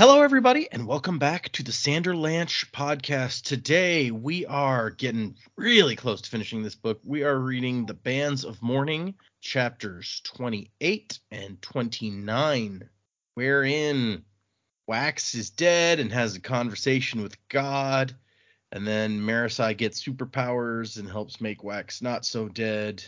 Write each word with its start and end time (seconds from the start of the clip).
Hello, 0.00 0.22
everybody, 0.22 0.66
and 0.72 0.86
welcome 0.86 1.18
back 1.18 1.52
to 1.52 1.62
the 1.62 1.72
Sanderlanche 1.72 2.70
podcast. 2.70 3.42
Today, 3.42 4.10
we 4.10 4.46
are 4.46 4.88
getting 4.88 5.36
really 5.56 5.94
close 5.94 6.22
to 6.22 6.30
finishing 6.30 6.62
this 6.62 6.74
book. 6.74 7.00
We 7.04 7.22
are 7.22 7.38
reading 7.38 7.84
The 7.84 7.92
Bands 7.92 8.46
of 8.46 8.62
Mourning, 8.62 9.14
chapters 9.42 10.22
28 10.24 11.18
and 11.30 11.60
29, 11.60 12.88
wherein 13.34 14.24
Wax 14.86 15.34
is 15.34 15.50
dead 15.50 16.00
and 16.00 16.10
has 16.10 16.34
a 16.34 16.40
conversation 16.40 17.22
with 17.22 17.36
God, 17.48 18.16
and 18.72 18.86
then 18.86 19.20
Marasi 19.20 19.76
gets 19.76 20.02
superpowers 20.02 20.98
and 20.98 21.10
helps 21.10 21.42
make 21.42 21.62
Wax 21.62 22.00
not 22.00 22.24
so 22.24 22.48
dead. 22.48 23.04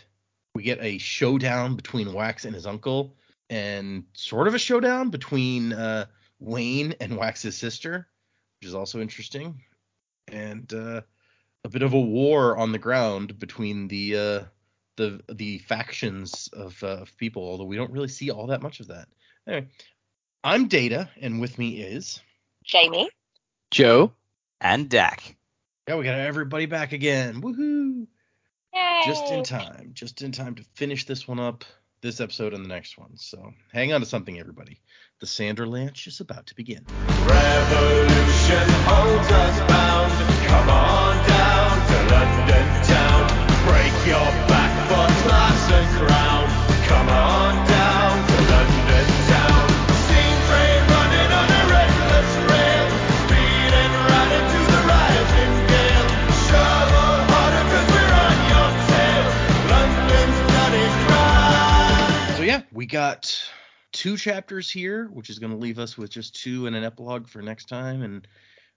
We 0.53 0.61
get 0.61 0.77
a 0.79 0.99
showdown 0.99 1.75
between 1.75 2.13
Wax 2.13 2.45
and 2.45 2.53
his 2.53 2.67
uncle, 2.67 3.15
and 3.49 4.03
sort 4.13 4.47
of 4.47 4.53
a 4.53 4.59
showdown 4.59 5.09
between 5.09 5.73
uh, 5.73 6.05
Wayne 6.43 6.93
and 6.99 7.15
Wax's 7.15 7.57
sister, 7.57 8.07
which 8.59 8.67
is 8.67 8.75
also 8.75 8.99
interesting, 8.99 9.63
and 10.27 10.71
uh, 10.73 11.01
a 11.63 11.69
bit 11.69 11.83
of 11.83 11.93
a 11.93 11.99
war 11.99 12.57
on 12.57 12.73
the 12.73 12.79
ground 12.79 13.39
between 13.39 13.87
the 13.87 14.17
uh, 14.17 14.43
the 14.97 15.21
the 15.31 15.59
factions 15.59 16.49
of, 16.51 16.81
uh, 16.83 17.01
of 17.01 17.17
people. 17.17 17.43
Although 17.43 17.63
we 17.63 17.77
don't 17.77 17.91
really 17.91 18.09
see 18.09 18.29
all 18.29 18.47
that 18.47 18.61
much 18.61 18.81
of 18.81 18.87
that. 18.87 19.07
Anyway, 19.47 19.67
I'm 20.43 20.67
Data, 20.67 21.09
and 21.21 21.39
with 21.39 21.57
me 21.57 21.81
is 21.81 22.21
Jamie. 22.65 23.09
Joe 23.71 24.11
and 24.59 24.89
Dak. 24.89 25.35
yeah, 25.87 25.95
we 25.95 26.03
got 26.03 26.19
everybody 26.19 26.65
back 26.65 26.91
again. 26.91 27.41
Woohoo! 27.41 28.05
Yay. 28.73 29.01
Just 29.05 29.31
in 29.31 29.43
time, 29.43 29.91
just 29.93 30.21
in 30.21 30.31
time 30.33 30.55
to 30.55 30.63
finish 30.75 31.05
this 31.05 31.27
one 31.27 31.39
up, 31.39 31.63
this 32.01 32.19
episode 32.19 32.53
and 32.53 32.65
the 32.65 32.69
next 32.69 32.97
one. 32.97 33.15
So 33.15 33.53
hang 33.71 33.93
on 33.93 34.01
to 34.01 34.05
something, 34.05 34.37
everybody. 34.37 34.81
The 35.23 35.27
Sanderlanche 35.27 36.07
is 36.07 36.19
about 36.19 36.47
to 36.47 36.55
begin. 36.55 36.83
Revolution 37.07 38.67
holds 38.83 39.31
us 39.31 39.57
bound. 39.71 40.11
Come 40.51 40.67
on 40.67 41.15
down 41.23 41.71
to 41.79 41.95
London 42.11 42.67
town. 42.83 43.31
Break 43.63 43.95
your 44.03 44.27
back 44.51 44.75
for 44.91 45.07
class 45.23 45.71
and 45.71 45.87
crown. 45.95 46.43
Come 46.91 47.07
on 47.07 47.55
down 47.55 48.19
to 48.19 48.35
London 48.51 49.07
town. 49.31 49.63
Steam 50.03 50.35
train 50.51 50.79
running 50.91 51.31
on 51.39 51.47
a 51.55 51.63
restless 51.71 52.31
rail. 52.51 52.83
Speeding 53.23 53.93
right 54.11 54.31
into 54.43 54.59
the 54.75 54.81
rising 54.91 55.55
gale. 55.71 56.09
Shovel 56.51 57.15
harder 57.31 57.63
we're 57.95 58.11
on 58.27 58.37
your 58.51 58.75
tail. 58.91 59.23
London's 59.71 60.35
bloody. 60.51 60.87
So 62.35 62.43
yeah, 62.43 62.67
we 62.73 62.85
got 62.87 63.52
two 64.03 64.17
chapters 64.17 64.69
here, 64.69 65.05
which 65.13 65.29
is 65.29 65.39
going 65.39 65.53
to 65.53 65.57
leave 65.57 65.79
us 65.79 65.97
with 65.97 66.09
just 66.09 66.35
two 66.35 66.67
and 66.67 66.75
an 66.75 66.83
epilogue 66.83 67.25
for 67.25 67.41
next 67.41 67.69
time, 67.69 68.01
and 68.01 68.27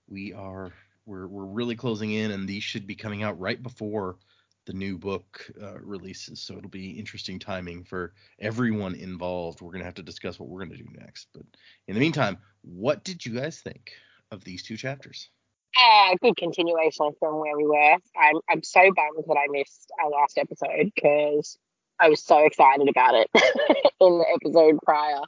we 0.08 0.32
are 0.32 0.72
we're 1.04 1.26
we're 1.26 1.46
really 1.46 1.74
closing 1.74 2.12
in, 2.12 2.30
and 2.30 2.48
these 2.48 2.62
should 2.62 2.86
be 2.86 2.94
coming 2.94 3.24
out 3.24 3.36
right 3.40 3.60
before 3.60 4.18
the 4.66 4.72
new 4.72 4.96
book 4.96 5.44
uh, 5.60 5.80
releases. 5.80 6.40
So 6.40 6.56
it'll 6.56 6.70
be 6.70 6.90
interesting 6.90 7.40
timing 7.40 7.82
for 7.82 8.12
everyone 8.38 8.94
involved. 8.94 9.60
We're 9.60 9.72
gonna 9.72 9.84
have 9.84 9.94
to 9.94 10.02
discuss 10.04 10.38
what 10.38 10.48
we're 10.48 10.60
gonna 10.60 10.76
do 10.76 10.86
next, 10.96 11.26
but 11.34 11.42
in 11.88 11.94
the 11.94 12.00
meantime, 12.00 12.38
what 12.62 13.02
did 13.02 13.26
you 13.26 13.34
guys 13.34 13.58
think 13.58 13.94
of 14.30 14.44
these 14.44 14.62
two 14.62 14.76
chapters? 14.76 15.28
Uh, 15.76 16.14
good 16.22 16.36
continuation 16.36 17.10
from 17.18 17.40
where 17.40 17.56
we 17.56 17.66
were. 17.66 17.96
I'm 18.16 18.36
I'm 18.48 18.62
so 18.62 18.80
bummed 18.80 19.24
that 19.26 19.36
I 19.36 19.46
missed 19.50 19.90
our 20.00 20.08
last 20.08 20.38
episode 20.38 20.92
because 20.94 21.58
I 21.98 22.08
was 22.08 22.22
so 22.22 22.44
excited 22.44 22.88
about 22.88 23.14
it 23.14 23.30
in 24.00 24.18
the 24.18 24.26
episode 24.34 24.78
prior 24.84 25.20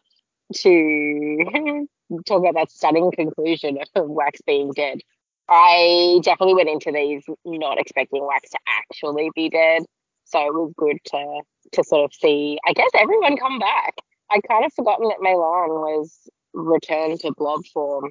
to 0.54 1.86
talk 2.26 2.40
about 2.40 2.54
that 2.54 2.70
stunning 2.70 3.10
conclusion 3.10 3.78
of 3.94 4.08
Wax 4.08 4.40
being 4.46 4.72
dead. 4.72 5.00
I 5.48 6.20
definitely 6.22 6.54
went 6.54 6.68
into 6.68 6.92
these 6.92 7.24
not 7.44 7.78
expecting 7.78 8.26
Wax 8.26 8.50
to 8.50 8.58
actually 8.66 9.30
be 9.34 9.48
dead, 9.48 9.84
so 10.24 10.40
it 10.46 10.54
was 10.54 10.72
good 10.76 10.98
to 11.06 11.42
to 11.72 11.84
sort 11.84 12.04
of 12.04 12.14
see. 12.14 12.58
I 12.66 12.72
guess 12.74 12.90
everyone 12.94 13.36
come 13.38 13.58
back. 13.58 13.94
I'd 14.30 14.42
kind 14.46 14.64
of 14.64 14.72
forgotten 14.74 15.08
that 15.08 15.20
MeLaan 15.20 15.68
was 15.68 16.28
returned 16.52 17.20
to 17.20 17.32
blob 17.32 17.64
form, 17.72 18.10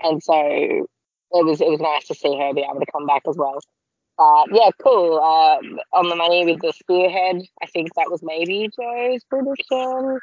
and 0.00 0.22
so 0.22 0.34
it 0.36 1.44
was 1.44 1.60
it 1.60 1.68
was 1.68 1.80
nice 1.80 2.06
to 2.08 2.14
see 2.14 2.38
her 2.38 2.54
be 2.54 2.60
able 2.60 2.80
to 2.80 2.92
come 2.92 3.06
back 3.06 3.22
as 3.28 3.36
well. 3.36 3.58
But 4.18 4.46
yeah, 4.52 4.70
cool. 4.82 5.20
Um, 5.20 5.78
on 5.92 6.08
the 6.08 6.16
money 6.16 6.44
with 6.44 6.60
the 6.60 6.72
spearhead, 6.72 7.40
I 7.62 7.66
think 7.66 7.94
that 7.94 8.10
was 8.10 8.20
maybe 8.22 8.68
Joe's 8.76 9.22
prediction 9.30 10.18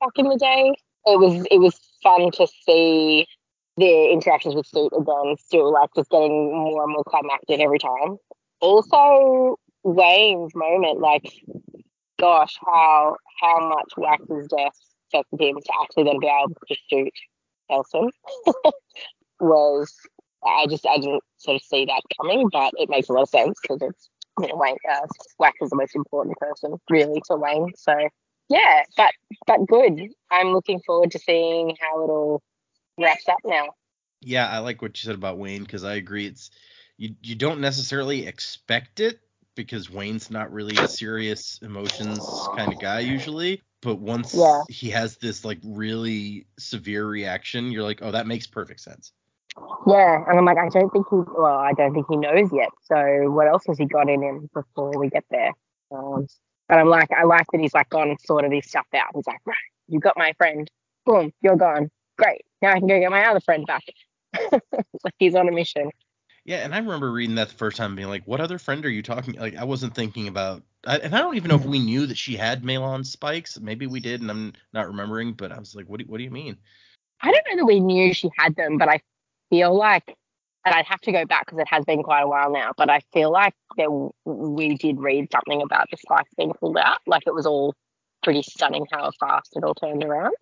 back 0.00 0.12
in 0.16 0.28
the 0.28 0.38
day. 0.38 0.72
It 1.06 1.18
was 1.18 1.44
it 1.50 1.58
was 1.58 1.78
fun 2.02 2.30
to 2.30 2.46
see 2.64 3.26
the 3.76 4.10
interactions 4.12 4.54
with 4.54 4.66
Suit 4.66 4.92
again, 4.96 5.36
still 5.38 5.72
like 5.72 5.90
just 5.96 6.10
getting 6.10 6.54
more 6.54 6.84
and 6.84 6.92
more 6.92 7.04
climactic 7.04 7.58
every 7.58 7.80
time. 7.80 8.16
Also, 8.60 9.58
Wayne's 9.82 10.54
moment, 10.54 11.00
like, 11.00 11.28
gosh, 12.20 12.56
how 12.64 13.16
how 13.40 13.68
much 13.68 13.92
Wax's 13.96 14.46
death 14.46 14.78
affected 15.12 15.40
him 15.40 15.56
to 15.56 15.72
actually 15.82 16.04
then 16.04 16.20
be 16.20 16.28
able 16.28 16.54
to 16.68 16.76
shoot 16.88 17.12
Elson 17.70 18.10
was 19.40 19.92
I 20.46 20.66
just 20.68 20.86
I 20.86 20.98
didn't 20.98 21.22
sort 21.38 21.56
of 21.56 21.62
see 21.62 21.84
that 21.86 22.02
coming, 22.20 22.48
but 22.52 22.72
it 22.76 22.88
makes 22.88 23.08
a 23.08 23.12
lot 23.12 23.22
of 23.22 23.28
sense 23.28 23.58
because 23.62 23.82
it's 23.82 24.10
you 24.40 24.48
know, 24.48 24.56
Wayne 24.56 24.76
uh, 24.90 25.06
Wax 25.38 25.58
is 25.62 25.70
the 25.70 25.76
most 25.76 25.94
important 25.94 26.36
person 26.38 26.76
really 26.90 27.22
to 27.30 27.36
Wayne. 27.36 27.72
So 27.76 27.94
yeah, 28.48 28.82
but 28.96 29.12
but 29.46 29.66
good. 29.66 30.00
I'm 30.30 30.52
looking 30.52 30.80
forward 30.86 31.12
to 31.12 31.18
seeing 31.18 31.76
how 31.80 32.04
it 32.04 32.08
all 32.08 32.42
wraps 32.98 33.28
up 33.28 33.38
now. 33.44 33.68
Yeah, 34.20 34.48
I 34.48 34.58
like 34.58 34.82
what 34.82 35.02
you 35.02 35.06
said 35.06 35.14
about 35.14 35.38
Wayne 35.38 35.62
because 35.62 35.84
I 35.84 35.94
agree. 35.94 36.26
It's 36.26 36.50
you 36.96 37.14
you 37.22 37.34
don't 37.34 37.60
necessarily 37.60 38.26
expect 38.26 39.00
it 39.00 39.20
because 39.54 39.90
Wayne's 39.90 40.30
not 40.30 40.52
really 40.52 40.80
a 40.80 40.86
serious 40.86 41.58
emotions 41.62 42.48
kind 42.54 42.72
of 42.72 42.78
guy 42.78 43.00
usually. 43.00 43.62
But 43.82 43.96
once 43.96 44.34
Yeah. 44.34 44.62
he 44.68 44.90
has 44.90 45.16
this 45.18 45.44
like 45.44 45.58
really 45.62 46.46
severe 46.58 47.06
reaction, 47.06 47.70
you're 47.70 47.82
like, 47.82 48.00
oh, 48.02 48.12
that 48.12 48.26
makes 48.26 48.46
perfect 48.46 48.80
sense. 48.80 49.12
Yeah, 49.86 50.24
and 50.26 50.38
I'm 50.38 50.44
like, 50.44 50.58
I 50.58 50.68
don't 50.68 50.90
think 50.90 51.06
he 51.10 51.16
well, 51.16 51.58
I 51.58 51.72
don't 51.72 51.94
think 51.94 52.06
he 52.08 52.16
knows 52.16 52.50
yet. 52.52 52.70
So 52.84 53.30
what 53.30 53.46
else 53.46 53.62
has 53.68 53.78
he 53.78 53.86
got 53.86 54.08
in 54.08 54.22
him 54.22 54.50
before 54.52 54.98
we 54.98 55.08
get 55.08 55.24
there? 55.30 55.52
Um, 55.90 56.26
but 56.68 56.78
I'm 56.78 56.88
like, 56.88 57.10
I 57.12 57.24
like 57.24 57.46
that 57.52 57.60
he's 57.60 57.74
like 57.74 57.88
gone 57.90 58.08
and 58.08 58.18
sorted 58.20 58.52
his 58.52 58.66
stuff 58.66 58.86
out. 58.94 59.10
He's 59.14 59.26
like, 59.26 59.40
right, 59.44 59.56
you 59.88 60.00
got 60.00 60.16
my 60.16 60.32
friend. 60.38 60.68
Boom, 61.06 61.32
you're 61.42 61.56
gone. 61.56 61.90
Great. 62.18 62.42
Now 62.62 62.72
I 62.72 62.78
can 62.78 62.88
go 62.88 62.98
get 62.98 63.10
my 63.10 63.26
other 63.26 63.40
friend 63.40 63.64
back. 63.66 63.84
like 64.52 65.14
he's 65.18 65.34
on 65.34 65.48
a 65.48 65.52
mission. 65.52 65.90
Yeah, 66.44 66.58
and 66.58 66.74
I 66.74 66.78
remember 66.78 67.10
reading 67.10 67.36
that 67.36 67.48
the 67.48 67.54
first 67.54 67.78
time, 67.78 67.96
being 67.96 68.08
like, 68.08 68.26
what 68.26 68.40
other 68.40 68.58
friend 68.58 68.84
are 68.84 68.90
you 68.90 69.02
talking? 69.02 69.34
Like, 69.34 69.56
I 69.56 69.64
wasn't 69.64 69.94
thinking 69.94 70.28
about, 70.28 70.62
I, 70.86 70.98
and 70.98 71.14
I 71.14 71.18
don't 71.20 71.36
even 71.36 71.48
know 71.48 71.54
if 71.54 71.64
we 71.64 71.78
knew 71.78 72.06
that 72.06 72.18
she 72.18 72.36
had 72.36 72.62
MeLaan 72.62 73.06
spikes. 73.06 73.58
Maybe 73.58 73.86
we 73.86 73.98
did, 74.00 74.20
and 74.20 74.30
I'm 74.30 74.52
not 74.74 74.86
remembering. 74.86 75.32
But 75.32 75.52
I 75.52 75.58
was 75.58 75.74
like, 75.74 75.86
what 75.86 76.00
do 76.00 76.06
what 76.06 76.18
do 76.18 76.24
you 76.24 76.30
mean? 76.30 76.58
I 77.22 77.32
don't 77.32 77.44
know 77.48 77.56
that 77.56 77.64
we 77.64 77.80
knew 77.80 78.12
she 78.12 78.30
had 78.36 78.54
them, 78.56 78.76
but 78.76 78.90
I 78.90 79.00
feel 79.54 79.74
like, 79.76 80.16
and 80.64 80.74
I'd 80.74 80.86
have 80.86 81.00
to 81.02 81.12
go 81.12 81.24
back 81.26 81.46
because 81.46 81.58
it 81.60 81.68
has 81.68 81.84
been 81.84 82.02
quite 82.02 82.22
a 82.22 82.26
while 82.28 82.50
now, 82.50 82.72
but 82.76 82.90
I 82.90 83.00
feel 83.12 83.30
like 83.30 83.54
there 83.76 83.88
we 84.24 84.76
did 84.76 84.98
read 84.98 85.28
something 85.30 85.62
about 85.62 85.88
the 85.90 85.96
spikes 85.98 86.30
being 86.36 86.52
pulled 86.54 86.78
out. 86.78 86.98
Like 87.06 87.22
it 87.26 87.34
was 87.34 87.46
all 87.46 87.74
pretty 88.22 88.42
stunning 88.42 88.86
how 88.90 89.10
fast 89.20 89.52
it 89.56 89.62
all 89.64 89.74
turned 89.74 90.02
around. 90.02 90.34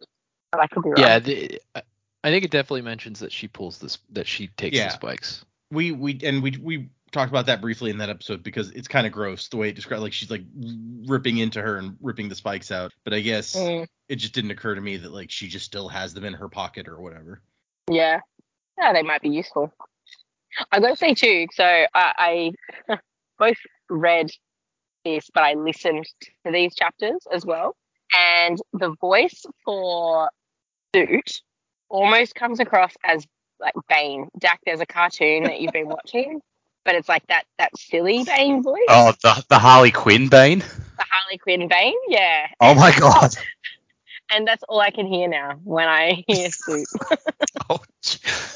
But 0.52 0.60
I 0.60 0.66
could 0.68 0.82
be 0.84 0.90
wrong. 0.90 0.98
Yeah, 0.98 1.18
the, 1.18 1.60
I- 1.74 1.82
I 2.24 2.30
think 2.30 2.44
it 2.44 2.52
definitely 2.52 2.82
mentions 2.82 3.18
that 3.18 3.32
she 3.32 3.48
pulls 3.48 3.78
this, 3.78 3.98
that 4.10 4.28
she 4.28 4.46
takes 4.46 4.76
Yeah. 4.76 4.86
the 4.86 4.92
spikes. 4.94 5.44
we 5.72 5.90
we 5.90 6.20
and 6.22 6.40
we 6.40 6.56
we 6.62 6.88
talked 7.10 7.30
about 7.30 7.46
that 7.46 7.60
briefly 7.60 7.90
in 7.90 7.98
that 7.98 8.08
episode 8.10 8.44
because 8.44 8.70
it's 8.70 8.86
kind 8.86 9.06
of 9.08 9.12
gross 9.12 9.48
the 9.48 9.56
way 9.56 9.68
it 9.70 9.74
described 9.74 10.02
like 10.04 10.12
she's 10.12 10.30
like 10.30 10.44
ripping 11.08 11.38
into 11.38 11.60
her 11.60 11.78
and 11.78 11.96
ripping 12.00 12.28
the 12.28 12.34
spikes 12.34 12.70
out 12.70 12.90
but 13.04 13.12
i 13.12 13.20
guess 13.20 13.54
Mm, 13.56 13.86
it 14.08 14.16
just 14.16 14.32
didn't 14.34 14.50
occur 14.52 14.74
to 14.74 14.80
me 14.80 14.96
that 14.98 15.12
like 15.12 15.30
she 15.30 15.46
just 15.48 15.66
still 15.66 15.88
has 15.88 16.14
them 16.14 16.24
in 16.24 16.32
her 16.32 16.48
pocket 16.48 16.86
or 16.88 17.00
whatever 17.00 17.42
yeah. 17.90 18.20
Yeah, 18.78 18.92
they 18.92 19.02
might 19.02 19.22
be 19.22 19.30
useful. 19.30 19.72
I 20.70 20.80
gotta 20.80 20.96
say 20.96 21.14
too, 21.14 21.46
so 21.52 21.64
I, 21.64 22.52
I 22.88 22.96
both 23.38 23.56
read 23.88 24.30
this, 25.04 25.30
but 25.32 25.42
I 25.42 25.54
listened 25.54 26.06
to 26.46 26.52
these 26.52 26.74
chapters 26.74 27.26
as 27.32 27.44
well. 27.44 27.76
And 28.14 28.58
the 28.72 28.94
voice 29.00 29.44
for 29.64 30.30
Suit 30.94 31.40
almost 31.88 32.34
comes 32.34 32.60
across 32.60 32.92
as 33.04 33.26
like 33.60 33.74
Bane. 33.88 34.28
Dak, 34.38 34.60
there's 34.66 34.80
a 34.80 34.86
cartoon 34.86 35.44
that 35.44 35.60
you've 35.60 35.72
been 35.72 35.88
watching, 35.88 36.40
but 36.84 36.94
it's 36.94 37.08
like 37.08 37.26
that 37.28 37.44
that 37.58 37.70
silly 37.76 38.24
Bane 38.24 38.62
voice. 38.62 38.80
Oh, 38.88 39.12
the, 39.22 39.44
the 39.48 39.58
Harley 39.58 39.90
Quinn 39.90 40.28
Bane. 40.28 40.58
The 40.58 41.06
Harley 41.10 41.38
Quinn 41.38 41.68
Bane, 41.68 41.94
yeah. 42.08 42.48
Oh 42.60 42.74
my 42.74 42.92
god. 42.98 43.34
And 44.34 44.46
that's 44.46 44.62
all 44.66 44.80
I 44.80 44.90
can 44.90 45.06
hear 45.06 45.28
now 45.28 45.60
when 45.62 45.86
I 45.88 46.24
hear 46.26 46.48
Suit. 46.50 46.86
Oh, 47.68 47.80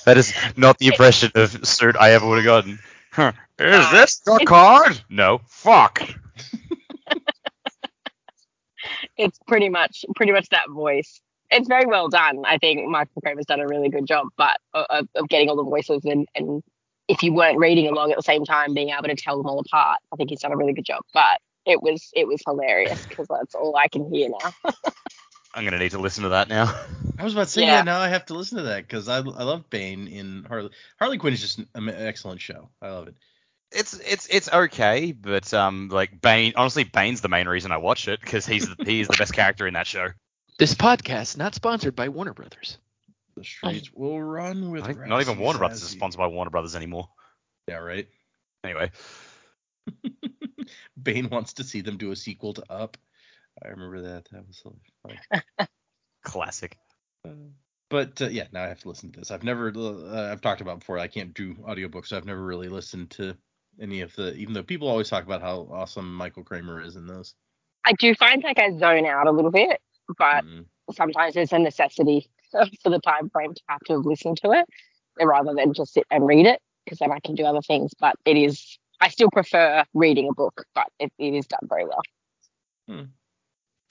that 0.06 0.16
is 0.16 0.32
not 0.56 0.78
the 0.78 0.86
impression 0.86 1.30
of 1.34 1.50
cert 1.62 1.96
I 1.96 2.12
ever 2.12 2.26
would 2.26 2.36
have 2.36 2.44
gotten. 2.44 2.78
Huh. 3.12 3.32
Is 3.58 3.84
uh, 3.84 3.92
this 3.92 4.22
your 4.26 4.38
card? 4.40 5.00
No. 5.10 5.40
Fuck. 5.46 6.02
it's 9.16 9.38
pretty 9.46 9.68
much 9.68 10.04
pretty 10.14 10.32
much 10.32 10.48
that 10.50 10.68
voice. 10.70 11.20
it's 11.50 11.68
very 11.68 11.86
well 11.86 12.08
done. 12.08 12.44
I 12.46 12.58
think 12.58 12.88
Michael 12.88 13.22
has 13.24 13.46
done 13.46 13.60
a 13.60 13.66
really 13.66 13.88
good 13.88 14.06
job, 14.06 14.28
but 14.36 14.58
uh, 14.74 14.84
of, 14.90 15.08
of 15.14 15.28
getting 15.28 15.50
all 15.50 15.56
the 15.56 15.64
voices 15.64 16.04
and, 16.04 16.26
and 16.34 16.62
if 17.08 17.22
you 17.22 17.32
weren't 17.32 17.58
reading 17.58 17.88
along 17.88 18.10
at 18.10 18.16
the 18.16 18.22
same 18.22 18.44
time, 18.44 18.74
being 18.74 18.90
able 18.90 19.08
to 19.08 19.14
tell 19.14 19.36
them 19.36 19.46
all 19.46 19.60
apart. 19.60 20.00
I 20.12 20.16
think 20.16 20.30
he's 20.30 20.40
done 20.40 20.52
a 20.52 20.56
really 20.56 20.72
good 20.72 20.84
job. 20.84 21.02
But 21.12 21.40
it 21.64 21.82
was 21.82 22.10
it 22.14 22.26
was 22.26 22.42
hilarious 22.46 23.06
because 23.06 23.26
that's 23.28 23.54
all 23.54 23.76
I 23.76 23.88
can 23.88 24.12
hear 24.12 24.28
now. 24.28 24.54
I'm 25.54 25.64
gonna 25.64 25.78
need 25.78 25.92
to 25.92 25.98
listen 25.98 26.24
to 26.24 26.30
that 26.30 26.48
now. 26.48 26.74
I 27.18 27.24
was 27.24 27.32
about 27.32 27.44
to 27.44 27.50
say, 27.52 27.62
yeah, 27.62 27.78
Yeah. 27.78 27.82
now 27.82 28.00
I 28.00 28.08
have 28.08 28.26
to 28.26 28.34
listen 28.34 28.58
to 28.58 28.64
that 28.64 28.82
because 28.82 29.08
I, 29.08 29.16
I 29.18 29.20
love 29.20 29.68
Bane 29.70 30.06
in 30.08 30.44
Harley. 30.44 30.70
Harley 30.98 31.18
Quinn 31.18 31.32
is 31.34 31.40
just 31.40 31.58
an, 31.58 31.68
an 31.74 31.88
excellent 31.88 32.40
show. 32.40 32.68
I 32.82 32.90
love 32.90 33.08
it. 33.08 33.16
It's 33.72 33.94
it's 33.98 34.26
it's 34.28 34.52
okay, 34.52 35.10
but 35.12 35.52
um 35.52 35.88
like 35.88 36.20
Bane 36.20 36.52
honestly 36.56 36.84
Bane's 36.84 37.20
the 37.20 37.28
main 37.28 37.48
reason 37.48 37.72
I 37.72 37.78
watch 37.78 38.06
it 38.06 38.20
because 38.20 38.46
he's 38.46 38.68
the, 38.68 38.84
he's 38.84 39.08
the 39.08 39.16
best 39.16 39.32
character 39.34 39.66
in 39.66 39.74
that 39.74 39.86
show. 39.88 40.08
This 40.58 40.74
podcast 40.74 41.36
not 41.36 41.54
sponsored 41.54 41.96
by 41.96 42.08
Warner 42.08 42.32
Brothers. 42.32 42.78
The 43.36 43.44
streets 43.44 43.92
will 43.92 44.22
run 44.22 44.70
with. 44.70 44.84
I 44.84 44.86
think 44.86 45.06
not 45.06 45.20
even 45.20 45.38
Warner 45.38 45.58
Brothers 45.58 45.82
is 45.82 45.90
sponsored 45.90 46.18
by 46.18 46.28
Warner 46.28 46.50
Brothers 46.50 46.76
anymore. 46.76 47.08
Yeah, 47.68 47.78
right. 47.78 48.08
Anyway, 48.64 48.90
Bane 51.02 51.28
wants 51.28 51.54
to 51.54 51.64
see 51.64 51.80
them 51.80 51.96
do 51.98 52.12
a 52.12 52.16
sequel 52.16 52.54
to 52.54 52.72
Up. 52.72 52.96
I 53.64 53.68
remember 53.68 54.02
that. 54.02 54.28
That 54.30 54.46
was 54.46 54.60
so 54.62 54.76
funny. 55.02 55.68
classic. 56.24 56.78
But 57.88 58.20
uh, 58.20 58.28
yeah, 58.28 58.46
now 58.52 58.64
I 58.64 58.68
have 58.68 58.80
to 58.80 58.88
listen 58.88 59.12
to 59.12 59.20
this. 59.20 59.30
I've 59.30 59.44
never, 59.44 59.72
uh, 59.74 60.32
I've 60.32 60.40
talked 60.40 60.60
about 60.60 60.80
before. 60.80 60.98
I 60.98 61.06
can't 61.06 61.34
do 61.34 61.54
audiobooks, 61.54 62.08
so 62.08 62.16
I've 62.16 62.24
never 62.24 62.44
really 62.44 62.68
listened 62.68 63.10
to 63.12 63.36
any 63.80 64.00
of 64.00 64.14
the. 64.16 64.34
Even 64.34 64.54
though 64.54 64.62
people 64.62 64.88
always 64.88 65.08
talk 65.08 65.24
about 65.24 65.40
how 65.40 65.68
awesome 65.70 66.14
Michael 66.14 66.42
Kramer 66.42 66.80
is 66.80 66.96
in 66.96 67.06
those. 67.06 67.34
I 67.84 67.92
do 67.92 68.14
find 68.14 68.42
like 68.42 68.58
I 68.58 68.70
zone 68.76 69.06
out 69.06 69.28
a 69.28 69.30
little 69.30 69.52
bit, 69.52 69.80
but 70.18 70.44
Mm. 70.44 70.64
sometimes 70.92 71.36
it's 71.36 71.52
a 71.52 71.58
necessity 71.58 72.28
for 72.82 72.90
the 72.90 72.98
time 73.00 73.30
frame 73.30 73.54
to 73.54 73.62
have 73.68 73.80
to 73.86 73.92
have 73.94 74.06
listened 74.06 74.38
to 74.42 74.50
it 74.52 74.66
rather 75.24 75.54
than 75.54 75.72
just 75.72 75.94
sit 75.94 76.04
and 76.10 76.26
read 76.26 76.46
it 76.46 76.60
because 76.84 76.98
then 76.98 77.12
I 77.12 77.20
can 77.20 77.36
do 77.36 77.44
other 77.44 77.62
things. 77.62 77.92
But 78.00 78.16
it 78.24 78.36
is, 78.36 78.78
I 79.00 79.08
still 79.08 79.30
prefer 79.30 79.84
reading 79.94 80.28
a 80.28 80.34
book, 80.34 80.64
but 80.74 80.88
it, 80.98 81.12
it 81.18 81.34
is 81.34 81.46
done 81.46 81.68
very 81.68 81.84
well. 81.84 82.02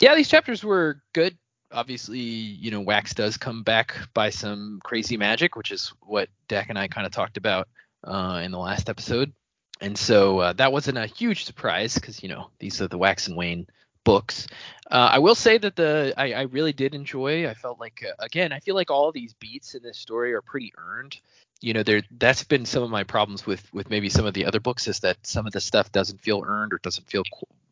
Yeah, 0.01 0.15
these 0.15 0.29
chapters 0.29 0.63
were 0.63 1.01
good. 1.13 1.37
Obviously, 1.71 2.19
you 2.19 2.71
know, 2.71 2.81
Wax 2.81 3.13
does 3.13 3.37
come 3.37 3.63
back 3.63 3.95
by 4.13 4.29
some 4.29 4.79
crazy 4.83 5.17
magic, 5.17 5.55
which 5.55 5.71
is 5.71 5.93
what 6.01 6.29
Dak 6.47 6.69
and 6.69 6.77
I 6.77 6.87
kind 6.87 7.05
of 7.05 7.11
talked 7.11 7.37
about 7.37 7.67
uh, 8.03 8.41
in 8.43 8.51
the 8.51 8.59
last 8.59 8.89
episode. 8.89 9.33
And 9.81 9.97
so 9.97 10.39
uh, 10.39 10.53
that 10.53 10.71
wasn't 10.71 10.97
a 10.97 11.05
huge 11.05 11.43
surprise 11.43 11.95
because, 11.95 12.23
you 12.23 12.29
know, 12.29 12.49
these 12.59 12.81
are 12.81 12.87
the 12.87 12.97
Wax 12.97 13.27
and 13.27 13.35
Wayne 13.35 13.67
books. 14.05 14.47
Uh, 14.89 15.09
I 15.11 15.19
will 15.19 15.35
say 15.35 15.57
that 15.57 15.75
the 15.75 16.13
I, 16.15 16.31
I 16.31 16.41
really 16.43 16.71
did 16.71 16.95
enjoy. 16.95 17.49
I 17.49 17.53
felt 17.55 17.79
like 17.79 18.05
uh, 18.07 18.13
again, 18.19 18.53
I 18.53 18.59
feel 18.59 18.75
like 18.75 18.89
all 18.89 19.11
these 19.11 19.33
beats 19.33 19.75
in 19.75 19.83
this 19.83 19.97
story 19.97 20.33
are 20.33 20.41
pretty 20.41 20.71
earned. 20.77 21.19
You 21.59 21.73
know, 21.73 21.83
there 21.83 22.03
that's 22.17 22.43
been 22.43 22.65
some 22.65 22.83
of 22.83 22.89
my 22.89 23.03
problems 23.03 23.45
with 23.45 23.67
with 23.73 23.89
maybe 23.89 24.07
some 24.07 24.25
of 24.25 24.33
the 24.33 24.45
other 24.45 24.61
books 24.61 24.87
is 24.87 24.99
that 25.01 25.17
some 25.23 25.45
of 25.45 25.51
the 25.51 25.59
stuff 25.59 25.91
doesn't 25.91 26.21
feel 26.21 26.43
earned 26.45 26.71
or 26.71 26.77
doesn't 26.77 27.09
feel 27.09 27.23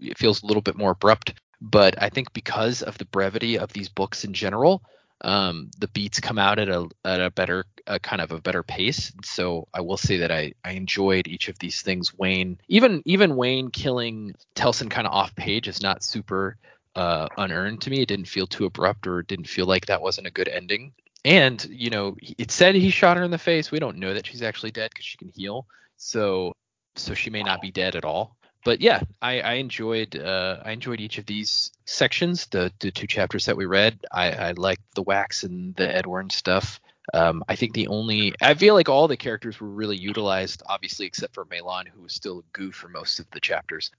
it 0.01 0.17
feels 0.17 0.43
a 0.43 0.45
little 0.45 0.61
bit 0.61 0.75
more 0.75 0.91
abrupt. 0.91 1.33
But 1.63 1.95
I 2.01 2.09
think 2.09 2.33
because 2.33 2.81
of 2.81 2.97
the 2.97 3.05
brevity 3.05 3.57
of 3.57 3.71
these 3.71 3.87
books 3.87 4.25
in 4.25 4.33
general, 4.33 4.83
um, 5.21 5.71
the 5.79 5.87
beats 5.87 6.19
come 6.19 6.37
out 6.37 6.59
at 6.59 6.67
a 6.67 6.89
at 7.05 7.21
a 7.21 7.31
better 7.31 7.63
kind 8.01 8.21
of 8.21 8.31
a 8.33 8.41
better 8.41 8.63
pace. 8.63 9.13
So 9.23 9.69
I 9.73 9.79
will 9.79 9.95
say 9.95 10.17
that 10.17 10.31
I 10.31 10.53
I 10.65 10.71
enjoyed 10.71 11.27
each 11.27 11.47
of 11.47 11.57
these 11.59 11.81
things. 11.81 12.13
Wayne, 12.17 12.59
even 12.67 13.01
even 13.05 13.37
Wayne 13.37 13.69
killing 13.71 14.35
Telsin 14.55 14.91
kind 14.91 15.07
of 15.07 15.13
off 15.13 15.33
page 15.35 15.69
is 15.69 15.81
not 15.81 16.03
super 16.03 16.57
uh, 16.95 17.29
unearned 17.37 17.81
to 17.83 17.89
me. 17.89 18.01
It 18.01 18.09
didn't 18.09 18.27
feel 18.27 18.45
too 18.45 18.65
abrupt 18.65 19.07
or 19.07 19.23
didn't 19.23 19.47
feel 19.47 19.65
like 19.65 19.85
that 19.85 20.01
wasn't 20.01 20.27
a 20.27 20.31
good 20.31 20.49
ending. 20.49 20.93
And 21.23 21.65
you 21.71 21.89
know, 21.89 22.17
it 22.21 22.51
said 22.51 22.75
he 22.75 22.89
shot 22.89 23.15
her 23.15 23.23
in 23.23 23.31
the 23.31 23.37
face. 23.37 23.71
We 23.71 23.79
don't 23.79 23.99
know 23.99 24.13
that 24.13 24.27
she's 24.27 24.41
actually 24.41 24.71
dead 24.71 24.89
because 24.91 25.05
she 25.05 25.17
can 25.17 25.29
heal. 25.29 25.65
So 25.95 26.51
so 26.97 27.13
she 27.13 27.29
may 27.29 27.43
not 27.43 27.61
be 27.61 27.71
dead 27.71 27.95
at 27.95 28.03
all. 28.03 28.35
But 28.65 28.81
yeah, 28.81 29.01
I, 29.21 29.41
I 29.41 29.53
enjoyed 29.53 30.15
uh, 30.15 30.61
I 30.63 30.71
enjoyed 30.71 31.01
each 31.01 31.17
of 31.17 31.25
these 31.25 31.71
sections. 31.85 32.47
The 32.47 32.71
the 32.79 32.91
two 32.91 33.07
chapters 33.07 33.45
that 33.45 33.57
we 33.57 33.65
read, 33.65 33.99
I, 34.11 34.31
I 34.31 34.51
liked 34.51 34.95
the 34.95 35.03
wax 35.03 35.43
and 35.43 35.75
the 35.75 35.93
Edwarn 35.93 36.29
stuff. 36.29 36.79
Um, 37.13 37.43
I 37.49 37.55
think 37.55 37.73
the 37.73 37.87
only 37.87 38.33
I 38.41 38.53
feel 38.53 38.73
like 38.73 38.87
all 38.87 39.07
the 39.07 39.17
characters 39.17 39.59
were 39.59 39.67
really 39.67 39.97
utilized, 39.97 40.63
obviously 40.65 41.05
except 41.05 41.33
for 41.33 41.45
MeLaan, 41.45 41.87
who 41.87 42.01
was 42.01 42.13
still 42.13 42.39
a 42.39 42.57
goof 42.57 42.75
for 42.75 42.87
most 42.87 43.19
of 43.19 43.29
the 43.31 43.41
chapters. 43.41 43.91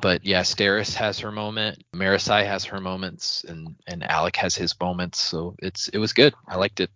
But 0.00 0.24
yeah, 0.24 0.42
Steris 0.42 0.94
has 0.94 1.20
her 1.20 1.32
moment, 1.32 1.82
Marasi 1.94 2.44
has 2.44 2.64
her 2.64 2.80
moments, 2.80 3.44
and 3.44 3.76
and 3.86 4.02
Allik 4.02 4.36
has 4.36 4.56
his 4.56 4.78
moments. 4.80 5.20
So 5.20 5.54
it's 5.60 5.88
it 5.88 5.98
was 5.98 6.12
good. 6.12 6.34
I 6.46 6.56
liked 6.56 6.80
it. 6.80 6.90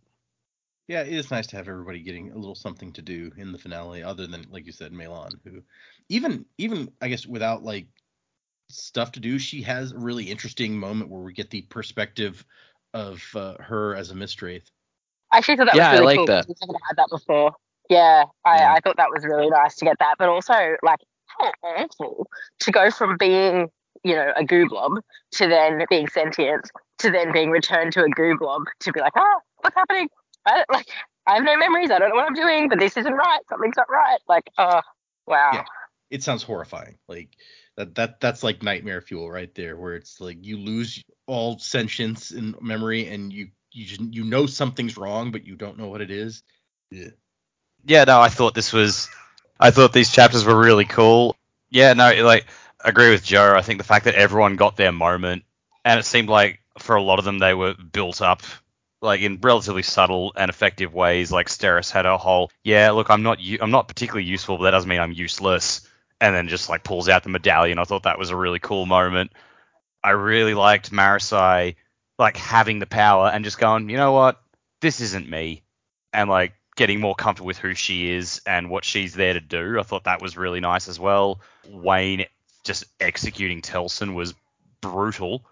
Yeah, 0.88 1.02
it 1.02 1.12
is 1.12 1.30
nice 1.30 1.46
to 1.48 1.56
have 1.56 1.68
everybody 1.68 2.02
getting 2.02 2.32
a 2.32 2.36
little 2.36 2.56
something 2.56 2.92
to 2.94 3.02
do 3.02 3.30
in 3.36 3.52
the 3.52 3.58
finale, 3.58 4.02
other 4.02 4.26
than 4.26 4.44
like 4.50 4.66
you 4.66 4.72
said, 4.72 4.92
Melon, 4.92 5.40
who 5.44 5.62
even 6.08 6.44
even 6.58 6.90
I 7.00 7.08
guess 7.08 7.26
without 7.26 7.62
like 7.62 7.86
stuff 8.68 9.12
to 9.12 9.20
do, 9.20 9.38
she 9.38 9.62
has 9.62 9.92
a 9.92 9.98
really 9.98 10.24
interesting 10.24 10.78
moment 10.78 11.10
where 11.10 11.22
we 11.22 11.32
get 11.32 11.50
the 11.50 11.62
perspective 11.62 12.44
of 12.94 13.22
uh, 13.34 13.54
her 13.60 13.94
as 13.94 14.10
a 14.10 14.14
Mistwraith. 14.14 14.70
I 15.32 15.38
actually 15.38 15.56
thought 15.56 15.66
that 15.66 15.76
Yeah, 15.76 15.92
was 15.92 16.00
really 16.00 16.06
like 16.06 16.18
cool. 16.18 16.26
that. 16.26 16.48
We 16.48 16.54
haven't 16.60 16.80
had 16.88 16.96
that 16.96 17.08
before. 17.10 17.52
Yeah, 17.88 18.24
I, 18.44 18.58
Yeah. 18.58 18.72
I 18.74 18.80
thought 18.80 18.96
that 18.96 19.10
was 19.10 19.24
really 19.24 19.48
nice 19.48 19.76
to 19.76 19.84
get 19.84 19.98
that. 19.98 20.14
But 20.18 20.28
also, 20.28 20.76
like, 20.82 21.00
how 21.26 21.50
awful 21.62 22.26
to 22.60 22.70
go 22.70 22.90
from 22.90 23.16
being, 23.16 23.70
you 24.04 24.14
know, 24.14 24.32
a 24.36 24.44
goo 24.44 24.68
blob 24.68 25.00
to 25.32 25.48
then 25.48 25.84
being 25.88 26.08
sentient 26.08 26.70
to 26.98 27.10
then 27.10 27.32
being 27.32 27.50
returned 27.50 27.92
to 27.94 28.04
a 28.04 28.08
goo 28.10 28.36
blob 28.38 28.64
to 28.80 28.92
be 28.92 29.00
like, 29.00 29.12
oh, 29.16 29.38
what's 29.58 29.74
happening? 29.74 30.08
I, 30.46 30.64
like, 30.70 30.86
I 31.26 31.34
have 31.34 31.44
no 31.44 31.56
memories. 31.56 31.90
I 31.90 31.98
don't 31.98 32.10
know 32.10 32.16
what 32.16 32.26
I'm 32.26 32.34
doing, 32.34 32.68
but 32.68 32.78
this 32.78 32.96
isn't 32.96 33.14
right. 33.14 33.40
Something's 33.48 33.76
not 33.76 33.90
right. 33.90 34.18
Like, 34.28 34.44
oh, 34.58 34.80
wow. 35.26 35.50
Yeah. 35.54 35.64
It 36.12 36.22
sounds 36.22 36.42
horrifying. 36.42 36.98
Like 37.08 37.30
that 37.76 37.94
that 37.96 38.20
that's 38.20 38.42
like 38.42 38.62
nightmare 38.62 39.00
fuel 39.00 39.30
right 39.30 39.52
there, 39.54 39.76
where 39.76 39.96
it's 39.96 40.20
like 40.20 40.44
you 40.44 40.58
lose 40.58 41.02
all 41.26 41.58
sentience 41.58 42.30
and 42.30 42.54
memory, 42.60 43.08
and 43.08 43.32
you 43.32 43.48
you 43.72 43.86
just, 43.86 44.00
you 44.00 44.24
know 44.24 44.46
something's 44.46 44.96
wrong, 44.96 45.32
but 45.32 45.46
you 45.46 45.56
don't 45.56 45.78
know 45.78 45.88
what 45.88 46.02
it 46.02 46.10
is. 46.10 46.42
Yeah. 46.90 47.08
yeah, 47.84 48.04
no, 48.04 48.20
I 48.20 48.28
thought 48.28 48.54
this 48.54 48.72
was, 48.72 49.08
I 49.58 49.70
thought 49.70 49.92
these 49.92 50.12
chapters 50.12 50.44
were 50.44 50.58
really 50.58 50.84
cool. 50.84 51.36
Yeah, 51.70 51.94
no, 51.94 52.12
like, 52.22 52.46
I 52.84 52.90
agree 52.90 53.10
with 53.10 53.24
Joe. 53.24 53.54
I 53.56 53.62
think 53.62 53.78
the 53.78 53.84
fact 53.84 54.04
that 54.04 54.14
everyone 54.14 54.56
got 54.56 54.76
their 54.76 54.92
moment, 54.92 55.44
and 55.84 55.98
it 55.98 56.04
seemed 56.04 56.28
like 56.28 56.60
for 56.78 56.96
a 56.96 57.02
lot 57.02 57.18
of 57.18 57.24
them 57.24 57.38
they 57.38 57.54
were 57.54 57.74
built 57.74 58.20
up, 58.20 58.42
like 59.00 59.20
in 59.20 59.38
relatively 59.40 59.82
subtle 59.82 60.32
and 60.36 60.48
effective 60.48 60.94
ways. 60.94 61.32
Like 61.32 61.48
Steris 61.48 61.90
had 61.90 62.06
a 62.06 62.18
whole, 62.18 62.50
yeah, 62.62 62.90
look, 62.90 63.10
I'm 63.10 63.22
not, 63.22 63.38
I'm 63.60 63.70
not 63.70 63.88
particularly 63.88 64.26
useful, 64.26 64.58
but 64.58 64.64
that 64.64 64.72
doesn't 64.72 64.88
mean 64.88 65.00
I'm 65.00 65.12
useless. 65.12 65.88
And 66.22 66.36
then 66.36 66.46
just 66.46 66.68
like 66.68 66.84
pulls 66.84 67.08
out 67.08 67.24
the 67.24 67.30
medallion. 67.30 67.80
I 67.80 67.84
thought 67.84 68.04
that 68.04 68.16
was 68.16 68.30
a 68.30 68.36
really 68.36 68.60
cool 68.60 68.86
moment. 68.86 69.32
I 70.04 70.10
really 70.10 70.54
liked 70.54 70.92
Marasi 70.92 71.74
like 72.16 72.36
having 72.36 72.78
the 72.78 72.86
power 72.86 73.28
and 73.28 73.44
just 73.44 73.58
going, 73.58 73.90
you 73.90 73.96
know 73.96 74.12
what, 74.12 74.40
this 74.80 75.00
isn't 75.00 75.28
me, 75.28 75.64
and 76.12 76.30
like 76.30 76.52
getting 76.76 77.00
more 77.00 77.16
comfortable 77.16 77.48
with 77.48 77.58
who 77.58 77.74
she 77.74 78.12
is 78.12 78.40
and 78.46 78.70
what 78.70 78.84
she's 78.84 79.14
there 79.14 79.32
to 79.32 79.40
do. 79.40 79.80
I 79.80 79.82
thought 79.82 80.04
that 80.04 80.22
was 80.22 80.36
really 80.36 80.60
nice 80.60 80.88
as 80.88 81.00
well. 81.00 81.40
Wayne 81.68 82.26
just 82.62 82.84
executing 83.00 83.60
Telsin 83.60 84.14
was 84.14 84.32
brutal. 84.80 85.44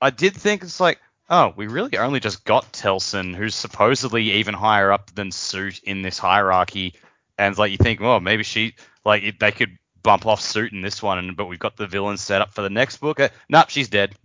I 0.00 0.08
did 0.08 0.34
think 0.34 0.62
it's 0.62 0.80
like, 0.80 0.98
oh, 1.28 1.52
we 1.54 1.66
really 1.66 1.98
only 1.98 2.20
just 2.20 2.44
got 2.44 2.72
Telsin, 2.72 3.34
who's 3.34 3.54
supposedly 3.54 4.32
even 4.32 4.54
higher 4.54 4.90
up 4.90 5.14
than 5.14 5.32
Suit 5.32 5.80
in 5.82 6.00
this 6.00 6.18
hierarchy, 6.18 6.94
and 7.36 7.58
like 7.58 7.72
you 7.72 7.78
think, 7.78 8.00
well, 8.00 8.20
maybe 8.20 8.42
she 8.42 8.74
like 9.04 9.38
they 9.38 9.52
could 9.52 9.76
bump 10.04 10.26
off 10.26 10.40
Suit 10.40 10.72
in 10.72 10.82
this 10.82 11.02
one, 11.02 11.18
and 11.18 11.36
but 11.36 11.46
we've 11.46 11.58
got 11.58 11.76
the 11.76 11.88
villain 11.88 12.16
set 12.16 12.40
up 12.40 12.54
for 12.54 12.62
the 12.62 12.70
next 12.70 12.98
book. 12.98 13.18
Uh, 13.18 13.30
nope, 13.48 13.70
she's 13.70 13.88
dead. 13.88 14.14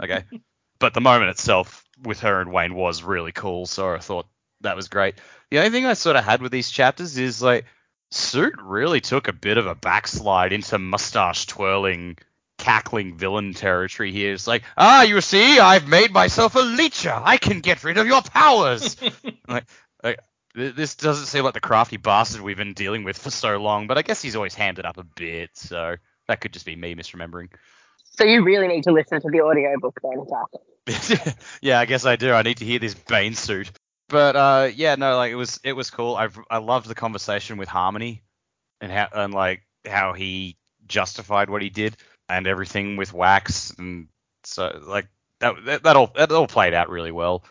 Okay. 0.00 0.22
but 0.78 0.94
the 0.94 1.00
moment 1.00 1.30
itself 1.30 1.84
with 2.04 2.20
her 2.20 2.40
and 2.40 2.52
Wayne 2.52 2.74
was 2.74 3.02
really 3.02 3.32
cool, 3.32 3.66
so 3.66 3.92
I 3.92 3.98
thought 3.98 4.26
that 4.60 4.76
was 4.76 4.88
great. 4.88 5.16
The 5.50 5.58
only 5.58 5.70
thing 5.70 5.86
I 5.86 5.94
sort 5.94 6.16
of 6.16 6.24
had 6.24 6.42
with 6.42 6.52
these 6.52 6.70
chapters 6.70 7.16
is 7.18 7.42
like 7.42 7.64
Suit 8.10 8.54
really 8.62 9.00
took 9.00 9.26
a 9.26 9.32
bit 9.32 9.58
of 9.58 9.66
a 9.66 9.74
backslide 9.74 10.52
into 10.52 10.78
mustache 10.78 11.46
twirling, 11.46 12.16
cackling 12.58 13.16
villain 13.16 13.54
territory 13.54 14.12
here. 14.12 14.34
It's 14.34 14.46
like, 14.46 14.62
ah, 14.76 15.02
you 15.02 15.20
see, 15.20 15.58
I've 15.58 15.88
made 15.88 16.12
myself 16.12 16.54
a 16.54 16.60
leecher. 16.60 17.12
I 17.14 17.38
can 17.38 17.60
get 17.60 17.82
rid 17.82 17.98
of 17.98 18.06
your 18.06 18.22
powers. 18.22 18.96
like, 19.48 19.64
like, 20.02 20.20
this 20.54 20.94
doesn't 20.94 21.26
seem 21.26 21.44
like 21.44 21.54
the 21.54 21.60
crafty 21.60 21.96
bastard 21.96 22.40
we've 22.40 22.56
been 22.56 22.74
dealing 22.74 23.04
with 23.04 23.18
for 23.18 23.30
so 23.30 23.56
long, 23.56 23.86
but 23.86 23.98
I 23.98 24.02
guess 24.02 24.22
he's 24.22 24.36
always 24.36 24.54
hammed 24.54 24.78
it 24.78 24.86
up 24.86 24.98
a 24.98 25.04
bit, 25.04 25.50
so 25.54 25.96
that 26.28 26.40
could 26.40 26.52
just 26.52 26.66
be 26.66 26.76
me 26.76 26.94
misremembering. 26.94 27.48
So 28.16 28.24
you 28.24 28.44
really 28.44 28.68
need 28.68 28.84
to 28.84 28.92
listen 28.92 29.20
to 29.20 29.28
the 29.30 29.40
audiobook 29.40 29.98
then, 30.02 30.24
Jack. 30.28 31.36
yeah, 31.62 31.80
I 31.80 31.86
guess 31.86 32.06
I 32.06 32.16
do. 32.16 32.32
I 32.32 32.42
need 32.42 32.58
to 32.58 32.64
hear 32.64 32.78
this 32.78 32.94
Bane 32.94 33.34
suit. 33.34 33.72
But 34.08 34.36
uh, 34.36 34.70
yeah, 34.74 34.94
no, 34.94 35.16
like 35.16 35.32
it 35.32 35.36
was 35.36 35.58
it 35.64 35.72
was 35.72 35.90
cool. 35.90 36.14
I 36.14 36.28
I 36.50 36.58
loved 36.58 36.86
the 36.86 36.94
conversation 36.94 37.56
with 37.56 37.68
Harmony 37.68 38.22
and 38.80 38.92
how 38.92 39.08
and 39.12 39.32
like 39.34 39.62
how 39.86 40.12
he 40.12 40.56
justified 40.86 41.48
what 41.50 41.62
he 41.62 41.70
did 41.70 41.96
and 42.28 42.46
everything 42.46 42.96
with 42.96 43.12
Wax 43.12 43.74
and 43.78 44.08
so 44.44 44.80
like 44.86 45.08
that 45.40 45.54
that, 45.64 45.82
that 45.82 45.96
all 45.96 46.12
that 46.14 46.30
all 46.30 46.46
played 46.46 46.74
out 46.74 46.90
really 46.90 47.12
well. 47.12 47.44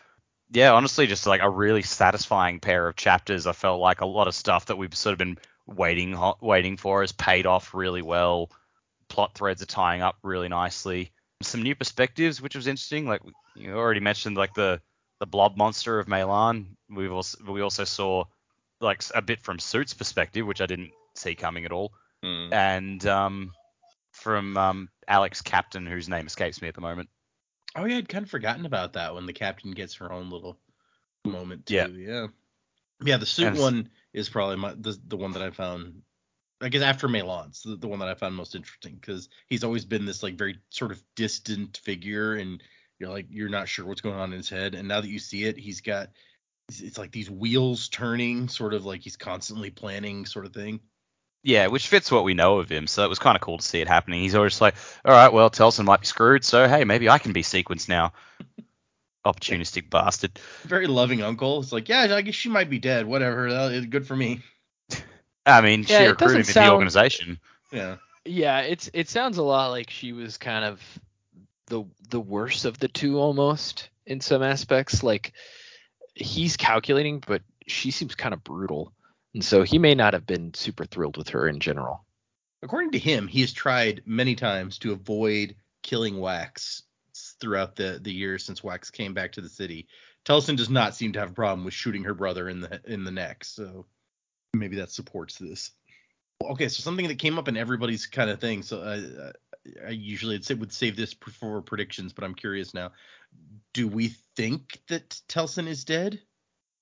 Yeah, 0.54 0.72
honestly, 0.72 1.08
just 1.08 1.26
like 1.26 1.42
a 1.42 1.50
really 1.50 1.82
satisfying 1.82 2.60
pair 2.60 2.86
of 2.86 2.94
chapters. 2.94 3.48
I 3.48 3.52
felt 3.52 3.80
like 3.80 4.00
a 4.00 4.06
lot 4.06 4.28
of 4.28 4.36
stuff 4.36 4.66
that 4.66 4.76
we've 4.76 4.94
sort 4.94 5.12
of 5.12 5.18
been 5.18 5.36
waiting 5.66 6.16
waiting 6.40 6.76
for 6.76 7.00
has 7.00 7.10
paid 7.10 7.44
off 7.44 7.74
really 7.74 8.02
well. 8.02 8.50
Plot 9.08 9.34
threads 9.34 9.62
are 9.62 9.66
tying 9.66 10.00
up 10.00 10.16
really 10.22 10.48
nicely. 10.48 11.10
Some 11.42 11.62
new 11.64 11.74
perspectives, 11.74 12.40
which 12.40 12.54
was 12.54 12.68
interesting. 12.68 13.06
Like 13.06 13.20
you 13.56 13.74
already 13.74 13.98
mentioned, 13.98 14.36
like 14.36 14.54
the 14.54 14.80
the 15.18 15.26
blob 15.26 15.56
monster 15.56 15.98
of 15.98 16.06
MeLaan. 16.06 16.76
We've 16.88 17.12
also 17.12 17.36
we 17.50 17.60
also 17.60 17.82
saw 17.82 18.24
like 18.80 19.02
a 19.12 19.22
bit 19.22 19.40
from 19.40 19.58
Suit's 19.58 19.92
perspective, 19.92 20.46
which 20.46 20.60
I 20.60 20.66
didn't 20.66 20.92
see 21.16 21.34
coming 21.34 21.64
at 21.64 21.72
all, 21.72 21.92
Hmm. 22.22 22.52
and 22.52 23.04
um, 23.06 23.52
from 24.12 24.56
um, 24.56 24.88
Allik's 25.08 25.42
Captain, 25.42 25.84
whose 25.84 26.08
name 26.08 26.26
escapes 26.26 26.62
me 26.62 26.68
at 26.68 26.74
the 26.74 26.80
moment. 26.80 27.08
Oh 27.76 27.84
yeah, 27.84 27.96
I'd 27.98 28.08
kind 28.08 28.24
of 28.24 28.30
forgotten 28.30 28.66
about 28.66 28.92
that 28.94 29.14
when 29.14 29.26
the 29.26 29.32
captain 29.32 29.72
gets 29.72 29.94
her 29.96 30.12
own 30.12 30.30
little 30.30 30.58
moment 31.24 31.66
too. 31.66 31.74
Yeah. 31.74 31.86
Yeah. 31.86 32.26
Yeah, 33.02 33.16
the 33.18 33.26
suit 33.26 33.54
one 33.54 33.90
is 34.12 34.28
probably 34.28 34.56
my 34.56 34.74
the, 34.74 34.98
the 35.08 35.16
one 35.16 35.32
that 35.32 35.42
I 35.42 35.50
found 35.50 36.02
I 36.60 36.68
guess 36.68 36.82
after 36.82 37.08
MeLaan's 37.08 37.62
the, 37.62 37.76
the 37.76 37.88
one 37.88 37.98
that 37.98 38.08
I 38.08 38.14
found 38.14 38.34
most 38.36 38.54
interesting 38.54 38.94
because 38.94 39.28
he's 39.48 39.64
always 39.64 39.84
been 39.84 40.06
this 40.06 40.22
like 40.22 40.36
very 40.36 40.60
sort 40.70 40.92
of 40.92 41.02
distant 41.16 41.78
figure 41.78 42.34
and 42.34 42.62
you're 42.98 43.10
like 43.10 43.26
you're 43.30 43.48
not 43.48 43.68
sure 43.68 43.84
what's 43.84 44.00
going 44.00 44.18
on 44.18 44.32
in 44.32 44.38
his 44.38 44.48
head 44.48 44.74
and 44.74 44.88
now 44.88 45.00
that 45.00 45.08
you 45.08 45.18
see 45.18 45.44
it 45.44 45.58
he's 45.58 45.80
got 45.80 46.10
it's- 46.68 46.80
it's 46.82 46.98
like 46.98 47.12
these 47.12 47.30
wheels 47.30 47.88
turning 47.88 48.48
sort 48.48 48.74
of 48.74 48.84
like 48.86 49.02
he's 49.02 49.16
constantly 49.16 49.70
planning 49.70 50.24
sort 50.26 50.46
of 50.46 50.54
thing. 50.54 50.80
Yeah, 51.46 51.66
which 51.66 51.88
fits 51.88 52.10
what 52.10 52.24
we 52.24 52.32
know 52.32 52.58
of 52.58 52.70
him. 52.70 52.86
So 52.86 53.04
it 53.04 53.08
was 53.08 53.18
kind 53.18 53.36
of 53.36 53.42
cool 53.42 53.58
to 53.58 53.64
see 53.64 53.80
it 53.82 53.86
happening. 53.86 54.22
He's 54.22 54.34
always 54.34 54.60
like, 54.62 54.74
all 55.04 55.12
right, 55.12 55.30
well, 55.32 55.50
Telsin 55.50 55.84
might 55.84 56.00
be 56.00 56.06
screwed, 56.06 56.42
so 56.42 56.66
hey, 56.66 56.84
maybe 56.84 57.08
I 57.10 57.18
can 57.18 57.32
be 57.34 57.42
sequenced 57.42 57.88
now. 57.88 58.12
Opportunistic 59.26 59.88
bastard. 59.90 60.38
Very 60.64 60.86
loving 60.86 61.22
uncle. 61.22 61.60
It's 61.60 61.70
like, 61.72 61.88
yeah, 61.88 62.14
I 62.14 62.22
guess 62.22 62.34
she 62.34 62.48
might 62.48 62.68
be 62.70 62.78
dead. 62.78 63.06
Whatever. 63.06 63.50
that- 63.52 63.90
Good 63.90 64.06
for 64.06 64.16
me. 64.16 64.40
I 65.46 65.60
mean, 65.60 65.80
Yeah, 65.80 65.86
she 65.98 66.04
it 66.04 66.08
recruited 66.08 66.46
doesn't 66.46 66.56
him 66.56 66.62
in 66.62 66.68
the 66.68 66.74
organization. 66.74 67.40
Yeah. 67.72 67.96
Yeah, 68.26 68.60
it's 68.60 68.88
it 68.94 69.10
sounds 69.10 69.36
a 69.36 69.42
lot 69.42 69.68
like 69.68 69.90
she 69.90 70.12
was 70.12 70.38
kind 70.38 70.64
of 70.64 70.80
the 71.66 71.84
the 72.08 72.20
worst 72.20 72.64
of 72.64 72.78
the 72.78 72.88
two 72.88 73.18
almost 73.18 73.90
in 74.06 74.22
some 74.22 74.42
aspects. 74.42 75.02
Like 75.02 75.34
he's 76.14 76.56
calculating, 76.56 77.22
but 77.26 77.42
she 77.66 77.90
seems 77.90 78.14
kind 78.14 78.32
of 78.32 78.42
brutal, 78.42 78.94
and 79.34 79.44
so 79.44 79.62
he 79.62 79.78
may 79.78 79.94
not 79.94 80.14
have 80.14 80.26
been 80.26 80.54
super 80.54 80.84
thrilled 80.84 81.16
with 81.16 81.28
her 81.30 81.48
in 81.48 81.60
general. 81.60 82.04
According 82.62 82.92
to 82.92 82.98
him, 82.98 83.26
he 83.26 83.40
has 83.42 83.52
tried 83.52 84.02
many 84.06 84.34
times 84.34 84.78
to 84.78 84.92
avoid 84.92 85.56
killing 85.82 86.18
Wax 86.18 86.84
throughout 87.40 87.76
the, 87.76 87.98
the 88.00 88.12
years 88.12 88.44
since 88.44 88.64
Wax 88.64 88.90
came 88.90 89.12
back 89.12 89.32
to 89.32 89.40
the 89.40 89.48
city. 89.48 89.86
Telsin 90.24 90.56
does 90.56 90.70
not 90.70 90.94
seem 90.94 91.12
to 91.12 91.18
have 91.18 91.30
a 91.30 91.34
problem 91.34 91.64
with 91.64 91.74
shooting 91.74 92.04
her 92.04 92.14
brother 92.14 92.48
in 92.48 92.60
the 92.60 92.80
in 92.86 93.04
the 93.04 93.10
neck, 93.10 93.44
so 93.44 93.84
maybe 94.54 94.76
that 94.76 94.90
supports 94.90 95.36
this. 95.36 95.72
Okay, 96.42 96.68
so 96.68 96.82
something 96.82 97.08
that 97.08 97.18
came 97.18 97.38
up 97.38 97.48
in 97.48 97.56
everybody's 97.56 98.06
kind 98.06 98.30
of 98.30 98.40
thing. 98.40 98.62
So 98.62 98.82
I, 99.86 99.90
usually 99.90 100.40
would 100.58 100.72
save 100.72 100.96
this 100.96 101.14
for 101.14 101.62
predictions, 101.62 102.12
but 102.12 102.24
I'm 102.24 102.34
curious 102.34 102.74
now. 102.74 102.92
Do 103.72 103.88
we 103.88 104.08
think 104.36 104.80
that 104.88 105.20
Telsin 105.28 105.66
is 105.66 105.84
dead? 105.84 106.20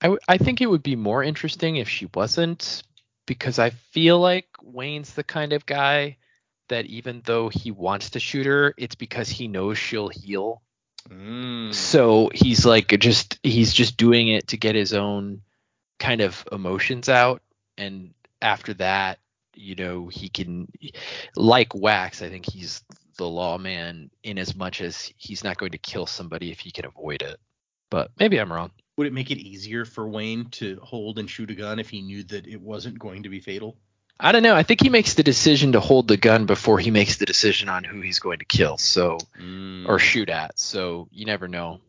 I, 0.03 0.07
w- 0.07 0.21
I 0.29 0.37
think 0.37 0.61
it 0.61 0.67
would 0.67 0.83
be 0.83 0.97
more 0.97 1.23
interesting 1.23 1.77
if 1.77 1.89
she 1.89 2.09
wasn't, 2.13 2.83
because 3.27 3.59
I 3.61 3.71
feel 3.71 4.19
like 4.19 4.47
Wayne's 4.61 5.15
the 5.15 5.23
kind 5.23 5.53
of 5.53 5.65
guy 5.65 6.17
that 6.69 6.87
even 6.87 7.23
though 7.25 7.49
he 7.49 7.71
wants 7.71 8.11
to 8.11 8.21
shoot 8.21 8.47
her, 8.47 8.75
it's 8.77 8.97
because 8.97 9.29
he 9.29 9.47
knows 9.47 9.79
she'll 9.79 10.09
heal. 10.09 10.63
Mm. 11.09 11.73
So 11.73 12.31
he's 12.35 12.67
like 12.67 12.99
just 12.99 13.39
he's 13.43 13.73
just 13.73 13.97
doing 13.97 14.29
it 14.29 14.49
to 14.49 14.57
get 14.57 14.75
his 14.75 14.93
own 14.93 15.43
kind 15.99 16.21
of 16.21 16.45
emotions 16.51 17.09
out, 17.09 17.43
and 17.79 18.15
after 18.41 18.75
that, 18.75 19.19
you 19.55 19.75
know, 19.75 20.09
he 20.09 20.29
can 20.29 20.69
like 21.37 21.75
Wax. 21.75 22.23
I 22.23 22.29
think 22.29 22.51
he's 22.51 22.83
the 23.19 23.29
lawman 23.29 24.11
in 24.23 24.39
as 24.39 24.57
much 24.57 24.81
as 24.81 25.13
he's 25.17 25.45
not 25.45 25.59
going 25.59 25.73
to 25.73 25.79
kill 25.79 26.07
somebody 26.07 26.51
if 26.51 26.61
he 26.61 26.71
can 26.71 26.87
avoid 26.87 27.23
it. 27.23 27.39
But 27.91 28.11
maybe 28.19 28.39
I'm 28.39 28.53
wrong. 28.53 28.71
Would 29.03 29.09
it 29.09 29.15
make 29.15 29.33
it 29.33 29.39
easier 29.39 29.85
for 29.85 30.07
Wayne 30.07 30.45
to 30.53 30.79
hold 30.81 31.19
and 31.19 31.29
shoot 31.29 31.51
a 31.51 31.57
gun 31.57 31.81
if 31.81 31.91
he 31.91 32.03
knew 32.03 32.23
that 32.23 32.47
it 32.47 32.61
wasn't 32.61 33.01
going 33.01 33.25
to 33.25 33.29
be 33.29 33.41
fatal? 33.41 33.77
I 34.21 34.31
don't 34.31 34.45
know. 34.45 34.55
I 34.55 34.63
think 34.63 34.81
he 34.81 34.91
makes 34.91 35.15
the 35.15 35.25
decision 35.25 35.73
to 35.73 35.81
hold 35.81 36.07
the 36.07 36.17
gun 36.17 36.47
before 36.47 36.79
he 36.79 36.93
makes 36.93 37.17
the 37.17 37.27
decision 37.27 37.69
on 37.69 37.83
who 37.83 38.01
he's 38.01 38.21
going 38.21 38.39
to 38.39 38.45
kill. 38.45 38.79
So 38.79 39.19
Mm. 39.41 39.89
or 39.89 39.99
shoot 39.99 40.29
at. 40.29 40.57
So 40.57 41.09
you 41.11 41.27
never 41.27 41.49
know. 41.49 41.81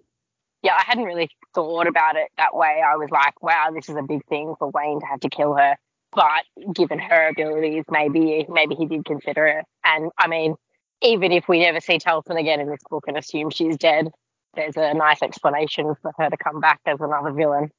Yeah, 0.64 0.74
I 0.74 0.82
hadn't 0.82 1.04
really 1.04 1.30
thought 1.54 1.86
about 1.86 2.16
it 2.16 2.32
that 2.38 2.56
way. 2.56 2.82
I 2.84 2.96
was 2.96 3.12
like, 3.12 3.44
wow, 3.44 3.70
this 3.72 3.90
is 3.90 3.96
a 3.96 4.02
big 4.02 4.26
thing 4.26 4.56
for 4.58 4.72
Wayne 4.72 5.00
to 5.02 5.06
have 5.06 5.20
to 5.20 5.30
kill 5.30 5.54
her. 5.54 5.78
But 6.16 6.74
given 6.74 6.98
her 6.98 7.28
abilities, 7.28 7.84
maybe 7.92 8.48
maybe 8.50 8.74
he 8.74 8.88
did 8.88 9.06
consider 9.06 9.46
it. 9.46 9.66
And 9.84 10.10
I 10.18 10.28
mean, 10.28 10.56
even 11.04 11.32
if 11.32 11.48
we 11.48 11.60
never 11.60 11.80
see 11.80 12.00
Telsin 12.00 12.40
again 12.40 12.60
in 12.60 12.72
this 12.72 12.82
book 12.90 13.04
and 13.08 13.18
assume 13.18 13.52
she's 13.52 13.78
dead, 13.78 14.10
there's 14.56 14.78
a 14.78 14.94
nice 14.94 15.22
explanation 15.22 15.96
for 16.02 16.12
her 16.18 16.30
to 16.30 16.38
come 16.38 16.60
back 16.60 16.82
as 16.86 17.00
another 17.00 17.32
villain. 17.32 17.72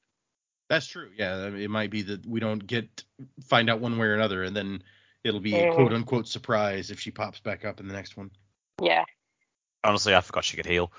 That's 0.68 0.86
true. 0.86 1.10
Yeah, 1.16 1.46
it 1.48 1.70
might 1.70 1.90
be 1.90 2.02
that 2.02 2.26
we 2.26 2.40
don't 2.40 2.66
get 2.66 3.04
find 3.44 3.68
out 3.68 3.80
one 3.80 3.98
way 3.98 4.06
or 4.06 4.14
another, 4.14 4.42
and 4.42 4.56
then 4.56 4.82
it'll 5.22 5.40
be 5.40 5.54
a 5.54 5.70
Mhm. 5.70 5.74
quote 5.74 5.92
unquote 5.92 6.28
surprise 6.28 6.90
if 6.90 6.98
she 6.98 7.10
pops 7.10 7.40
back 7.40 7.64
up 7.64 7.80
in 7.80 7.88
the 7.88 7.94
next 7.94 8.16
one. 8.16 8.30
Yeah. 8.82 9.04
Honestly, 9.84 10.14
I 10.14 10.20
forgot 10.20 10.44
she 10.44 10.56
could 10.56 10.66
heal. 10.66 10.90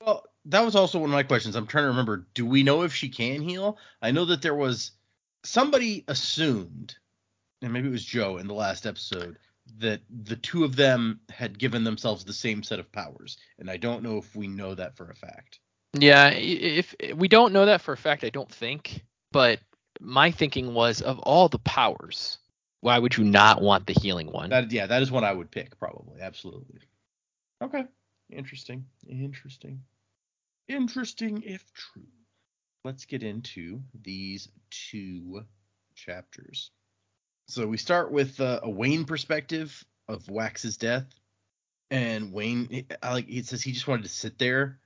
Well, 0.00 0.24
that 0.46 0.64
was 0.64 0.76
also 0.76 0.98
one 0.98 1.10
of 1.10 1.14
my 1.14 1.22
questions. 1.22 1.56
I'm 1.56 1.66
trying 1.66 1.84
to 1.84 1.88
remember. 1.88 2.26
Do 2.34 2.44
we 2.44 2.62
know 2.62 2.82
if 2.82 2.94
she 2.94 3.08
can 3.08 3.40
heal? 3.40 3.78
I 4.02 4.10
know 4.10 4.24
that 4.26 4.42
there 4.42 4.54
was 4.54 4.92
somebody 5.44 6.04
assumed, 6.08 6.96
and 7.62 7.72
maybe 7.72 7.88
it 7.88 7.92
was 7.92 8.04
Joe 8.04 8.36
in 8.38 8.46
the 8.46 8.54
last 8.54 8.84
episode, 8.86 9.38
that 9.78 10.00
the 10.10 10.36
two 10.36 10.64
of 10.64 10.76
them 10.76 11.20
had 11.30 11.58
given 11.58 11.84
themselves 11.84 12.24
the 12.24 12.32
same 12.32 12.62
set 12.62 12.78
of 12.80 12.92
powers, 12.92 13.36
and 13.58 13.70
I 13.70 13.76
don't 13.76 14.02
know 14.02 14.18
if 14.18 14.34
we 14.34 14.48
know 14.48 14.74
that 14.74 14.96
for 14.96 15.08
a 15.10 15.14
fact. 15.14 15.60
Yeah, 15.94 16.26
i- 16.26 16.34
if 16.36 16.94
we 17.14 17.28
don't 17.28 17.52
know 17.52 17.66
that 17.66 17.80
for 17.82 17.92
a 17.92 17.96
fact, 17.96 18.24
I 18.24 18.30
don't 18.30 18.52
think. 18.52 19.04
But 19.30 19.60
my 20.00 20.30
thinking 20.30 20.74
was 20.74 21.00
of 21.02 21.18
all 21.20 21.48
the 21.48 21.58
powers, 21.58 22.38
why 22.80 22.98
would 22.98 23.16
you 23.16 23.24
not 23.24 23.62
want 23.62 23.86
the 23.86 23.92
healing 23.94 24.30
one? 24.32 24.50
That 24.50 24.70
yeah, 24.72 24.86
that 24.86 25.02
is 25.02 25.10
what 25.10 25.24
I 25.24 25.32
would 25.32 25.50
pick 25.50 25.78
probably. 25.78 26.20
Absolutely. 26.20 26.80
Okay. 27.62 27.84
Interesting. 28.30 28.86
Interesting. 29.08 29.82
Interesting 30.68 31.42
if 31.42 31.72
true. 31.72 32.06
Let's 32.84 33.04
get 33.04 33.22
into 33.22 33.82
these 33.94 34.48
two 34.70 35.44
chapters. 35.94 36.70
So 37.52 37.66
we 37.66 37.76
start 37.76 38.10
with 38.10 38.40
uh, 38.40 38.60
a 38.62 38.70
Wayne 38.70 39.04
perspective 39.04 39.84
of 40.08 40.26
Wax's 40.30 40.78
death, 40.78 41.04
and 41.90 42.32
Wayne, 42.32 42.86
I 43.02 43.12
like 43.12 43.28
he 43.28 43.42
says 43.42 43.62
he 43.62 43.72
just 43.72 43.86
wanted 43.86 44.04
to 44.04 44.08
sit 44.08 44.38
there 44.38 44.78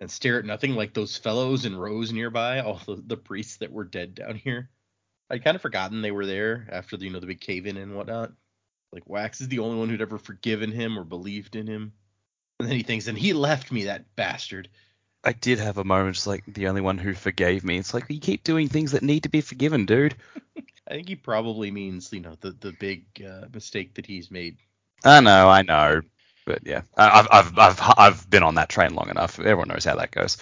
and 0.00 0.10
stare 0.10 0.38
at 0.38 0.46
nothing, 0.46 0.74
like 0.74 0.94
those 0.94 1.18
fellows 1.18 1.66
in 1.66 1.76
rows 1.76 2.14
nearby, 2.14 2.60
all 2.60 2.80
the, 2.86 3.02
the 3.06 3.18
priests 3.18 3.58
that 3.58 3.70
were 3.70 3.84
dead 3.84 4.14
down 4.14 4.36
here. 4.36 4.70
I'd 5.28 5.44
kind 5.44 5.56
of 5.56 5.60
forgotten 5.60 6.00
they 6.00 6.10
were 6.10 6.24
there 6.24 6.66
after 6.72 6.96
the 6.96 7.04
you 7.04 7.10
know 7.10 7.20
the 7.20 7.26
big 7.26 7.42
cave 7.42 7.66
in 7.66 7.76
and 7.76 7.94
whatnot. 7.94 8.32
Like 8.94 9.06
Wax 9.06 9.42
is 9.42 9.48
the 9.48 9.58
only 9.58 9.76
one 9.78 9.90
who'd 9.90 10.00
ever 10.00 10.16
forgiven 10.16 10.72
him 10.72 10.98
or 10.98 11.04
believed 11.04 11.54
in 11.54 11.66
him. 11.66 11.92
And 12.60 12.66
then 12.66 12.78
he 12.78 12.82
thinks, 12.82 13.08
and 13.08 13.18
he 13.18 13.34
left 13.34 13.70
me, 13.70 13.84
that 13.84 14.16
bastard. 14.16 14.70
I 15.22 15.34
did 15.34 15.58
have 15.58 15.76
a 15.76 15.84
moment, 15.84 16.14
just 16.14 16.26
like 16.26 16.44
the 16.46 16.68
only 16.68 16.80
one 16.80 16.96
who 16.96 17.12
forgave 17.12 17.62
me. 17.62 17.76
It's 17.76 17.92
like 17.92 18.06
you 18.08 18.20
keep 18.20 18.42
doing 18.42 18.70
things 18.70 18.92
that 18.92 19.02
need 19.02 19.24
to 19.24 19.28
be 19.28 19.42
forgiven, 19.42 19.84
dude. 19.84 20.14
I 20.88 20.94
think 20.94 21.08
he 21.08 21.16
probably 21.16 21.70
means, 21.70 22.12
you 22.12 22.20
know, 22.20 22.36
the 22.40 22.52
the 22.52 22.72
big 22.72 23.06
uh, 23.26 23.46
mistake 23.52 23.94
that 23.94 24.06
he's 24.06 24.30
made. 24.30 24.58
I 25.04 25.20
know, 25.20 25.48
I 25.48 25.62
know, 25.62 26.02
but 26.46 26.60
yeah, 26.66 26.82
I- 26.96 27.20
I've 27.20 27.28
I've 27.30 27.58
I've 27.58 27.94
I've 27.98 28.30
been 28.30 28.42
on 28.42 28.54
that 28.56 28.68
train 28.68 28.94
long 28.94 29.08
enough. 29.10 29.38
Everyone 29.38 29.68
knows 29.68 29.84
how 29.84 29.96
that 29.96 30.10
goes. 30.10 30.36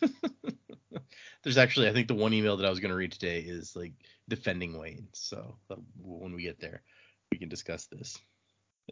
There's 1.42 1.58
actually, 1.58 1.88
I 1.88 1.92
think 1.92 2.08
the 2.08 2.14
one 2.14 2.32
email 2.34 2.56
that 2.56 2.66
I 2.66 2.70
was 2.70 2.80
going 2.80 2.90
to 2.90 2.96
read 2.96 3.12
today 3.12 3.40
is 3.40 3.74
like 3.76 3.92
defending 4.28 4.78
Wayne. 4.78 5.08
So 5.12 5.56
uh, 5.70 5.76
when 5.98 6.34
we 6.34 6.42
get 6.42 6.60
there, 6.60 6.82
we 7.30 7.38
can 7.38 7.48
discuss 7.48 7.86
this. 7.86 8.18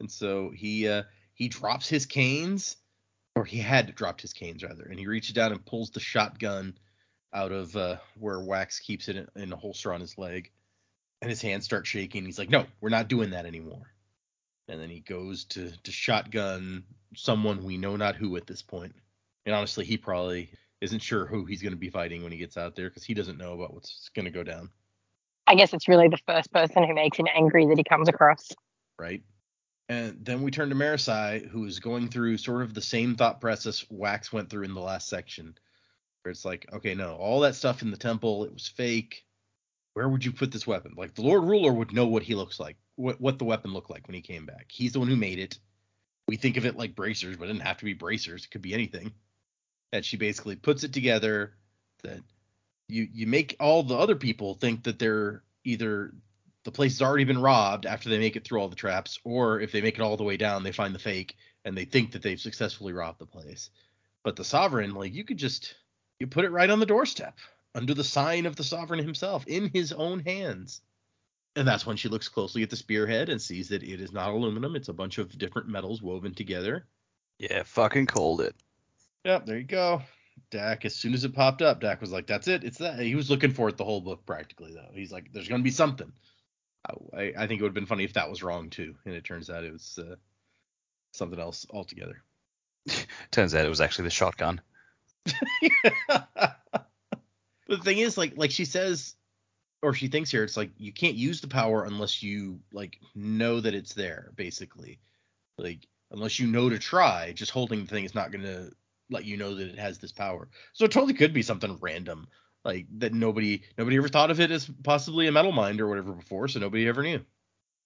And 0.01 0.11
so 0.11 0.51
he 0.55 0.89
uh, 0.89 1.05
he 1.35 1.49
drops 1.49 1.89
his 1.89 2.07
canes, 2.07 2.77
or 3.35 3.45
he 3.45 3.59
had 3.59 3.95
dropped 3.95 4.23
his 4.23 4.33
canes 4.33 4.63
rather, 4.65 4.85
and 4.85 4.99
he 4.99 5.07
reaches 5.07 5.35
down 5.35 5.53
and 5.53 5.65
pulls 5.65 5.91
the 5.91 6.01
shotgun 6.01 6.77
out 7.33 7.53
of 7.53 7.77
uh, 7.77 7.97
where 8.19 8.41
Wax 8.41 8.81
keeps 8.81 9.09
it 9.09 9.17
in, 9.17 9.43
in 9.43 9.53
a 9.53 9.57
holster 9.57 9.93
on 9.93 10.01
his 10.01 10.19
leg, 10.19 10.51
and 11.21 11.31
his 11.31 11.43
hands 11.43 11.65
start 11.65 11.87
shaking. 11.87 12.25
He's 12.25 12.39
like, 12.39 12.51
"No, 12.51 12.67
we're 12.81 12.89
not 12.91 13.09
doing 13.09 13.31
that 13.31 13.47
anymore." 13.47 13.93
And 14.69 14.81
then 14.81 14.91
he 14.91 15.01
goes 15.01 15.45
to 15.47 15.73
to 15.83 15.93
shotgun 15.93 16.85
someone 17.15 17.65
we 17.65 17.79
know 17.79 17.97
not 17.97 18.17
who 18.17 18.37
at 18.37 18.47
this 18.47 18.63
point. 18.63 18.95
And 19.47 19.55
honestly, 19.55 19.85
he 19.85 19.97
probably 19.97 20.51
isn't 20.81 21.01
sure 21.01 21.27
who 21.27 21.45
he's 21.45 21.63
going 21.63 21.73
to 21.73 21.79
be 21.79 21.91
fighting 21.91 22.23
when 22.23 22.33
he 22.33 22.39
gets 22.39 22.57
out 22.57 22.77
there 22.77 22.89
because 22.89 23.05
he 23.05 23.15
doesn't 23.15 23.39
know 23.39 23.55
about 23.55 23.75
what's 23.75 24.11
going 24.15 24.27
to 24.27 24.31
go 24.31 24.45
down, 24.45 24.71
I 25.49 25.55
guess 25.55 25.73
it's 25.73 25.89
really 25.89 26.09
the 26.09 26.19
first 26.27 26.53
person 26.53 26.85
who 26.85 26.95
makes 26.95 27.19
him 27.19 27.27
angry 27.35 27.67
that 27.67 27.79
he 27.79 27.85
comes 27.85 28.09
across. 28.09 28.53
right? 28.99 29.23
And 29.89 30.23
then 30.23 30.43
we 30.43 30.51
turn 30.51 30.69
to 30.69 30.75
Marasi, 30.75 31.49
who 31.49 31.65
is 31.65 31.81
going 31.81 32.09
through 32.09 32.37
sort 32.37 32.63
of 32.63 32.75
the 32.75 32.83
same 32.83 33.15
thought 33.17 33.41
process 33.41 33.87
Wax 33.89 34.31
went 34.31 34.51
through 34.51 34.65
in 34.65 34.75
the 34.75 34.81
last 34.81 35.09
section, 35.09 35.57
Where 36.23 36.31
it's 36.31 36.45
like, 36.45 36.67
okay, 36.75 36.95
no, 36.95 37.15
all 37.15 37.41
that 37.41 37.55
stuff 37.55 37.81
in 37.81 37.91
the 37.91 37.97
temple, 37.97 38.45
it 38.45 38.53
was 38.53 38.69
fake. 38.69 39.25
Where 39.99 40.09
would 40.09 40.25
you 40.25 40.31
put 40.31 40.53
this 40.53 40.65
weapon? 40.65 40.95
Like 40.97 41.15
the 41.15 41.23
Lord 41.23 41.43
Ruler 41.43 41.73
would 41.73 41.93
know 41.93 42.07
what 42.07 42.23
he 42.23 42.37
looks 42.37 42.61
like, 42.61 42.77
what 42.95 43.21
what 43.21 43.41
the 43.41 43.45
weapon 43.45 43.73
looked 43.73 43.91
like 43.91 44.07
when 44.07 44.15
he 44.15 44.21
came 44.21 44.47
back. 44.47 44.67
He's 44.69 44.93
the 44.93 45.01
one 45.01 45.09
who 45.09 45.17
made 45.17 45.41
it. 45.41 45.59
We 46.29 46.37
think 46.37 46.57
of 46.57 46.65
it 46.65 46.77
like 46.77 46.95
bracers, 46.95 47.37
but 47.37 47.47
it 47.47 47.49
didn't 47.49 47.67
have 47.67 47.79
to 47.79 47.85
be 47.85 47.95
bracers. 47.95 48.45
It 48.45 48.53
could 48.53 48.63
be 48.63 48.75
anything. 48.75 49.11
That 49.91 50.05
she 50.05 50.17
basically 50.17 50.55
puts 50.55 50.85
it 50.85 50.93
together. 50.93 51.55
That 52.05 52.21
you 52.87 53.09
you 53.13 53.27
make 53.27 53.57
all 53.59 53.83
the 53.83 53.97
other 53.97 54.15
people 54.15 54.55
think 54.55 54.85
that 54.85 55.01
they're 55.01 55.43
either 55.65 56.15
the 56.63 56.71
place 56.71 56.93
has 56.93 57.03
already 57.03 57.25
been 57.25 57.43
robbed 57.43 57.85
after 57.85 58.09
they 58.09 58.21
make 58.21 58.37
it 58.37 58.45
through 58.45 58.61
all 58.61 58.69
the 58.69 58.77
traps, 58.77 59.19
or 59.25 59.61
if 59.61 59.73
they 59.73 59.81
make 59.81 59.97
it 59.97 60.01
all 60.01 60.17
the 60.17 60.23
way 60.23 60.37
down, 60.37 60.63
they 60.63 60.71
find 60.71 60.95
the 60.95 61.01
fake 61.01 61.35
and 61.65 61.77
they 61.77 61.87
think 61.87 62.13
that 62.13 62.23
they've 62.23 62.39
successfully 62.39 62.93
robbed 62.93 63.19
the 63.19 63.27
place. 63.27 63.71
But 64.23 64.37
the 64.37 64.45
sovereign, 64.45 64.95
like 64.95 65.13
you 65.13 65.25
could 65.25 65.39
just 65.39 65.75
you 66.21 66.29
put 66.29 66.45
it 66.45 66.53
right 66.53 66.71
on 66.71 66.79
the 66.79 66.87
doorstep 66.87 67.35
under 67.79 67.95
the 67.95 68.03
sign 68.03 68.45
of 68.45 68.57
the 68.57 68.65
sovereign 68.65 68.99
himself 68.99 69.47
in 69.47 69.71
his 69.73 69.93
own 69.93 70.19
hands. 70.19 70.81
And 71.55 71.67
that's 71.67 71.87
when 71.87 71.97
she 71.97 72.09
looks 72.09 72.29
closely 72.29 72.65
at 72.65 72.71
the 72.71 72.77
spearhead 72.77 73.29
and 73.29 73.41
sees 73.41 73.69
that 73.69 73.85
it 73.85 74.01
is 74.01 74.13
not 74.13 74.31
aluminum, 74.31 74.75
it's 74.75 74.89
a 74.89 74.93
bunch 74.93 75.19
of 75.19 75.39
different 75.39 75.69
metals 75.69 76.03
woven 76.03 76.35
together. 76.35 76.87
Yeah, 77.39 77.63
fucking 77.63 78.07
cold 78.07 78.41
it. 78.41 78.57
Yep, 79.25 79.47
there 79.47 79.59
you 79.59 79.65
go. 79.65 80.03
Dak, 80.51 80.85
as 80.85 80.97
soon 80.97 81.15
as 81.15 81.23
it 81.25 81.35
popped 81.35 81.63
up, 81.63 81.81
Dak 81.81 82.01
was 82.01 82.11
like, 82.11 82.27
"That's 82.27 82.49
it. 82.49 82.65
It's 82.65 82.79
that." 82.79 82.99
He 82.99 83.15
was 83.15 83.31
looking 83.31 83.53
for 83.53 83.69
it 83.69 83.77
the 83.77 83.85
whole 83.85 84.01
book 84.01 84.27
practically, 84.27 84.73
though. 84.73 84.91
He's 84.93 85.13
like, 85.13 85.33
"There's 85.33 85.49
gonna 85.49 85.63
be 85.63 85.71
something." 85.71 86.13
I, 87.13 87.33
I 87.37 87.47
think 87.47 87.61
it 87.61 87.63
would 87.63 87.71
have 87.71 87.75
been 87.75 87.87
funny 87.87 88.05
if 88.05 88.15
that 88.15 88.31
was 88.31 88.43
wrong 88.43 88.71
too, 88.71 88.95
and 89.05 89.15
it 89.15 89.25
turns 89.25 89.51
out 89.51 89.65
it 89.65 89.73
was 89.73 89.99
uh, 90.01 90.17
something 91.13 91.39
else 91.39 91.67
altogether. 91.71 92.23
Turns 93.31 93.55
out 93.55 93.67
it 93.67 93.69
was 93.69 93.81
actually 93.81 94.05
the 94.05 94.11
shotgun. 94.11 94.61
but 97.69 97.79
the 97.79 97.85
thing 97.85 97.99
is, 97.99 98.17
like, 98.17 98.33
like 98.37 98.51
she 98.51 98.65
says, 98.65 99.15
or 99.83 99.95
she 99.95 100.09
thinks 100.09 100.31
here, 100.31 100.43
it's 100.43 100.57
like 100.57 100.71
you 100.77 100.93
can't 100.93 101.15
use 101.15 101.41
the 101.41 101.49
power 101.49 101.85
unless 101.85 102.23
you 102.23 102.59
like 102.73 102.99
know 103.15 103.61
that 103.61 103.75
it's 103.75 103.95
there, 103.95 104.33
basically. 104.35 104.99
Like, 105.59 105.87
unless 106.11 106.39
you 106.39 106.47
know 106.47 106.69
to 106.69 106.79
try, 106.79 107.33
just 107.33 107.53
holding 107.53 107.81
the 107.81 107.87
thing 107.87 108.05
is 108.05 108.15
not 108.15 108.33
gonna 108.33 108.71
let 109.11 109.25
you 109.25 109.37
know 109.37 109.55
that 109.55 109.69
it 109.69 109.79
has 109.79 109.99
this 109.99 110.13
power. 110.13 110.49
So 110.73 110.85
it 110.85 110.91
totally 110.91 111.15
could 111.15 111.33
be 111.33 111.43
something 111.43 111.79
random, 111.81 112.27
like 112.65 112.87
that 112.99 113.13
nobody 113.13 113.63
nobody 113.77 113.97
ever 113.97 114.09
thought 114.09 114.31
of 114.31 114.41
it 114.41 114.51
as 114.51 114.69
possibly 114.83 115.29
a 115.29 115.33
metalmind 115.33 115.81
or 115.81 115.89
whatever 115.89 116.13
before, 116.13 116.49
so 116.49 116.61
nobody 116.61 116.89
ever 116.89 117.03
knew. 117.03 117.21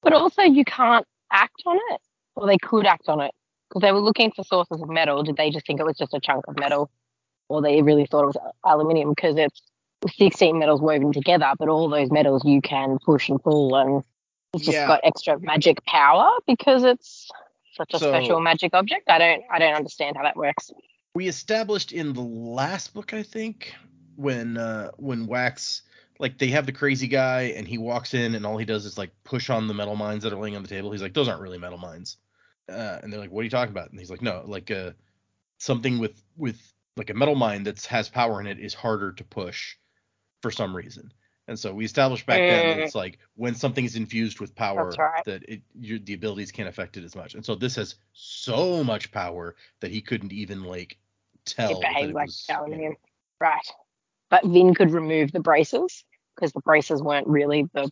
But 0.02 0.12
also, 0.12 0.42
you 0.42 0.64
can't 0.64 1.06
act 1.30 1.62
on 1.66 1.76
it, 1.90 2.00
or 2.36 2.46
they 2.46 2.58
could 2.58 2.86
act 2.86 3.08
on 3.08 3.20
it 3.20 3.32
because 3.68 3.82
they 3.82 3.92
were 3.92 4.00
looking 4.00 4.32
for 4.32 4.44
sources 4.44 4.80
of 4.80 4.88
metal. 4.88 5.22
Did 5.22 5.36
they 5.36 5.50
just 5.50 5.66
think 5.66 5.80
it 5.80 5.86
was 5.86 5.96
just 5.96 6.14
a 6.14 6.20
chunk 6.20 6.46
of 6.48 6.58
metal, 6.58 6.90
or 7.48 7.60
they 7.62 7.82
really 7.82 8.06
thought 8.06 8.24
it 8.24 8.26
was 8.26 8.52
aluminium 8.64 9.10
because 9.10 9.36
it's 9.36 9.62
16 10.16 10.58
metals 10.58 10.80
woven 10.80 11.12
together? 11.12 11.52
But 11.58 11.68
all 11.68 11.88
those 11.88 12.10
metals 12.10 12.44
you 12.44 12.60
can 12.60 12.98
push 13.04 13.28
and 13.28 13.42
pull, 13.42 13.74
and 13.76 14.02
it's 14.54 14.64
just 14.64 14.76
Yeah. 14.76 14.86
got 14.86 15.00
extra 15.04 15.38
magic 15.40 15.84
power 15.86 16.30
because 16.46 16.84
it's 16.84 17.30
such 17.74 17.94
a 17.94 17.98
So- 17.98 18.08
special 18.10 18.40
magic 18.40 18.74
object. 18.74 19.08
I 19.08 19.18
don't, 19.18 19.42
I 19.50 19.58
don't 19.58 19.74
understand 19.74 20.16
how 20.16 20.22
that 20.24 20.36
works. 20.36 20.70
we 21.14 21.28
established 21.28 21.92
in 21.92 22.14
the 22.14 22.22
last 22.22 22.94
book, 22.94 23.12
I 23.12 23.22
think, 23.22 23.74
when 24.16 24.56
uh 24.56 24.90
when 24.96 25.26
Wax 25.26 25.82
like 26.18 26.38
they 26.38 26.48
have 26.48 26.64
the 26.66 26.72
crazy 26.72 27.06
guy 27.08 27.52
and 27.56 27.66
he 27.68 27.76
walks 27.78 28.14
in 28.14 28.34
and 28.34 28.46
all 28.46 28.56
he 28.56 28.64
does 28.64 28.84
is 28.86 28.96
like 28.96 29.10
push 29.24 29.50
on 29.50 29.66
the 29.68 29.74
metalminds 29.74 30.20
that 30.22 30.32
are 30.32 30.36
laying 30.38 30.54
on 30.56 30.62
the 30.62 30.68
table. 30.68 30.90
He's 30.92 31.02
like, 31.02 31.14
those 31.14 31.28
aren't 31.28 31.40
really 31.42 31.58
metalminds. 31.58 32.16
Uh, 32.70 32.98
and 33.02 33.12
they're 33.12 33.20
like, 33.20 33.30
what 33.30 33.40
are 33.40 33.44
you 33.44 33.50
talking 33.50 33.72
about? 33.72 33.90
And 33.90 33.98
he's 33.98 34.10
like, 34.10 34.22
no, 34.22 34.42
like 34.46 34.70
uh 34.70 34.92
something 35.58 35.98
with 35.98 36.22
with 36.36 36.60
like 36.96 37.10
a 37.10 37.14
metalmind 37.14 37.64
that 37.64 37.84
has 37.86 38.08
power 38.08 38.40
in 38.40 38.46
it 38.46 38.58
is 38.58 38.72
harder 38.74 39.12
to 39.12 39.24
push 39.24 39.76
for 40.42 40.50
some 40.50 40.76
reason. 40.76 41.12
And 41.48 41.58
so 41.58 41.74
we 41.74 41.84
established 41.84 42.26
back 42.26 42.46
then 42.46 42.68
that 42.68 42.78
Mm. 42.78 42.82
it's 42.82 42.94
like 42.94 43.18
when 43.36 43.54
something 43.54 43.84
is 43.84 43.96
infused 43.96 44.40
with 44.40 44.54
power 44.54 44.94
right. 44.98 45.24
that 45.24 45.42
it 45.48 45.62
your, 45.74 45.98
the 45.98 46.14
abilities 46.14 46.52
can't 46.52 46.68
affect 46.68 46.96
it 46.96 47.04
as 47.04 47.16
much. 47.16 47.34
And 47.34 47.44
so 47.44 47.54
this 47.54 47.76
has 47.76 47.96
so 48.12 48.84
much 48.84 49.10
power 49.12 49.56
that 49.80 49.90
he 49.90 50.00
couldn't 50.00 50.32
even 50.32 50.62
like 50.64 50.98
tell 51.44 51.72
It 51.72 51.80
that 51.80 51.90
behaves 51.90 52.10
it 52.10 52.14
like 52.14 52.28
was 52.28 52.46
aluminium, 52.48 52.96
right? 53.40 53.72
But 54.30 54.44
Vin 54.44 54.74
could 54.74 54.92
remove 54.92 55.32
the 55.32 55.40
braces 55.40 56.04
because 56.34 56.52
the 56.52 56.60
braces 56.60 57.02
weren't 57.02 57.26
really 57.26 57.68
the 57.74 57.90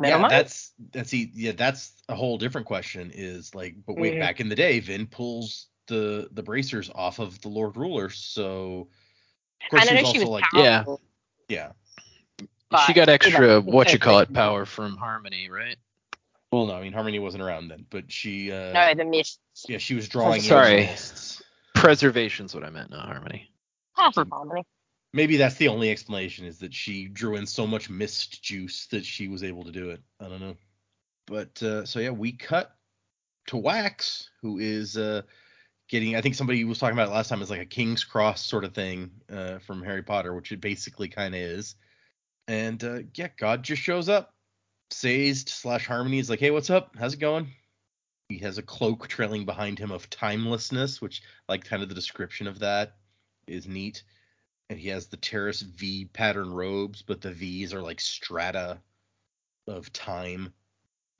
metal 0.00 0.18
yeah, 0.18 0.22
mines. 0.22 0.32
that's 0.32 0.72
that's 0.92 1.14
e- 1.14 1.30
yeah, 1.34 1.52
that's 1.52 2.02
a 2.08 2.14
whole 2.14 2.38
different 2.38 2.66
question. 2.66 3.10
Is 3.14 3.54
like, 3.54 3.76
but 3.86 3.96
wait, 3.98 4.12
Mhm. 4.14 4.18
back 4.18 4.40
in 4.40 4.48
the 4.48 4.56
day, 4.56 4.80
Vin 4.80 5.06
pulls 5.06 5.68
the 5.86 6.28
the 6.32 6.42
bracers 6.42 6.90
off 6.94 7.18
of 7.20 7.40
the 7.40 7.48
Lord 7.48 7.76
Ruler, 7.76 8.10
so 8.10 8.88
of 9.62 9.68
course 9.70 9.82
I 9.82 9.84
she 9.86 9.94
know 9.94 10.00
was 10.00 10.04
she 10.04 10.18
also 10.18 10.20
was 10.20 10.30
like, 10.30 10.50
Yeah. 10.52 10.84
powerful, 10.84 11.00
yeah. 11.48 11.72
but 12.70 12.86
she 12.86 12.92
got 12.92 13.08
you 13.08 13.14
extra 13.14 13.40
know, 13.40 13.60
what 13.60 13.92
you 13.92 13.98
call 13.98 14.20
it 14.20 14.32
power 14.32 14.64
from 14.66 14.96
Harmony, 14.96 15.50
right? 15.50 15.76
Well, 16.52 16.66
no, 16.66 16.74
I 16.74 16.82
mean 16.82 16.92
Harmony 16.92 17.18
wasn't 17.18 17.42
around 17.42 17.68
then, 17.68 17.86
but 17.90 18.12
she, 18.12 18.52
uh, 18.52 18.72
No, 18.72 18.94
the 18.94 19.04
mist. 19.04 19.40
yeah, 19.68 19.78
she 19.78 19.94
was 19.94 20.08
drawing 20.08 20.36
in 20.36 20.42
Sorry. 20.42 20.76
mists. 20.76 21.42
Preservation's 21.74 22.54
what 22.54 22.64
I 22.64 22.70
meant, 22.70 22.90
not 22.90 23.06
Harmony. 23.06 23.50
Half 23.96 24.16
of 24.18 24.28
harmony. 24.30 24.64
Maybe 25.12 25.36
that's 25.36 25.56
the 25.56 25.68
only 25.68 25.90
explanation 25.90 26.44
is 26.44 26.58
that 26.58 26.74
she 26.74 27.06
drew 27.06 27.36
in 27.36 27.46
so 27.46 27.66
much 27.66 27.88
mist 27.88 28.42
juice 28.42 28.86
that 28.86 29.04
she 29.04 29.28
was 29.28 29.44
able 29.44 29.64
to 29.64 29.70
do 29.70 29.90
it. 29.90 30.00
I 30.20 30.28
don't 30.28 30.40
know. 30.40 30.56
But 31.26 31.62
uh, 31.62 31.84
so 31.86 32.00
yeah, 32.00 32.10
we 32.10 32.32
cut 32.32 32.74
to 33.46 33.56
Wax, 33.56 34.30
who 34.42 34.58
is 34.58 34.96
uh, 34.96 35.22
getting. 35.94 36.16
I 36.16 36.20
think 36.20 36.34
somebody 36.34 36.64
was 36.64 36.78
talking 36.78 36.96
about 36.96 37.08
it 37.08 37.14
last 37.14 37.28
time. 37.28 37.42
Is 37.42 37.50
like 37.50 37.60
a 37.60 37.66
King's 37.66 38.04
Cross 38.04 38.44
sort 38.44 38.64
of 38.64 38.74
thing 38.74 39.10
uh, 39.32 39.58
from 39.58 39.82
Harry 39.82 40.02
Potter, 40.02 40.34
which 40.34 40.52
it 40.52 40.60
basically 40.60 41.08
kind 41.08 41.34
of 41.34 41.40
is. 41.40 41.76
And 42.48 42.82
uh, 42.82 42.98
yeah, 43.14 43.28
God 43.38 43.62
just 43.62 43.82
shows 43.82 44.08
up. 44.08 44.34
Sazed 44.90 45.48
slash 45.48 45.86
Harmony 45.86 46.18
is 46.18 46.28
like, 46.28 46.40
hey, 46.40 46.50
what's 46.50 46.70
up? 46.70 46.94
How's 46.98 47.14
it 47.14 47.20
going? 47.20 47.48
He 48.28 48.38
has 48.38 48.58
a 48.58 48.62
cloak 48.62 49.08
trailing 49.08 49.44
behind 49.44 49.78
him 49.78 49.90
of 49.90 50.10
timelessness, 50.10 51.00
which 51.00 51.22
like 51.48 51.64
kind 51.64 51.82
of 51.82 51.88
the 51.88 51.94
description 51.94 52.46
of 52.46 52.58
that 52.60 52.96
is 53.46 53.66
neat 53.66 54.02
and 54.70 54.78
he 54.78 54.88
has 54.88 55.06
the 55.06 55.16
Terris 55.16 55.60
V 55.60 56.06
pattern 56.06 56.52
robes, 56.52 57.02
but 57.02 57.20
the 57.20 57.32
V's 57.32 57.74
are 57.74 57.82
like 57.82 58.00
strata 58.00 58.78
of 59.66 59.92
time, 59.92 60.52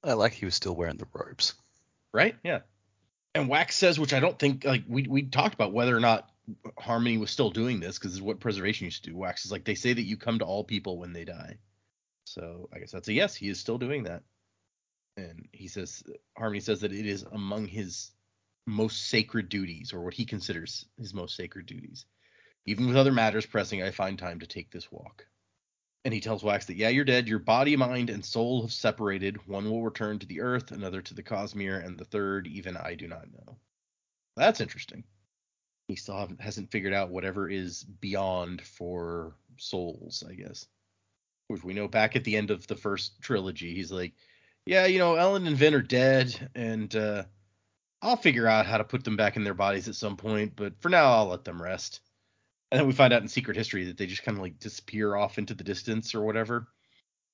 I 0.02 0.12
like 0.14 0.32
he 0.32 0.44
was 0.44 0.54
still 0.54 0.74
wearing 0.76 0.96
the 0.96 1.06
robes. 1.12 1.54
right? 2.12 2.36
Yeah. 2.44 2.60
And 3.34 3.48
Wax 3.48 3.76
says, 3.76 3.98
which 3.98 4.14
I 4.14 4.20
don't 4.20 4.38
think 4.38 4.64
like 4.64 4.84
we 4.88 5.06
we 5.08 5.22
talked 5.22 5.54
about 5.54 5.72
whether 5.72 5.96
or 5.96 6.00
not 6.00 6.30
Harmony 6.78 7.18
was 7.18 7.30
still 7.30 7.50
doing 7.50 7.80
this 7.80 7.98
because 7.98 8.12
it's 8.12 8.22
what 8.22 8.40
preservation 8.40 8.84
used 8.84 9.04
to 9.04 9.10
do. 9.10 9.16
Wax 9.16 9.44
is 9.44 9.52
like 9.52 9.64
they 9.64 9.74
say 9.74 9.92
that 9.92 10.02
you 10.02 10.16
come 10.16 10.38
to 10.38 10.44
all 10.44 10.62
people 10.62 10.98
when 10.98 11.12
they 11.12 11.24
die, 11.24 11.58
so 12.24 12.68
I 12.72 12.78
guess 12.78 12.92
that's 12.92 13.08
a 13.08 13.12
yes. 13.12 13.34
He 13.34 13.48
is 13.48 13.58
still 13.58 13.78
doing 13.78 14.04
that, 14.04 14.22
and 15.16 15.48
he 15.52 15.66
says 15.68 16.04
Harmony 16.38 16.60
says 16.60 16.82
that 16.82 16.92
it 16.92 17.06
is 17.06 17.24
among 17.24 17.66
his 17.66 18.12
most 18.66 19.08
sacred 19.08 19.48
duties, 19.48 19.92
or 19.92 20.02
what 20.02 20.14
he 20.14 20.26
considers 20.26 20.86
his 20.98 21.12
most 21.12 21.36
sacred 21.36 21.66
duties. 21.66 22.06
Even 22.66 22.86
with 22.86 22.96
other 22.96 23.12
matters 23.12 23.46
pressing, 23.46 23.82
I 23.82 23.90
find 23.90 24.18
time 24.18 24.40
to 24.40 24.46
take 24.46 24.70
this 24.70 24.90
walk. 24.92 25.26
And 26.04 26.12
he 26.12 26.20
tells 26.20 26.44
Wax 26.44 26.66
that, 26.66 26.76
yeah, 26.76 26.90
you're 26.90 27.04
dead. 27.04 27.28
Your 27.28 27.38
body, 27.38 27.76
mind, 27.76 28.10
and 28.10 28.22
soul 28.22 28.62
have 28.62 28.72
separated. 28.72 29.46
One 29.46 29.70
will 29.70 29.82
return 29.82 30.18
to 30.18 30.26
the 30.26 30.42
earth, 30.42 30.70
another 30.70 31.00
to 31.00 31.14
the 31.14 31.22
Cosmere, 31.22 31.84
and 31.84 31.96
the 31.96 32.04
third, 32.04 32.46
even 32.46 32.76
I 32.76 32.94
do 32.94 33.08
not 33.08 33.32
know. 33.32 33.56
That's 34.36 34.60
interesting. 34.60 35.04
He 35.88 35.96
still 35.96 36.28
hasn't 36.40 36.70
figured 36.70 36.92
out 36.92 37.10
whatever 37.10 37.48
is 37.48 37.84
beyond 37.84 38.60
for 38.62 39.34
souls, 39.56 40.22
I 40.28 40.34
guess. 40.34 40.66
Which 41.48 41.64
we 41.64 41.74
know 41.74 41.88
back 41.88 42.16
at 42.16 42.24
the 42.24 42.36
end 42.36 42.50
of 42.50 42.66
the 42.66 42.76
first 42.76 43.20
trilogy, 43.22 43.74
he's 43.74 43.92
like, 43.92 44.12
yeah, 44.66 44.86
you 44.86 44.98
know, 44.98 45.14
Elend 45.14 45.46
and 45.46 45.56
Vin 45.56 45.74
are 45.74 45.82
dead, 45.82 46.50
and 46.54 46.94
uh, 46.96 47.24
I'll 48.00 48.16
figure 48.16 48.46
out 48.46 48.66
how 48.66 48.78
to 48.78 48.84
put 48.84 49.04
them 49.04 49.16
back 49.16 49.36
in 49.36 49.44
their 49.44 49.54
bodies 49.54 49.88
at 49.88 49.94
some 49.94 50.16
point, 50.16 50.52
but 50.56 50.80
for 50.80 50.88
now, 50.88 51.12
I'll 51.12 51.28
let 51.28 51.44
them 51.44 51.62
rest. 51.62 52.00
And 52.74 52.80
then 52.80 52.88
we 52.88 52.92
find 52.92 53.12
out 53.12 53.22
in 53.22 53.28
Secret 53.28 53.56
History 53.56 53.84
that 53.84 53.98
they 53.98 54.06
just 54.06 54.24
kind 54.24 54.36
of 54.36 54.42
like 54.42 54.58
disappear 54.58 55.14
off 55.14 55.38
into 55.38 55.54
the 55.54 55.62
distance 55.62 56.12
or 56.12 56.22
whatever. 56.22 56.66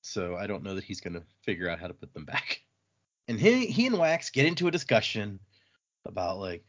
So 0.03 0.35
I 0.35 0.45
don't 0.45 0.61
know 0.61 0.75
that 0.75 0.83
he's 0.83 1.01
going 1.01 1.15
to 1.15 1.23
figure 1.41 1.67
out 1.67 1.79
how 1.79 1.87
to 1.87 1.95
put 1.95 2.13
them 2.13 2.25
back. 2.25 2.61
And 3.27 3.39
he, 3.39 3.67
he 3.67 3.85
and 3.87 3.97
Wax 3.97 4.29
get 4.31 4.45
into 4.45 4.67
a 4.67 4.71
discussion 4.71 5.39
about 6.05 6.39
like, 6.39 6.65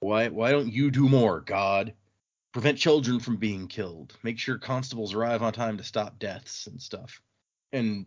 why 0.00 0.28
why 0.28 0.50
don't 0.50 0.72
you 0.72 0.90
do 0.90 1.08
more, 1.08 1.40
God? 1.40 1.92
Prevent 2.52 2.78
children 2.78 3.20
from 3.20 3.36
being 3.36 3.68
killed. 3.68 4.16
Make 4.22 4.38
sure 4.38 4.58
constables 4.58 5.14
arrive 5.14 5.42
on 5.42 5.52
time 5.52 5.76
to 5.76 5.84
stop 5.84 6.18
deaths 6.18 6.66
and 6.66 6.80
stuff. 6.82 7.20
And 7.72 8.06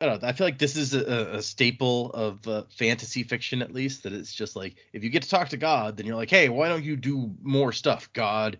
I 0.00 0.06
don't 0.06 0.22
know. 0.22 0.28
I 0.28 0.32
feel 0.32 0.46
like 0.46 0.58
this 0.58 0.76
is 0.76 0.94
a, 0.94 1.36
a 1.36 1.42
staple 1.42 2.10
of 2.12 2.48
uh, 2.48 2.62
fantasy 2.70 3.22
fiction, 3.24 3.60
at 3.60 3.74
least. 3.74 4.04
That 4.04 4.12
it's 4.12 4.32
just 4.32 4.56
like 4.56 4.76
if 4.92 5.04
you 5.04 5.10
get 5.10 5.24
to 5.24 5.28
talk 5.28 5.50
to 5.50 5.58
God, 5.58 5.96
then 5.96 6.06
you're 6.06 6.16
like, 6.16 6.30
hey, 6.30 6.48
why 6.48 6.68
don't 6.68 6.84
you 6.84 6.96
do 6.96 7.34
more 7.42 7.72
stuff, 7.72 8.08
God? 8.12 8.58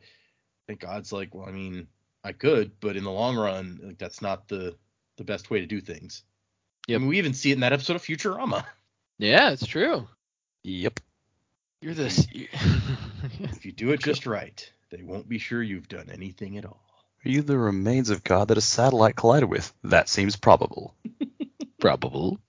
And 0.68 0.79
God's 0.79 1.12
like, 1.12 1.35
well, 1.35 1.48
I 1.48 1.53
mean, 1.53 1.88
I 2.25 2.33
could, 2.33 2.72
but 2.81 2.96
in 2.96 3.05
the 3.05 3.11
long 3.11 3.37
run, 3.37 3.81
like 3.83 3.98
that's 3.98 4.22
not 4.22 4.48
the 4.48 4.77
the 5.16 5.25
best 5.25 5.51
way 5.51 5.61
to 5.61 5.66
do 5.66 5.81
things. 5.81 6.22
Yeah, 6.87 6.96
I 6.96 6.98
mean, 6.98 7.09
we 7.09 7.18
even 7.18 7.35
see 7.35 7.51
it 7.51 7.55
in 7.55 7.61
that 7.61 7.72
episode 7.72 7.96
of 7.96 8.03
Futurama. 8.03 8.64
Yeah, 9.18 9.51
it's 9.51 9.66
true. 9.66 10.09
Yep. 10.64 11.01
You're 11.81 11.94
this. 11.94 12.27
If 13.38 13.64
you 13.64 13.70
do 13.70 13.92
it 13.92 14.03
just 14.03 14.27
right, 14.27 14.68
they 14.90 15.03
won't 15.03 15.29
be 15.29 15.38
sure 15.38 15.62
you've 15.62 15.88
done 15.88 16.11
anything 16.12 16.59
at 16.59 16.64
all. 16.64 16.83
Are 17.25 17.29
you 17.29 17.42
the 17.42 17.57
remains 17.57 18.11
of 18.11 18.25
God 18.25 18.48
that 18.48 18.59
a 18.59 18.61
satellite 18.61 19.14
collided 19.14 19.48
with? 19.48 19.72
That 19.85 20.09
seems 20.09 20.35
probable. 20.35 20.96
Probable. 21.79 22.40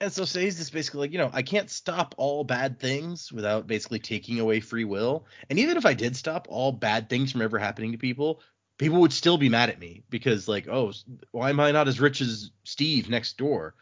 And 0.00 0.12
so 0.12 0.24
Sazed 0.24 0.60
is 0.60 0.70
basically 0.70 1.00
like, 1.00 1.12
you 1.12 1.18
know, 1.18 1.30
I 1.32 1.42
can't 1.42 1.70
stop 1.70 2.14
all 2.18 2.44
bad 2.44 2.78
things 2.78 3.32
without 3.32 3.66
basically 3.66 3.98
taking 3.98 4.40
away 4.40 4.60
free 4.60 4.84
will. 4.84 5.24
And 5.48 5.58
even 5.58 5.78
if 5.78 5.86
I 5.86 5.94
did 5.94 6.16
stop 6.16 6.46
all 6.50 6.70
bad 6.70 7.08
things 7.08 7.32
from 7.32 7.40
ever 7.40 7.58
happening 7.58 7.92
to 7.92 7.98
people, 7.98 8.42
people 8.78 9.00
would 9.00 9.12
still 9.12 9.38
be 9.38 9.48
mad 9.48 9.70
at 9.70 9.80
me 9.80 10.02
because, 10.10 10.48
like, 10.48 10.68
oh, 10.68 10.92
why 11.30 11.48
am 11.48 11.60
I 11.60 11.72
not 11.72 11.88
as 11.88 11.98
rich 11.98 12.20
as 12.20 12.50
Steve 12.64 13.08
next 13.08 13.38
door? 13.38 13.74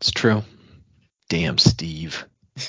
It's 0.00 0.10
true. 0.10 0.42
Damn, 1.28 1.58
Steve. 1.58 2.26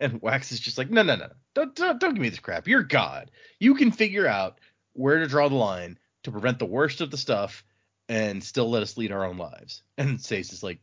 And 0.00 0.22
Wax 0.22 0.52
is 0.52 0.60
just 0.60 0.78
like, 0.78 0.90
no, 0.90 1.02
no, 1.02 1.16
no, 1.16 1.28
don't, 1.54 1.74
don't, 1.74 2.00
don't 2.00 2.14
give 2.14 2.22
me 2.22 2.28
this 2.28 2.38
crap. 2.38 2.68
You're 2.68 2.84
God. 2.84 3.30
You 3.58 3.74
can 3.74 3.90
figure 3.90 4.26
out 4.26 4.60
where 4.92 5.18
to 5.18 5.26
draw 5.26 5.48
the 5.48 5.56
line 5.56 5.98
to 6.22 6.30
prevent 6.30 6.58
the 6.58 6.66
worst 6.66 7.00
of 7.00 7.10
the 7.10 7.16
stuff 7.16 7.64
and 8.08 8.42
still 8.42 8.70
let 8.70 8.82
us 8.82 8.96
lead 8.96 9.12
our 9.12 9.24
own 9.24 9.38
lives. 9.38 9.82
And 9.96 10.20
Sazed 10.20 10.52
is 10.52 10.62
like, 10.62 10.78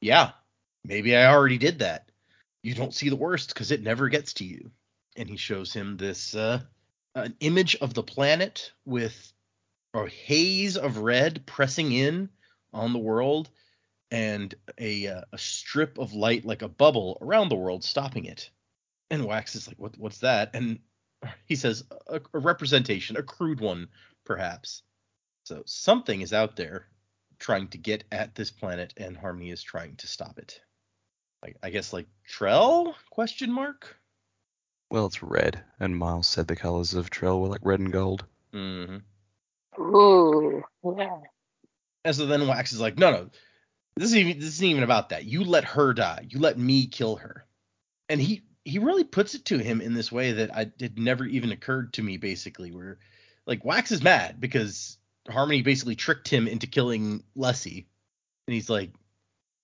yeah, 0.00 0.32
maybe 0.84 1.16
I 1.16 1.32
already 1.32 1.58
did 1.58 1.80
that. 1.80 2.10
You 2.62 2.74
don't 2.74 2.94
see 2.94 3.08
the 3.08 3.16
worst 3.16 3.48
because 3.48 3.70
it 3.70 3.82
never 3.82 4.08
gets 4.08 4.34
to 4.34 4.44
you. 4.44 4.70
And 5.16 5.28
he 5.28 5.36
shows 5.36 5.72
him 5.72 5.96
this 5.96 6.34
uh, 6.34 6.60
an 7.14 7.34
image 7.40 7.76
of 7.76 7.94
the 7.94 8.02
planet 8.02 8.72
with 8.84 9.32
a 9.94 10.06
haze 10.06 10.76
of 10.76 10.98
red 10.98 11.46
pressing 11.46 11.92
in 11.92 12.28
on 12.72 12.92
the 12.92 12.98
world 12.98 13.50
and 14.10 14.54
a 14.78 15.08
uh, 15.08 15.22
a 15.32 15.38
strip 15.38 15.98
of 15.98 16.14
light 16.14 16.44
like 16.44 16.62
a 16.62 16.68
bubble 16.68 17.18
around 17.20 17.48
the 17.48 17.56
world 17.56 17.84
stopping 17.84 18.24
it. 18.24 18.50
And 19.10 19.24
Wax 19.24 19.54
is 19.54 19.66
like, 19.66 19.78
"What? 19.78 19.98
What's 19.98 20.18
that?" 20.18 20.50
And 20.54 20.80
he 21.46 21.56
says, 21.56 21.84
"A, 22.06 22.20
a 22.32 22.38
representation, 22.38 23.16
a 23.16 23.22
crude 23.22 23.60
one, 23.60 23.88
perhaps." 24.24 24.82
So 25.44 25.62
something 25.66 26.20
is 26.20 26.32
out 26.32 26.56
there 26.56 26.86
trying 27.38 27.68
to 27.68 27.78
get 27.78 28.04
at 28.12 28.34
this 28.34 28.50
planet, 28.50 28.94
and 28.96 29.16
Harmony 29.16 29.50
is 29.50 29.62
trying 29.62 29.96
to 29.96 30.06
stop 30.06 30.38
it. 30.38 30.60
Like, 31.42 31.56
I 31.62 31.70
guess 31.70 31.92
like 31.92 32.06
Trell? 32.28 32.94
Question 33.10 33.52
mark. 33.52 33.96
Well, 34.90 35.06
it's 35.06 35.22
red, 35.22 35.62
and 35.78 35.96
Miles 35.96 36.26
said 36.26 36.48
the 36.48 36.56
colors 36.56 36.94
of 36.94 37.10
Trell 37.10 37.40
were 37.40 37.48
like 37.48 37.60
red 37.62 37.80
and 37.80 37.92
gold. 37.92 38.24
Mm-hmm. 38.54 38.98
Ooh, 39.80 40.64
yeah. 40.96 41.20
And 42.04 42.16
so 42.16 42.26
then 42.26 42.48
Wax 42.48 42.72
is 42.72 42.80
like, 42.80 42.98
"No, 42.98 43.10
no, 43.10 43.30
this 43.96 44.06
isn't 44.06 44.18
even, 44.18 44.38
this 44.40 44.48
isn't 44.48 44.66
even 44.66 44.82
about 44.82 45.10
that. 45.10 45.24
You 45.24 45.44
let 45.44 45.64
her 45.64 45.92
die. 45.92 46.26
You 46.28 46.38
let 46.38 46.58
me 46.58 46.86
kill 46.86 47.16
her." 47.16 47.44
And 48.08 48.20
he 48.20 48.42
he 48.64 48.78
really 48.78 49.04
puts 49.04 49.34
it 49.34 49.44
to 49.46 49.58
him 49.58 49.80
in 49.80 49.94
this 49.94 50.10
way 50.10 50.32
that 50.32 50.54
I 50.56 50.72
it 50.78 50.96
never 50.96 51.26
even 51.26 51.52
occurred 51.52 51.92
to 51.94 52.02
me. 52.02 52.16
Basically, 52.16 52.72
where 52.72 52.98
like 53.46 53.64
Wax 53.64 53.92
is 53.92 54.02
mad 54.02 54.40
because 54.40 54.96
Harmony 55.28 55.62
basically 55.62 55.96
tricked 55.96 56.28
him 56.28 56.48
into 56.48 56.66
killing 56.66 57.22
Lessie, 57.36 57.86
and 58.46 58.54
he's 58.54 58.70
like, 58.70 58.92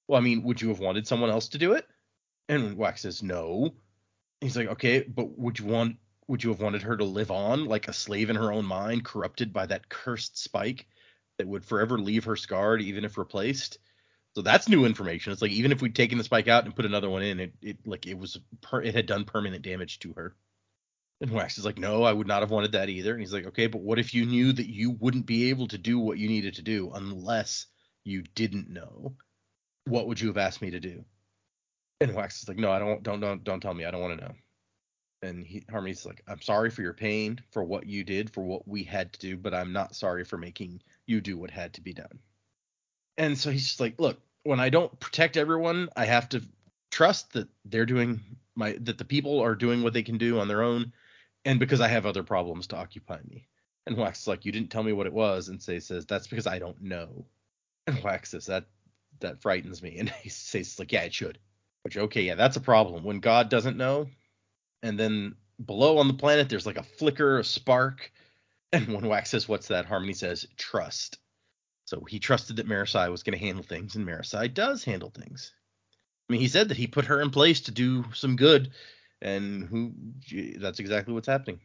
"Well, 0.08 0.18
I 0.20 0.22
mean, 0.22 0.42
would 0.44 0.60
you 0.60 0.68
have 0.68 0.80
wanted 0.80 1.06
someone 1.06 1.30
else 1.30 1.48
to 1.48 1.58
do 1.58 1.72
it?" 1.74 1.86
And 2.48 2.76
Wax 2.76 3.02
says, 3.02 3.22
"No." 3.22 3.74
He's 4.40 4.56
like, 4.56 4.68
"Okay, 4.68 5.02
but 5.02 5.38
would 5.38 5.58
you 5.58 5.66
want 5.66 5.98
would 6.28 6.42
you 6.44 6.50
have 6.50 6.60
wanted 6.60 6.82
her 6.82 6.96
to 6.96 7.04
live 7.04 7.30
on 7.30 7.66
like 7.66 7.88
a 7.88 7.92
slave 7.92 8.30
in 8.30 8.36
her 8.36 8.52
own 8.52 8.64
mind, 8.66 9.04
corrupted 9.04 9.52
by 9.52 9.66
that 9.66 9.88
cursed 9.88 10.38
spike 10.38 10.86
that 11.38 11.46
would 11.48 11.64
forever 11.64 11.98
leave 11.98 12.24
her 12.24 12.36
scarred, 12.36 12.82
even 12.82 13.04
if 13.04 13.18
replaced?" 13.18 13.78
So 14.34 14.42
that's 14.42 14.68
new 14.68 14.84
information. 14.84 15.32
It's 15.32 15.42
like 15.42 15.52
even 15.52 15.72
if 15.72 15.80
we'd 15.82 15.94
taken 15.94 16.18
the 16.18 16.24
spike 16.24 16.48
out 16.48 16.64
and 16.64 16.74
put 16.76 16.86
another 16.86 17.08
one 17.10 17.22
in, 17.22 17.40
it, 17.40 17.54
it 17.62 17.86
like 17.86 18.06
it 18.06 18.18
was 18.18 18.38
per, 18.62 18.82
it 18.82 18.94
had 18.94 19.06
done 19.06 19.24
permanent 19.24 19.62
damage 19.62 20.00
to 20.00 20.12
her. 20.14 20.36
And 21.20 21.30
Wax 21.30 21.58
is 21.58 21.64
like, 21.64 21.78
no, 21.78 22.02
I 22.04 22.12
would 22.12 22.26
not 22.26 22.42
have 22.42 22.50
wanted 22.50 22.72
that 22.72 22.88
either. 22.88 23.12
And 23.12 23.20
he's 23.20 23.32
like, 23.32 23.46
okay, 23.46 23.66
but 23.68 23.82
what 23.82 23.98
if 23.98 24.14
you 24.14 24.26
knew 24.26 24.52
that 24.52 24.68
you 24.68 24.90
wouldn't 24.90 25.26
be 25.26 25.50
able 25.50 25.68
to 25.68 25.78
do 25.78 25.98
what 25.98 26.18
you 26.18 26.28
needed 26.28 26.54
to 26.54 26.62
do 26.62 26.90
unless 26.92 27.66
you 28.04 28.22
didn't 28.34 28.68
know? 28.70 29.16
What 29.86 30.06
would 30.06 30.20
you 30.20 30.28
have 30.28 30.38
asked 30.38 30.62
me 30.62 30.70
to 30.70 30.80
do? 30.80 31.04
And 32.00 32.14
Wax 32.14 32.42
is 32.42 32.48
like, 32.48 32.58
no, 32.58 32.70
I 32.70 32.78
don't, 32.78 33.02
don't, 33.02 33.20
don't, 33.20 33.44
don't 33.44 33.60
tell 33.60 33.74
me. 33.74 33.84
I 33.84 33.90
don't 33.90 34.00
want 34.00 34.18
to 34.18 34.24
know. 34.24 34.34
And 35.22 35.46
he, 35.46 35.64
Harmony's 35.70 36.04
like, 36.04 36.22
I'm 36.28 36.42
sorry 36.42 36.70
for 36.70 36.82
your 36.82 36.92
pain, 36.92 37.40
for 37.50 37.64
what 37.64 37.86
you 37.86 38.04
did, 38.04 38.30
for 38.30 38.42
what 38.42 38.68
we 38.68 38.82
had 38.82 39.12
to 39.14 39.18
do, 39.20 39.36
but 39.36 39.54
I'm 39.54 39.72
not 39.72 39.94
sorry 39.94 40.24
for 40.24 40.36
making 40.36 40.82
you 41.06 41.20
do 41.20 41.38
what 41.38 41.50
had 41.50 41.74
to 41.74 41.80
be 41.80 41.94
done. 41.94 42.18
And 43.16 43.38
so 43.38 43.50
he's 43.50 43.66
just 43.66 43.80
like, 43.80 43.98
look, 43.98 44.18
when 44.42 44.60
I 44.60 44.68
don't 44.68 44.98
protect 45.00 45.36
everyone, 45.36 45.88
I 45.96 46.04
have 46.04 46.28
to 46.30 46.42
trust 46.90 47.32
that 47.32 47.48
they're 47.64 47.86
doing 47.86 48.20
my 48.54 48.76
that 48.82 48.98
the 48.98 49.04
people 49.04 49.40
are 49.40 49.54
doing 49.54 49.82
what 49.82 49.92
they 49.92 50.02
can 50.02 50.18
do 50.18 50.38
on 50.38 50.48
their 50.48 50.62
own, 50.62 50.92
and 51.44 51.58
because 51.58 51.80
I 51.80 51.88
have 51.88 52.06
other 52.06 52.22
problems 52.22 52.68
to 52.68 52.76
occupy 52.76 53.18
me. 53.28 53.48
And 53.86 53.96
Wax 53.96 54.20
is 54.20 54.28
like, 54.28 54.44
you 54.44 54.52
didn't 54.52 54.70
tell 54.70 54.82
me 54.82 54.92
what 54.92 55.06
it 55.06 55.12
was, 55.12 55.48
and 55.48 55.62
Sazed 55.62 55.88
says 55.88 56.06
that's 56.06 56.26
because 56.26 56.46
I 56.46 56.58
don't 56.58 56.80
know. 56.82 57.26
And 57.86 58.02
Wax 58.02 58.30
says 58.30 58.46
that 58.46 58.66
that 59.20 59.42
frightens 59.42 59.82
me, 59.82 59.96
and 59.98 60.08
he 60.08 60.28
says 60.28 60.78
like, 60.78 60.92
yeah, 60.92 61.02
it 61.02 61.14
should. 61.14 61.38
Which 61.82 61.96
okay, 61.96 62.22
yeah, 62.22 62.34
that's 62.34 62.56
a 62.56 62.62
problem 62.62 63.04
when 63.04 63.20
God 63.20 63.50
doesn't 63.50 63.76
know, 63.76 64.06
and 64.82 64.98
then 64.98 65.34
below 65.64 65.98
on 65.98 66.08
the 66.08 66.14
planet 66.14 66.48
there's 66.48 66.66
like 66.66 66.78
a 66.78 66.82
flicker, 66.82 67.38
a 67.38 67.44
spark, 67.44 68.10
and 68.72 68.88
when 68.88 69.06
Wax 69.06 69.30
says, 69.30 69.48
what's 69.48 69.68
that? 69.68 69.86
Harmony 69.86 70.14
says, 70.14 70.46
trust. 70.56 71.18
So 71.86 72.02
he 72.08 72.18
trusted 72.18 72.56
that 72.56 72.66
Marasi 72.66 73.10
was 73.10 73.22
going 73.22 73.38
to 73.38 73.44
handle 73.44 73.62
things, 73.62 73.94
and 73.94 74.06
Marasi 74.06 74.52
does 74.52 74.84
handle 74.84 75.10
things. 75.10 75.52
I 76.28 76.32
mean, 76.32 76.40
he 76.40 76.48
said 76.48 76.70
that 76.70 76.78
he 76.78 76.86
put 76.86 77.04
her 77.06 77.20
in 77.20 77.30
place 77.30 77.60
to 77.62 77.70
do 77.70 78.06
some 78.14 78.36
good, 78.36 78.72
and 79.20 79.64
who 79.64 79.92
that's 80.58 80.80
exactly 80.80 81.12
what's 81.12 81.28
happening. 81.28 81.60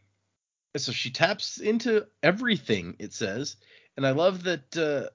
So 0.78 0.92
she 0.92 1.10
taps 1.10 1.58
into 1.60 2.06
everything, 2.22 2.96
it 3.00 3.14
says, 3.14 3.56
and 3.98 4.06
I 4.06 4.12
love 4.12 4.44
that 4.44 4.78
uh, 4.78 5.10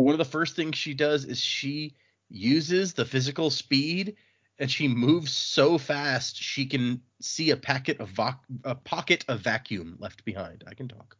one 0.00 0.14
of 0.14 0.18
the 0.18 0.24
first 0.24 0.56
things 0.56 0.76
she 0.76 0.94
does 0.94 1.24
is 1.24 1.38
she 1.38 1.94
uses 2.28 2.92
the 2.94 3.04
physical 3.04 3.50
speed, 3.50 4.16
and 4.58 4.70
she 4.70 4.88
moves 4.88 5.32
so 5.32 5.78
fast 5.78 6.36
she 6.36 6.66
can 6.66 7.00
see 7.20 7.50
a 7.50 7.56
packet 7.56 8.00
of 8.00 8.18
a 8.64 8.74
pocket 8.74 9.24
of 9.28 9.40
vacuum 9.40 9.96
left 9.98 10.24
behind. 10.24 10.64
I 10.66 10.74
can 10.74 10.88
talk 10.88 11.16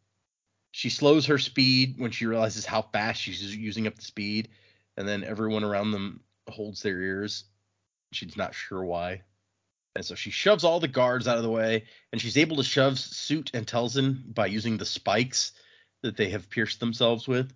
she 0.73 0.91
slows 0.91 1.27
her 1.27 1.39
speed 1.39 1.97
when 1.99 2.11
she 2.11 2.27
realizes 2.27 2.65
how 2.65 2.83
fast 2.83 3.21
she's 3.21 3.55
using 3.55 3.87
up 3.87 3.97
the 3.97 4.03
speed, 4.03 4.49
and 4.97 5.07
then 5.07 5.25
everyone 5.25 5.65
around 5.65 5.91
them 5.91 6.21
holds 6.49 6.83
their 6.83 7.01
ears. 7.01 7.45
She's 8.13 8.37
not 8.37 8.55
sure 8.55 8.85
why. 8.85 9.23
And 9.97 10.05
so 10.05 10.15
she 10.15 10.31
shoves 10.31 10.63
all 10.63 10.79
the 10.79 10.89
guards 10.89 11.27
out 11.27 11.37
of 11.37 11.43
the 11.43 11.51
way, 11.51 11.85
and 12.13 12.21
she's 12.21 12.37
able 12.37 12.57
to 12.57 12.63
shove 12.63 12.99
Suit 12.99 13.51
and 13.55 13.67
Telsin 13.67 14.33
by 14.33 14.47
using 14.47 14.77
the 14.77 14.87
spikes 14.87 15.53
that 16.03 16.17
they 16.17 16.31
have 16.31 16.51
pierced 16.51 16.79
themselves 16.79 17.27
with. 17.27 17.53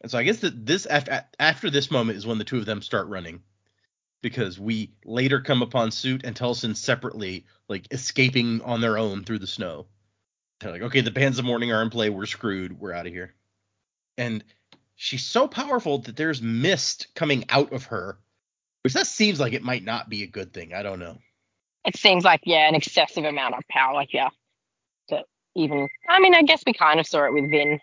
And 0.00 0.10
so 0.10 0.18
I 0.18 0.22
guess 0.22 0.38
that 0.38 0.64
this 0.64 0.86
after, 0.86 1.70
this 1.70 1.90
moment 1.90 2.18
is 2.18 2.26
when 2.26 2.38
the 2.38 2.44
two 2.44 2.58
of 2.58 2.66
them 2.66 2.82
start 2.82 3.08
running, 3.08 3.42
because 4.22 4.58
we 4.58 4.92
later 5.04 5.40
come 5.40 5.62
upon 5.62 5.90
Suit 5.90 6.24
and 6.24 6.34
Telsin 6.34 6.74
separately, 6.74 7.46
like 7.68 7.92
escaping 7.92 8.62
on 8.62 8.80
their 8.80 8.98
own 8.98 9.24
through 9.24 9.40
the 9.40 9.46
snow. 9.46 9.86
They're 10.60 10.72
like, 10.72 10.82
okay, 10.82 11.00
the 11.00 11.10
bands 11.10 11.38
of 11.38 11.44
mourning 11.44 11.72
are 11.72 11.82
in 11.82 11.90
play. 11.90 12.10
We're 12.10 12.26
screwed. 12.26 12.78
We're 12.78 12.92
out 12.92 13.06
of 13.06 13.12
here. 13.12 13.34
And 14.18 14.44
she's 14.96 15.24
so 15.24 15.48
powerful 15.48 15.98
that 15.98 16.16
there's 16.16 16.42
mist 16.42 17.08
coming 17.14 17.44
out 17.48 17.72
of 17.72 17.84
her, 17.84 18.18
which 18.82 18.92
that 18.92 19.06
seems 19.06 19.40
like 19.40 19.54
it 19.54 19.62
might 19.62 19.84
not 19.84 20.10
be 20.10 20.22
a 20.22 20.26
good 20.26 20.52
thing. 20.52 20.74
I 20.74 20.82
don't 20.82 20.98
know. 20.98 21.16
It 21.86 21.96
seems 21.96 22.24
like 22.24 22.42
yeah, 22.44 22.68
an 22.68 22.74
excessive 22.74 23.24
amount 23.24 23.54
of 23.54 23.66
power 23.70 24.04
Yeah. 24.10 24.28
To 25.08 25.24
even, 25.56 25.88
I 26.08 26.20
mean, 26.20 26.34
I 26.34 26.42
guess 26.42 26.62
we 26.66 26.74
kind 26.74 27.00
of 27.00 27.06
saw 27.06 27.24
it 27.24 27.32
with 27.32 27.50
Vin. 27.50 27.80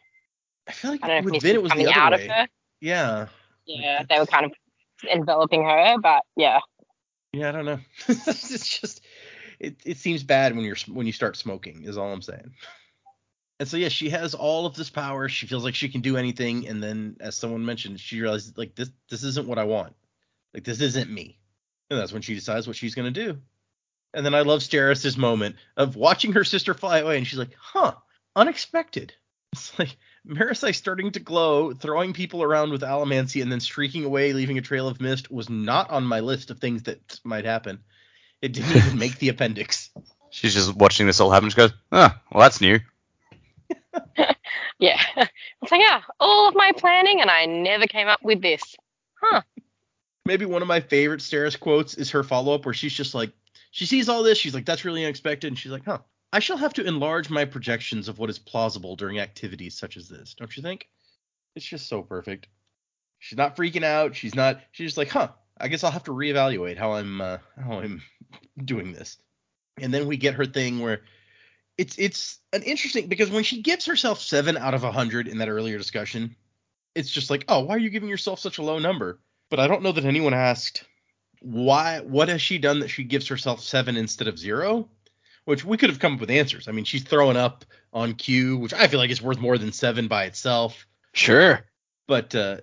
I 0.68 0.72
feel 0.72 0.92
like 0.92 1.04
I 1.04 1.08
don't 1.08 1.26
know 1.26 1.26
with 1.26 1.36
if 1.36 1.44
Vin 1.44 1.56
it 1.56 1.64
was 1.64 1.72
the 1.72 1.88
out 1.94 2.14
other 2.14 2.24
of 2.24 2.30
her. 2.30 2.48
Yeah. 2.82 3.28
Yeah, 3.66 4.04
they 4.10 4.20
were 4.20 4.26
kind 4.26 4.46
of 4.46 4.52
enveloping 5.12 5.64
her, 5.64 5.98
but 6.02 6.24
yeah, 6.36 6.60
Yeah, 7.34 7.50
I 7.50 7.52
don't 7.52 7.66
know. 7.66 7.80
it's 8.08 8.80
just 8.80 9.02
it, 9.60 9.78
it 9.86 9.98
seems 9.98 10.24
bad 10.24 10.56
when 10.56 10.66
you're 10.66 10.78
when 10.88 11.06
you 11.06 11.14
start 11.14 11.38
smoking 11.38 11.84
is 11.84 11.98
all 11.98 12.12
I'm 12.12 12.22
saying. 12.22 12.52
And 13.60 13.68
so 13.68 13.78
yeah, 13.78 13.90
she 13.90 14.10
has 14.10 14.36
all 14.36 14.66
of 14.66 14.76
this 14.76 14.90
power. 14.90 15.28
She 15.30 15.48
feels 15.48 15.64
like 15.64 15.76
she 15.76 15.90
can 15.90 16.02
do 16.02 16.16
anything, 16.18 16.68
and 16.68 16.82
then 16.82 17.18
as 17.20 17.36
someone 17.36 17.66
mentioned, 17.66 18.00
she 18.00 18.22
realizes 18.22 18.58
like 18.58 18.76
this 18.76 18.90
this 19.10 19.24
isn't 19.24 19.48
what 19.48 19.58
I 19.58 19.64
want. 19.64 19.96
Like 20.54 20.64
this 20.64 20.82
isn't 20.82 21.12
me. 21.12 21.40
And 21.90 22.00
that's 22.00 22.14
when 22.14 22.22
she 22.22 22.36
decides 22.36 22.68
what 22.68 22.76
she's 22.76 22.96
gonna 22.96 23.12
do. 23.12 23.38
And 24.14 24.26
then 24.26 24.36
I 24.36 24.42
love 24.42 24.64
Steris's 24.64 25.18
moment 25.18 25.56
of 25.76 25.96
watching 25.96 26.34
her 26.34 26.44
sister 26.44 26.74
fly 26.74 27.00
away, 27.00 27.18
and 27.18 27.28
she's 27.28 27.40
like, 27.40 27.56
"Huh, 27.60 27.96
unexpected." 28.36 29.14
It's 29.54 29.80
like 29.80 29.96
Marasi 30.28 30.76
starting 30.76 31.12
to 31.12 31.20
glow, 31.20 31.74
throwing 31.74 32.14
people 32.14 32.44
around 32.44 32.72
with 32.72 32.82
allomancy, 32.82 33.42
and 33.42 33.52
then 33.52 33.60
streaking 33.60 34.04
away, 34.04 34.34
leaving 34.34 34.58
a 34.58 34.62
trail 34.62 34.88
of 34.88 35.00
mist 35.00 35.32
was 35.32 35.50
not 35.50 35.90
on 35.90 36.04
my 36.04 36.20
list 36.20 36.52
of 36.52 36.60
things 36.60 36.84
that 36.84 37.20
might 37.24 37.46
happen. 37.46 37.80
It 38.42 38.54
didn't 38.54 38.76
even 38.76 39.00
make 39.00 39.18
the 39.20 39.30
appendix. 39.30 39.90
She's 40.30 40.54
just 40.54 40.76
watching 40.76 41.08
this 41.08 41.20
all 41.20 41.32
happen. 41.32 41.50
She 41.50 41.56
goes, 41.56 41.74
"Ah, 41.92 42.20
well, 42.32 42.42
that's 42.42 42.62
new." 42.62 42.80
yeah. 44.80 45.00
It's 45.16 45.72
like 45.72 45.82
yeah, 45.82 46.02
all 46.20 46.50
of 46.50 46.56
my 46.56 46.74
planning, 46.78 47.22
and 47.22 47.32
I 47.32 47.46
never 47.46 47.88
came 47.88 48.08
up 48.08 48.22
with 48.24 48.42
this. 48.42 48.76
Huh? 49.22 49.42
Maybe 50.26 50.46
one 50.46 50.62
of 50.62 50.68
my 50.68 50.82
favorite 50.82 51.22
Steris 51.22 51.60
quotes 51.60 51.96
is 51.96 52.12
her 52.12 52.24
follow 52.24 52.54
up 52.54 52.66
where 52.66 52.74
she's 52.74 52.94
just 52.94 53.16
like, 53.16 53.32
she 53.72 53.86
sees 53.86 54.10
all 54.10 54.24
this, 54.24 54.38
she's 54.38 54.54
like, 54.54 54.66
that's 54.66 54.84
really 54.84 55.04
unexpected, 55.04 55.48
and 55.48 55.58
she's 55.58 55.72
like, 55.72 55.86
huh, 55.86 56.00
I 56.34 56.40
shall 56.40 56.58
have 56.58 56.74
to 56.74 56.86
enlarge 56.86 57.30
my 57.30 57.46
projections 57.46 58.08
of 58.08 58.20
what 58.20 58.30
is 58.30 58.40
plausible 58.40 58.96
during 58.96 59.20
activities 59.20 59.78
such 59.78 59.98
as 59.98 60.10
this, 60.10 60.34
don't 60.34 60.56
you 60.56 60.62
think? 60.62 60.90
It's 61.56 61.66
just 61.66 61.88
so 61.88 62.02
perfect. 62.02 62.48
She's 63.20 63.38
not 63.38 63.56
freaking 63.56 63.84
out. 63.84 64.16
She's 64.16 64.36
not. 64.36 64.62
She's 64.72 64.88
just 64.88 64.98
like, 64.98 65.10
huh. 65.10 65.30
I 65.60 65.70
guess 65.70 65.84
I'll 65.84 65.92
have 65.92 66.04
to 66.04 66.12
reevaluate 66.12 66.78
how 66.78 66.94
I'm 66.94 67.20
uh, 67.20 67.38
how 67.60 67.80
I'm 67.80 68.02
doing 68.64 68.94
this. 68.94 69.18
And 69.80 69.94
then 69.94 70.08
we 70.08 70.18
get 70.18 70.36
her 70.36 70.46
thing 70.46 70.80
where 70.80 71.02
it's 71.78 71.98
it's 71.98 72.40
an 72.54 72.64
interesting 72.64 73.08
because 73.08 73.32
when 73.32 73.44
she 73.44 73.62
gives 73.62 73.86
herself 73.86 74.22
seven 74.22 74.58
out 74.58 74.74
of 74.74 74.84
a 74.84 74.92
hundred 74.92 75.28
in 75.28 75.40
that 75.40 75.50
earlier 75.50 75.78
discussion, 75.78 76.36
it's 76.94 77.10
just 77.10 77.30
like, 77.30 77.46
oh, 77.48 77.62
why 77.62 77.76
are 77.76 77.80
you 77.80 77.90
giving 77.90 78.10
yourself 78.10 78.40
such 78.40 78.58
a 78.58 78.64
low 78.64 78.80
number? 78.80 79.20
But 79.50 79.60
I 79.60 79.68
don't 79.68 79.82
know 79.82 79.92
that 79.92 80.06
anyone 80.06 80.34
asked 80.34 80.84
why. 81.42 82.02
What 82.02 82.30
has 82.30 82.42
she 82.42 82.58
done 82.58 82.80
that 82.82 82.90
she 82.90 83.04
gives 83.04 83.28
herself 83.28 83.62
seven 83.62 83.98
instead 83.98 84.28
of 84.28 84.38
zero? 84.38 84.90
Which 85.48 85.64
we 85.64 85.78
could 85.78 85.90
have 85.90 86.00
come 86.00 86.16
up 86.16 86.20
with 86.20 86.30
answers. 86.30 86.68
I 86.68 86.74
mean, 86.74 86.84
she's 86.84 87.04
throwing 87.04 87.38
up 87.38 87.64
on 87.94 88.16
cue, 88.16 88.58
which 88.58 88.74
I 88.74 88.88
feel 88.88 89.00
like 89.00 89.12
is 89.12 89.22
worth 89.22 89.40
more 89.40 89.58
than 89.58 89.72
seven 89.72 90.10
by 90.10 90.26
itself. 90.26 90.86
Sure. 91.14 91.62
But 92.06 92.36
uh, 92.36 92.58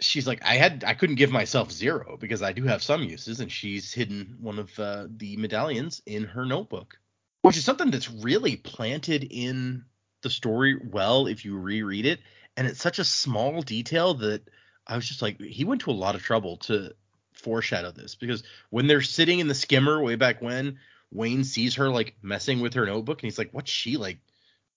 she's 0.00 0.26
like, 0.26 0.42
I 0.42 0.54
had, 0.54 0.82
I 0.86 0.94
couldn't 0.94 1.16
give 1.16 1.30
myself 1.30 1.70
zero 1.70 2.16
because 2.18 2.40
I 2.40 2.54
do 2.54 2.64
have 2.64 2.82
some 2.82 3.02
uses, 3.02 3.40
and 3.40 3.52
she's 3.52 3.92
hidden 3.92 4.38
one 4.40 4.58
of 4.58 4.78
uh, 4.78 5.08
the 5.14 5.36
medallions 5.36 6.00
in 6.06 6.24
her 6.24 6.46
notebook, 6.46 6.98
which 7.42 7.58
is 7.58 7.64
something 7.66 7.90
that's 7.90 8.10
really 8.10 8.56
planted 8.56 9.28
in 9.30 9.84
the 10.22 10.30
story 10.30 10.80
well 10.82 11.26
if 11.26 11.44
you 11.44 11.58
reread 11.58 12.06
it, 12.06 12.20
and 12.56 12.66
it's 12.66 12.80
such 12.80 12.98
a 12.98 13.04
small 13.04 13.60
detail 13.60 14.14
that 14.14 14.48
I 14.86 14.96
was 14.96 15.06
just 15.06 15.20
like, 15.20 15.38
he 15.42 15.66
went 15.66 15.82
to 15.82 15.90
a 15.90 15.92
lot 15.92 16.14
of 16.14 16.22
trouble 16.22 16.56
to 16.56 16.94
foreshadow 17.34 17.90
this 17.90 18.14
because 18.14 18.44
when 18.70 18.86
they're 18.86 19.02
sitting 19.02 19.40
in 19.40 19.48
the 19.48 19.54
skimmer 19.54 20.02
way 20.02 20.14
back 20.14 20.40
when, 20.40 20.78
Wayne 21.12 21.44
sees 21.44 21.74
her 21.76 21.88
like 21.88 22.16
messing 22.22 22.60
with 22.60 22.74
her 22.74 22.86
notebook, 22.86 23.18
and 23.18 23.26
he's 23.26 23.38
like, 23.38 23.50
what's 23.52 23.70
she 23.70 23.96
like 23.96 24.18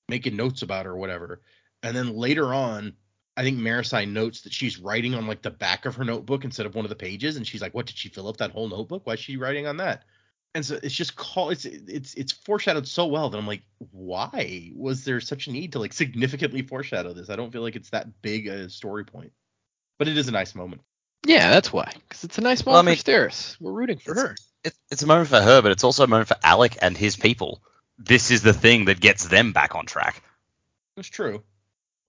making 0.10 0.36
notes 0.36 0.62
about 0.62 0.88
or 0.88 0.96
whatever, 0.96 1.42
and 1.82 1.96
then 1.96 2.16
later 2.16 2.54
on 2.54 2.94
I 3.36 3.42
think 3.44 3.58
Marasi 3.58 4.08
notes 4.08 4.42
that 4.42 4.54
she's 4.54 4.78
writing 4.80 5.16
on 5.16 5.26
like 5.26 5.42
the 5.42 5.50
back 5.50 5.86
of 5.86 5.96
her 5.96 6.04
notebook 6.04 6.44
instead 6.44 6.66
of 6.66 6.76
one 6.76 6.86
of 6.86 6.90
the 6.90 6.96
pages, 6.96 7.36
and 7.36 7.48
she's 7.48 7.62
like, 7.62 7.74
"What 7.74 7.88
did 7.88 7.98
she 7.98 8.10
fill 8.10 8.28
up 8.28 8.38
that 8.38 8.52
whole 8.52 8.70
notebook? 8.70 9.06
Why 9.06 9.14
is 9.14 9.20
she 9.20 9.38
writing 9.38 9.66
on 9.66 9.78
that?" 9.78 10.04
And 10.56 10.64
so 10.64 10.80
it's 10.84 10.94
just 10.94 11.16
call 11.16 11.50
it's 11.50 11.66
it's 11.66 12.14
it's 12.14 12.32
foreshadowed 12.32 12.88
so 12.88 13.08
well 13.08 13.30
that 13.32 13.38
I'm 13.38 13.48
like, 13.48 13.64
why 13.92 14.72
was 14.76 15.04
there 15.04 15.20
such 15.20 15.48
a 15.48 15.52
need 15.52 15.72
to 15.72 15.80
like 15.80 15.94
significantly 15.94 16.62
foreshadow 16.62 17.14
this? 17.14 17.32
I 17.32 17.36
don't 17.36 17.52
feel 17.52 17.64
like 17.64 17.76
it's 17.76 17.90
that 17.90 18.22
big 18.22 18.48
a 18.48 18.70
story 18.70 19.04
point, 19.04 19.32
but 19.98 20.08
it 20.08 20.16
is 20.16 20.28
a 20.28 20.32
nice 20.32 20.54
moment. 20.54 20.84
Yeah, 21.26 21.50
that's 21.50 21.74
why. 21.74 21.92
Because 22.08 22.24
it's 22.24 22.38
a 22.38 22.42
nice 22.42 22.64
Well, 22.64 22.76
I 22.76 22.80
moment 22.80 22.98
mean, 22.98 23.04
for 23.04 23.30
Steris. 23.30 23.58
We're 23.60 23.72
rooting 23.72 23.98
for 23.98 24.14
her. 24.14 24.36
It, 24.64 24.74
it's 24.90 25.04
a 25.04 25.08
moment 25.08 25.30
for 25.30 25.42
her, 25.42 25.62
but 25.62 25.72
it's 25.72 25.84
also 25.84 26.04
a 26.04 26.08
moment 26.08 26.30
for 26.30 26.36
Allik 26.36 26.78
and 26.82 26.98
his 26.98 27.16
people. 27.16 27.62
This 27.98 28.32
is 28.32 28.42
the 28.42 28.54
thing 28.54 28.86
that 28.86 29.00
gets 29.00 29.28
them 29.28 29.52
back 29.54 29.76
on 29.76 29.86
track. 29.86 30.24
It's 30.98 31.10
true. 31.10 31.44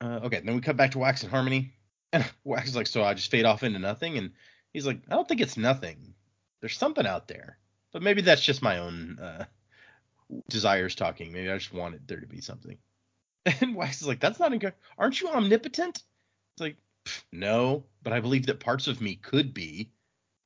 Uh, 0.01 0.21
okay, 0.25 0.41
then 0.45 0.55
we 0.55 0.61
cut 0.61 0.77
back 0.77 0.93
to 0.93 0.99
Wax 0.99 1.23
and 1.23 1.31
Harmony, 1.31 1.73
and 2.13 2.25
Wax 2.45 2.69
is 2.69 2.77
like, 2.77 2.87
"So 2.87 3.03
I 3.03 3.15
just 3.15 3.31
fade 3.31 3.45
off 3.45 3.63
into 3.63 3.79
nothing," 3.79 4.19
and 4.19 4.33
he's 4.73 4.87
like, 4.87 5.01
"I 5.09 5.15
don't 5.15 5.27
think 5.27 5.41
it's 5.41 5.57
nothing. 5.57 6.15
There's 6.61 6.77
something 6.77 7.07
out 7.07 7.29
there, 7.29 7.59
but 7.93 8.03
maybe 8.03 8.23
that's 8.23 8.43
just 8.43 8.63
my 8.63 8.79
own 8.79 9.19
uh, 9.19 9.45
desires 10.49 10.95
talking. 10.95 11.33
Maybe 11.33 11.51
I 11.51 11.59
just 11.59 11.73
wanted 11.73 12.07
there 12.07 12.21
to 12.21 12.27
be 12.27 12.41
something." 12.41 12.79
And 13.61 13.75
Wax 13.75 14.01
is 14.01 14.09
like, 14.09 14.21
"That's 14.21 14.41
not 14.41 14.53
inc- 14.53 14.73
Aren't 14.97 15.21
you 15.21 15.29
omnipotent?" 15.29 15.97
It's 15.97 16.61
like, 16.61 16.77
"No, 17.33 17.85
but 18.03 18.13
I 18.13 18.21
believe 18.21 18.47
that 18.47 18.61
parts 18.61 18.87
of 18.87 19.01
me 19.01 19.17
could 19.17 19.53
be." 19.53 19.91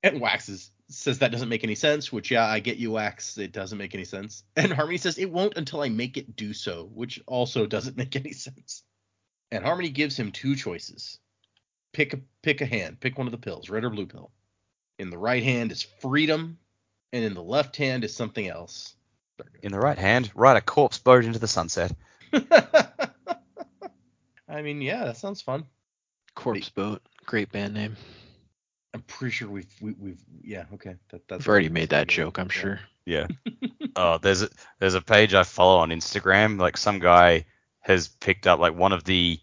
And 0.02 0.20
Wax 0.20 0.48
is, 0.48 0.70
says 0.88 1.18
that 1.18 1.32
doesn't 1.32 1.48
make 1.48 1.64
any 1.64 1.74
sense, 1.74 2.12
which 2.12 2.30
yeah, 2.30 2.46
I 2.46 2.60
get 2.60 2.78
you, 2.78 2.92
Wax. 2.92 3.38
It 3.38 3.52
doesn't 3.52 3.78
make 3.78 3.94
any 3.94 4.04
sense. 4.04 4.44
And 4.56 4.72
Harmony 4.72 4.98
says 4.98 5.18
it 5.18 5.30
won't 5.30 5.56
until 5.56 5.82
I 5.82 5.88
make 5.88 6.16
it 6.16 6.36
do 6.36 6.52
so, 6.52 6.90
which 6.94 7.20
also 7.26 7.66
doesn't 7.66 7.96
make 7.98 8.16
any 8.16 8.32
sense. 8.32 8.82
And 9.50 9.64
Harmony 9.64 9.90
gives 9.90 10.18
him 10.18 10.32
two 10.32 10.56
choices. 10.56 11.18
Pick 11.92 12.14
a 12.14 12.20
pick 12.42 12.60
a 12.60 12.66
hand, 12.66 13.00
pick 13.00 13.18
one 13.18 13.26
of 13.26 13.32
the 13.32 13.38
pills, 13.38 13.70
red 13.70 13.84
or 13.84 13.90
blue 13.90 14.06
pill. 14.06 14.30
In 14.98 15.10
the 15.10 15.18
right 15.18 15.42
hand 15.42 15.72
is 15.72 15.86
freedom, 16.00 16.58
and 17.12 17.24
in 17.24 17.34
the 17.34 17.42
left 17.42 17.76
hand 17.76 18.04
is 18.04 18.14
something 18.14 18.46
else. 18.46 18.94
In 19.62 19.72
the 19.72 19.78
right 19.78 19.98
hand, 19.98 20.30
ride 20.34 20.56
a 20.56 20.60
corpse 20.60 20.98
boat 20.98 21.24
into 21.24 21.38
the 21.38 21.48
sunset. 21.48 21.92
I 24.48 24.62
mean, 24.62 24.82
yeah, 24.82 25.04
that 25.04 25.16
sounds 25.16 25.40
fun. 25.40 25.64
Corpse 26.34 26.68
Boat. 26.68 27.02
Great 27.26 27.52
band 27.52 27.74
name. 27.74 27.96
I'm 28.94 29.02
pretty 29.02 29.32
sure 29.32 29.48
we've 29.48 29.66
we, 29.80 29.92
we've 29.98 30.20
yeah 30.42 30.64
okay 30.74 30.96
that 31.10 31.26
that's 31.28 31.42
I've 31.44 31.48
already 31.48 31.68
made 31.68 31.90
that 31.90 32.08
joke, 32.08 32.38
I'm 32.38 32.46
Yeah. 32.46 32.52
sure. 32.52 32.80
Yeah. 33.04 33.26
oh, 33.96 34.18
there's 34.22 34.42
a, 34.42 34.48
there's 34.78 34.94
a 34.94 35.00
page 35.00 35.34
I 35.34 35.42
follow 35.42 35.78
on 35.78 35.90
Instagram. 35.90 36.58
Like 36.60 36.76
some 36.76 36.98
guy 36.98 37.46
has 37.80 38.08
picked 38.08 38.46
up 38.46 38.60
like 38.60 38.74
one 38.74 38.92
of 38.92 39.04
the 39.04 39.38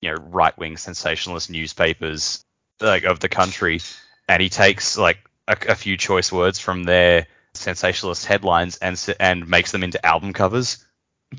you 0.00 0.10
know 0.10 0.16
right 0.16 0.56
wing 0.58 0.76
sensationalist 0.76 1.50
newspapers 1.50 2.44
like 2.80 3.04
of 3.04 3.20
the 3.20 3.28
country, 3.28 3.80
and 4.28 4.42
he 4.42 4.48
takes 4.48 4.96
like 4.98 5.18
a, 5.48 5.56
a 5.68 5.74
few 5.74 5.96
choice 5.96 6.30
words 6.32 6.58
from 6.58 6.84
their 6.84 7.26
sensationalist 7.54 8.26
headlines 8.26 8.76
and 8.78 9.02
and 9.18 9.48
makes 9.48 9.72
them 9.72 9.82
into 9.82 10.04
album 10.04 10.32
covers. 10.32 10.84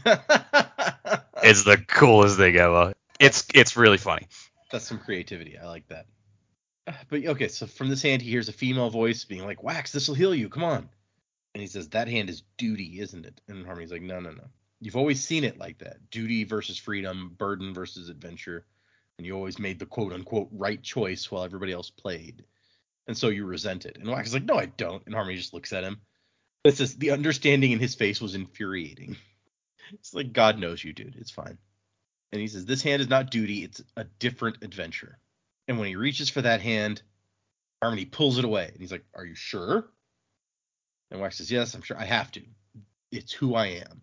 It's 1.44 1.64
the 1.64 1.78
coolest 1.78 2.38
thing 2.38 2.56
ever. 2.58 2.94
It's 3.20 3.46
it's 3.54 3.78
really 3.78 3.98
funny. 3.98 4.28
That's 4.72 4.88
some 4.88 4.98
creativity. 5.00 5.58
I 5.58 5.66
like 5.68 5.88
that. 5.90 6.08
But 7.10 7.26
okay, 7.26 7.48
so 7.48 7.68
from 7.68 7.90
this 7.90 8.02
hand, 8.02 8.22
he 8.22 8.30
hears 8.30 8.50
a 8.50 8.54
female 8.54 8.90
voice 8.90 9.26
being 9.26 9.46
like, 9.46 9.64
"Wax, 9.64 9.92
this 9.92 10.08
will 10.08 10.16
heal 10.16 10.34
you. 10.34 10.50
Come 10.50 10.64
on." 10.64 10.90
And 11.54 11.62
he 11.62 11.68
says, 11.68 11.90
"That 11.90 12.08
hand 12.08 12.30
is 12.30 12.44
duty, 12.58 13.00
isn't 13.00 13.26
it?" 13.26 13.42
And 13.48 13.66
Harmony's 13.66 13.92
like, 13.92 14.02
"No, 14.02 14.20
no, 14.20 14.32
no. 14.32 14.46
You've 14.80 14.96
always 14.96 15.24
seen 15.24 15.44
it 15.44 15.58
like 15.58 15.80
that: 15.80 16.10
duty 16.10 16.44
versus 16.44 16.78
freedom, 16.78 17.36
burden 17.38 17.74
versus 17.74 18.10
adventure, 18.10 18.66
and 19.18 19.26
you 19.28 19.36
always 19.36 19.60
made 19.60 19.80
the 19.80 19.86
quote 19.86 20.14
unquote 20.14 20.50
right 20.52 20.82
choice 20.82 21.30
while 21.32 21.44
everybody 21.44 21.72
else 21.74 21.90
played, 21.90 22.46
and 23.08 23.18
so 23.18 23.30
you 23.30 23.46
resent 23.46 23.86
it." 23.86 23.98
And 23.98 24.08
Wax 24.10 24.30
is 24.30 24.34
like, 24.34 24.46
"No, 24.46 24.56
I 24.58 24.68
don't." 24.68 25.06
And 25.06 25.16
Harmony 25.16 25.38
just 25.38 25.54
looks 25.54 25.74
at 25.74 25.84
him. 25.84 26.02
It 26.64 26.76
says 26.78 26.96
the 26.96 27.12
understanding 27.12 27.72
in 27.72 27.80
his 27.80 27.96
face 27.96 28.22
was 28.22 28.36
infuriating. 28.36 29.18
It's 29.94 30.14
like 30.14 30.34
God 30.34 30.60
knows 30.60 30.84
you, 30.84 30.92
dude. 30.92 31.16
It's 31.16 31.32
fine. 31.32 31.58
And 32.34 32.42
he 32.42 32.48
says, 32.48 32.66
This 32.66 32.84
hand 32.84 33.02
is 33.02 33.08
not 33.08 33.32
duty, 33.32 33.64
it's 33.64 33.82
a 33.96 34.04
different 34.04 34.58
adventure. 34.62 35.18
And 35.68 35.78
when 35.78 35.88
he 35.88 35.96
reaches 35.96 36.30
for 36.30 36.42
that 36.42 36.62
hand, 36.62 37.02
Harmony 37.82 38.06
pulls 38.06 38.38
it 38.38 38.46
away. 38.46 38.70
And 38.72 38.80
he's 38.80 38.92
like, 38.92 39.06
Are 39.14 39.26
you 39.26 39.36
sure? 39.36 39.88
And 41.12 41.22
Wax 41.22 41.38
says, 41.38 41.52
Yes, 41.52 41.74
I'm 41.74 41.82
sure 41.82 41.98
I 41.98 42.06
have 42.06 42.32
to. 42.32 42.42
It's 43.12 43.32
who 43.32 43.56
I 43.56 43.68
am. 43.68 44.02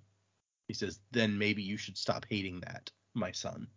He 0.69 0.75
says, 0.75 1.01
Then 1.11 1.39
maybe 1.39 1.63
you 1.63 1.77
should 1.77 1.99
stop 1.99 2.27
hating 2.29 2.61
that, 2.61 2.91
my 3.15 3.33
son. 3.33 3.69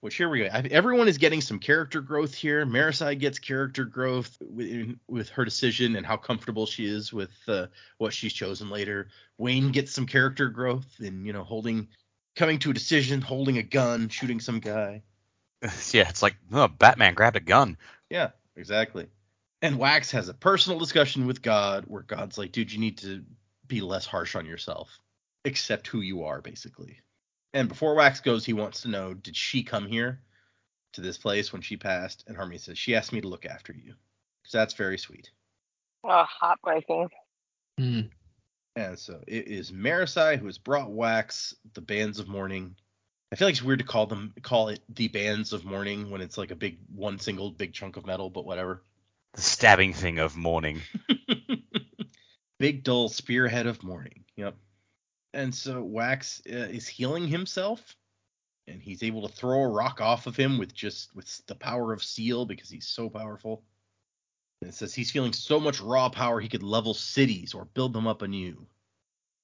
Which 0.00 0.14
here 0.14 0.28
we 0.28 0.40
go. 0.40 0.44
Everyone 0.52 1.08
is 1.08 1.18
getting 1.18 1.40
some 1.40 1.58
character 1.58 2.00
growth 2.00 2.32
here. 2.32 2.64
Marasi 2.64 3.18
gets 3.18 3.40
character 3.40 3.84
growth 3.84 4.36
with, 4.40 4.96
with 5.08 5.28
her 5.30 5.44
decision 5.44 5.96
and 5.96 6.06
how 6.06 6.16
comfortable 6.16 6.66
she 6.66 6.86
is 6.86 7.12
with 7.12 7.32
uh, 7.48 7.66
what 7.96 8.14
she's 8.14 8.32
chosen 8.32 8.70
later. 8.70 9.08
Wayne 9.38 9.72
gets 9.72 9.90
some 9.90 10.06
character 10.06 10.50
growth 10.50 10.86
in, 11.00 11.26
you 11.26 11.32
know, 11.32 11.42
holding, 11.42 11.88
coming 12.36 12.60
to 12.60 12.70
a 12.70 12.74
decision, 12.74 13.20
holding 13.20 13.58
a 13.58 13.62
gun, 13.64 14.08
shooting 14.08 14.38
some 14.38 14.60
guy. 14.60 15.02
yeah, 15.92 16.08
it's 16.08 16.22
like 16.22 16.36
oh, 16.52 16.68
Batman 16.68 17.14
grabbed 17.14 17.36
a 17.36 17.40
gun. 17.40 17.76
Yeah, 18.10 18.30
exactly. 18.56 19.08
And 19.60 19.78
Wax 19.78 20.12
has 20.12 20.28
a 20.28 20.34
personal 20.34 20.78
discussion 20.78 21.26
with 21.26 21.42
God 21.42 21.84
where 21.88 22.02
God's 22.02 22.38
like, 22.38 22.52
dude, 22.52 22.72
you 22.72 22.78
need 22.78 22.98
to 22.98 23.24
be 23.66 23.80
less 23.80 24.06
harsh 24.06 24.36
on 24.36 24.46
yourself. 24.46 24.98
Accept 25.44 25.86
who 25.88 26.00
you 26.00 26.24
are, 26.24 26.40
basically. 26.40 27.00
And 27.52 27.68
before 27.68 27.94
Wax 27.94 28.20
goes, 28.20 28.44
he 28.44 28.52
wants 28.52 28.82
to 28.82 28.88
know, 28.88 29.14
did 29.14 29.36
she 29.36 29.62
come 29.62 29.86
here 29.86 30.20
to 30.92 31.00
this 31.00 31.18
place 31.18 31.52
when 31.52 31.62
she 31.62 31.76
passed? 31.76 32.24
And 32.26 32.36
Harmony 32.36 32.58
says, 32.58 32.78
she 32.78 32.94
asked 32.94 33.12
me 33.12 33.20
to 33.20 33.28
look 33.28 33.46
after 33.46 33.72
you. 33.72 33.94
So 34.44 34.58
that's 34.58 34.74
very 34.74 34.98
sweet. 34.98 35.30
Oh, 36.04 36.24
heartbreaking. 36.28 37.08
Hmm. 37.78 38.00
And 38.76 38.98
so 38.98 39.20
it 39.26 39.48
is 39.48 39.72
Marasi 39.72 40.38
who 40.38 40.46
has 40.46 40.58
brought 40.58 40.90
Wax 40.90 41.54
the 41.74 41.80
bands 41.80 42.20
of 42.20 42.28
mourning. 42.28 42.76
I 43.30 43.36
feel 43.36 43.48
like 43.48 43.54
it's 43.54 43.62
weird 43.62 43.80
to 43.80 43.84
call 43.84 44.06
them 44.06 44.32
call 44.42 44.68
it 44.68 44.80
the 44.88 45.08
bands 45.08 45.52
of 45.52 45.64
mourning 45.64 46.10
when 46.10 46.20
it's 46.20 46.38
like 46.38 46.50
a 46.50 46.56
big 46.56 46.78
one 46.94 47.18
single 47.18 47.50
big 47.50 47.72
chunk 47.74 47.96
of 47.96 48.06
metal, 48.06 48.30
but 48.30 48.46
whatever. 48.46 48.82
The 49.34 49.42
stabbing 49.42 49.92
thing 49.92 50.18
of 50.18 50.36
mourning. 50.36 50.80
big 52.58 52.84
dull 52.84 53.08
spearhead 53.08 53.66
of 53.66 53.82
mourning. 53.82 54.24
Yep. 54.36 54.56
And 55.34 55.54
so 55.54 55.82
Wax 55.82 56.40
uh, 56.50 56.56
is 56.56 56.88
healing 56.88 57.28
himself, 57.28 57.96
and 58.66 58.80
he's 58.80 59.02
able 59.02 59.28
to 59.28 59.34
throw 59.34 59.60
a 59.60 59.68
rock 59.68 60.00
off 60.00 60.26
of 60.26 60.36
him 60.36 60.58
with 60.58 60.74
just 60.74 61.14
with 61.14 61.46
the 61.46 61.54
power 61.54 61.92
of 61.92 62.02
steel 62.02 62.46
because 62.46 62.70
he's 62.70 62.88
so 62.88 63.10
powerful. 63.10 63.62
And 64.62 64.70
it 64.70 64.74
says 64.74 64.94
he's 64.94 65.10
feeling 65.10 65.34
so 65.34 65.60
much 65.60 65.80
raw 65.80 66.08
power 66.08 66.40
he 66.40 66.48
could 66.48 66.62
level 66.62 66.94
cities 66.94 67.54
or 67.54 67.66
build 67.66 67.92
them 67.92 68.06
up 68.06 68.22
anew. 68.22 68.66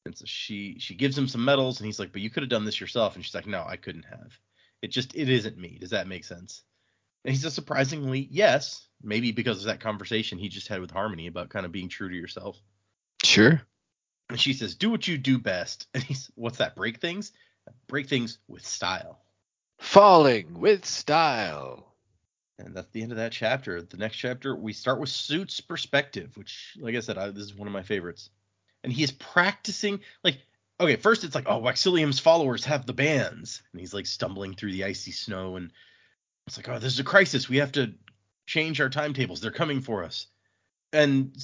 And 0.05 0.17
so 0.17 0.25
she 0.27 0.77
she 0.79 0.95
gives 0.95 1.17
him 1.17 1.29
some 1.29 1.45
medals, 1.45 1.81
and 1.81 1.87
he's 1.87 1.99
like, 1.99 2.13
"But 2.13 2.21
you 2.23 2.31
could 2.31 2.43
have 2.43 2.51
done 2.51 2.65
this 2.65 2.81
yourself." 2.81 3.15
And 3.15 3.25
she's 3.25 3.35
like, 3.35 3.47
"No, 3.47 3.65
I 3.67 3.77
couldn't 3.77 4.05
have. 4.05 4.39
It 4.83 4.89
just 4.89 5.15
it 5.15 5.29
isn't 5.29 5.59
me. 5.59 5.79
Does 5.81 5.91
that 5.91 6.07
make 6.07 6.25
sense?" 6.25 6.63
And 7.25 7.35
he 7.35 7.41
says, 7.41 7.55
surprisingly, 7.55 8.29
yes. 8.31 8.87
Maybe 9.03 9.33
because 9.33 9.59
of 9.59 9.65
that 9.65 9.81
conversation 9.81 10.39
he 10.39 10.49
just 10.49 10.69
had 10.69 10.81
with 10.81 10.91
Harmony 10.91 11.27
about 11.27 11.49
kind 11.49 11.67
of 11.67 11.73
being 11.73 11.89
true 11.89 12.09
to 12.09 12.15
yourself. 12.15 12.59
Sure. 13.23 13.61
And 14.31 14.41
she 14.41 14.53
says, 14.53 14.75
"Do 14.75 14.91
what 14.91 15.07
you 15.07 15.19
do 15.19 15.39
best." 15.39 15.89
And 15.95 16.03
he's, 16.03 16.31
"What's 16.35 16.59
that? 16.59 16.77
Break 16.77 17.01
things? 17.01 17.33
Break 17.87 18.09
things 18.09 18.39
with 18.49 18.67
style." 18.67 19.25
Falling 19.79 20.59
with 20.61 20.85
style. 20.85 21.95
And 22.59 22.75
that's 22.75 22.91
the 22.93 23.03
end 23.03 23.11
of 23.11 23.19
that 23.19 23.33
chapter. 23.33 23.83
The 23.83 23.97
next 23.97 24.17
chapter, 24.17 24.55
we 24.55 24.73
start 24.73 25.01
with 25.01 25.09
Suit's 25.09 25.61
perspective, 25.61 26.37
which, 26.37 26.77
like 26.79 26.95
I 26.95 27.01
said, 27.01 27.19
I, 27.19 27.31
this 27.31 27.43
is 27.43 27.55
one 27.55 27.67
of 27.67 27.75
my 27.75 27.83
favorites. 27.83 28.31
And 28.85 28.93
he 28.93 29.03
is 29.03 29.11
practicing, 29.11 30.01
like, 30.23 30.39
okay, 30.79 30.97
first 30.97 31.25
it's 31.25 31.35
like, 31.35 31.49
oh, 31.49 31.61
Waxillium's 31.61 32.21
followers 32.21 32.67
have 32.67 32.87
the 32.87 32.93
bands. 32.93 33.63
And 33.73 33.81
he's 33.81 33.95
like 33.95 34.07
stumbling 34.07 34.55
through 34.55 34.73
the 34.73 34.85
icy 34.85 35.11
snow. 35.11 35.57
And 35.57 35.73
it's 36.47 36.57
like, 36.57 36.69
oh, 36.69 36.79
this 36.79 36.93
is 36.93 37.01
a 37.01 37.05
crisis. 37.05 37.49
We 37.49 37.57
have 37.57 37.73
to 37.73 37.95
change 38.47 38.81
our 38.81 38.91
timetables. 38.91 39.41
They're 39.41 39.51
coming 39.51 39.81
for 39.81 40.05
us. 40.05 40.27
And 40.93 41.37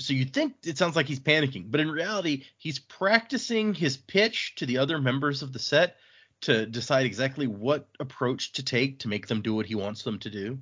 so 0.00 0.12
you 0.12 0.24
think 0.24 0.54
it 0.64 0.76
sounds 0.76 0.96
like 0.96 1.06
he's 1.06 1.20
panicking, 1.20 1.70
but 1.70 1.80
in 1.80 1.90
reality, 1.90 2.44
he's 2.58 2.78
practicing 2.78 3.72
his 3.72 3.96
pitch 3.96 4.54
to 4.56 4.66
the 4.66 4.78
other 4.78 4.98
members 4.98 5.42
of 5.42 5.52
the 5.52 5.58
set 5.58 5.96
to 6.42 6.66
decide 6.66 7.06
exactly 7.06 7.46
what 7.46 7.88
approach 7.98 8.52
to 8.52 8.62
take 8.62 9.00
to 9.00 9.08
make 9.08 9.26
them 9.26 9.40
do 9.40 9.54
what 9.54 9.66
he 9.66 9.74
wants 9.74 10.02
them 10.02 10.18
to 10.18 10.30
do. 10.30 10.58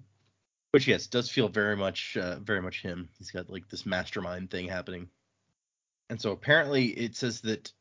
Which 0.70 0.86
yes, 0.86 1.06
does 1.06 1.30
feel 1.30 1.48
very 1.48 1.76
much 1.76 2.16
uh, 2.16 2.38
very 2.40 2.60
much 2.60 2.82
him. 2.82 3.08
He's 3.18 3.30
got 3.30 3.50
like 3.50 3.68
this 3.68 3.86
mastermind 3.86 4.50
thing 4.50 4.68
happening. 4.68 5.08
And 6.10 6.20
so 6.20 6.32
apparently 6.32 6.86
it 6.86 7.16
says 7.16 7.40
that 7.42 7.72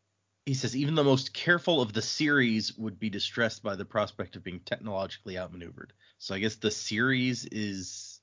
he 0.45 0.53
says 0.53 0.75
even 0.75 0.95
the 0.95 1.03
most 1.03 1.33
careful 1.33 1.81
of 1.81 1.93
the 1.93 2.01
series 2.01 2.77
would 2.77 2.99
be 2.99 3.09
distressed 3.09 3.63
by 3.63 3.75
the 3.75 3.85
prospect 3.85 4.35
of 4.35 4.43
being 4.43 4.59
technologically 4.59 5.37
outmaneuvered. 5.37 5.93
So 6.17 6.35
I 6.35 6.39
guess 6.39 6.55
the 6.55 6.71
series 6.71 7.45
is 7.45 8.19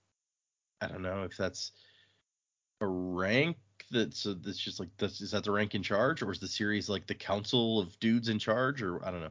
I 0.81 0.89
don't 0.89 1.03
know 1.03 1.25
if 1.25 1.37
that's 1.37 1.73
a 2.81 2.87
rank 2.87 3.57
that's 3.91 4.27
uh, 4.27 4.35
that's 4.41 4.59
just 4.59 4.81
like 4.81 4.89
that's 4.97 5.21
is 5.21 5.33
that 5.33 5.45
the 5.45 5.51
rank 5.51 5.75
in 5.75 5.83
charge 5.83 6.23
or 6.23 6.31
is 6.31 6.39
the 6.39 6.49
series 6.49 6.89
like 6.89 7.07
the 7.07 7.15
council 7.15 7.81
of 7.81 7.99
dudes 8.01 8.29
in 8.29 8.39
charge 8.39 8.83
or 8.83 9.05
I 9.05 9.11
don't 9.11 9.21
know. 9.21 9.31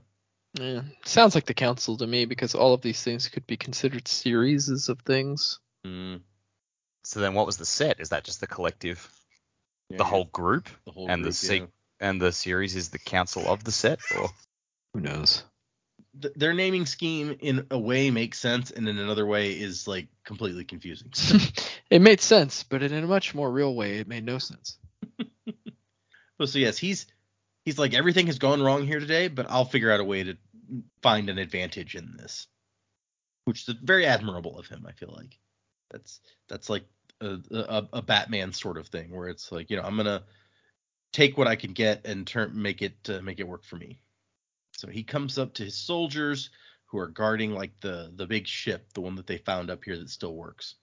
Yeah, 0.60 0.82
sounds 1.06 1.36
like 1.36 1.46
the 1.46 1.54
council 1.54 1.98
to 1.98 2.08
me 2.08 2.26
because 2.26 2.56
all 2.56 2.74
of 2.74 2.82
these 2.82 3.04
things 3.04 3.28
could 3.28 3.46
be 3.46 3.58
considered 3.58 4.08
series 4.08 4.90
of 4.90 5.00
things. 5.02 5.60
Mm, 5.86 6.22
So 7.04 7.20
then, 7.20 7.36
what 7.36 7.46
was 7.46 7.58
the 7.58 7.66
set? 7.66 8.00
Is 8.00 8.10
that 8.10 8.24
just 8.24 8.42
the 8.42 8.48
collective, 8.48 9.08
yeah, 9.90 9.98
the 9.98 10.04
whole 10.04 10.26
group, 10.26 10.70
the 10.86 10.92
whole 10.92 11.10
and 11.10 11.24
the 11.24 11.32
se- 11.32 11.60
yeah. 11.60 11.66
and 12.00 12.22
the 12.22 12.32
series 12.32 12.76
is 12.76 12.90
the 12.90 13.00
council 13.00 13.48
of 13.48 13.64
the 13.64 13.72
set, 13.72 14.00
or 14.18 14.30
Who 14.94 15.02
knows? 15.02 15.44
Th- 16.22 16.34
their 16.36 16.54
naming 16.54 16.86
scheme 16.86 17.38
in 17.40 17.68
a 17.72 17.80
way 17.80 18.12
makes 18.12 18.40
sense 18.40 18.72
and 18.72 18.88
in 18.88 18.98
another 18.98 19.26
way 19.26 19.52
is 19.52 19.88
like 19.88 20.08
completely 20.24 20.66
confusing. 20.66 21.12
it 21.90 22.02
made 22.02 22.22
sense, 22.22 22.64
but 22.64 22.84
in 22.84 22.94
a 22.94 23.08
much 23.08 23.36
more 23.36 23.50
real 23.52 23.74
way, 23.74 23.98
it 23.98 24.08
made 24.08 24.26
no 24.26 24.38
sense. 24.38 24.78
Well, 26.40 26.48
so 26.48 26.58
yes, 26.58 26.78
he's 26.78 27.06
he's 27.66 27.78
like 27.78 27.94
everything 27.94 28.28
has 28.28 28.40
gone 28.40 28.62
wrong 28.62 28.88
here 28.88 29.02
today, 29.02 29.28
but 29.28 29.48
I'll 29.50 29.66
figure 29.66 29.92
out 29.92 30.00
a 30.00 30.06
way 30.06 30.24
to 30.24 30.38
find 31.02 31.30
an 31.30 31.38
advantage 31.38 31.96
in 31.96 32.16
this, 32.18 32.48
which 33.44 33.68
is 33.68 33.76
very 33.84 34.06
admirable 34.06 34.58
of 34.58 34.68
him. 34.68 34.86
I 34.88 34.94
feel 34.94 35.14
like 35.16 35.38
that's 35.92 36.22
that's 36.48 36.70
like 36.70 36.86
a, 37.22 37.40
a, 37.52 37.88
a 37.94 38.02
Batman 38.02 38.54
sort 38.54 38.78
of 38.78 38.88
thing 38.88 39.16
where 39.16 39.28
it's 39.28 39.52
like 39.52 39.70
you 39.70 39.78
know 39.78 39.84
I'm 39.84 39.98
gonna 39.98 40.24
take 41.12 41.38
what 41.38 41.48
I 41.48 41.56
can 41.56 41.74
get 41.74 42.06
and 42.06 42.26
turn 42.26 42.52
make 42.54 42.82
it 42.82 43.10
uh, 43.10 43.22
make 43.22 43.40
it 43.40 43.48
work 43.48 43.64
for 43.64 43.76
me. 43.76 44.02
So 44.74 44.88
he 44.88 45.04
comes 45.04 45.38
up 45.38 45.54
to 45.56 45.66
his 45.66 45.76
soldiers 45.76 46.50
who 46.86 46.98
are 47.00 47.08
guarding 47.08 47.54
like 47.54 47.80
the 47.82 48.12
the 48.16 48.28
big 48.28 48.48
ship, 48.48 48.94
the 48.94 49.02
one 49.02 49.16
that 49.16 49.28
they 49.28 49.38
found 49.38 49.70
up 49.70 49.84
here 49.84 49.98
that 49.98 50.10
still 50.10 50.36
works. 50.36 50.76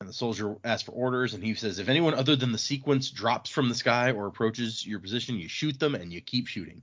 And 0.00 0.08
the 0.08 0.14
soldier 0.14 0.56
asks 0.64 0.84
for 0.84 0.92
orders, 0.92 1.34
and 1.34 1.44
he 1.44 1.54
says, 1.54 1.78
if 1.78 1.90
anyone 1.90 2.14
other 2.14 2.34
than 2.34 2.52
the 2.52 2.58
sequence 2.58 3.10
drops 3.10 3.50
from 3.50 3.68
the 3.68 3.74
sky 3.74 4.12
or 4.12 4.26
approaches 4.26 4.86
your 4.86 4.98
position, 4.98 5.38
you 5.38 5.46
shoot 5.46 5.78
them 5.78 5.94
and 5.94 6.10
you 6.10 6.22
keep 6.22 6.46
shooting. 6.46 6.80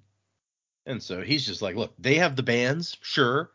And 0.86 1.02
so 1.02 1.22
he's 1.22 1.44
just 1.44 1.64
like, 1.64 1.76
look, 1.76 1.94
they 1.98 2.16
have 2.16 2.36
the 2.36 2.44
bands, 2.44 2.96
sure, 3.02 3.50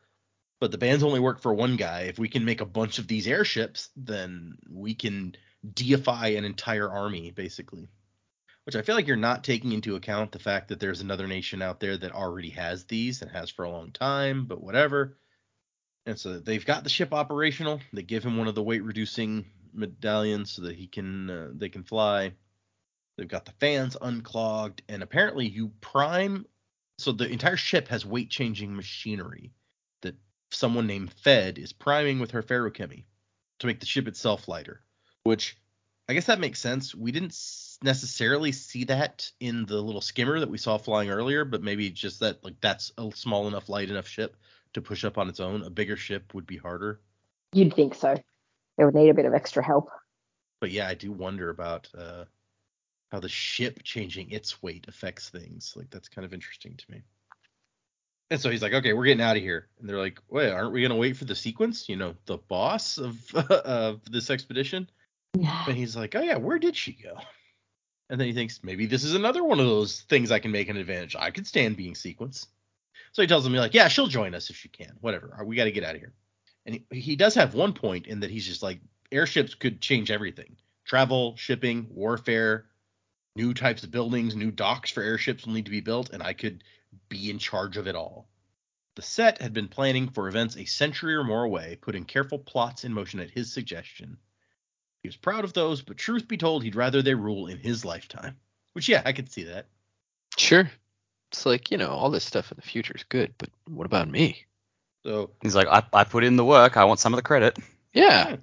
but 0.63 0.71
the 0.71 0.79
bands 0.79 1.03
only 1.03 1.19
work 1.19 1.41
for 1.41 1.53
one 1.53 1.75
guy. 1.75 2.03
If 2.03 2.21
we 2.21 2.29
can 2.29 2.45
make 2.45 2.61
a 2.61 2.65
bunch 2.65 3.01
of 3.01 3.09
these 3.09 3.27
airships, 3.27 3.91
then 3.97 4.59
we 4.71 4.95
can 4.95 5.35
deify 5.75 6.29
an 6.29 6.45
entire 6.45 6.89
army, 6.89 7.33
basically. 7.33 7.89
Which 8.63 8.77
I 8.77 8.83
feel 8.83 8.95
like 8.95 9.09
you're 9.09 9.17
not 9.17 9.43
taking 9.43 9.73
into 9.73 9.97
account 9.97 10.31
the 10.31 10.39
fact 10.39 10.69
that 10.69 10.79
there's 10.79 11.01
another 11.01 11.27
nation 11.27 11.63
out 11.63 11.81
there 11.81 11.97
that 11.97 12.13
already 12.13 12.51
has 12.51 12.85
these 12.85 13.23
and 13.23 13.31
has 13.33 13.51
for 13.51 13.65
a 13.65 13.71
long 13.73 13.91
time, 13.91 14.45
but 14.45 14.63
whatever. 14.63 15.19
And 16.07 16.17
so 16.17 16.39
they've 16.39 16.65
got 16.65 16.85
the 16.85 16.91
ship 16.91 17.13
operational. 17.13 17.81
They 17.93 18.05
give 18.05 18.23
him 18.23 18.37
one 18.37 18.47
of 18.47 18.55
the 18.55 18.63
weight 18.63 18.85
reducing 18.85 19.47
medallions 19.73 20.53
so 20.53 20.63
that 20.63 20.77
he 20.77 20.87
can 20.87 21.29
uh, 21.29 21.51
they 21.55 21.71
can 21.71 21.83
fly. 21.83 22.35
They've 23.19 23.27
got 23.27 23.47
the 23.47 23.55
fans 23.59 23.97
unclogged, 24.01 24.83
and 24.89 25.03
apparently 25.03 25.49
you 25.49 25.73
prime. 25.81 26.47
So 26.99 27.11
the 27.11 27.29
entire 27.29 27.57
ship 27.57 27.89
has 27.89 28.07
weight 28.07 28.31
changing 28.31 28.77
machinery 28.77 29.51
someone 30.55 30.87
named 30.87 31.13
Fed 31.13 31.59
is 31.59 31.73
priming 31.73 32.19
with 32.19 32.33
her 32.33 32.43
ferrochemy 32.43 33.05
to 33.61 33.67
make 33.67 33.81
the 33.81 33.87
ship 33.87 34.09
itself 34.09 34.49
lighter. 34.49 34.81
Which 35.25 35.57
I 36.09 36.15
guess 36.15 36.27
that 36.27 36.41
makes 36.41 36.61
sense. 36.61 36.95
We 36.95 37.13
didn't 37.13 37.37
necessarily 37.83 38.53
see 38.53 38.85
that 38.85 39.31
in 39.41 39.67
the 39.67 39.81
little 39.81 40.01
skimmer 40.01 40.41
that 40.41 40.51
we 40.51 40.59
saw 40.59 40.79
flying 40.79 41.11
earlier, 41.11 41.45
but 41.45 41.63
maybe 41.63 41.91
just 41.91 42.21
that 42.21 42.43
like 42.45 42.61
that's 42.61 42.93
a 42.99 43.11
small 43.15 43.49
enough, 43.49 43.69
light 43.69 43.91
enough 43.91 44.09
ship 44.09 44.37
to 44.75 44.83
push 44.83 45.05
up 45.05 45.19
on 45.19 45.29
its 45.29 45.41
own. 45.41 45.63
A 45.63 45.71
bigger 45.71 45.97
ship 45.97 46.35
would 46.35 46.47
be 46.47 46.57
harder. 46.57 47.01
You'd 47.53 47.75
think 47.75 47.95
so. 47.95 48.17
They 48.77 48.85
would 48.85 48.95
need 48.95 49.11
a 49.11 49.15
bit 49.15 49.27
of 49.27 49.35
extra 49.35 49.65
help. 49.65 49.91
But 50.61 50.71
yeah, 50.71 50.89
I 50.89 50.95
do 50.95 51.13
wonder 51.13 51.51
about 51.51 51.89
uh, 51.97 52.25
how 53.11 53.21
the 53.21 53.29
ship 53.29 53.83
changing 53.85 54.31
its 54.31 54.63
weight 54.63 54.87
affects 54.89 55.29
things. 55.29 55.75
Like 55.77 55.91
that's 55.91 56.09
kind 56.09 56.25
of 56.25 56.33
interesting 56.33 56.77
to 56.77 56.91
me. 56.91 57.03
And 58.33 58.41
so 58.41 58.49
he's 58.49 58.63
like, 58.63 58.73
"Okay, 58.73 58.95
we're 58.95 59.05
getting 59.05 59.23
out 59.23 59.37
of 59.37 59.43
here." 59.43 59.69
And 59.79 59.87
they're 59.87 59.99
like, 59.99 60.19
"Wait, 60.31 60.51
aren't 60.51 60.73
we 60.73 60.81
gonna 60.81 60.97
wait 60.97 61.19
for 61.19 61.27
the 61.27 61.35
sequence? 61.35 61.87
You 61.87 61.97
know, 61.97 62.15
the 62.25 62.39
boss 62.39 62.97
of 62.97 63.35
of 63.35 64.01
this 64.11 64.31
expedition?" 64.31 64.89
Yeah. 65.39 65.65
And 65.69 65.77
he's 65.77 65.95
like, 65.95 66.15
"Oh 66.15 66.23
yeah, 66.23 66.39
where 66.39 66.59
did 66.59 66.75
she 66.75 66.95
go?" 66.95 67.19
And 68.09 68.19
then 68.19 68.27
he 68.27 68.33
thinks 68.33 68.61
maybe 68.63 68.87
this 68.87 69.05
is 69.05 69.15
another 69.15 69.45
one 69.45 69.61
of 69.61 69.67
those 69.67 70.01
things 70.09 70.31
I 70.31 70.39
can 70.39 70.51
make 70.51 70.71
an 70.71 70.79
advantage. 70.79 71.15
I 71.15 71.31
could 71.31 71.47
stand 71.47 71.77
being 71.77 71.93
sequenced. 71.93 72.47
So 73.13 73.21
he 73.21 73.29
tells 73.29 73.45
him, 73.45 73.53
like, 73.53 73.75
yeah, 73.75 73.89
she'll 73.89 74.07
join 74.07 74.35
us 74.35 74.49
if 74.49 74.57
she 74.57 74.69
can. 74.69 74.97
Whatever. 75.03 75.37
Uh, 75.39 75.45
we 75.45 75.57
got 75.57 75.65
to 75.65 75.73
get 75.73 75.85
out 75.85 75.95
of 75.95 76.01
here. 76.01 76.15
And 76.65 76.81
he, 76.91 77.01
he 77.01 77.17
does 77.17 77.35
have 77.35 77.55
one 77.55 77.75
point 77.75 78.07
in 78.07 78.21
that 78.21 78.31
he's 78.31 78.47
just 78.47 78.63
like, 78.63 78.81
airships 79.11 79.55
could 79.55 79.81
change 79.83 80.11
everything 80.11 80.57
travel, 80.87 81.37
shipping, 81.37 81.87
warfare, 81.91 82.67
new 83.37 83.53
types 83.55 83.83
of 83.83 83.91
buildings, 83.91 84.35
new 84.35 84.51
docks 84.51 84.91
for 84.91 85.03
airships 85.03 85.47
will 85.47 85.53
need 85.53 85.67
to 85.67 85.71
be 85.71 85.81
built, 85.81 86.11
and 86.11 86.23
I 86.23 86.33
could 86.33 86.65
be 87.09 87.31
in 87.31 87.39
charge 87.39 87.77
of 87.77 87.87
it 87.87 87.95
all. 87.95 88.29
The 88.95 89.03
set 89.03 89.41
had 89.41 89.55
been 89.55 89.69
planning 89.69 90.09
for 90.09 90.29
events 90.29 90.57
a 90.57 90.65
century 90.65 91.15
or 91.15 91.25
more 91.25 91.45
away, 91.45 91.79
putting 91.81 92.05
careful 92.05 92.39
plots 92.39 92.85
in 92.85 92.93
motion 92.93 93.21
at 93.21 93.31
his 93.31 93.53
suggestion. 93.53 94.19
He 95.03 95.09
was 95.09 95.17
proud 95.17 95.45
of 95.45 95.55
those, 95.55 95.83
but 95.83 95.97
truth 95.97 96.29
be 96.29 96.37
told, 96.37 96.63
he'd 96.63 96.77
rather 96.77 97.03
they 97.03 97.15
rule 97.15 97.47
in 97.47 97.59
his 97.59 97.85
lifetime. 97.85 98.37
Which, 98.75 98.89
yeah, 98.89 99.03
I 99.05 99.13
could 99.13 99.33
see 99.33 99.45
that. 99.45 99.67
Sure. 100.37 100.71
It's 101.31 101.47
like, 101.47 101.71
you 101.71 101.79
know, 101.79 101.89
all 101.89 102.11
this 102.11 102.25
stuff 102.25 102.53
in 102.53 102.57
the 102.57 102.63
future 102.63 102.95
is 102.95 103.05
good, 103.05 103.35
but 103.39 103.49
what 103.67 103.87
about 103.87 104.09
me? 104.09 104.45
So, 105.05 105.31
he's 105.43 105.57
like, 105.57 105.67
I, 105.67 105.83
I 105.93 106.05
put 106.05 106.25
in 106.25 106.37
the 106.37 106.45
work. 106.45 106.77
I 106.77 106.85
want 106.85 107.01
some 107.01 107.13
of 107.13 107.17
the 107.17 107.23
credit. 107.23 107.59
Yeah. 107.93 108.37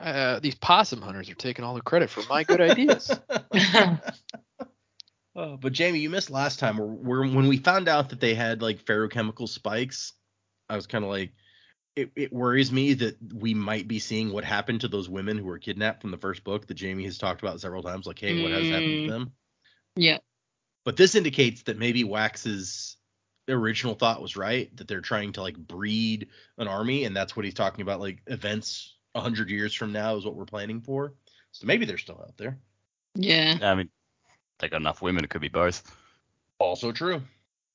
Uh, 0.00 0.40
these 0.40 0.54
possum 0.54 1.00
hunters 1.00 1.30
are 1.30 1.34
taking 1.34 1.64
all 1.64 1.74
the 1.74 1.80
credit 1.82 2.10
for 2.10 2.22
my 2.28 2.44
good 2.44 2.60
ideas. 2.70 3.10
Oh, 5.36 5.58
but 5.58 5.74
Jamie, 5.74 5.98
you 5.98 6.08
missed 6.08 6.30
last 6.30 6.58
time 6.58 6.78
where, 6.78 6.86
where 6.86 7.20
when 7.20 7.46
we 7.46 7.58
found 7.58 7.88
out 7.88 8.08
that 8.08 8.20
they 8.20 8.34
had 8.34 8.62
like 8.62 8.84
ferrochemical 8.84 9.46
spikes, 9.46 10.14
I 10.70 10.76
was 10.76 10.86
kind 10.86 11.04
of 11.04 11.10
like, 11.10 11.32
it, 11.94 12.10
it 12.16 12.32
worries 12.32 12.72
me 12.72 12.94
that 12.94 13.16
we 13.34 13.52
might 13.52 13.86
be 13.86 13.98
seeing 13.98 14.32
what 14.32 14.44
happened 14.44 14.80
to 14.80 14.88
those 14.88 15.08
women 15.08 15.36
who 15.36 15.44
were 15.44 15.58
kidnapped 15.58 16.00
from 16.00 16.10
the 16.10 16.18
first 16.18 16.42
book 16.42 16.66
that 16.66 16.74
Jamie 16.74 17.04
has 17.04 17.18
talked 17.18 17.42
about 17.42 17.60
several 17.60 17.82
times. 17.82 18.06
Like, 18.06 18.18
hey, 18.18 18.42
what 18.42 18.50
has 18.50 18.68
happened 18.68 18.96
to 18.96 19.02
Mm. 19.04 19.08
them? 19.08 19.32
Yeah. 19.94 20.18
But 20.84 20.96
this 20.96 21.14
indicates 21.14 21.62
that 21.62 21.78
maybe 21.78 22.04
Wax's 22.04 22.96
original 23.48 23.94
thought 23.94 24.22
was 24.22 24.36
right, 24.36 24.74
that 24.76 24.88
they're 24.88 25.00
trying 25.00 25.32
to 25.32 25.42
like 25.42 25.56
breed 25.56 26.28
an 26.58 26.68
army, 26.68 27.04
and 27.04 27.14
that's 27.14 27.36
what 27.36 27.44
he's 27.44 27.54
talking 27.54 27.82
about. 27.82 28.00
Like 28.00 28.22
events 28.26 28.94
a 29.14 29.20
hundred 29.20 29.50
years 29.50 29.74
from 29.74 29.92
now 29.92 30.16
is 30.16 30.24
what 30.24 30.34
we're 30.34 30.44
planning 30.44 30.80
for. 30.80 31.14
So 31.52 31.66
maybe 31.66 31.86
they're 31.86 31.98
still 31.98 32.20
out 32.20 32.36
there. 32.36 32.58
Yeah. 33.14 33.58
I 33.62 33.74
mean, 33.74 33.90
they 34.58 34.68
got 34.68 34.80
enough 34.80 35.02
women. 35.02 35.24
It 35.24 35.30
could 35.30 35.40
be 35.40 35.48
both. 35.48 35.82
Also 36.58 36.92
true. 36.92 37.22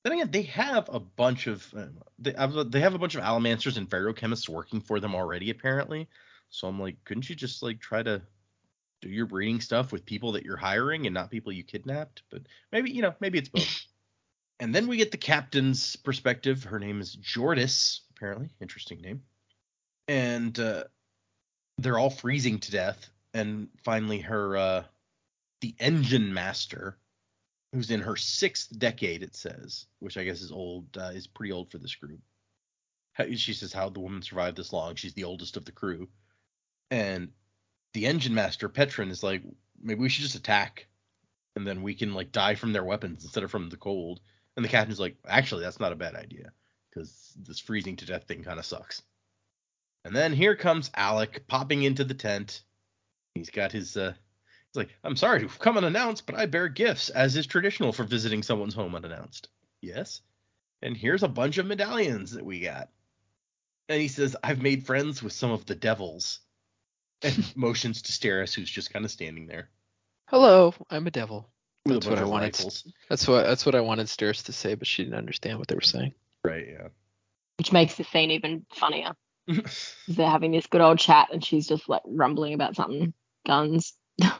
Then 0.04 0.14
again, 0.14 0.32
they 0.32 0.42
have 0.44 0.90
a 0.92 1.00
bunch 1.00 1.48
of 1.48 1.66
uh, 1.76 1.86
they 2.18 2.34
have, 2.34 2.72
they 2.72 2.80
have 2.80 2.96
a 2.96 3.00
bunch 3.00 3.16
of 3.16 3.22
allomancers 3.22 3.78
and 3.78 3.90
ferrochemists 3.90 4.50
working 4.50 4.82
for 4.82 5.00
them 5.00 5.14
already, 5.14 5.52
apparently. 5.52 6.08
So 6.50 6.68
I'm 6.68 6.80
like, 6.80 7.04
couldn't 7.06 7.30
you 7.30 7.36
just 7.36 7.62
like 7.62 7.80
try 7.80 8.02
to 8.02 8.22
do 9.02 9.10
your 9.10 9.26
breeding 9.26 9.62
stuff 9.62 9.92
with 9.92 10.06
people 10.06 10.32
that 10.34 10.44
you're 10.44 10.58
hiring 10.58 11.06
and 11.06 11.14
not 11.14 11.30
people 11.30 11.52
you 11.52 11.64
kidnapped? 11.64 12.24
But 12.32 12.44
maybe 12.72 12.92
you 12.92 13.02
know, 13.02 13.14
maybe 13.20 13.38
it's 13.38 13.50
both. 13.50 13.86
and 14.60 14.74
then 14.74 14.88
we 14.88 14.98
get 14.98 15.12
the 15.12 15.18
captain's 15.18 15.96
perspective. 15.96 16.64
Her 16.64 16.80
name 16.80 17.00
is 17.00 17.14
Jordis, 17.14 18.02
apparently, 18.16 18.50
interesting 18.60 19.02
name. 19.02 19.22
And 20.08 20.60
uh, 20.60 20.86
they're 21.78 22.00
all 22.00 22.10
freezing 22.10 22.60
to 22.60 22.72
death. 22.72 23.10
And 23.34 23.70
finally, 23.84 24.20
her 24.20 24.58
uh, 24.58 24.84
the 25.62 25.76
engine 25.80 26.34
master 26.34 26.98
who's 27.72 27.92
in 27.92 28.02
her 28.02 28.16
sixth 28.16 28.78
decade, 28.78 29.24
it 29.24 29.36
says, 29.36 29.86
which 30.00 30.18
I 30.18 30.24
guess 30.24 30.42
is 30.42 30.52
old, 30.52 30.98
uh, 30.98 31.12
is 31.14 31.28
pretty 31.28 31.54
old 31.54 31.72
for 31.72 31.78
this 31.78 31.96
group. 31.96 32.20
She 33.36 33.54
says 33.54 33.72
how 33.72 33.90
the 33.90 34.00
woman 34.00 34.22
survived 34.22 34.58
this 34.58 34.74
long. 34.74 34.96
She's 34.96 35.14
the 35.14 35.26
oldest 35.26 35.58
of 35.58 35.66
the 35.66 35.72
crew, 35.72 36.10
and 36.90 37.30
the 37.94 38.06
engine 38.06 38.34
master 38.34 38.70
Petron 38.70 39.12
is 39.12 39.22
like, 39.22 39.44
maybe 39.82 40.00
we 40.00 40.10
should 40.10 40.24
just 40.24 40.36
attack, 40.36 40.88
and 41.56 41.68
then 41.68 41.82
we 41.82 41.94
can 41.94 42.14
like 42.14 42.32
die 42.32 42.56
from 42.56 42.74
their 42.74 42.84
weapons 42.84 43.24
instead 43.24 43.44
of 43.44 43.52
from 43.52 43.70
the 43.70 43.78
cold. 43.78 44.22
And 44.56 44.66
the 44.66 44.70
captain's 44.70 45.00
like, 45.00 45.18
actually, 45.28 45.64
that's 45.64 45.80
not 45.80 45.94
a 45.94 45.98
bad 45.98 46.16
idea 46.16 46.52
because 46.90 47.34
this 47.38 47.60
freezing 47.60 47.96
to 47.98 48.06
death 48.06 48.26
thing 48.28 48.44
kind 48.44 48.60
of 48.60 48.66
sucks. 48.66 49.02
And 50.04 50.16
then 50.16 50.34
here 50.34 50.56
comes 50.56 50.90
Allik 50.92 51.48
popping 51.48 51.84
into 51.84 52.04
the 52.04 52.14
tent. 52.14 52.64
He's 53.36 53.50
got 53.50 53.72
his 53.72 53.96
uh 53.96 54.14
he's 54.74 54.78
like, 54.78 54.90
I'm 55.04 55.16
sorry 55.16 55.42
to 55.42 55.48
come 55.48 55.78
unannounced, 55.78 56.26
but 56.26 56.36
I 56.36 56.46
bear 56.46 56.68
gifts, 56.68 57.10
as 57.10 57.36
is 57.36 57.46
traditional 57.46 57.92
for 57.92 58.04
visiting 58.04 58.44
someone's 58.44 58.74
home 58.74 58.96
unannounced. 58.96 59.50
Yes. 59.82 60.22
And 60.82 60.96
here's 60.96 61.24
a 61.24 61.28
bunch 61.28 61.58
of 61.58 61.66
medallions 61.66 62.32
that 62.32 62.46
we 62.46 62.62
got. 62.62 62.90
And 63.90 64.02
he 64.02 64.08
says, 64.08 64.36
I've 64.44 64.62
made 64.62 64.86
friends 64.86 65.22
with 65.22 65.34
some 65.34 65.52
of 65.52 65.66
the 65.66 65.76
devils. 65.76 66.40
And 67.22 67.52
motions 67.56 68.02
to 68.04 68.12
Steris, 68.12 68.54
who's 68.54 68.70
just 68.70 68.94
kind 68.94 69.06
of 69.06 69.12
standing 69.12 69.48
there. 69.48 69.70
Hello, 70.28 70.74
I'm 70.90 71.08
a 71.08 71.12
devil. 71.12 71.50
With 71.86 71.96
That's 71.96 72.08
a 72.08 72.10
what 72.12 72.20
I 72.20 72.24
wanted. 72.24 72.56
rifles. 72.56 72.88
That's 73.10 73.28
what 73.28 73.44
that's 73.44 73.66
what 73.66 73.76
I 73.76 73.82
wanted 73.82 74.06
Steris 74.08 74.46
to 74.46 74.54
say, 74.54 74.76
but 74.76 74.88
she 74.88 75.04
didn't 75.04 75.18
understand 75.18 75.58
what 75.58 75.68
they 75.68 75.76
were 75.76 75.82
saying. 75.82 76.14
Right, 76.44 76.68
yeah. 76.70 76.88
Which 77.58 77.72
makes 77.72 77.96
the 77.96 78.04
scene 78.04 78.32
even 78.32 78.66
funnier. 78.74 79.14
They're 80.08 80.30
having 80.30 80.52
this 80.52 80.68
good 80.68 80.82
old 80.82 81.00
chat 81.00 81.30
and 81.34 81.44
she's 81.44 81.68
just 81.68 81.90
like 81.90 82.04
rumbling 82.06 82.54
about 82.54 82.76
something. 82.76 83.14
Guns. 83.46 83.94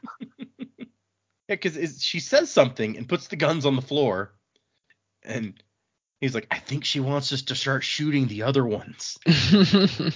Yeah, 1.50 1.56
because 1.62 2.02
she 2.02 2.22
says 2.22 2.50
something 2.50 2.96
and 2.96 3.10
puts 3.10 3.28
the 3.28 3.36
guns 3.36 3.66
on 3.66 3.76
the 3.76 3.82
floor, 3.82 4.32
and 5.22 5.62
he's 6.22 6.34
like, 6.34 6.48
"I 6.50 6.60
think 6.60 6.86
she 6.86 7.02
wants 7.02 7.34
us 7.34 7.42
to 7.44 7.56
start 7.56 7.84
shooting 7.84 8.28
the 8.28 8.44
other 8.44 8.66
ones." 8.66 9.18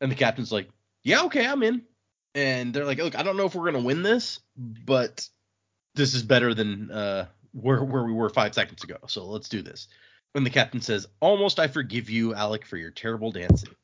And 0.00 0.10
the 0.10 0.16
captain's 0.16 0.52
like, 0.52 0.68
"Yeah, 1.02 1.22
okay, 1.24 1.44
I'm 1.46 1.62
in." 1.64 1.82
And 2.36 2.72
they're 2.72 2.84
like, 2.86 2.98
"Look, 2.98 3.18
I 3.18 3.22
don't 3.24 3.36
know 3.36 3.46
if 3.46 3.54
we're 3.56 3.64
gonna 3.70 3.84
win 3.84 4.02
this, 4.02 4.38
but 4.56 5.28
this 5.96 6.14
is 6.14 6.22
better 6.22 6.54
than 6.54 6.90
uh, 6.90 7.26
where 7.52 7.82
where 7.82 8.04
we 8.04 8.12
were 8.12 8.30
five 8.30 8.54
seconds 8.54 8.84
ago. 8.84 8.98
So 9.08 9.26
let's 9.26 9.48
do 9.48 9.60
this." 9.60 9.88
And 10.36 10.46
the 10.46 10.50
captain 10.50 10.80
says, 10.80 11.08
"Almost, 11.20 11.58
I 11.58 11.66
forgive 11.66 12.08
you, 12.08 12.30
Allik, 12.30 12.64
for 12.64 12.76
your 12.76 12.92
terrible 12.92 13.32
dancing." 13.32 13.74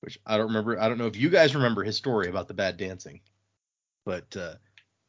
Which 0.00 0.20
I 0.24 0.36
don't 0.36 0.46
remember. 0.46 0.80
I 0.80 0.88
don't 0.88 0.98
know 0.98 1.08
if 1.08 1.16
you 1.16 1.28
guys 1.30 1.56
remember 1.56 1.82
his 1.82 1.96
story 1.96 2.28
about 2.28 2.46
the 2.46 2.54
bad 2.54 2.76
dancing, 2.76 3.20
but 4.08 4.34
uh, 4.38 4.54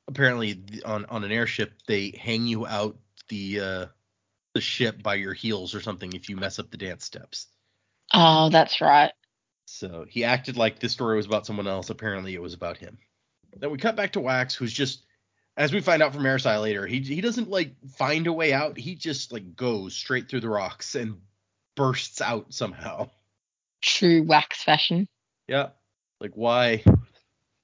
apparently 0.10 0.62
on 0.84 1.06
on 1.06 1.24
an 1.24 1.32
airship 1.32 1.72
they 1.88 2.14
hang 2.20 2.46
you 2.46 2.68
out 2.68 2.98
the 3.30 3.62
uh, 3.62 3.86
the 4.54 4.60
ship 4.60 5.02
by 5.02 5.16
your 5.16 5.34
heels 5.34 5.74
or 5.74 5.80
something 5.80 6.12
if 6.12 6.28
you 6.28 6.36
mess 6.36 6.60
up 6.60 6.70
the 6.70 6.78
dance 6.78 7.06
steps. 7.06 7.48
oh, 8.14 8.50
that's 8.50 8.82
right. 8.82 9.14
So 9.68 10.06
he 10.10 10.26
acted 10.26 10.58
like 10.58 10.80
this 10.80 10.92
story 10.92 11.16
was 11.16 11.28
about 11.28 11.46
someone 11.46 11.68
else. 11.68 11.90
Apparently, 11.90 12.34
it 12.34 12.42
was 12.42 12.54
about 12.54 12.76
him. 12.76 12.98
Then 13.56 13.72
we 13.72 13.78
cut 13.78 13.96
back 13.96 14.14
to 14.14 14.20
Wax, 14.20 14.54
who's 14.54 14.74
just, 14.74 15.06
as 15.56 15.72
we 15.72 15.80
find 15.80 16.04
out 16.04 16.14
from 16.14 16.24
Marasi 16.24 16.62
later, 16.62 16.86
he 16.86 17.00
he 17.00 17.22
doesn't 17.22 17.50
like 17.50 17.76
find 17.96 18.28
a 18.28 18.34
way 18.34 18.52
out. 18.52 18.78
He 18.78 18.96
just 18.96 19.32
like 19.32 19.56
goes 19.56 19.96
straight 19.96 20.28
through 20.28 20.42
the 20.42 20.50
rocks 20.50 20.96
and 20.96 21.22
bursts 21.78 22.20
out 22.20 22.54
somehow. 22.54 23.10
True 23.82 24.24
wax 24.24 24.62
fashion. 24.62 25.08
Yeah, 25.48 25.70
like 26.20 26.32
why, 26.34 26.84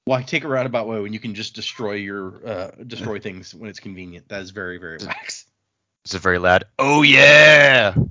why 0.06 0.22
take 0.22 0.44
a 0.44 0.48
roundabout 0.48 0.88
way 0.88 1.00
when 1.02 1.14
you 1.14 1.20
can 1.20 1.36
just 1.36 1.56
destroy 1.56 1.94
your 1.94 2.48
uh 2.48 2.72
destroy 2.88 3.20
things 3.20 3.54
when 3.54 3.70
it's 3.70 3.80
convenient? 3.80 4.30
That 4.30 4.42
is 4.42 4.52
very 4.52 4.78
very 4.78 5.00
Wax. 5.06 5.46
It's 6.06 6.14
a 6.14 6.20
very 6.20 6.38
loud. 6.38 6.66
Oh 6.80 7.02
yeah. 7.02 7.96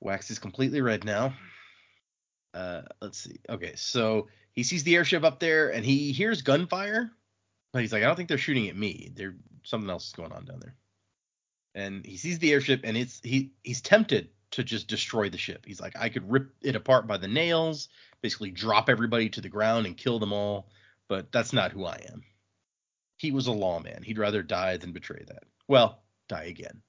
Wax 0.00 0.30
is 0.30 0.38
completely 0.38 0.80
red 0.80 1.04
now. 1.04 1.34
Uh, 2.52 2.82
let's 3.00 3.18
see. 3.18 3.40
Okay, 3.48 3.72
so 3.74 4.28
he 4.52 4.62
sees 4.62 4.84
the 4.84 4.94
airship 4.94 5.24
up 5.24 5.40
there 5.40 5.72
and 5.72 5.84
he 5.84 6.12
hears 6.12 6.42
gunfire, 6.42 7.10
but 7.72 7.82
he's 7.82 7.92
like, 7.92 8.04
I 8.04 8.06
don't 8.06 8.14
think 8.14 8.28
they're 8.28 8.38
shooting 8.38 8.68
at 8.68 8.76
me. 8.76 9.10
There, 9.16 9.34
something 9.64 9.90
else 9.90 10.06
is 10.06 10.12
going 10.12 10.30
on 10.30 10.44
down 10.44 10.60
there. 10.60 10.76
And 11.74 12.06
he 12.06 12.16
sees 12.16 12.38
the 12.38 12.52
airship 12.52 12.82
and 12.84 12.96
it's 12.96 13.20
he 13.24 13.54
he's 13.64 13.80
tempted 13.80 14.28
to 14.54 14.64
just 14.64 14.88
destroy 14.88 15.28
the 15.28 15.38
ship. 15.38 15.64
He's 15.66 15.80
like, 15.80 15.96
I 15.98 16.08
could 16.08 16.30
rip 16.30 16.50
it 16.62 16.76
apart 16.76 17.06
by 17.06 17.16
the 17.16 17.28
nails, 17.28 17.88
basically 18.22 18.50
drop 18.50 18.88
everybody 18.88 19.28
to 19.30 19.40
the 19.40 19.48
ground 19.48 19.86
and 19.86 19.96
kill 19.96 20.18
them 20.18 20.32
all, 20.32 20.68
but 21.08 21.32
that's 21.32 21.52
not 21.52 21.72
who 21.72 21.84
I 21.84 22.00
am. 22.10 22.22
He 23.16 23.32
was 23.32 23.46
a 23.46 23.52
lawman. 23.52 24.02
He'd 24.02 24.18
rather 24.18 24.42
die 24.42 24.76
than 24.76 24.92
betray 24.92 25.24
that. 25.26 25.44
Well, 25.66 26.02
die 26.28 26.44
again. 26.44 26.82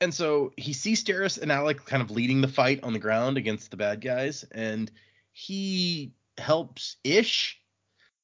And 0.00 0.14
so 0.14 0.52
he 0.56 0.72
sees 0.72 1.04
Steris 1.04 1.40
and 1.40 1.50
Allik 1.50 1.84
kind 1.84 2.02
of 2.02 2.10
leading 2.10 2.40
the 2.40 2.48
fight 2.48 2.82
on 2.82 2.94
the 2.94 2.98
ground 2.98 3.36
against 3.36 3.70
the 3.70 3.76
bad 3.76 4.00
guys, 4.00 4.44
and 4.50 4.90
he 5.32 6.14
helps 6.38 6.96
ish. 7.04 7.60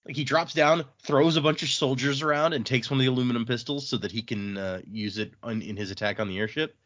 Like 0.07 0.17
he 0.17 0.25
drops 0.25 0.55
down, 0.55 0.85
throws 1.03 1.37
a 1.37 1.43
bunch 1.43 1.63
of 1.63 1.69
soldiers 1.69 2.23
around, 2.23 2.55
and 2.55 2.65
takes 2.65 2.91
one 2.91 2.99
of 2.99 3.03
the 3.03 3.11
aluminum 3.11 3.45
pistols 3.45 3.89
so 3.89 3.99
that 3.99 4.13
he 4.13 4.23
can 4.23 4.57
uh, 4.57 4.81
use 4.87 5.19
it 5.19 5.33
on, 5.43 5.61
in 5.61 5.77
his 5.77 5.91
attack 5.91 6.21
on 6.21 6.29
the 6.29 6.39
airship. 6.39 6.77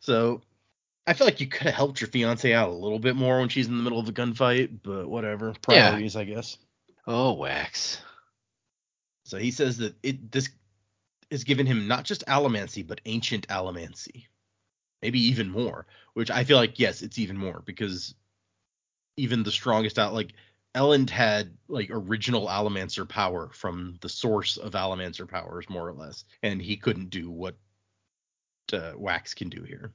So 0.00 0.42
I 1.06 1.12
feel 1.12 1.26
like 1.26 1.40
you 1.40 1.46
could 1.46 1.62
have 1.62 1.74
helped 1.74 2.00
your 2.00 2.08
fiance 2.08 2.52
out 2.52 2.70
a 2.70 2.74
little 2.74 2.98
bit 2.98 3.16
more 3.16 3.38
when 3.40 3.48
she's 3.48 3.66
in 3.66 3.76
the 3.76 3.82
middle 3.82 3.98
of 3.98 4.08
a 4.08 4.12
gunfight, 4.12 4.78
but 4.82 5.08
whatever. 5.08 5.48
Yeah. 5.48 5.54
Priorities, 5.62 6.16
I 6.16 6.24
guess. 6.24 6.56
oh, 7.06 7.34
wax. 7.34 7.98
So 9.26 9.38
he 9.38 9.50
says 9.50 9.78
that 9.78 9.94
it 10.02 10.30
this 10.30 10.48
has 11.30 11.44
given 11.44 11.66
him 11.66 11.88
not 11.88 12.04
just 12.04 12.26
allomancy, 12.26 12.86
but 12.86 13.00
ancient 13.04 13.48
allomancy. 13.48 14.26
Maybe 15.02 15.20
even 15.28 15.50
more. 15.50 15.86
Which 16.14 16.30
I 16.30 16.44
feel 16.44 16.56
like 16.56 16.78
yes, 16.78 17.02
it's 17.02 17.18
even 17.18 17.36
more 17.36 17.62
because 17.64 18.14
even 19.16 19.42
the 19.42 19.50
strongest 19.50 19.98
out 19.98 20.14
like 20.14 20.32
Elend 20.74 21.10
had 21.10 21.56
like 21.68 21.88
original 21.90 22.46
allomancer 22.46 23.08
power 23.08 23.50
from 23.52 23.98
the 24.00 24.08
source 24.08 24.56
of 24.56 24.72
allomancer 24.72 25.28
powers, 25.28 25.68
more 25.68 25.88
or 25.88 25.92
less, 25.92 26.24
and 26.42 26.60
he 26.60 26.76
couldn't 26.76 27.10
do 27.10 27.30
what 27.30 27.56
uh, 28.72 28.92
Wax 28.96 29.34
can 29.34 29.48
do 29.48 29.62
here. 29.62 29.92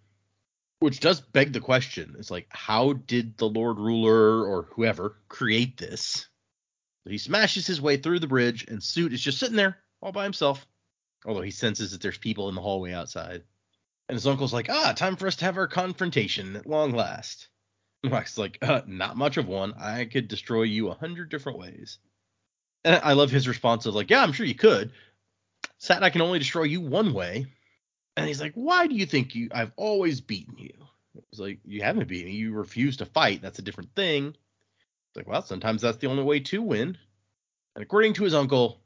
Which 0.79 0.99
does 0.99 1.19
beg 1.19 1.53
the 1.53 1.59
question: 1.59 2.15
It's 2.17 2.31
like, 2.31 2.47
how 2.49 2.93
did 2.93 3.37
the 3.37 3.49
Lord 3.49 3.77
Ruler 3.77 4.45
or 4.45 4.69
whoever 4.71 5.17
create 5.27 5.77
this? 5.77 6.27
He 7.05 7.17
smashes 7.17 7.65
his 7.65 7.81
way 7.81 7.97
through 7.97 8.19
the 8.19 8.27
bridge, 8.27 8.65
and 8.67 8.83
Suit 8.83 9.13
is 9.13 9.21
just 9.21 9.39
sitting 9.39 9.55
there 9.55 9.77
all 10.01 10.11
by 10.11 10.23
himself. 10.23 10.65
Although 11.25 11.41
he 11.41 11.51
senses 11.51 11.91
that 11.91 12.01
there's 12.01 12.17
people 12.17 12.49
in 12.49 12.55
the 12.55 12.61
hallway 12.61 12.93
outside. 12.93 13.43
And 14.07 14.15
his 14.15 14.25
uncle's 14.25 14.53
like, 14.53 14.69
ah, 14.69 14.93
time 14.93 15.15
for 15.15 15.27
us 15.27 15.35
to 15.37 15.45
have 15.45 15.57
our 15.57 15.67
confrontation 15.67 16.55
at 16.55 16.65
long 16.65 16.91
last. 16.91 17.49
And 18.03 18.13
is 18.13 18.37
like, 18.37 18.59
uh, 18.61 18.81
not 18.87 19.17
much 19.17 19.35
of 19.35 19.49
one. 19.49 19.73
I 19.73 20.05
could 20.05 20.29
destroy 20.29 20.63
you 20.63 20.87
a 20.87 20.93
hundred 20.93 21.29
different 21.29 21.59
ways. 21.59 21.97
And 22.85 23.01
I 23.03 23.11
love 23.11 23.29
his 23.29 23.45
response 23.45 23.85
of 23.85 23.93
like, 23.93 24.09
yeah, 24.09 24.23
I'm 24.23 24.31
sure 24.31 24.45
you 24.45 24.55
could. 24.55 24.93
Sat, 25.79 26.01
I 26.01 26.09
can 26.09 26.21
only 26.21 26.39
destroy 26.39 26.63
you 26.63 26.79
one 26.79 27.13
way. 27.13 27.47
And 28.19 28.27
he's 28.27 28.41
like, 28.41 28.53
why 28.53 28.87
do 28.87 28.95
you 28.95 29.05
think 29.05 29.35
you 29.35 29.49
I've 29.53 29.71
always 29.75 30.21
beaten 30.21 30.57
you? 30.57 30.73
It's 31.31 31.39
like, 31.39 31.59
you 31.65 31.81
haven't 31.81 32.07
beaten 32.07 32.27
me. 32.27 32.35
You 32.35 32.53
refuse 32.53 32.97
to 32.97 33.05
fight. 33.05 33.41
That's 33.41 33.59
a 33.59 33.63
different 33.63 33.93
thing. 33.95 34.27
It's 34.27 35.15
like, 35.15 35.27
well, 35.27 35.41
sometimes 35.41 35.81
that's 35.81 35.97
the 35.97 36.07
only 36.07 36.23
way 36.23 36.39
to 36.39 36.61
win. 36.61 36.97
And 37.75 37.83
according 37.83 38.13
to 38.13 38.23
his 38.23 38.33
uncle, 38.33 38.81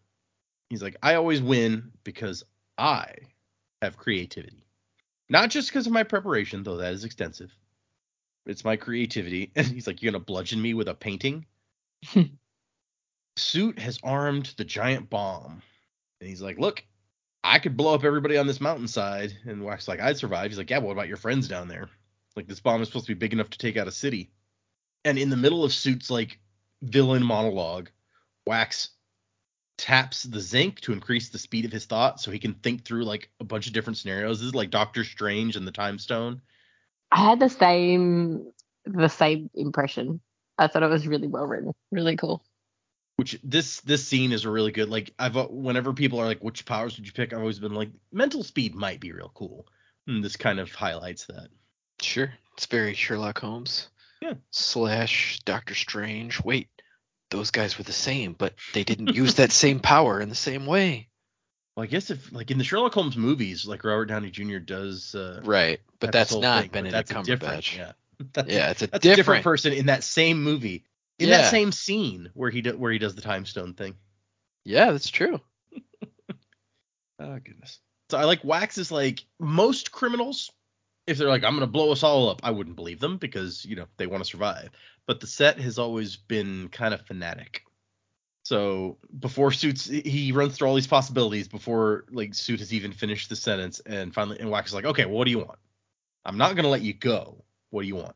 he's 0.69 0.81
like, 0.81 0.97
I 1.03 1.15
always 1.15 1.41
win 1.41 1.91
because 2.03 2.43
I 2.77 3.13
have 3.81 3.97
creativity. 3.97 4.65
Not 5.29 5.49
just 5.49 5.69
because 5.69 5.87
of 5.87 5.93
my 5.93 6.03
preparation, 6.03 6.63
though 6.63 6.77
that 6.77 6.93
is 6.93 7.03
extensive. 7.03 7.51
It's 8.45 8.65
my 8.65 8.75
creativity. 8.75 9.51
And 9.55 9.67
he's 9.67 9.87
like, 9.87 10.01
You're 10.01 10.11
going 10.11 10.21
to 10.21 10.25
bludgeon 10.25 10.61
me 10.61 10.73
with 10.73 10.87
a 10.87 10.93
painting? 10.93 11.45
Suit 13.37 13.79
has 13.79 13.99
armed 14.03 14.53
the 14.57 14.65
giant 14.65 15.09
bomb. 15.09 15.61
And 16.19 16.29
he's 16.29 16.41
like, 16.41 16.59
Look, 16.59 16.85
I 17.43 17.59
could 17.59 17.75
blow 17.75 17.93
up 17.93 18.03
everybody 18.03 18.37
on 18.37 18.47
this 18.47 18.61
mountainside. 18.61 19.33
And 19.45 19.63
Wax 19.63 19.87
like, 19.87 19.99
I'd 19.99 20.17
survive. 20.17 20.49
He's 20.49 20.57
like, 20.57 20.69
Yeah, 20.69 20.79
what 20.79 20.91
about 20.91 21.07
your 21.07 21.17
friends 21.17 21.47
down 21.47 21.67
there? 21.67 21.89
Like, 22.35 22.47
this 22.47 22.59
bomb 22.59 22.81
is 22.81 22.87
supposed 22.87 23.05
to 23.05 23.15
be 23.15 23.19
big 23.19 23.33
enough 23.33 23.49
to 23.51 23.57
take 23.57 23.77
out 23.77 23.87
a 23.87 23.91
city. 23.91 24.31
And 25.05 25.17
in 25.17 25.29
the 25.29 25.37
middle 25.37 25.63
of 25.63 25.73
Suit's 25.73 26.09
like 26.09 26.39
villain 26.81 27.23
monologue, 27.23 27.89
Wax 28.45 28.89
taps 29.77 30.23
the 30.23 30.39
zinc 30.39 30.79
to 30.81 30.93
increase 30.93 31.29
the 31.29 31.39
speed 31.39 31.65
of 31.65 31.71
his 31.71 31.85
thought 31.85 32.21
so 32.21 32.31
he 32.31 32.39
can 32.39 32.53
think 32.53 32.85
through 32.85 33.03
like 33.03 33.29
a 33.39 33.43
bunch 33.43 33.67
of 33.67 33.73
different 33.73 33.97
scenarios. 33.97 34.39
This 34.39 34.47
is 34.47 34.55
like 34.55 34.69
Doctor 34.69 35.03
Strange 35.03 35.55
and 35.55 35.67
the 35.67 35.71
Time 35.71 35.99
Stone. 35.99 36.41
I 37.11 37.19
had 37.29 37.39
the 37.39 37.49
same 37.49 38.51
the 38.85 39.07
same 39.07 39.49
impression. 39.53 40.21
I 40.57 40.67
thought 40.67 40.83
it 40.83 40.89
was 40.89 41.07
really 41.07 41.27
well 41.27 41.47
written, 41.47 41.73
really 41.91 42.15
cool. 42.15 42.43
Which 43.17 43.39
this 43.43 43.79
this 43.81 44.05
scene 44.07 44.31
is 44.31 44.45
a 44.45 44.49
really 44.49 44.71
good 44.71 44.89
like 44.89 45.13
I've 45.19 45.37
uh, 45.37 45.45
whenever 45.47 45.93
people 45.93 46.19
are 46.19 46.25
like 46.25 46.43
which 46.43 46.65
powers 46.65 46.97
would 46.97 47.05
you 47.05 47.13
pick 47.13 47.31
I've 47.31 47.39
always 47.39 47.59
been 47.59 47.73
like 47.75 47.89
mental 48.11 48.43
speed 48.43 48.73
might 48.75 48.99
be 48.99 49.11
real 49.11 49.31
cool. 49.35 49.67
And 50.07 50.23
this 50.23 50.35
kind 50.35 50.59
of 50.59 50.73
highlights 50.73 51.27
that. 51.27 51.47
Sure. 52.01 52.33
It's 52.57 52.65
very 52.65 52.93
Sherlock 52.93 53.39
Holmes. 53.39 53.87
Yeah. 54.21 54.33
Slash 54.51 55.39
Doctor 55.45 55.75
Strange. 55.75 56.43
Wait, 56.43 56.67
those 57.29 57.51
guys 57.51 57.77
were 57.77 57.83
the 57.83 57.93
same, 57.93 58.33
but 58.33 58.53
they 58.73 58.83
didn't 58.83 59.15
use 59.15 59.35
that 59.35 59.51
same 59.51 59.79
power 59.79 60.19
in 60.19 60.29
the 60.29 60.35
same 60.35 60.65
way. 60.65 61.07
Well, 61.75 61.85
I 61.85 61.87
guess 61.87 62.11
if 62.11 62.31
like 62.31 62.51
in 62.51 62.59
the 62.59 62.63
Sherlock 62.63 62.93
Holmes 62.93 63.17
movies, 63.17 63.65
like 63.65 63.83
Robert 63.83 64.05
Downey 64.05 64.29
Jr. 64.29 64.59
does. 64.59 65.15
Uh, 65.15 65.41
Right, 65.43 65.79
but 65.99 66.11
that's 66.11 66.35
not 66.35 66.61
thing, 66.61 66.69
Benedict 66.69 67.09
that's 67.09 67.25
different- 67.27 67.63
Cumberbatch. 67.63 67.77
Yeah, 67.77 67.91
that's, 68.33 68.53
Yeah, 68.53 68.69
it's 68.69 68.81
a 68.83 68.87
that's 68.87 68.97
a 69.03 69.09
different 69.09 69.15
different. 69.17 69.43
person 69.43 69.73
in 69.73 69.87
that 69.87 70.03
same 70.03 70.43
movie, 70.43 70.83
in 71.19 71.29
Yeah. 71.29 71.37
that 71.37 71.51
same 71.51 71.71
scene 71.71 72.29
where 72.33 72.49
he 72.49 72.61
do, 72.61 72.77
where 72.77 72.91
he 72.91 72.99
does 72.99 73.15
the 73.15 73.21
time 73.21 73.45
stone 73.45 73.73
thing. 73.73 73.95
Yeah, 74.65 74.91
that's 74.91 75.09
true. 75.09 75.39
Oh 77.19 77.39
goodness. 77.39 77.79
So 78.09 78.17
I 78.17 78.25
like 78.25 78.43
Wax 78.43 78.77
is 78.77 78.91
like 78.91 79.23
most 79.39 79.91
criminals. 79.91 80.51
If 81.07 81.17
they're 81.17 81.29
like, 81.29 81.43
I'm 81.43 81.53
gonna 81.53 81.67
blow 81.67 81.91
us 81.91 82.03
all 82.03 82.29
up, 82.29 82.41
I 82.43 82.51
wouldn't 82.51 82.75
believe 82.75 82.99
them 82.99 83.17
because 83.17 83.63
you 83.65 83.75
know 83.75 83.85
they 83.97 84.07
want 84.07 84.23
to 84.23 84.29
survive. 84.29 84.69
But 85.05 85.19
the 85.19 85.27
set 85.27 85.59
has 85.59 85.77
always 85.79 86.15
been 86.15 86.69
kind 86.69 86.93
of 86.93 87.05
fanatic. 87.05 87.63
So 88.43 88.97
before 89.19 89.51
Suits, 89.51 89.85
he 89.85 90.31
runs 90.33 90.57
through 90.57 90.67
all 90.67 90.75
these 90.75 90.87
possibilities 90.87 91.47
before 91.47 92.05
like 92.11 92.33
Suit 92.33 92.59
has 92.59 92.73
even 92.73 92.91
finished 92.91 93.29
the 93.29 93.35
sentence, 93.35 93.79
and 93.85 94.13
finally, 94.13 94.39
and 94.39 94.49
Wax 94.49 94.71
is 94.71 94.73
like, 94.73 94.85
okay, 94.85 95.05
well, 95.05 95.15
what 95.15 95.25
do 95.25 95.31
you 95.31 95.39
want? 95.39 95.59
I'm 96.25 96.37
not 96.37 96.55
gonna 96.55 96.69
let 96.69 96.81
you 96.81 96.93
go. 96.93 97.43
What 97.69 97.83
do 97.83 97.87
you 97.87 97.95
want? 97.95 98.15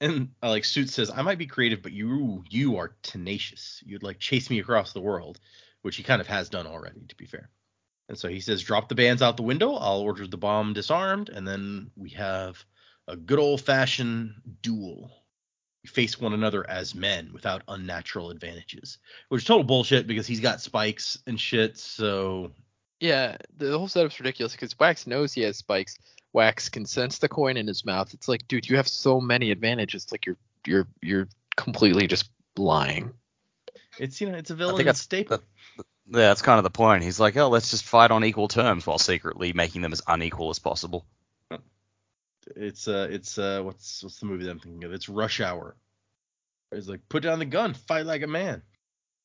And 0.00 0.30
uh, 0.42 0.50
like 0.50 0.64
Suit 0.64 0.90
says, 0.90 1.10
I 1.10 1.22
might 1.22 1.38
be 1.38 1.46
creative, 1.46 1.82
but 1.82 1.92
you 1.92 2.44
you 2.50 2.76
are 2.76 2.96
tenacious. 3.02 3.82
You'd 3.86 4.02
like 4.02 4.18
chase 4.18 4.50
me 4.50 4.58
across 4.58 4.92
the 4.92 5.00
world, 5.00 5.40
which 5.82 5.96
he 5.96 6.02
kind 6.02 6.20
of 6.20 6.26
has 6.26 6.48
done 6.48 6.66
already, 6.66 7.06
to 7.08 7.16
be 7.16 7.26
fair. 7.26 7.50
And 8.08 8.16
so 8.16 8.28
he 8.28 8.40
says, 8.40 8.62
drop 8.62 8.88
the 8.88 8.94
bands 8.94 9.22
out 9.22 9.36
the 9.36 9.42
window. 9.42 9.74
I'll 9.74 10.00
order 10.00 10.26
the 10.26 10.36
bomb 10.36 10.74
disarmed, 10.74 11.28
and 11.28 11.46
then 11.46 11.90
we 11.96 12.10
have 12.10 12.62
a 13.08 13.16
good 13.16 13.38
old 13.38 13.60
fashioned 13.60 14.34
duel. 14.62 15.10
We 15.82 15.88
face 15.88 16.20
one 16.20 16.32
another 16.32 16.68
as 16.68 16.94
men 16.94 17.30
without 17.32 17.62
unnatural 17.68 18.30
advantages, 18.30 18.98
which 19.28 19.42
is 19.42 19.46
total 19.46 19.64
bullshit 19.64 20.06
because 20.06 20.26
he's 20.26 20.40
got 20.40 20.60
spikes 20.60 21.18
and 21.26 21.40
shit. 21.40 21.78
So 21.78 22.52
Yeah, 23.00 23.36
the 23.56 23.76
whole 23.78 23.88
setup's 23.88 24.18
ridiculous 24.20 24.52
because 24.52 24.78
Wax 24.78 25.06
knows 25.06 25.32
he 25.32 25.42
has 25.42 25.56
spikes. 25.56 25.96
Wax 26.36 26.68
can 26.68 26.84
sense 26.84 27.16
the 27.16 27.30
coin 27.30 27.56
in 27.56 27.66
his 27.66 27.86
mouth. 27.86 28.12
It's 28.12 28.28
like, 28.28 28.46
dude, 28.46 28.68
you 28.68 28.76
have 28.76 28.86
so 28.86 29.22
many 29.22 29.50
advantages. 29.50 30.04
It's 30.04 30.12
like 30.12 30.26
you're 30.26 30.36
you're 30.66 30.86
you're 31.00 31.28
completely 31.56 32.06
just 32.06 32.28
lying. 32.58 33.14
it's 33.98 34.20
you 34.20 34.30
know 34.30 34.36
it's 34.36 34.50
a 34.50 34.54
villain 34.54 34.76
think 34.76 34.84
that's 34.86 35.00
staple. 35.00 35.38
that- 35.38 35.86
Yeah, 36.08 36.28
that's 36.28 36.42
kind 36.42 36.58
of 36.58 36.64
the 36.64 36.70
point. 36.70 37.02
He's 37.04 37.18
like, 37.18 37.38
oh, 37.38 37.48
let's 37.48 37.70
just 37.70 37.84
fight 37.84 38.10
on 38.10 38.22
equal 38.22 38.48
terms 38.48 38.86
while 38.86 38.98
secretly 38.98 39.54
making 39.54 39.80
them 39.80 39.94
as 39.94 40.02
unequal 40.06 40.50
as 40.50 40.58
possible. 40.58 41.06
It's 42.54 42.86
uh 42.86 43.08
it's 43.10 43.38
uh 43.38 43.62
what's 43.62 44.02
what's 44.04 44.20
the 44.20 44.26
movie 44.26 44.44
that 44.44 44.50
I'm 44.50 44.60
thinking 44.60 44.84
of? 44.84 44.92
It's 44.92 45.08
Rush 45.08 45.40
Hour. 45.40 45.74
It's 46.70 46.86
like 46.86 47.00
put 47.08 47.22
down 47.22 47.38
the 47.38 47.46
gun, 47.46 47.72
fight 47.72 48.04
like 48.04 48.22
a 48.22 48.26
man. 48.26 48.60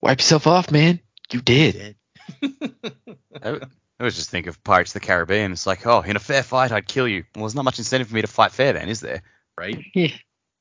Wipe 0.01 0.19
yourself 0.19 0.47
off, 0.47 0.71
man. 0.71 1.01
You 1.29 1.41
did. 1.41 1.97
Dead. 2.41 3.67
I 4.01 4.05
was 4.05 4.15
just 4.15 4.31
think 4.31 4.47
of 4.47 4.63
Pirates 4.63 4.95
of 4.95 5.01
the 5.01 5.05
Caribbean. 5.05 5.51
It's 5.51 5.67
like, 5.67 5.85
oh, 5.85 6.01
in 6.01 6.15
a 6.15 6.19
fair 6.19 6.41
fight, 6.41 6.71
I'd 6.71 6.87
kill 6.87 7.07
you. 7.07 7.23
Well, 7.35 7.43
there's 7.43 7.53
not 7.53 7.65
much 7.65 7.77
incentive 7.77 8.07
for 8.07 8.15
me 8.15 8.21
to 8.21 8.27
fight 8.27 8.51
fair, 8.51 8.73
then, 8.73 8.89
is 8.89 8.99
there? 8.99 9.21
right? 9.57 9.77
Yeah. 9.93 10.07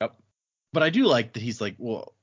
Yep. 0.03 0.17
But 0.75 0.83
I 0.83 0.91
do 0.91 1.07
like 1.07 1.33
that 1.33 1.43
he's 1.43 1.61
like, 1.61 1.75
well, 1.79 2.15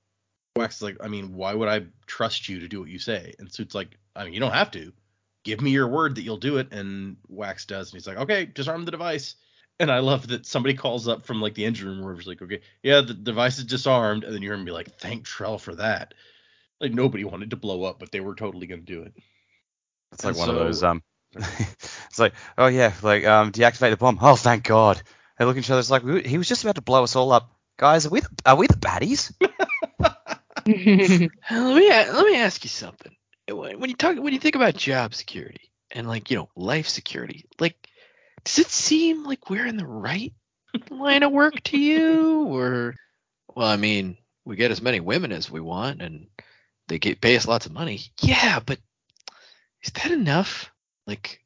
Wax 0.55 0.76
is 0.76 0.84
like, 0.84 0.97
I 1.01 1.07
mean, 1.07 1.34
why 1.34 1.55
would 1.55 1.70
I 1.70 1.86
trust 2.05 2.47
you 2.47 2.59
to 2.59 2.68
do 2.68 2.80
what 2.80 2.89
you 2.89 2.99
say? 2.99 3.34
And 3.39 3.51
Suit's 3.51 3.74
like, 3.74 3.97
I 4.15 4.26
mean, 4.26 4.34
you 4.34 4.39
don't 4.39 4.53
have 4.53 4.70
to. 4.72 4.93
Give 5.43 5.59
me 5.59 5.72
your 5.72 5.88
word 5.88 6.15
that 6.15 6.22
you'll 6.22 6.38
do 6.38 6.57
it. 6.57 6.72
And 6.72 7.18
Wax 7.30 7.65
does, 7.65 7.89
and 7.89 7.99
he's 7.99 8.07
like, 8.07 8.18
okay, 8.18 8.45
disarm 8.45 8.86
the 8.86 8.91
device. 8.91 9.36
And 9.80 9.91
I 9.91 9.99
love 9.99 10.28
that 10.28 10.45
somebody 10.45 10.76
calls 10.76 11.07
up 11.07 11.26
from 11.26 11.41
like 11.41 11.55
the 11.55 11.65
engine 11.65 11.88
room 11.88 12.03
where 12.03 12.13
it's 12.13 12.28
like, 12.28 12.41
okay, 12.43 12.61
yeah, 12.84 13.01
the 13.01 13.15
device 13.15 13.57
is 13.57 13.65
disarmed, 13.65 14.24
and 14.24 14.34
then 14.34 14.43
you're 14.43 14.55
going 14.55 14.65
to 14.65 14.70
be 14.70 14.76
like, 14.76 14.99
thank 14.99 15.26
Trell 15.26 15.59
for 15.59 15.74
that. 15.76 16.13
Like 16.80 16.93
nobody 16.93 17.24
wanted 17.24 17.49
to 17.51 17.55
blow 17.55 17.84
up, 17.84 17.99
but 17.99 18.11
they 18.11 18.20
were 18.20 18.36
totally 18.36 18.68
gonna 18.68 18.82
do 18.82 19.01
it. 19.01 19.15
It's 20.14 20.24
like 20.24 20.32
And 20.32 20.39
one 20.39 20.49
of 20.49 20.55
those. 20.55 20.84
Um, 20.84 21.03
it's 21.36 22.20
like, 22.20 22.34
oh 22.58 22.68
yeah, 22.68 22.93
like 23.01 23.26
um, 23.26 23.51
deactivate 23.51 23.91
the 23.91 23.97
bomb. 23.97 24.20
Oh, 24.22 24.36
thank 24.36 24.64
God. 24.64 25.01
They 25.38 25.45
look 25.45 25.58
at 25.58 25.60
each 25.60 25.70
other. 25.70 25.80
It's 25.80 25.91
like 25.91 26.03
we, 26.03 26.24
he 26.24 26.38
was 26.38 26.47
just 26.47 26.64
about 26.64 26.76
to 26.76 26.82
blow 26.82 27.03
us 27.03 27.16
all 27.16 27.32
up, 27.32 27.51
guys. 27.78 28.05
Are 28.05 28.10
we 28.10 28.22
the, 28.22 28.30
are 28.45 28.55
we 28.55 28.68
the 28.68 28.74
baddies? 28.74 29.34
Let 30.68 31.76
me 31.76 31.89
let 31.89 32.26
me 32.26 32.36
ask 32.36 32.64
you 32.64 32.70
something. 32.70 33.16
When 33.49 33.80
when 33.80 33.89
you 33.89 33.95
talk 33.95 34.18
when 34.18 34.34
you 34.34 34.39
think 34.39 34.55
about 34.55 34.76
job 34.76 35.14
security 35.14 35.72
and 35.91 36.08
like 36.08 36.30
you 36.30 36.38
know 36.38 36.49
life 36.55 36.89
security, 36.89 37.45
like 37.60 37.88
does 38.43 38.60
it 38.60 38.68
seem 38.68 39.24
like 39.24 39.49
we're 39.49 39.66
in 39.66 39.78
the 39.78 39.88
right 39.88 40.34
line 40.89 41.24
of 41.24 41.32
work 41.32 41.62
to 41.66 41.78
you, 41.78 42.43
or 42.47 42.95
well, 43.55 43.68
I 43.68 43.78
mean, 43.78 44.18
we 44.43 44.55
get 44.55 44.72
as 44.72 44.82
many 44.82 44.99
women 44.99 45.32
as 45.32 45.49
we 45.49 45.62
want 45.62 46.01
and 46.01 46.28
they 46.88 46.99
get 46.99 47.22
pay 47.22 47.38
us 47.38 47.47
lots 47.47 47.66
of 47.66 47.72
money. 47.72 48.01
Yeah, 48.22 48.60
but 48.60 48.80
is 49.84 49.91
that 49.93 50.11
enough? 50.11 50.71
Like 51.05 51.43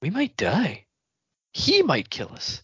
we 0.00 0.10
might 0.10 0.36
die. 0.36 0.86
He 1.52 1.82
might 1.82 2.10
kill 2.10 2.32
us. 2.32 2.62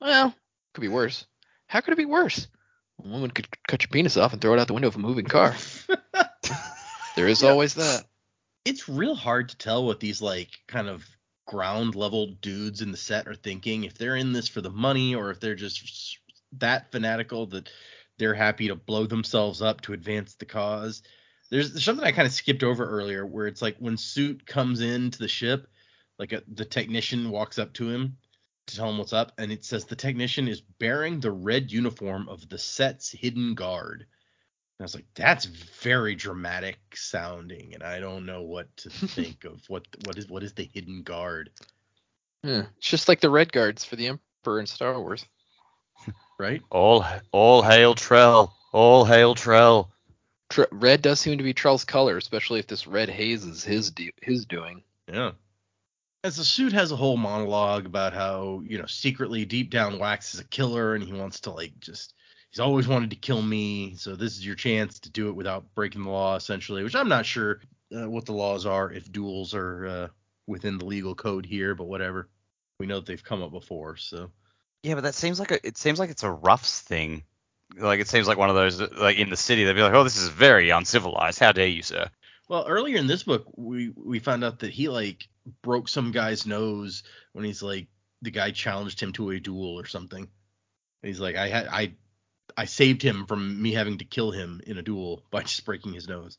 Well, 0.00 0.34
could 0.74 0.80
be 0.82 0.88
worse. 0.88 1.26
How 1.66 1.80
could 1.80 1.92
it 1.92 1.96
be 1.98 2.04
worse? 2.04 2.46
A 3.04 3.08
woman 3.08 3.30
could 3.30 3.48
cut 3.66 3.82
your 3.82 3.88
penis 3.88 4.16
off 4.16 4.32
and 4.32 4.40
throw 4.40 4.54
it 4.54 4.60
out 4.60 4.66
the 4.68 4.72
window 4.74 4.88
of 4.88 4.96
a 4.96 5.00
moving 5.00 5.24
car. 5.26 5.54
There 7.16 7.28
is 7.28 7.42
Yeah. 7.42 7.50
always 7.50 7.74
that. 7.74 8.04
it's 8.64 8.88
real 8.88 9.14
hard 9.14 9.48
to 9.50 9.56
tell 9.56 9.84
what 9.86 10.00
these 10.00 10.20
like 10.20 10.50
kind 10.66 10.88
of 10.88 11.04
ground 11.46 11.94
level 11.94 12.26
dudes 12.40 12.80
in 12.82 12.90
the 12.90 12.96
set 12.96 13.28
are 13.28 13.34
thinking 13.36 13.84
if 13.84 13.96
they're 13.96 14.16
in 14.16 14.32
this 14.32 14.48
for 14.48 14.60
the 14.60 14.70
money 14.70 15.14
or 15.14 15.30
if 15.30 15.38
they're 15.38 15.54
just 15.54 16.18
that 16.58 16.90
fanatical 16.90 17.46
that 17.46 17.70
they're 18.18 18.34
happy 18.34 18.66
to 18.68 18.74
blow 18.74 19.06
themselves 19.06 19.62
up 19.62 19.80
to 19.82 19.92
advance 19.92 20.34
the 20.34 20.44
cause 20.46 21.02
there's, 21.50 21.72
there's 21.72 21.84
something 21.84 22.06
i 22.06 22.12
kind 22.12 22.26
of 22.26 22.32
skipped 22.32 22.62
over 22.62 22.84
earlier 22.84 23.26
where 23.26 23.46
it's 23.46 23.62
like 23.62 23.76
when 23.78 23.96
suit 23.96 24.46
comes 24.46 24.80
into 24.80 25.18
the 25.18 25.28
ship 25.28 25.68
like 26.18 26.32
a, 26.32 26.42
the 26.54 26.64
technician 26.64 27.30
walks 27.30 27.58
up 27.58 27.72
to 27.72 27.88
him 27.88 28.16
to 28.66 28.76
tell 28.76 28.88
him 28.88 28.98
what's 28.98 29.12
up 29.12 29.32
and 29.38 29.52
it 29.52 29.64
says 29.64 29.84
the 29.84 29.96
technician 29.96 30.48
is 30.48 30.60
bearing 30.60 31.20
the 31.20 31.30
red 31.30 31.70
uniform 31.70 32.28
of 32.28 32.48
the 32.48 32.58
set's 32.58 33.10
hidden 33.10 33.54
guard 33.54 34.06
and 34.78 34.82
I 34.82 34.86
was 34.86 34.94
like, 34.96 35.06
that's 35.14 35.44
very 35.44 36.16
dramatic 36.16 36.78
sounding, 36.94 37.74
and 37.74 37.84
I 37.84 38.00
don't 38.00 38.26
know 38.26 38.42
what 38.42 38.76
to 38.78 38.90
think 38.90 39.44
of 39.44 39.62
what 39.68 39.86
what 40.04 40.18
is 40.18 40.28
what 40.28 40.42
is 40.42 40.52
the 40.52 40.68
hidden 40.72 41.02
guard, 41.02 41.50
Yeah. 42.42 42.64
It's 42.76 42.88
just 42.88 43.08
like 43.08 43.20
the 43.20 43.30
red 43.30 43.52
guards 43.52 43.84
for 43.84 43.94
the 43.94 44.08
Emperor 44.08 44.58
in 44.58 44.66
Star 44.66 45.00
Wars. 45.00 45.26
right? 46.40 46.60
All 46.70 47.04
all 47.30 47.62
hail 47.62 47.94
Trell. 47.94 48.50
All 48.72 49.04
hail 49.04 49.36
Trell. 49.36 49.90
Tr- 50.50 50.62
red 50.70 51.02
does 51.02 51.20
seem 51.20 51.38
to 51.38 51.44
be 51.44 51.54
Trell's 51.54 51.84
color, 51.84 52.16
especially 52.16 52.60
if 52.60 52.66
this 52.66 52.86
red 52.86 53.08
haze 53.08 53.44
is 53.44 53.64
his 53.64 53.90
do- 53.90 54.10
his 54.22 54.44
doing. 54.46 54.82
Yeah. 55.08 55.32
As 56.22 56.36
the 56.36 56.44
suit 56.44 56.72
has 56.72 56.90
a 56.90 56.96
whole 56.96 57.16
monologue 57.16 57.86
about 57.86 58.14
how 58.14 58.62
you 58.66 58.78
know 58.78 58.86
secretly 58.86 59.44
deep 59.44 59.70
down 59.70 59.98
Wax 59.98 60.34
is 60.34 60.40
a 60.40 60.44
killer, 60.44 60.94
and 60.94 61.04
he 61.04 61.12
wants 61.12 61.40
to 61.40 61.50
like 61.50 61.78
just 61.80 62.14
he's 62.50 62.60
always 62.60 62.86
wanted 62.86 63.10
to 63.10 63.16
kill 63.16 63.42
me, 63.42 63.96
so 63.96 64.14
this 64.14 64.36
is 64.36 64.46
your 64.46 64.54
chance 64.54 65.00
to 65.00 65.10
do 65.10 65.28
it 65.28 65.34
without 65.34 65.74
breaking 65.74 66.04
the 66.04 66.10
law, 66.10 66.36
essentially. 66.36 66.84
Which 66.84 66.94
I'm 66.94 67.08
not 67.08 67.26
sure 67.26 67.60
uh, 67.94 68.08
what 68.08 68.26
the 68.26 68.32
laws 68.32 68.64
are 68.64 68.90
if 68.92 69.10
duels 69.10 69.54
are 69.54 69.86
uh, 69.86 70.08
within 70.46 70.78
the 70.78 70.84
legal 70.84 71.14
code 71.14 71.46
here, 71.46 71.74
but 71.74 71.88
whatever. 71.88 72.28
We 72.78 72.86
know 72.86 72.96
that 72.96 73.06
they've 73.06 73.22
come 73.22 73.42
up 73.42 73.50
before, 73.50 73.96
so. 73.96 74.30
Yeah, 74.82 74.94
but 74.94 75.02
that 75.04 75.14
seems 75.14 75.40
like 75.40 75.50
a, 75.50 75.66
it 75.66 75.78
seems 75.78 75.98
like 75.98 76.10
it's 76.10 76.22
a 76.24 76.30
roughs 76.30 76.80
thing. 76.80 77.22
Like 77.76 78.00
it 78.00 78.08
seems 78.08 78.28
like 78.28 78.38
one 78.38 78.50
of 78.50 78.54
those 78.54 78.80
like 78.80 79.18
in 79.18 79.30
the 79.30 79.36
city 79.36 79.64
they'd 79.64 79.74
be 79.74 79.82
like, 79.82 79.94
oh, 79.94 80.04
this 80.04 80.16
is 80.16 80.28
very 80.28 80.70
uncivilized. 80.70 81.38
How 81.38 81.52
dare 81.52 81.66
you, 81.66 81.82
sir? 81.82 82.08
Well, 82.48 82.66
earlier 82.68 82.98
in 82.98 83.06
this 83.06 83.22
book, 83.22 83.46
we 83.56 83.90
we 83.94 84.18
found 84.18 84.44
out 84.44 84.60
that 84.60 84.70
he 84.70 84.88
like 84.88 85.28
broke 85.62 85.88
some 85.88 86.12
guy's 86.12 86.46
nose 86.46 87.02
when 87.32 87.44
he's 87.44 87.62
like 87.62 87.88
the 88.22 88.30
guy 88.30 88.50
challenged 88.50 89.00
him 89.00 89.12
to 89.12 89.30
a 89.30 89.40
duel 89.40 89.78
or 89.78 89.86
something. 89.86 90.22
And 90.22 91.08
he's 91.08 91.20
like, 91.20 91.36
I 91.36 91.48
had 91.48 91.66
I 91.66 91.94
I 92.56 92.66
saved 92.66 93.02
him 93.02 93.26
from 93.26 93.60
me 93.60 93.72
having 93.72 93.98
to 93.98 94.04
kill 94.04 94.30
him 94.30 94.60
in 94.66 94.78
a 94.78 94.82
duel 94.82 95.24
by 95.30 95.42
just 95.42 95.64
breaking 95.64 95.94
his 95.94 96.08
nose 96.08 96.38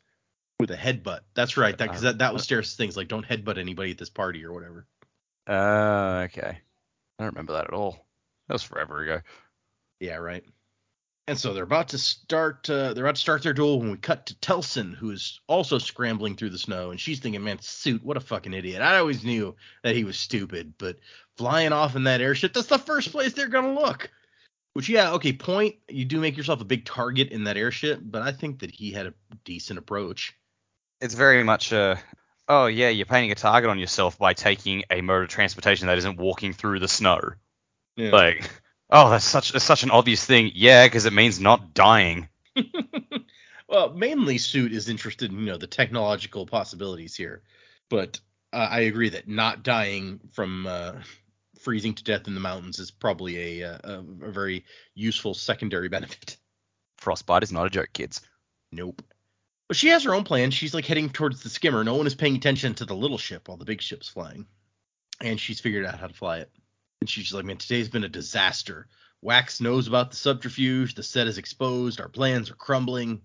with 0.60 0.72
a 0.72 0.78
headbutt. 0.78 1.22
That's 1.34 1.58
right, 1.58 1.78
that 1.78 1.88
because 1.88 2.02
that, 2.02 2.20
that 2.20 2.34
was 2.34 2.48
Steris' 2.48 2.76
things 2.76 2.96
like 2.96 3.08
don't 3.08 3.26
headbutt 3.26 3.58
anybody 3.58 3.92
at 3.92 3.98
this 3.98 4.10
party 4.10 4.46
or 4.46 4.54
whatever. 4.54 4.88
Uh, 5.48 6.26
okay. 6.26 6.60
I 7.20 7.24
don't 7.24 7.34
remember 7.34 7.54
that 7.54 7.66
at 7.66 7.74
all. 7.74 8.06
That 8.48 8.54
was 8.54 8.64
forever 8.64 9.04
ago. 9.04 9.22
Yeah, 10.00 10.16
right. 10.16 10.44
And 11.28 11.40
so 11.40 11.54
they're 11.54 11.64
about 11.64 11.90
to 11.90 11.98
start. 11.98 12.70
Uh, 12.70 12.94
they're 12.94 13.06
about 13.06 13.16
to 13.16 13.22
start 13.22 13.42
their 13.42 13.54
duel 13.54 13.80
when 13.80 13.92
we 13.92 13.98
cut 13.98 14.28
to 14.28 14.36
Telsin, 14.36 14.94
who 14.94 15.10
is 15.10 15.40
also 15.48 15.80
scrambling 15.80 16.36
through 16.36 16.52
the 16.52 16.60
snow, 16.60 16.92
and 16.92 17.00
she's 17.00 17.20
thinking, 17.20 17.44
"Man, 17.44 17.60
suit, 17.62 18.04
what 18.04 18.18
a 18.18 18.22
fucking 18.22 18.54
idiot! 18.54 18.82
I 18.82 18.98
always 18.98 19.24
knew 19.24 19.56
that 19.82 19.96
he 19.96 20.04
was 20.04 20.20
stupid, 20.20 20.76
but 20.78 21.00
flying 21.36 21.74
off 21.74 21.96
in 21.96 22.04
that 22.04 22.22
airship—that's 22.22 22.68
the 22.68 22.78
first 22.78 23.12
place 23.12 23.34
they're 23.34 23.48
gonna 23.48 23.74
look." 23.74 24.12
Which, 24.74 24.90
yeah, 24.90 25.14
okay, 25.14 25.34
point. 25.34 25.78
You 25.88 26.06
do 26.06 26.20
make 26.20 26.38
yourself 26.38 26.62
a 26.62 26.66
big 26.66 26.86
target 26.86 27.30
in 27.30 27.46
that 27.46 27.58
airship, 27.58 28.02
but 28.04 28.22
I 28.22 28.32
think 28.32 28.60
that 28.60 28.70
he 28.70 28.92
had 28.92 29.08
a 29.08 29.14
decent 29.46 29.80
approach. 29.80 30.36
It's 31.02 31.16
very 31.16 31.44
much 31.44 31.72
a 31.72 32.00
oh 32.48 32.68
yeah, 32.68 32.90
you're 32.90 33.06
painting 33.06 33.32
a 33.32 33.36
target 33.36 33.70
on 33.70 33.80
yourself 33.80 34.20
by 34.20 34.34
taking 34.34 34.84
a 34.92 35.02
mode 35.02 35.24
of 35.24 35.30
transportation 35.30 35.88
that 35.88 35.98
isn't 35.98 36.18
walking 36.18 36.54
through 36.54 36.80
the 36.80 36.88
snow. 36.88 37.20
Yeah. 37.96 38.12
Like, 38.12 38.50
oh, 38.90 39.10
that's 39.10 39.26
such 39.26 39.52
that's 39.52 39.66
such 39.66 39.84
an 39.84 39.92
obvious 39.92 40.26
thing. 40.26 40.52
Yeah, 40.54 40.86
because 40.86 41.06
it 41.06 41.14
means 41.14 41.40
not 41.40 41.74
dying. 41.74 42.30
well, 42.56 42.66
Well, 43.68 43.94
mainly 43.94 44.38
Suit 44.38 44.74
is 44.74 44.90
interested 44.90 45.32
in 45.32 45.40
you 45.40 45.46
know 45.48 45.58
the 45.58 45.68
technological 45.68 46.46
possibilities 46.46 47.16
here, 47.16 47.42
but 47.90 48.20
uh, 48.54 48.68
I 48.70 48.82
agree 48.82 49.10
that 49.10 49.28
not 49.28 49.64
dying 49.64 50.20
from 50.34 50.68
uh, 50.68 50.94
freezing 51.60 51.96
to 51.96 52.04
death 52.04 52.28
in 52.28 52.36
the 52.36 52.40
mountains 52.40 52.80
is 52.80 52.92
probably 52.92 53.62
a, 53.64 53.70
a 53.70 54.04
a 54.22 54.32
very 54.32 54.66
useful 54.94 55.34
secondary 55.34 55.90
benefit. 55.90 56.38
Frostbite 56.98 57.44
is 57.44 57.52
not 57.52 57.66
a 57.66 57.70
joke, 57.70 57.90
kids. 57.94 58.22
Nope. 58.72 59.02
But 59.68 59.78
she 59.78 59.88
has 59.90 60.04
her 60.04 60.14
own 60.14 60.24
plan. 60.24 60.52
She's 60.52 60.74
like 60.74 60.86
heading 60.86 61.10
towards 61.10 61.42
the 61.42 61.50
skimmer. 61.50 61.84
No 61.84 61.96
one 61.96 62.08
is 62.08 62.16
paying 62.16 62.36
attention 62.36 62.76
to 62.76 62.86
the 62.86 62.96
little 62.96 63.18
ship 63.18 63.48
while 63.48 63.58
the 63.58 63.66
big 63.66 63.82
ship's 63.82 64.08
flying. 64.08 64.46
And 65.22 65.40
she's 65.40 65.60
figured 65.60 65.86
out 65.86 66.00
how 66.00 66.08
to 66.08 66.14
fly 66.14 66.40
it. 66.40 66.52
And 67.06 67.10
she's 67.12 67.32
like, 67.32 67.46
man, 67.46 67.58
today's 67.58 67.88
been 67.88 68.04
a 68.04 68.10
disaster. 68.10 68.88
Wax 69.22 69.62
knows 69.62 69.88
about 69.88 70.10
the 70.10 70.18
subterfuge. 70.18 70.96
The 70.96 71.04
set 71.04 71.28
is 71.28 71.38
exposed. 71.38 72.02
Our 72.02 72.10
plans 72.10 72.50
are 72.50 72.56
crumbling. 72.56 73.22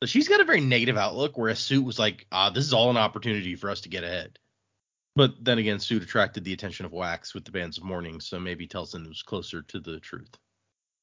So 0.00 0.06
she's 0.06 0.28
got 0.28 0.40
a 0.40 0.44
very 0.44 0.60
negative 0.60 0.96
outlook, 0.96 1.36
whereas 1.36 1.58
Suit 1.58 1.84
was 1.84 1.98
like, 1.98 2.28
ah, 2.30 2.50
this 2.50 2.64
is 2.64 2.72
all 2.72 2.88
an 2.88 2.96
opportunity 2.96 3.56
for 3.56 3.68
us 3.68 3.80
to 3.80 3.88
get 3.88 4.04
ahead. 4.04 4.38
But 5.16 5.44
then 5.44 5.58
again, 5.58 5.80
Suit 5.80 6.04
attracted 6.04 6.44
the 6.44 6.52
attention 6.52 6.86
of 6.86 6.92
Wax 6.92 7.34
with 7.34 7.44
the 7.44 7.50
bands 7.50 7.78
of 7.78 7.82
mourning, 7.82 8.20
so 8.20 8.38
maybe 8.38 8.68
Telsin 8.68 9.08
was 9.08 9.24
closer 9.24 9.62
to 9.62 9.80
the 9.80 9.98
truth. 9.98 10.30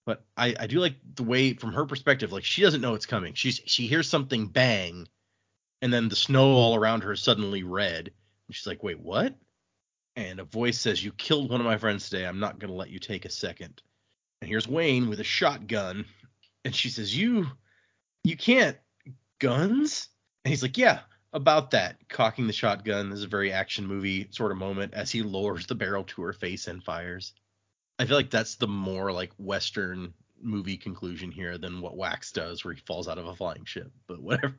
But 0.06 0.24
I, 0.38 0.56
I 0.58 0.68
do 0.68 0.80
like 0.80 0.96
the 1.16 1.24
way 1.24 1.56
from 1.56 1.74
her 1.74 1.86
perspective, 1.86 2.32
like 2.32 2.46
she 2.46 2.62
doesn't 2.62 2.80
know 2.80 2.94
it's 2.94 3.06
coming. 3.06 3.34
She's 3.34 3.60
she 3.66 3.88
hears 3.88 4.08
something 4.08 4.48
bang, 4.48 5.10
and 5.82 5.92
then 5.92 6.08
the 6.08 6.16
snow 6.16 6.54
all 6.54 6.74
around 6.74 7.04
her 7.04 7.12
is 7.12 7.22
suddenly 7.22 7.64
red. 7.64 8.12
And 8.48 8.56
she's 8.56 8.68
like, 8.68 8.82
wait, 8.82 9.02
what? 9.02 9.36
And 10.16 10.40
a 10.40 10.44
voice 10.44 10.80
says, 10.80 11.04
You 11.04 11.12
killed 11.12 11.50
one 11.50 11.60
of 11.60 11.66
my 11.66 11.78
friends 11.78 12.10
today. 12.10 12.26
I'm 12.26 12.40
not 12.40 12.60
gonna 12.60 12.74
let 12.74 12.90
you 12.90 13.00
take 13.00 13.26
a 13.26 13.30
second. 13.30 13.82
And 14.42 14.50
here's 14.50 14.68
Wayne 14.68 15.10
with 15.10 15.20
a 15.20 15.24
shotgun. 15.24 16.06
And 16.66 16.76
she 16.76 16.90
says, 16.90 17.16
You 17.18 17.48
you 18.24 18.38
can't 18.38 18.78
guns? 19.40 20.10
And 20.44 20.52
he's 20.52 20.62
like, 20.62 20.78
Yeah, 20.78 21.00
about 21.34 21.72
that. 21.72 21.98
Cocking 22.10 22.48
the 22.48 22.54
shotgun 22.54 23.10
This 23.10 23.20
is 23.20 23.26
a 23.26 23.30
very 23.30 23.52
action 23.52 23.88
movie 23.88 24.28
sort 24.32 24.52
of 24.52 24.58
moment 24.58 24.94
as 24.94 25.12
he 25.12 25.24
lowers 25.24 25.66
the 25.66 25.76
barrel 25.76 26.04
to 26.06 26.22
her 26.24 26.34
face 26.34 26.68
and 26.68 26.84
fires. 26.84 27.34
I 28.00 28.06
feel 28.06 28.18
like 28.18 28.32
that's 28.32 28.56
the 28.56 28.68
more 28.68 29.12
like 29.12 29.34
Western 29.38 30.14
movie 30.42 30.78
conclusion 30.78 31.32
here 31.32 31.58
than 31.58 31.82
what 31.82 31.98
Wax 31.98 32.32
does, 32.32 32.64
where 32.64 32.74
he 32.74 32.82
falls 32.82 33.08
out 33.08 33.18
of 33.18 33.28
a 33.28 33.36
flying 33.36 33.66
ship. 33.66 33.92
But 34.08 34.22
whatever. 34.22 34.56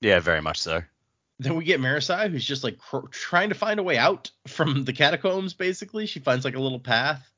Yeah, 0.00 0.20
very 0.20 0.40
much 0.40 0.60
so. 0.60 0.82
Then 1.42 1.56
we 1.56 1.64
get 1.64 1.80
Marasi, 1.80 2.30
who's 2.30 2.44
just 2.44 2.64
like 2.64 2.78
cr- 2.78 3.08
trying 3.10 3.48
to 3.48 3.54
find 3.54 3.80
a 3.80 3.82
way 3.82 3.98
out 3.98 4.30
from 4.46 4.84
the 4.84 4.92
catacombs. 4.92 5.54
Basically, 5.54 6.06
she 6.06 6.20
finds 6.20 6.44
like 6.44 6.54
a 6.54 6.60
little 6.60 6.80
path, 6.80 7.28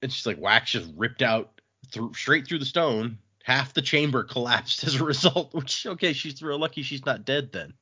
and 0.00 0.12
she's 0.12 0.26
like, 0.26 0.40
Wax 0.40 0.72
just 0.72 0.90
ripped 0.96 1.22
out 1.22 1.60
through 1.90 2.14
straight 2.14 2.46
through 2.46 2.60
the 2.60 2.64
stone. 2.64 3.18
Half 3.44 3.74
the 3.74 3.82
chamber 3.82 4.24
collapsed 4.30 4.84
as 4.84 4.94
a 4.94 5.04
result. 5.04 5.54
Which 5.54 5.86
okay, 5.86 6.12
she's 6.12 6.42
real 6.42 6.58
lucky 6.58 6.82
she's 6.82 7.04
not 7.04 7.24
dead 7.24 7.52
then. 7.52 7.74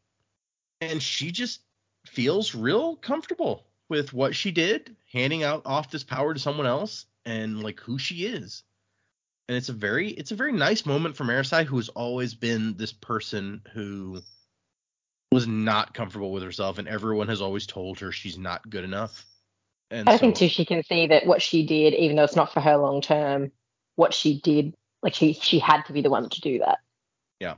And 0.80 1.02
she 1.02 1.30
just 1.30 1.60
feels 2.06 2.54
real 2.54 2.96
comfortable 2.96 3.66
with 3.88 4.12
what 4.12 4.34
she 4.34 4.50
did, 4.50 4.96
handing 5.12 5.42
out 5.42 5.62
off 5.66 5.90
this 5.90 6.04
power 6.04 6.32
to 6.32 6.40
someone 6.40 6.66
else, 6.66 7.06
and 7.24 7.62
like 7.62 7.80
who 7.80 7.98
she 7.98 8.26
is. 8.26 8.62
And 9.48 9.56
it's 9.56 9.68
a 9.68 9.74
very 9.74 10.10
it's 10.10 10.30
a 10.30 10.36
very 10.36 10.52
nice 10.52 10.86
moment 10.86 11.16
for 11.16 11.24
Marasi, 11.24 11.64
who 11.64 11.76
has 11.76 11.88
always 11.90 12.34
been 12.34 12.76
this 12.76 12.92
person 12.92 13.62
who 13.74 14.22
was 15.32 15.46
not 15.46 15.94
comfortable 15.94 16.32
with 16.32 16.42
herself, 16.42 16.78
and 16.78 16.88
everyone 16.88 17.28
has 17.28 17.40
always 17.40 17.66
told 17.66 18.00
her 18.00 18.10
she's 18.10 18.38
not 18.38 18.68
good 18.68 18.84
enough. 18.84 19.24
And 19.90 20.08
I 20.08 20.12
so, 20.12 20.18
think 20.18 20.36
too 20.36 20.48
she 20.48 20.64
can 20.64 20.82
see 20.84 21.06
that 21.08 21.26
what 21.26 21.42
she 21.42 21.64
did, 21.64 21.94
even 21.94 22.16
though 22.16 22.24
it's 22.24 22.36
not 22.36 22.52
for 22.52 22.60
her 22.60 22.76
long 22.76 23.00
term, 23.00 23.52
what 23.96 24.14
she 24.14 24.40
did, 24.40 24.74
like 25.02 25.14
she 25.14 25.32
she 25.32 25.58
had 25.58 25.82
to 25.82 25.92
be 25.92 26.00
the 26.00 26.10
one 26.10 26.28
to 26.28 26.40
do 26.40 26.58
that. 26.60 26.78
Yeah, 27.40 27.56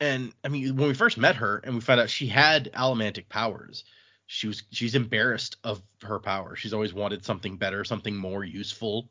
and 0.00 0.32
I 0.44 0.48
mean, 0.48 0.76
when 0.76 0.88
we 0.88 0.94
first 0.94 1.18
met 1.18 1.36
her 1.36 1.60
and 1.64 1.74
we 1.74 1.80
found 1.80 2.00
out 2.00 2.10
she 2.10 2.26
had 2.26 2.72
allomantic 2.72 3.28
powers, 3.28 3.84
she 4.26 4.48
was 4.48 4.62
she's 4.70 4.94
embarrassed 4.94 5.56
of 5.64 5.82
her 6.02 6.18
power. 6.18 6.56
She's 6.56 6.74
always 6.74 6.94
wanted 6.94 7.24
something 7.24 7.56
better, 7.56 7.84
something 7.84 8.16
more 8.16 8.44
useful, 8.44 9.10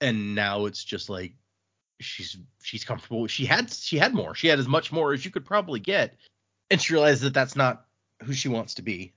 and 0.00 0.34
now 0.34 0.66
it's 0.66 0.84
just 0.84 1.08
like 1.08 1.34
she's 2.00 2.36
she's 2.62 2.84
comfortable. 2.84 3.26
She 3.26 3.44
had 3.44 3.72
she 3.72 3.98
had 3.98 4.14
more. 4.14 4.34
She 4.34 4.48
had 4.48 4.58
as 4.58 4.68
much 4.68 4.92
more 4.92 5.12
as 5.12 5.24
you 5.24 5.30
could 5.30 5.44
probably 5.44 5.80
get, 5.80 6.16
and 6.72 6.80
she 6.80 6.94
realizes 6.94 7.20
that 7.20 7.34
that's 7.34 7.54
not 7.54 7.84
who 8.22 8.32
she 8.32 8.48
wants 8.48 8.74
to 8.74 8.82
be. 8.82 9.12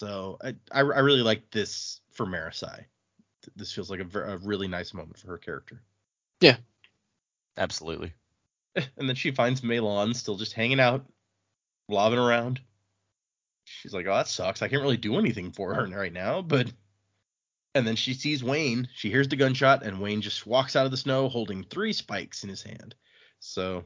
So 0.00 0.38
I 0.42 0.48
I, 0.70 0.80
I 0.80 1.00
really 1.00 1.22
like 1.22 1.50
this 1.50 2.00
for 2.12 2.26
Marasi. 2.26 2.84
This 3.56 3.72
feels 3.72 3.90
like 3.90 4.00
a, 4.00 4.04
ver- 4.04 4.24
a 4.24 4.36
really 4.38 4.68
nice 4.68 4.92
moment 4.92 5.18
for 5.18 5.28
her 5.28 5.38
character. 5.38 5.82
Yeah, 6.40 6.56
absolutely. 7.56 8.12
And 8.96 9.06
then 9.06 9.16
she 9.16 9.32
finds 9.32 9.60
MeLaan 9.60 10.16
still 10.16 10.36
just 10.36 10.54
hanging 10.54 10.80
out, 10.80 11.04
lobbing 11.90 12.18
around. 12.18 12.58
She's 13.64 13.92
like, 13.92 14.06
"Oh, 14.06 14.14
that 14.14 14.28
sucks. 14.28 14.62
I 14.62 14.68
can't 14.68 14.80
really 14.80 14.96
do 14.96 15.18
anything 15.18 15.52
for 15.52 15.74
her 15.74 15.86
right 15.86 16.12
now." 16.12 16.40
But 16.40 16.72
and 17.74 17.86
then 17.86 17.96
she 17.96 18.14
sees 18.14 18.42
Wayne. 18.42 18.88
She 18.94 19.10
hears 19.10 19.28
the 19.28 19.36
gunshot, 19.36 19.84
and 19.84 20.00
Wayne 20.00 20.22
just 20.22 20.46
walks 20.46 20.74
out 20.74 20.86
of 20.86 20.90
the 20.90 20.96
snow 20.96 21.28
holding 21.28 21.64
three 21.64 21.92
spikes 21.92 22.44
in 22.44 22.48
his 22.48 22.62
hand. 22.62 22.94
So 23.40 23.84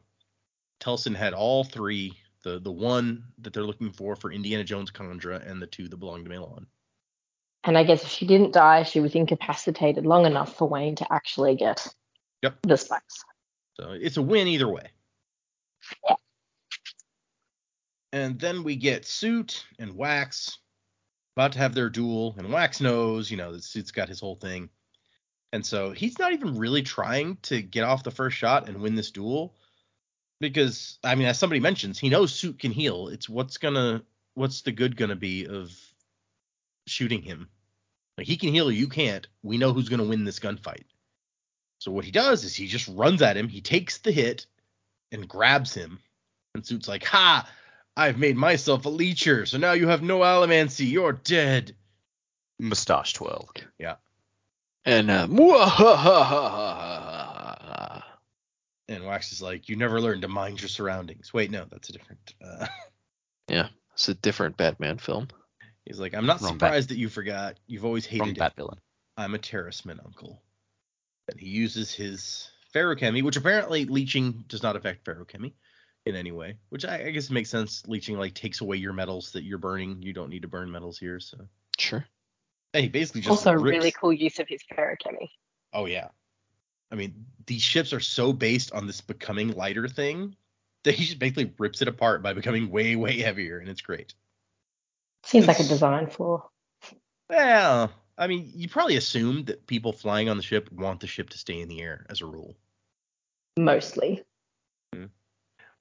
Telsin 0.80 1.16
had 1.16 1.34
all 1.34 1.64
three. 1.64 2.12
The 2.46 2.60
the 2.60 2.70
one 2.70 3.24
that 3.38 3.52
they're 3.52 3.64
looking 3.64 3.90
for 3.90 4.14
for 4.14 4.30
Indiana 4.30 4.62
Jones 4.62 4.92
Kandra 4.92 5.44
and 5.50 5.60
the 5.60 5.66
two 5.66 5.88
that 5.88 5.96
belong 5.96 6.22
to 6.22 6.30
MeLaan. 6.30 6.66
And 7.64 7.76
I 7.76 7.82
guess 7.82 8.04
if 8.04 8.08
she 8.08 8.24
didn't 8.24 8.52
die, 8.52 8.84
she 8.84 9.00
was 9.00 9.16
incapacitated 9.16 10.06
long 10.06 10.26
enough 10.26 10.56
for 10.56 10.68
Wayne 10.68 10.94
to 10.94 11.12
actually 11.12 11.56
get 11.56 11.92
Yep. 12.42 12.58
the 12.62 12.76
spikes. 12.76 13.24
So 13.80 13.90
it's 13.90 14.16
a 14.16 14.22
win 14.22 14.46
either 14.46 14.68
way. 14.68 14.92
Yeah. 16.08 16.14
And 18.12 18.38
then 18.38 18.62
we 18.62 18.76
get 18.76 19.06
Suit 19.06 19.66
and 19.80 19.96
Wax 19.96 20.56
about 21.34 21.50
to 21.52 21.58
have 21.58 21.74
their 21.74 21.90
duel, 21.90 22.36
and 22.38 22.52
Wax 22.52 22.80
knows, 22.80 23.28
you 23.28 23.36
know, 23.36 23.50
the 23.50 23.60
Suit's 23.60 23.90
got 23.90 24.08
his 24.08 24.20
whole 24.20 24.36
thing. 24.36 24.70
And 25.52 25.66
so 25.66 25.90
he's 25.90 26.20
not 26.20 26.32
even 26.32 26.56
really 26.56 26.82
trying 26.82 27.38
to 27.42 27.60
get 27.60 27.82
off 27.82 28.04
the 28.04 28.12
first 28.12 28.36
shot 28.36 28.68
and 28.68 28.80
win 28.80 28.94
this 28.94 29.10
duel. 29.10 29.56
Because 30.40 30.98
I 31.02 31.14
mean, 31.14 31.26
as 31.26 31.38
somebody 31.38 31.60
mentions, 31.60 31.98
he 31.98 32.08
knows 32.08 32.34
Suit 32.34 32.58
can 32.58 32.72
heal. 32.72 33.08
It's 33.08 33.28
what's 33.28 33.58
gonna 33.58 34.02
what's 34.34 34.62
the 34.62 34.72
good 34.72 34.96
gonna 34.96 35.16
be 35.16 35.46
of 35.46 35.72
shooting 36.86 37.22
him? 37.22 37.48
Like 38.18 38.26
he 38.26 38.36
can 38.36 38.52
heal, 38.52 38.70
you 38.70 38.88
can't. 38.88 39.26
We 39.42 39.58
know 39.58 39.72
who's 39.72 39.88
gonna 39.88 40.04
win 40.04 40.24
this 40.24 40.38
gunfight. 40.38 40.84
So 41.78 41.90
what 41.90 42.04
he 42.04 42.10
does 42.10 42.44
is 42.44 42.54
he 42.54 42.66
just 42.66 42.88
runs 42.88 43.22
at 43.22 43.36
him, 43.36 43.48
he 43.48 43.60
takes 43.60 43.98
the 43.98 44.12
hit 44.12 44.46
and 45.12 45.28
grabs 45.28 45.74
him. 45.74 46.00
And 46.54 46.64
Suit's 46.66 46.88
like, 46.88 47.04
Ha! 47.04 47.48
I've 47.96 48.18
made 48.18 48.36
myself 48.36 48.84
a 48.84 48.90
leecher, 48.90 49.46
so 49.46 49.56
now 49.56 49.72
you 49.72 49.88
have 49.88 50.02
no 50.02 50.18
allomancy, 50.20 50.90
you're 50.90 51.12
dead. 51.12 51.74
Mustache 52.58 53.14
twirl. 53.14 53.48
Yeah. 53.78 53.96
And 54.84 55.10
uh. 55.10 55.26
And 58.88 59.04
Wax 59.04 59.32
is 59.32 59.42
like, 59.42 59.68
You 59.68 59.76
never 59.76 60.00
learned 60.00 60.22
to 60.22 60.28
mind 60.28 60.60
your 60.60 60.68
surroundings. 60.68 61.32
Wait, 61.34 61.50
no, 61.50 61.64
that's 61.70 61.88
a 61.88 61.92
different 61.92 62.34
uh 62.44 62.66
Yeah, 63.48 63.68
it's 63.94 64.08
a 64.08 64.14
different 64.14 64.56
Batman 64.56 64.98
film. 64.98 65.28
he's 65.84 66.00
like, 66.00 66.14
I'm 66.14 66.26
not 66.26 66.40
Wrong 66.40 66.52
surprised 66.54 66.90
that 66.90 66.98
you 66.98 67.08
forgot. 67.08 67.56
You've 67.66 67.84
always 67.84 68.06
hated 68.06 68.20
Wrong 68.22 68.30
it. 68.30 68.38
bat 68.38 68.54
villain. 68.56 68.78
I'm 69.16 69.34
a 69.34 69.38
Terrisman, 69.38 70.04
uncle. 70.04 70.42
And 71.30 71.40
he 71.40 71.48
uses 71.48 71.92
his 71.92 72.50
ferrochemy, 72.74 73.22
which 73.22 73.36
apparently 73.36 73.84
leeching 73.84 74.44
does 74.48 74.62
not 74.62 74.76
affect 74.76 75.04
ferrochemy 75.04 75.52
in 76.04 76.14
any 76.14 76.30
way, 76.32 76.56
which 76.68 76.84
I, 76.84 77.06
I 77.06 77.10
guess 77.10 77.30
makes 77.30 77.50
sense. 77.50 77.82
Leeching 77.86 78.16
like 78.18 78.34
takes 78.34 78.60
away 78.60 78.76
your 78.76 78.92
metals 78.92 79.32
that 79.32 79.42
you're 79.44 79.58
burning. 79.58 80.02
You 80.02 80.12
don't 80.12 80.30
need 80.30 80.42
to 80.42 80.48
burn 80.48 80.70
metals 80.70 80.98
here, 80.98 81.18
so. 81.18 81.38
Sure. 81.78 82.04
And 82.74 82.82
he 82.84 82.88
basically 82.88 83.22
just 83.22 83.30
Also, 83.30 83.52
rips- 83.52 83.76
really 83.76 83.90
cool 83.92 84.12
use 84.12 84.38
of 84.38 84.48
his 84.48 84.60
ferrochemy. 84.72 85.30
Oh 85.72 85.86
yeah. 85.86 86.08
I 86.90 86.94
mean, 86.94 87.26
these 87.46 87.62
ships 87.62 87.92
are 87.92 88.00
so 88.00 88.32
based 88.32 88.72
on 88.72 88.86
this 88.86 89.00
becoming 89.00 89.52
lighter 89.52 89.88
thing 89.88 90.36
that 90.84 90.94
he 90.94 91.04
just 91.04 91.18
basically 91.18 91.52
rips 91.58 91.82
it 91.82 91.88
apart 91.88 92.22
by 92.22 92.32
becoming 92.32 92.70
way, 92.70 92.96
way 92.96 93.18
heavier, 93.18 93.58
and 93.58 93.68
it's 93.68 93.80
great. 93.80 94.14
Seems 95.24 95.46
like 95.46 95.58
a 95.58 95.64
design 95.64 96.06
flaw. 96.06 96.48
Well, 97.28 97.92
I 98.16 98.28
mean, 98.28 98.52
you 98.54 98.68
probably 98.68 98.96
assume 98.96 99.44
that 99.46 99.66
people 99.66 99.92
flying 99.92 100.28
on 100.28 100.36
the 100.36 100.42
ship 100.42 100.70
want 100.70 101.00
the 101.00 101.08
ship 101.08 101.30
to 101.30 101.38
stay 101.38 101.60
in 101.60 101.68
the 101.68 101.82
air 101.82 102.06
as 102.08 102.20
a 102.20 102.26
rule. 102.26 102.56
Mostly. 103.58 104.22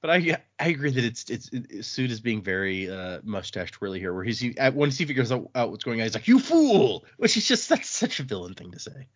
But 0.06 0.12
I 0.12 0.38
I 0.60 0.68
agree 0.68 0.92
that 0.92 1.04
it's 1.04 1.32
it's, 1.32 1.50
it's 1.52 1.88
Suit 1.88 2.12
is 2.12 2.22
being 2.22 2.44
very 2.44 2.90
uh, 2.92 3.22
mustache 3.24 3.72
twirly 3.72 4.00
here, 4.00 4.14
where 4.14 4.24
he's 4.24 4.40
he, 4.40 4.56
at- 4.56 4.76
once 4.76 5.00
he 5.00 5.06
figures 5.06 5.32
out, 5.32 5.50
out 5.56 5.72
what's 5.72 5.84
going 5.84 6.00
on, 6.00 6.06
he's 6.06 6.14
like, 6.14 6.28
"You 6.28 6.40
fool!" 6.40 7.06
Which 7.18 7.38
is 7.38 7.48
just 7.48 7.70
that's 7.70 7.90
such 7.90 8.20
a 8.20 8.24
villain 8.24 8.54
thing 8.54 8.72
to 8.72 8.80
say. 8.80 9.08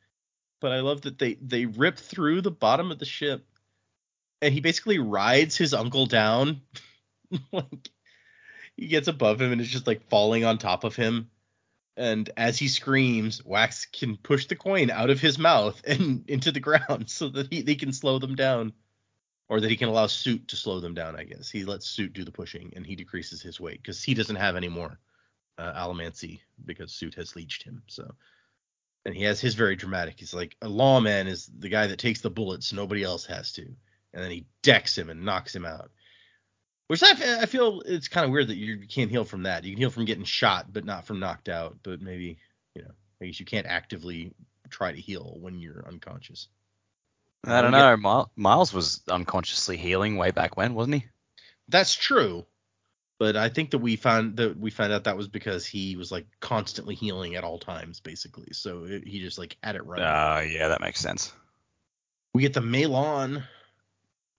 But 0.61 0.71
I 0.73 0.81
love 0.81 1.01
that 1.01 1.19
they 1.19 1.35
they 1.35 1.65
rip 1.65 1.97
through 1.97 2.41
the 2.41 2.51
bottom 2.51 2.91
of 2.91 2.99
the 2.99 3.05
ship, 3.05 3.45
and 4.41 4.53
he 4.53 4.61
basically 4.61 4.99
rides 4.99 5.57
his 5.57 5.73
uncle 5.73 6.05
down, 6.05 6.61
like 7.51 7.89
he 8.77 8.87
gets 8.87 9.07
above 9.07 9.41
him 9.41 9.51
and 9.51 9.61
is 9.61 9.69
just 9.69 9.87
like 9.87 10.09
falling 10.09 10.45
on 10.45 10.57
top 10.57 10.83
of 10.83 10.95
him. 10.95 11.29
And 11.97 12.29
as 12.37 12.57
he 12.59 12.67
screams, 12.69 13.45
Wax 13.45 13.85
can 13.85 14.17
push 14.17 14.47
the 14.47 14.55
coin 14.55 14.89
out 14.91 15.09
of 15.09 15.19
his 15.21 15.37
mouth 15.37 15.81
and 15.85 16.23
into 16.29 16.51
the 16.51 16.59
ground 16.61 17.09
so 17.09 17.29
that 17.29 17.51
he 17.53 17.75
can 17.75 17.93
slow 17.93 18.19
them 18.19 18.35
down. 18.35 18.73
or 19.49 19.59
that 19.61 19.69
he 19.69 19.77
can 19.77 19.89
allow 19.89 20.07
Suit 20.07 20.47
to 20.49 20.55
slow 20.55 20.79
them 20.79 20.93
down. 20.93 21.15
I 21.15 21.23
guess 21.23 21.49
he 21.49 21.65
lets 21.65 21.87
Suit 21.87 22.13
do 22.13 22.23
the 22.23 22.31
pushing, 22.31 22.73
and 22.75 22.85
he 22.85 22.95
decreases 22.95 23.41
his 23.41 23.59
weight 23.59 23.81
because 23.81 24.03
he 24.03 24.13
doesn't 24.13 24.37
have 24.37 24.55
any 24.55 24.69
more 24.69 24.99
uh, 25.57 25.73
Allomancy 25.73 26.39
because 26.65 26.91
Suit 26.93 27.15
has 27.15 27.35
leached 27.35 27.63
him. 27.63 27.83
So, 27.87 28.13
and 29.05 29.15
he 29.15 29.23
has 29.23 29.39
his 29.39 29.55
very 29.55 29.75
dramatic. 29.75 30.19
He's 30.19 30.33
like 30.33 30.55
a 30.61 30.69
lawman 30.69 31.27
is 31.27 31.49
the 31.57 31.69
guy 31.69 31.87
that 31.87 31.99
takes 31.99 32.21
the 32.21 32.29
bullets, 32.29 32.73
nobody 32.73 33.03
else 33.03 33.25
has 33.25 33.51
to, 33.53 33.63
and 33.63 34.23
then 34.23 34.31
he 34.31 34.45
decks 34.61 34.97
him 34.97 35.09
and 35.09 35.25
knocks 35.25 35.55
him 35.55 35.65
out. 35.65 35.91
Which 36.87 37.03
I, 37.03 37.41
I 37.41 37.45
feel 37.45 37.81
it's 37.85 38.07
kind 38.07 38.25
of 38.25 38.31
weird 38.31 38.47
that 38.47 38.57
you 38.57 38.87
can't 38.87 39.11
heal 39.11 39.23
from 39.23 39.43
that. 39.43 39.63
You 39.63 39.71
can 39.73 39.79
heal 39.79 39.91
from 39.91 40.05
getting 40.05 40.23
shot, 40.23 40.73
but 40.73 40.85
not 40.85 41.05
from 41.05 41.19
knocked 41.19 41.47
out. 41.47 41.77
But 41.83 42.01
maybe 42.01 42.37
you 42.75 42.81
know, 42.81 42.91
I 43.21 43.25
guess 43.25 43.39
you 43.39 43.45
can't 43.45 43.67
actively 43.67 44.33
try 44.69 44.91
to 44.91 44.99
heal 44.99 45.37
when 45.39 45.59
you're 45.59 45.85
unconscious. 45.87 46.47
I 47.45 47.61
don't 47.61 47.71
know. 47.71 47.95
Miles, 47.95 48.27
Miles 48.35 48.73
was 48.73 49.01
unconsciously 49.07 49.77
healing 49.77 50.17
way 50.17 50.31
back 50.31 50.57
when, 50.57 50.73
wasn't 50.73 50.95
he? 50.95 51.05
That's 51.69 51.95
true, 51.95 52.45
but 53.19 53.35
I 53.35 53.49
think 53.49 53.71
that 53.71 53.79
we 53.79 53.97
found 53.97 54.37
that 54.37 54.57
we 54.57 54.71
found 54.71 54.93
out 54.93 55.03
that 55.03 55.17
was 55.17 55.27
because 55.27 55.65
he 55.65 55.97
was 55.97 56.09
like 56.09 56.25
constantly 56.39 56.95
healing 56.95 57.35
at 57.35 57.43
all 57.43 57.59
times, 57.59 57.99
basically. 57.99 58.53
So 58.53 58.85
it, 58.85 59.05
he 59.05 59.19
just 59.19 59.37
like 59.37 59.57
had 59.61 59.75
it 59.75 59.85
right. 59.85 59.99
Uh, 59.99 60.41
yeah, 60.41 60.69
that 60.69 60.79
makes 60.81 61.01
sense. 61.01 61.33
we 62.33 62.41
get 62.41 62.53
the 62.53 62.61
MeLaan 62.61 63.43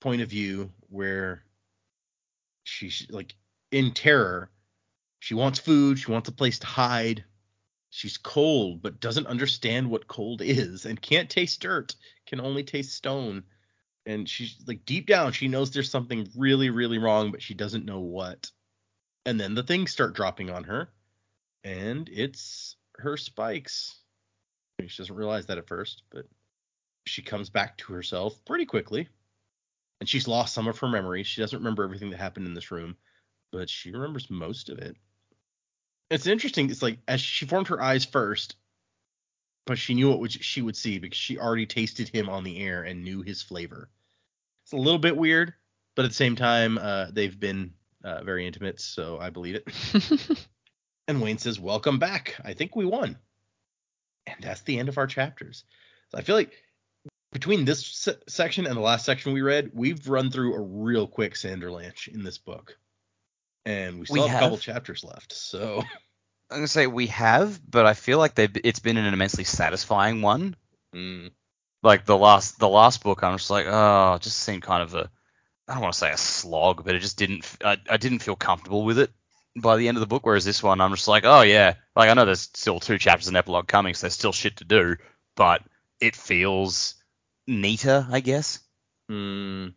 point 0.00 0.22
of 0.22 0.30
view 0.30 0.72
where 0.88 1.44
she's 2.64 3.06
like 3.10 3.34
in 3.70 3.92
terror. 3.92 4.50
She 5.18 5.34
wants 5.34 5.58
food. 5.58 5.98
She 5.98 6.10
wants 6.10 6.30
a 6.30 6.32
place 6.32 6.58
to 6.60 6.66
hide. 6.66 7.24
She's 7.90 8.16
cold, 8.16 8.80
but 8.80 9.00
doesn't 9.00 9.26
understand 9.26 9.90
what 9.90 10.08
cold 10.08 10.40
is 10.40 10.86
and 10.86 11.00
can't 11.00 11.28
taste 11.28 11.60
dirt, 11.60 11.94
can 12.26 12.40
only 12.40 12.62
taste 12.62 12.94
stone. 12.94 13.42
And 14.06 14.26
she's 14.26 14.56
like 14.66 14.86
deep 14.86 15.06
down, 15.06 15.32
she 15.32 15.48
knows 15.48 15.70
there's 15.70 15.90
something 15.90 16.26
really, 16.34 16.70
really 16.70 16.96
wrong, 16.96 17.30
but 17.30 17.42
she 17.42 17.52
doesn't 17.52 17.84
know 17.84 18.00
what. 18.00 18.50
And 19.26 19.38
then 19.38 19.54
the 19.54 19.62
things 19.62 19.90
start 19.90 20.14
dropping 20.14 20.50
on 20.50 20.64
her, 20.64 20.88
and 21.62 22.08
it's 22.08 22.76
her 22.96 23.16
spikes. 23.16 23.98
She 24.86 25.02
doesn't 25.02 25.14
realize 25.14 25.46
that 25.46 25.58
at 25.58 25.68
first, 25.68 26.02
but 26.10 26.26
she 27.06 27.22
comes 27.22 27.50
back 27.50 27.76
to 27.78 27.92
herself 27.92 28.42
pretty 28.44 28.64
quickly. 28.64 29.08
And 30.00 30.08
she's 30.08 30.26
lost 30.26 30.54
some 30.54 30.66
of 30.66 30.78
her 30.78 30.88
memory. 30.88 31.22
She 31.22 31.42
doesn't 31.42 31.58
remember 31.58 31.84
everything 31.84 32.10
that 32.10 32.16
happened 32.16 32.46
in 32.46 32.54
this 32.54 32.70
room, 32.70 32.96
but 33.52 33.68
she 33.68 33.90
remembers 33.90 34.30
most 34.30 34.70
of 34.70 34.78
it. 34.78 34.96
It's 36.10 36.26
interesting. 36.26 36.70
It's 36.70 36.82
like 36.82 36.98
as 37.06 37.20
she 37.20 37.44
formed 37.44 37.68
her 37.68 37.82
eyes 37.82 38.06
first, 38.06 38.56
but 39.66 39.78
she 39.78 39.94
knew 39.94 40.10
what 40.10 40.32
she 40.32 40.62
would 40.62 40.76
see 40.76 40.98
because 40.98 41.18
she 41.18 41.38
already 41.38 41.66
tasted 41.66 42.08
him 42.08 42.28
on 42.30 42.42
the 42.42 42.58
air 42.58 42.82
and 42.82 43.04
knew 43.04 43.20
his 43.20 43.42
flavor. 43.42 43.90
It's 44.64 44.72
a 44.72 44.76
little 44.76 44.98
bit 44.98 45.16
weird, 45.16 45.52
but 45.94 46.06
at 46.06 46.10
the 46.10 46.16
same 46.16 46.36
time, 46.36 46.78
uh, 46.78 47.10
they've 47.12 47.38
been 47.38 47.74
uh, 48.05 48.22
very 48.22 48.46
intimate, 48.46 48.80
so 48.80 49.18
I 49.18 49.30
believe 49.30 49.57
it. 49.57 50.46
and 51.09 51.20
Wayne 51.20 51.38
says, 51.38 51.61
"Welcome 51.61 51.98
back. 51.98 52.36
I 52.44 52.55
think 52.55 52.76
we 52.76 52.84
won." 52.84 53.18
And 54.26 54.36
that's 54.40 54.62
the 54.62 54.78
end 54.78 54.88
of 54.88 54.98
our 54.98 55.07
chapters. 55.07 55.64
So 56.11 56.18
I 56.18 56.22
feel 56.22 56.36
like 56.36 56.53
between 57.32 57.64
this 57.64 57.86
se- 57.86 58.22
section 58.28 58.66
and 58.66 58.76
the 58.76 58.80
last 58.80 59.05
section 59.05 59.32
we 59.32 59.42
read, 59.42 59.70
we've 59.72 60.09
run 60.09 60.30
through 60.30 60.55
a 60.55 60.61
real 60.61 61.07
quick 61.07 61.34
Sanderlanche 61.34 62.09
in 62.09 62.22
this 62.22 62.38
book, 62.38 62.76
and 63.64 64.01
we 64.01 64.07
still 64.07 64.24
We 64.24 64.28
have, 64.28 64.38
a 64.38 64.44
couple 64.44 64.59
chapters 64.59 65.05
left. 65.05 65.32
So 65.32 65.82
I'm 66.51 66.59
gonna 66.59 66.68
say 66.68 66.86
we 66.86 67.09
have, 67.09 67.61
but 67.70 67.86
I 67.86 67.94
feel 67.94 68.18
like 68.18 68.34
they've 68.34 68.57
it's 68.64 68.80
been 68.80 68.96
an 68.96 69.12
immensely 69.12 69.44
satisfying 69.44 70.22
one. 70.22 70.57
mm, 70.94 71.30
Like 71.82 72.05
the 72.05 72.16
last 72.16 72.59
the 72.59 72.68
last 72.68 73.03
book, 73.03 73.22
I'm 73.22 73.36
just 73.36 73.51
like, 73.51 73.66
oh, 73.68 74.14
it 74.14 74.22
just 74.22 74.38
seemed 74.40 74.62
kind 74.62 74.82
of 74.82 74.94
a 74.94 75.11
I 75.70 75.74
don't 75.74 75.82
want 75.82 75.94
to 75.94 76.00
say 76.00 76.12
a 76.12 76.18
slog, 76.18 76.84
but 76.84 76.96
it 76.96 77.00
just 77.00 77.18
didn't 77.18 77.46
I, 77.64 77.78
I 77.90 77.98
didn't 77.98 78.20
feel 78.20 78.36
comfortable 78.36 78.84
with 78.84 78.98
it 78.98 79.12
by 79.56 79.76
the 79.78 79.88
end 79.88 79.96
of 79.98 80.00
the 80.00 80.08
book. 80.08 80.26
Whereas 80.26 80.44
this 80.46 80.62
one, 80.62 80.80
I'm 80.82 80.92
just 80.94 81.08
like, 81.08 81.24
oh 81.26 81.42
yeah, 81.42 81.76
like 81.96 82.10
I 82.10 82.14
know 82.14 82.26
there's 82.26 82.40
still 82.42 82.80
two 82.80 82.98
chapters 82.98 83.28
and 83.28 83.36
epilogue 83.38 83.68
coming, 83.68 83.94
so 83.94 84.02
there's 84.06 84.14
still 84.14 84.32
shit 84.32 84.58
to 84.58 84.64
do, 84.64 84.96
but 85.36 85.62
it 86.00 86.16
feels 86.16 86.96
neater, 87.48 88.06
I 88.10 88.20
guess. 88.20 88.60
mm, 89.10 89.74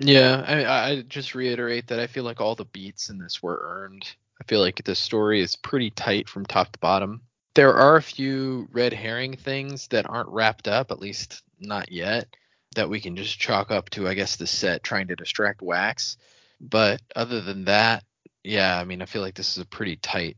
Yeah, 0.00 0.44
I, 0.46 0.90
I 0.90 1.02
just 1.02 1.34
reiterate 1.34 1.88
that 1.88 2.00
I 2.00 2.06
feel 2.06 2.24
like 2.24 2.40
all 2.40 2.54
the 2.56 2.64
beats 2.66 3.10
in 3.10 3.18
this 3.18 3.42
were 3.42 3.60
earned. 3.64 4.04
I 4.40 4.44
feel 4.44 4.60
like 4.60 4.82
the 4.84 4.94
story 4.94 5.40
is 5.42 5.56
pretty 5.56 5.90
tight 5.90 6.28
from 6.28 6.46
top 6.46 6.72
to 6.72 6.78
bottom. 6.80 7.22
There 7.54 7.74
are 7.74 7.96
a 7.96 8.02
few 8.02 8.68
red 8.72 8.92
herring 8.92 9.36
things 9.36 9.88
that 9.88 10.08
aren't 10.08 10.28
wrapped 10.30 10.68
up, 10.68 10.90
at 10.90 11.00
least 11.00 11.42
not 11.60 11.92
yet, 11.92 12.28
that 12.74 12.88
we 12.88 13.00
can 13.00 13.16
just 13.16 13.38
chalk 13.38 13.70
up 13.70 13.90
to, 13.90 14.08
I 14.08 14.14
guess, 14.14 14.36
the 14.36 14.46
set 14.46 14.82
trying 14.82 15.08
to 15.08 15.16
distract 15.16 15.62
Wax. 15.62 16.16
But 16.60 17.00
other 17.16 17.40
than 17.40 17.64
that, 17.66 18.04
yeah, 18.44 18.78
I 18.78 18.84
mean, 18.84 19.02
I 19.02 19.06
feel 19.06 19.22
like 19.22 19.34
this 19.34 19.56
is 19.56 19.62
a 19.62 19.66
pretty 19.66 19.96
tight, 19.96 20.36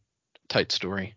tight 0.49 0.73
story. 0.73 1.15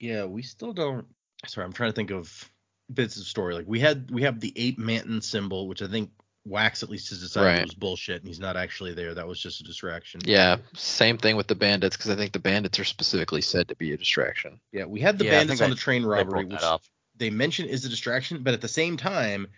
yeah, 0.00 0.24
we 0.24 0.42
still 0.42 0.72
don't. 0.72 1.06
Sorry, 1.46 1.64
I'm 1.64 1.72
trying 1.72 1.90
to 1.90 1.96
think 1.96 2.10
of 2.10 2.50
bits 2.92 3.16
of 3.18 3.24
story. 3.26 3.54
Like 3.54 3.66
we 3.66 3.80
had 3.80 4.10
we 4.10 4.22
have 4.22 4.40
the 4.40 4.52
ape 4.56 4.78
manton 4.78 5.20
symbol, 5.22 5.68
which 5.68 5.82
I 5.82 5.86
think 5.86 6.10
Wax 6.44 6.82
at 6.82 6.88
least 6.90 7.08
has 7.10 7.20
decided 7.20 7.46
Right. 7.46 7.62
was 7.62 7.74
bullshit, 7.74 8.18
and 8.20 8.28
he's 8.28 8.38
not 8.40 8.56
actually 8.56 8.94
there. 8.94 9.14
That 9.14 9.26
was 9.26 9.40
just 9.40 9.60
a 9.60 9.64
distraction. 9.64 10.20
Yeah, 10.24 10.56
same 10.74 11.18
thing 11.18 11.36
with 11.36 11.46
the 11.48 11.54
bandits 11.54 11.96
because 11.96 12.10
I 12.10 12.16
think 12.16 12.32
the 12.32 12.38
bandits 12.38 12.78
are 12.78 12.84
specifically 12.84 13.40
said 13.42 13.68
to 13.68 13.76
be 13.76 13.92
a 13.92 13.96
distraction. 13.96 14.60
Yeah, 14.72 14.84
we 14.84 15.00
had 15.00 15.18
the 15.18 15.24
Yeah, 15.24 15.30
bandits 15.32 15.60
on 15.60 15.70
they- 15.70 15.74
the 15.74 15.80
train 15.80 16.04
robbery, 16.04 16.44
brought 16.44 16.80
which 16.82 16.90
they 17.16 17.30
mention 17.30 17.66
is 17.68 17.84
a 17.84 17.88
distraction, 17.88 18.42
but 18.42 18.54
at 18.54 18.60
the 18.60 18.68
same 18.68 18.96
time, 18.96 19.48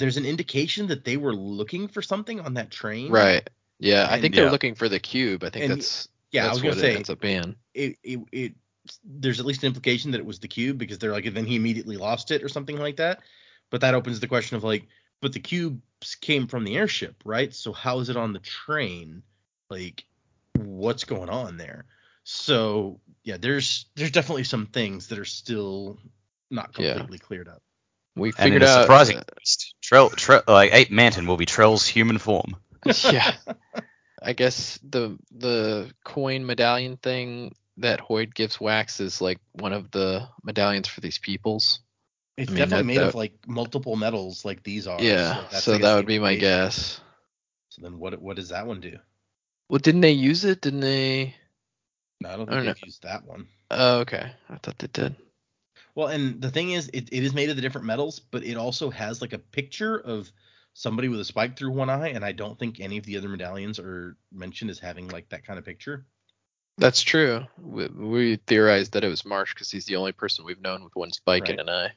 there's 0.00 0.16
an 0.16 0.26
indication 0.26 0.88
that 0.88 1.04
they 1.04 1.16
were 1.16 1.34
looking 1.34 1.86
for 1.86 2.02
something 2.02 2.40
on 2.40 2.54
that 2.54 2.70
train. 2.70 3.10
Right. 3.12 3.48
Yeah, 3.78 4.08
I 4.10 4.20
think 4.20 4.34
they're 4.34 4.46
Yeah. 4.46 4.50
looking 4.50 4.74
for 4.74 4.88
the 4.88 4.98
cube. 4.98 5.44
I 5.44 5.50
think 5.50 5.64
And- 5.66 5.74
that's 5.74 6.08
Yeah, 6.32 6.44
that's 6.44 6.50
I 6.50 6.54
was 6.54 6.62
gonna 6.62 6.80
say 6.80 6.92
it 6.94 6.96
ends 6.96 7.10
up 7.10 7.20
being. 7.20 7.54
it, 7.74 7.96
it 8.02 8.20
it 8.32 8.54
there's 9.04 9.38
at 9.38 9.46
least 9.46 9.62
an 9.62 9.68
implication 9.68 10.10
that 10.10 10.18
it 10.18 10.26
was 10.26 10.40
the 10.40 10.48
cube 10.48 10.78
because 10.78 10.98
they're 10.98 11.12
like 11.12 11.32
then 11.32 11.44
he 11.46 11.54
immediately 11.54 11.96
lost 11.96 12.30
it 12.30 12.42
or 12.42 12.48
something 12.48 12.76
like 12.78 12.96
that. 12.96 13.20
But 13.70 13.82
that 13.82 13.94
opens 13.94 14.18
the 14.20 14.26
question 14.26 14.56
of 14.56 14.64
like, 14.64 14.88
but 15.20 15.32
the 15.32 15.38
cubes 15.40 16.16
came 16.20 16.46
from 16.48 16.64
the 16.64 16.76
airship, 16.76 17.14
right? 17.24 17.54
So 17.54 17.72
how 17.72 18.00
is 18.00 18.08
it 18.08 18.16
on 18.16 18.32
the 18.32 18.38
train? 18.40 19.22
Like, 19.68 20.04
what's 20.56 21.04
going 21.04 21.28
on 21.28 21.56
there? 21.56 21.84
So 22.24 23.00
yeah, 23.22 23.36
there's 23.38 23.86
there's 23.96 24.10
definitely 24.10 24.44
some 24.44 24.66
things 24.66 25.08
that 25.08 25.18
are 25.18 25.24
still 25.24 25.98
not 26.50 26.74
Yeah. 26.78 26.94
completely 26.94 27.18
cleared 27.18 27.48
up. 27.48 27.62
We 28.16 28.28
And 28.30 28.38
in 28.38 28.44
figured 28.44 28.62
a 28.62 28.68
out. 28.68 28.82
surprising 28.82 29.18
uh, 29.18 29.22
twist, 29.24 29.74
Trell, 29.82 30.10
Trell, 30.10 30.42
like 30.48 30.72
Ape 30.74 30.90
Manton 30.90 31.26
will 31.26 31.36
be 31.36 31.46
Trell's 31.46 31.86
human 31.86 32.18
form. 32.18 32.56
yeah. 33.04 33.34
I 34.22 34.32
guess 34.34 34.78
the 34.82 35.18
the 35.30 35.90
coin 36.04 36.44
medallion 36.44 36.96
thing 36.98 37.54
that 37.78 38.00
Hoid 38.00 38.34
gives 38.34 38.60
Wax 38.60 39.00
is 39.00 39.20
like 39.20 39.38
one 39.52 39.72
of 39.72 39.90
the 39.90 40.28
medallions 40.44 40.88
for 40.88 41.00
these 41.00 41.18
peoples. 41.18 41.80
It's 42.36 42.50
I 42.50 42.54
mean, 42.54 42.58
definitely 42.58 42.94
that- 42.94 43.00
made 43.00 43.06
of 43.08 43.14
like 43.14 43.32
multiple 43.46 43.96
metals 43.96 44.44
like 44.44 44.62
these 44.62 44.86
are. 44.86 45.00
yeah. 45.00 45.44
that's, 45.50 45.64
So 45.64 45.78
that 45.78 45.94
would 45.96 46.06
be 46.06 46.18
my 46.18 46.34
guess. 46.36 47.00
So 47.70 47.82
then 47.82 47.98
what 47.98 48.20
what 48.20 48.36
does 48.36 48.48
that 48.50 48.66
one 48.66 48.80
do? 48.80 48.98
Well, 49.68 49.78
didn't 49.78 50.00
they 50.00 50.10
use 50.12 50.44
it? 50.44 50.60
Didn't 50.60 50.80
they? 50.80 51.34
No, 52.20 52.28
I 52.30 52.36
don't 52.36 52.48
I 52.48 52.52
think 52.52 52.56
don't 52.56 52.64
they've 52.66 52.84
used 52.86 53.02
that 53.04 53.24
one. 53.24 53.46
Oh, 53.70 54.00
okay. 54.00 54.32
I 54.50 54.56
thought 54.56 54.78
they 54.78 54.88
did. 54.88 55.14
Well, 55.94 56.08
and 56.08 56.40
the 56.40 56.50
thing 56.50 56.70
is, 56.70 56.88
it, 56.92 57.08
it 57.12 57.24
is 57.24 57.34
made 57.34 57.50
of 57.50 57.56
the 57.56 57.62
different 57.62 57.86
metals, 57.86 58.20
but 58.20 58.44
it 58.44 58.56
also 58.56 58.90
has 58.90 59.20
like 59.20 59.32
a 59.32 59.38
picture 59.38 59.98
of 59.98 60.30
somebody 60.72 61.08
with 61.08 61.20
a 61.20 61.24
spike 61.24 61.56
through 61.56 61.72
one 61.72 61.90
eye, 61.90 62.08
and 62.08 62.24
I 62.24 62.32
don't 62.32 62.58
think 62.58 62.80
any 62.80 62.96
of 62.98 63.04
the 63.04 63.16
other 63.16 63.28
medallions 63.28 63.78
are 63.78 64.16
mentioned 64.32 64.70
as 64.70 64.78
having 64.78 65.08
like 65.08 65.28
that 65.30 65.44
kind 65.44 65.58
of 65.58 65.64
picture. 65.64 66.06
That's 66.78 67.02
true. 67.02 67.44
We, 67.60 67.88
we 67.88 68.36
theorized 68.36 68.92
that 68.92 69.04
it 69.04 69.08
was 69.08 69.24
Marsh 69.24 69.52
because 69.52 69.70
he's 69.70 69.84
the 69.84 69.96
only 69.96 70.12
person 70.12 70.44
we've 70.44 70.62
known 70.62 70.82
with 70.82 70.96
one 70.96 71.12
spike 71.12 71.42
Right. 71.42 71.50
in 71.50 71.60
an 71.60 71.68
eye. 71.68 71.92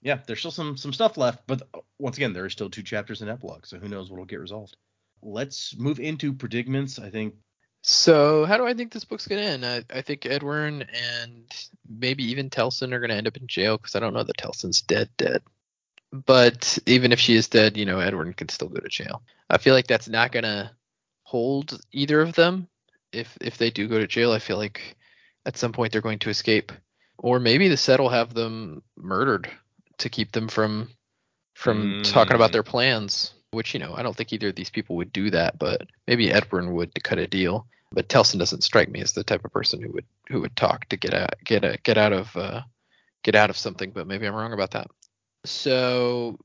Yeah, 0.00 0.20
there's 0.26 0.38
still 0.38 0.52
some 0.52 0.76
some 0.76 0.92
stuff 0.92 1.16
left, 1.16 1.44
but 1.46 1.62
uh, 1.74 1.80
once 1.98 2.16
again, 2.16 2.32
there 2.32 2.44
are 2.44 2.50
still 2.50 2.70
two 2.70 2.84
chapters 2.84 3.20
in 3.20 3.28
epilogue, 3.28 3.66
so 3.66 3.78
who 3.78 3.88
knows 3.88 4.10
what'll 4.10 4.26
get 4.26 4.40
resolved. 4.40 4.76
Let's 5.22 5.76
move 5.76 5.98
into 5.98 6.32
predicaments. 6.32 7.00
I 7.00 7.10
think 7.10 7.34
So 7.82 8.44
how 8.44 8.56
do 8.56 8.66
I 8.66 8.74
think 8.74 8.92
this 8.92 9.04
book's 9.04 9.26
gonna 9.26 9.42
end? 9.42 9.64
I, 9.64 9.84
I 9.92 10.02
think 10.02 10.26
Edwarn 10.26 10.82
and 10.82 11.44
maybe 11.88 12.24
even 12.24 12.50
Telsin 12.50 12.92
are 12.92 13.00
gonna 13.00 13.14
end 13.14 13.26
up 13.26 13.36
in 13.36 13.46
jail 13.46 13.76
because 13.78 13.94
I 13.94 14.00
don't 14.00 14.14
know 14.14 14.24
that 14.24 14.36
Telsin's 14.36 14.82
dead 14.82 15.08
dead. 15.16 15.42
But 16.12 16.78
even 16.86 17.12
if 17.12 17.20
she 17.20 17.34
is 17.34 17.48
dead, 17.48 17.76
you 17.76 17.84
know, 17.84 18.00
Edwarn 18.00 18.32
can 18.34 18.48
still 18.48 18.68
go 18.68 18.80
to 18.80 18.88
jail. 18.88 19.22
I 19.50 19.58
feel 19.58 19.74
like 19.74 19.86
that's 19.86 20.08
not 20.08 20.32
gonna 20.32 20.72
hold 21.22 21.80
either 21.92 22.20
of 22.20 22.34
them. 22.34 22.68
If 23.12 23.36
if 23.40 23.58
they 23.58 23.70
do 23.70 23.88
go 23.88 23.98
to 23.98 24.06
jail, 24.06 24.32
I 24.32 24.38
feel 24.38 24.56
like 24.58 24.96
at 25.46 25.56
some 25.56 25.72
point 25.72 25.92
they're 25.92 26.02
going 26.02 26.18
to 26.20 26.30
escape. 26.30 26.72
Or 27.18 27.40
maybe 27.40 27.68
the 27.68 27.76
set 27.76 28.00
will 28.00 28.10
have 28.10 28.34
them 28.34 28.82
murdered 28.96 29.50
to 29.98 30.08
keep 30.08 30.32
them 30.32 30.48
from 30.48 30.90
from 31.54 32.02
talking 32.02 32.36
about 32.36 32.50
Mm. 32.50 32.52
their 32.52 32.62
plans. 32.62 33.34
Which, 33.50 33.72
you 33.74 33.80
know, 33.80 33.94
I 33.96 34.02
don't 34.02 34.14
think 34.14 34.32
either 34.32 34.48
of 34.48 34.56
these 34.56 34.70
people 34.70 34.96
would 34.96 35.12
do 35.12 35.30
that, 35.30 35.58
but 35.58 35.86
maybe 36.06 36.30
Edwarn 36.30 36.74
would 36.74 36.94
to 36.94 37.00
cut 37.00 37.18
a 37.18 37.26
deal 37.26 37.66
but 37.92 38.08
Telsin 38.08 38.38
doesn't 38.38 38.64
strike 38.64 38.90
me 38.90 39.00
as 39.00 39.12
the 39.12 39.24
type 39.24 39.44
of 39.44 39.52
person 39.52 39.80
who 39.80 39.92
would 39.92 40.04
who 40.28 40.40
would 40.40 40.56
talk 40.56 40.86
to 40.86 40.96
get 40.96 41.14
out 41.14 41.34
get 41.44 41.64
a, 41.64 41.78
get 41.82 41.98
out 41.98 42.12
of 42.12 42.36
uh, 42.36 42.62
get 43.22 43.34
out 43.34 43.50
of 43.50 43.56
something. 43.56 43.90
But 43.90 44.06
maybe 44.06 44.26
I'm 44.26 44.34
wrong 44.34 44.52
about 44.52 44.72
that. 44.72 44.88
So 45.44 46.38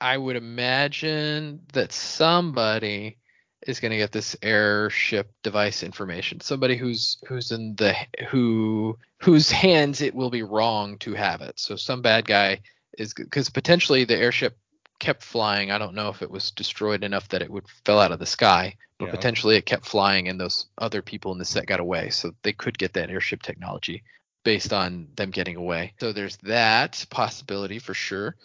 I 0.00 0.16
would 0.16 0.36
imagine 0.36 1.60
that 1.72 1.92
somebody 1.92 3.18
is 3.64 3.78
going 3.78 3.92
to 3.92 3.96
get 3.96 4.10
this 4.10 4.34
airship 4.42 5.30
device 5.44 5.84
information. 5.84 6.40
Somebody 6.40 6.76
who's 6.76 7.18
who's 7.28 7.52
in 7.52 7.76
the 7.76 7.94
who 8.28 8.98
whose 9.20 9.50
hands 9.50 10.00
it 10.00 10.14
will 10.14 10.30
be 10.30 10.42
wrong 10.42 10.98
to 10.98 11.14
have 11.14 11.42
it. 11.42 11.60
So 11.60 11.76
some 11.76 12.02
bad 12.02 12.26
guy 12.26 12.60
is 12.98 13.14
because 13.14 13.50
potentially 13.50 14.04
the 14.04 14.16
airship 14.16 14.58
kept 15.02 15.22
flying. 15.24 15.70
I 15.70 15.78
don't 15.78 15.94
know 15.96 16.08
if 16.08 16.22
it 16.22 16.30
was 16.30 16.52
destroyed 16.52 17.02
enough 17.04 17.28
that 17.28 17.42
it 17.42 17.50
would 17.50 17.68
fell 17.84 18.00
out 18.00 18.12
of 18.12 18.20
the 18.20 18.26
sky, 18.26 18.76
but 18.98 19.06
Yeah. 19.06 19.10
potentially 19.10 19.56
it 19.56 19.66
kept 19.66 19.84
flying 19.84 20.28
and 20.28 20.40
those 20.40 20.66
other 20.78 21.02
people 21.02 21.32
in 21.32 21.38
the 21.38 21.44
set 21.44 21.66
got 21.66 21.80
away. 21.80 22.10
So 22.10 22.32
they 22.42 22.52
could 22.52 22.78
get 22.78 22.94
that 22.94 23.10
airship 23.10 23.42
technology 23.42 24.04
based 24.44 24.72
on 24.72 25.08
them 25.16 25.30
getting 25.30 25.56
away. 25.56 25.94
So 26.00 26.12
there's 26.12 26.36
that 26.38 27.04
possibility 27.10 27.80
for 27.80 27.94
sure. 27.94 28.36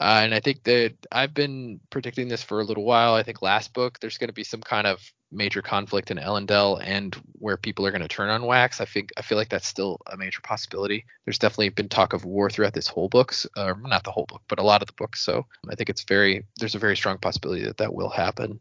Uh, 0.00 0.22
and 0.24 0.34
I 0.34 0.40
think 0.40 0.64
that 0.64 0.94
I've 1.10 1.34
been 1.34 1.80
predicting 1.90 2.28
this 2.28 2.42
for 2.42 2.60
a 2.60 2.64
little 2.64 2.84
while. 2.84 3.14
I 3.14 3.22
think 3.22 3.42
last 3.42 3.72
book 3.72 3.98
there's 4.00 4.18
going 4.18 4.28
to 4.28 4.34
be 4.34 4.44
some 4.44 4.60
kind 4.60 4.86
of 4.86 5.00
major 5.34 5.62
conflict 5.62 6.10
in 6.10 6.18
Elendel 6.18 6.80
and 6.82 7.14
where 7.32 7.56
people 7.56 7.86
are 7.86 7.90
going 7.90 8.02
to 8.02 8.08
turn 8.08 8.30
on 8.30 8.46
Wax. 8.46 8.80
I 8.80 8.84
think 8.84 9.10
I 9.16 9.22
feel 9.22 9.36
like 9.36 9.48
that's 9.48 9.66
still 9.66 10.00
a 10.10 10.16
major 10.16 10.40
possibility. 10.42 11.04
There's 11.24 11.38
definitely 11.38 11.70
been 11.70 11.88
talk 11.88 12.12
of 12.12 12.24
war 12.24 12.50
throughout 12.50 12.72
this 12.72 12.86
whole 12.86 13.08
books, 13.08 13.46
uh, 13.56 13.74
not 13.82 14.04
the 14.04 14.12
whole 14.12 14.26
book, 14.26 14.42
but 14.48 14.58
a 14.58 14.64
lot 14.64 14.82
of 14.82 14.86
the 14.86 14.94
books. 14.94 15.20
So 15.20 15.46
I 15.68 15.74
think 15.74 15.90
it's 15.90 16.04
very 16.04 16.46
there's 16.58 16.74
a 16.74 16.80
very 16.80 16.96
strong 16.96 17.18
possibility 17.18 17.64
that 17.64 17.78
that 17.78 17.94
will 17.94 18.10
happen. 18.10 18.60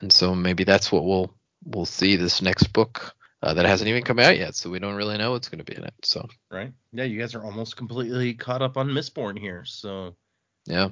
And 0.00 0.12
so 0.12 0.34
maybe 0.34 0.64
that's 0.64 0.90
what 0.90 1.04
we'll 1.04 1.34
we'll 1.64 1.86
see 1.86 2.16
this 2.16 2.42
next 2.42 2.72
book 2.72 3.14
uh, 3.42 3.54
that 3.54 3.66
hasn't 3.66 3.88
even 3.88 4.04
come 4.04 4.18
out 4.18 4.38
yet. 4.38 4.54
So 4.54 4.70
we 4.70 4.78
don't 4.78 4.94
really 4.94 5.18
know 5.18 5.32
what's 5.32 5.48
going 5.48 5.58
to 5.58 5.64
be 5.64 5.76
in 5.76 5.84
it. 5.84 5.94
So 6.04 6.28
Right? 6.50 6.72
Yeah, 6.92 7.04
you 7.04 7.18
guys 7.18 7.34
are 7.34 7.44
almost 7.44 7.76
completely 7.76 8.34
caught 8.34 8.62
up 8.62 8.76
on 8.76 8.88
Mistborn 8.88 9.38
here, 9.38 9.64
so 9.64 10.14
yeah. 10.66 10.88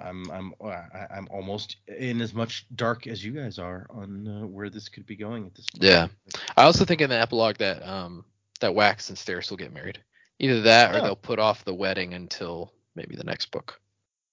I'm 0.00 0.28
I'm 0.30 0.54
I- 0.62 1.06
I'm 1.16 1.28
almost 1.30 1.76
in 1.86 2.20
as 2.20 2.34
much 2.34 2.66
dark 2.74 3.06
as 3.06 3.24
you 3.24 3.32
guys 3.32 3.58
are 3.58 3.86
on 3.90 4.26
uh, 4.26 4.46
where 4.46 4.68
this 4.68 4.88
could 4.88 5.06
be 5.06 5.16
going 5.16 5.46
at 5.46 5.54
this 5.54 5.66
point. 5.70 5.84
Yeah. 5.84 6.08
I 6.56 6.64
also 6.64 6.84
think 6.84 7.00
in 7.00 7.10
the 7.10 7.18
epilogue 7.20 7.56
that 7.58 7.86
um 7.88 8.24
that 8.60 8.74
Wax 8.74 9.08
and 9.08 9.16
Steris 9.18 9.50
will 9.50 9.56
get 9.56 9.72
married. 9.72 10.00
Either 10.40 10.62
that 10.62 10.94
or 10.94 10.98
Oh. 10.98 11.02
they'll 11.02 11.16
put 11.16 11.38
off 11.38 11.64
the 11.64 11.74
wedding 11.74 12.12
until 12.14 12.72
maybe 12.96 13.14
the 13.14 13.24
next 13.24 13.50
book. 13.52 13.80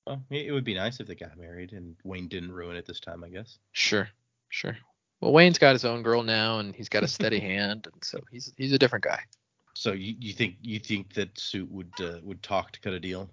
Well, 0.08 0.24
it 0.32 0.48
it 0.48 0.52
would 0.52 0.64
be 0.64 0.74
nice 0.74 1.00
if 1.00 1.08
they 1.08 1.16
got 1.16 1.38
married 1.38 1.74
and 1.74 1.96
Wayne 2.04 2.28
didn't 2.28 2.52
ruin 2.52 2.76
it 2.76 2.86
this 2.88 3.00
time, 3.00 3.24
I 3.24 3.30
guess. 3.30 3.60
Sure. 3.72 4.10
Sure. 4.50 4.76
Well, 5.22 5.32
Wayne's 5.32 5.60
got 5.60 5.74
his 5.74 5.86
own 5.86 6.02
girl 6.02 6.24
now 6.24 6.58
and 6.58 6.76
he's 6.76 6.90
got 6.90 7.04
a 7.04 7.08
steady 7.08 7.40
hand 7.52 7.88
and 7.92 8.04
so 8.04 8.20
he's 8.32 8.52
he's 8.58 8.74
a 8.74 8.80
different 8.80 9.04
guy. 9.06 9.20
So 9.76 9.92
you, 9.94 10.16
you 10.20 10.34
think 10.34 10.56
you 10.64 10.80
think 10.80 11.14
that 11.14 11.38
Suit 11.40 11.70
would 11.72 11.94
uh, 12.02 12.18
would 12.24 12.42
talk 12.42 12.72
to 12.72 12.80
cut 12.82 12.94
a 12.94 13.00
deal? 13.00 13.30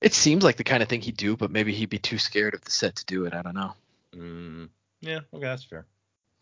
It 0.00 0.14
seems 0.14 0.42
like 0.42 0.56
the 0.56 0.64
kind 0.64 0.82
of 0.82 0.88
thing 0.88 1.02
he'd 1.02 1.16
do, 1.16 1.36
but 1.36 1.50
maybe 1.50 1.72
he'd 1.72 1.90
be 1.90 1.98
too 1.98 2.18
scared 2.18 2.54
of 2.54 2.62
the 2.62 2.70
set 2.70 2.96
to 2.96 3.04
do 3.04 3.26
it. 3.26 3.34
I 3.34 3.42
don't 3.42 3.54
know. 3.54 3.74
Mm, 4.14 4.68
yeah, 5.00 5.20
okay, 5.32 5.44
that's 5.44 5.64
fair. 5.64 5.86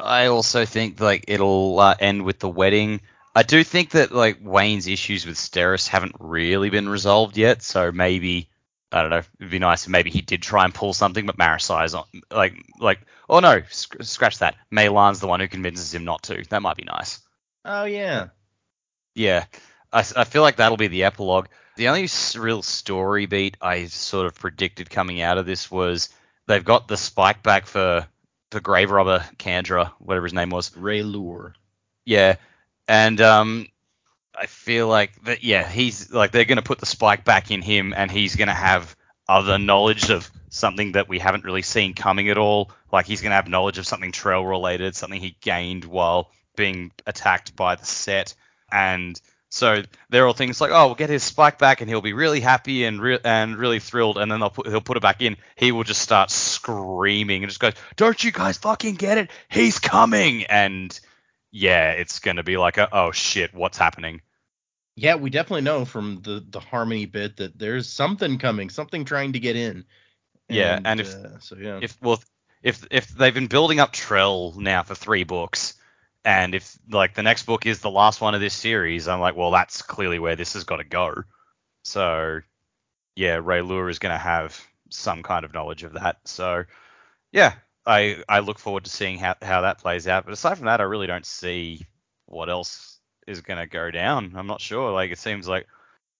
I 0.00 0.26
also 0.26 0.64
think 0.64 1.00
like 1.00 1.24
it'll 1.28 1.78
uh, 1.80 1.96
end 1.98 2.22
with 2.24 2.38
the 2.38 2.48
wedding. 2.48 3.00
I 3.34 3.42
do 3.42 3.64
think 3.64 3.90
that 3.90 4.12
like 4.12 4.38
Wayne's 4.40 4.86
issues 4.86 5.26
with 5.26 5.36
Steris 5.36 5.88
haven't 5.88 6.14
really 6.20 6.70
been 6.70 6.88
resolved 6.88 7.36
yet, 7.36 7.62
so 7.62 7.90
maybe 7.90 8.48
I 8.92 9.02
don't 9.02 9.10
know. 9.10 9.22
It'd 9.40 9.50
be 9.50 9.58
nice 9.58 9.84
if 9.84 9.90
maybe 9.90 10.10
he 10.10 10.20
did 10.20 10.40
try 10.40 10.64
and 10.64 10.74
pull 10.74 10.94
something, 10.94 11.26
but 11.26 11.36
Marasi's 11.36 11.94
on 11.94 12.04
like 12.30 12.54
like 12.78 13.00
oh 13.28 13.40
no, 13.40 13.62
sc- 13.70 14.02
scratch 14.02 14.38
that. 14.38 14.54
MeLaan's 14.72 15.20
the 15.20 15.26
one 15.26 15.40
who 15.40 15.48
convinces 15.48 15.92
him 15.92 16.04
not 16.04 16.22
to. 16.24 16.42
That 16.48 16.62
might 16.62 16.76
be 16.76 16.84
nice. 16.84 17.20
Oh 17.64 17.84
yeah. 17.84 18.28
Yeah, 19.14 19.46
I, 19.92 20.00
I 20.16 20.24
feel 20.24 20.42
like 20.42 20.56
that'll 20.56 20.76
be 20.76 20.86
the 20.86 21.04
epilogue. 21.04 21.48
The 21.78 21.86
only 21.86 22.08
real 22.34 22.62
story 22.62 23.26
beat 23.26 23.56
I 23.62 23.86
sort 23.86 24.26
of 24.26 24.34
predicted 24.34 24.90
coming 24.90 25.20
out 25.20 25.38
of 25.38 25.46
this 25.46 25.70
was 25.70 26.08
they've 26.48 26.64
got 26.64 26.88
the 26.88 26.96
spike 26.96 27.44
back 27.44 27.66
for 27.66 28.04
for 28.50 28.58
grave 28.58 28.90
robber 28.90 29.24
Kandra, 29.38 29.92
whatever 30.00 30.26
his 30.26 30.32
name 30.32 30.50
was. 30.50 30.70
ReLuur. 30.70 31.52
Yeah, 32.04 32.34
and 32.88 33.20
um, 33.20 33.68
I 34.34 34.46
feel 34.46 34.88
like 34.88 35.22
that. 35.22 35.44
Yeah, 35.44 35.68
he's 35.68 36.10
like 36.10 36.32
they're 36.32 36.46
gonna 36.46 36.62
put 36.62 36.80
the 36.80 36.86
spike 36.86 37.24
back 37.24 37.52
in 37.52 37.62
him, 37.62 37.94
and 37.96 38.10
he's 38.10 38.34
gonna 38.34 38.52
have 38.52 38.96
other 39.28 39.56
knowledge 39.56 40.10
of 40.10 40.28
something 40.48 40.92
that 40.92 41.08
we 41.08 41.20
haven't 41.20 41.44
really 41.44 41.62
seen 41.62 41.94
coming 41.94 42.28
at 42.28 42.38
all. 42.38 42.72
Like 42.90 43.06
he's 43.06 43.22
gonna 43.22 43.36
have 43.36 43.46
knowledge 43.46 43.78
of 43.78 43.86
something 43.86 44.10
Trell 44.10 44.48
related, 44.48 44.96
something 44.96 45.20
he 45.20 45.36
gained 45.40 45.84
while 45.84 46.32
being 46.56 46.90
attacked 47.06 47.54
by 47.54 47.76
the 47.76 47.86
set, 47.86 48.34
and 48.72 49.20
so 49.50 49.82
there 50.10 50.24
are 50.24 50.26
all 50.26 50.32
things 50.34 50.60
like, 50.60 50.70
oh, 50.72 50.86
we'll 50.86 50.94
get 50.94 51.10
his 51.10 51.22
spike 51.22 51.58
back, 51.58 51.80
and 51.80 51.88
he'll 51.88 52.00
be 52.02 52.12
really 52.12 52.40
happy 52.40 52.84
and 52.84 53.00
re- 53.00 53.20
and 53.24 53.56
really 53.56 53.80
thrilled, 53.80 54.18
and 54.18 54.30
then 54.30 54.40
they'll 54.40 54.50
put 54.50 54.66
he'll 54.66 54.80
put 54.80 54.96
it 54.96 55.02
back 55.02 55.22
in. 55.22 55.36
He 55.56 55.72
will 55.72 55.84
just 55.84 56.02
start 56.02 56.30
screaming 56.30 57.42
and 57.42 57.50
just 57.50 57.60
goes, 57.60 57.74
"Don't 57.96 58.22
you 58.22 58.30
guys 58.32 58.58
fucking 58.58 58.96
get 58.96 59.18
it? 59.18 59.30
He's 59.48 59.78
coming!" 59.78 60.44
And 60.44 60.98
yeah, 61.50 61.92
it's 61.92 62.18
gonna 62.18 62.42
be 62.42 62.56
like, 62.56 62.76
a, 62.78 62.88
oh 62.92 63.12
shit, 63.12 63.54
what's 63.54 63.78
happening? 63.78 64.20
Yeah, 64.96 65.14
we 65.14 65.30
definitely 65.30 65.62
know 65.62 65.84
from 65.84 66.20
the 66.22 66.44
the 66.46 66.60
harmony 66.60 67.06
bit 67.06 67.36
that 67.38 67.58
there's 67.58 67.88
something 67.88 68.38
coming, 68.38 68.68
something 68.68 69.04
trying 69.04 69.32
to 69.32 69.40
get 69.40 69.56
in. 69.56 69.84
Yeah, 70.48 70.80
and 70.84 71.00
if- 71.00 71.14
uh, 71.14 71.38
so 71.40 71.56
yeah. 71.56 71.78
If 71.80 71.96
well, 72.02 72.22
if 72.62 72.86
if 72.90 73.08
they've 73.08 73.34
been 73.34 73.46
building 73.46 73.80
up 73.80 73.92
Trell 73.92 74.56
now 74.56 74.82
for 74.82 74.94
three 74.94 75.24
books, 75.24 75.74
and 76.28 76.54
if 76.54 76.78
like 76.90 77.14
the 77.14 77.22
next 77.22 77.46
book 77.46 77.64
is 77.64 77.80
the 77.80 77.90
last 77.90 78.20
one 78.20 78.34
of 78.34 78.42
this 78.42 78.52
series, 78.52 79.08
I'm 79.08 79.18
like, 79.18 79.34
well, 79.34 79.50
that's 79.50 79.80
clearly 79.80 80.18
where 80.18 80.36
this 80.36 80.52
has 80.52 80.64
got 80.64 80.76
to 80.76 80.84
go. 80.84 81.22
So 81.84 82.40
yeah, 83.16 83.38
ReLuur 83.38 83.88
is 83.88 83.98
gonna 83.98 84.18
have 84.18 84.62
some 84.90 85.22
kind 85.22 85.46
of 85.46 85.54
knowledge 85.54 85.84
of 85.84 85.94
that. 85.94 86.18
So 86.26 86.64
yeah, 87.32 87.54
I 87.86 88.22
I 88.28 88.40
look 88.40 88.58
forward 88.58 88.84
to 88.84 88.90
seeing 88.90 89.16
how 89.16 89.36
how 89.40 89.62
that 89.62 89.78
plays 89.78 90.06
out. 90.06 90.26
But 90.26 90.34
aside 90.34 90.56
from 90.56 90.66
that, 90.66 90.82
I 90.82 90.84
really 90.84 91.06
don't 91.06 91.24
see 91.24 91.86
what 92.26 92.50
else 92.50 92.98
is 93.26 93.40
gonna 93.40 93.66
go 93.66 93.90
down. 93.90 94.34
I'm 94.36 94.46
not 94.46 94.60
sure. 94.60 94.92
Like 94.92 95.10
it 95.10 95.18
seems 95.18 95.48
like 95.48 95.66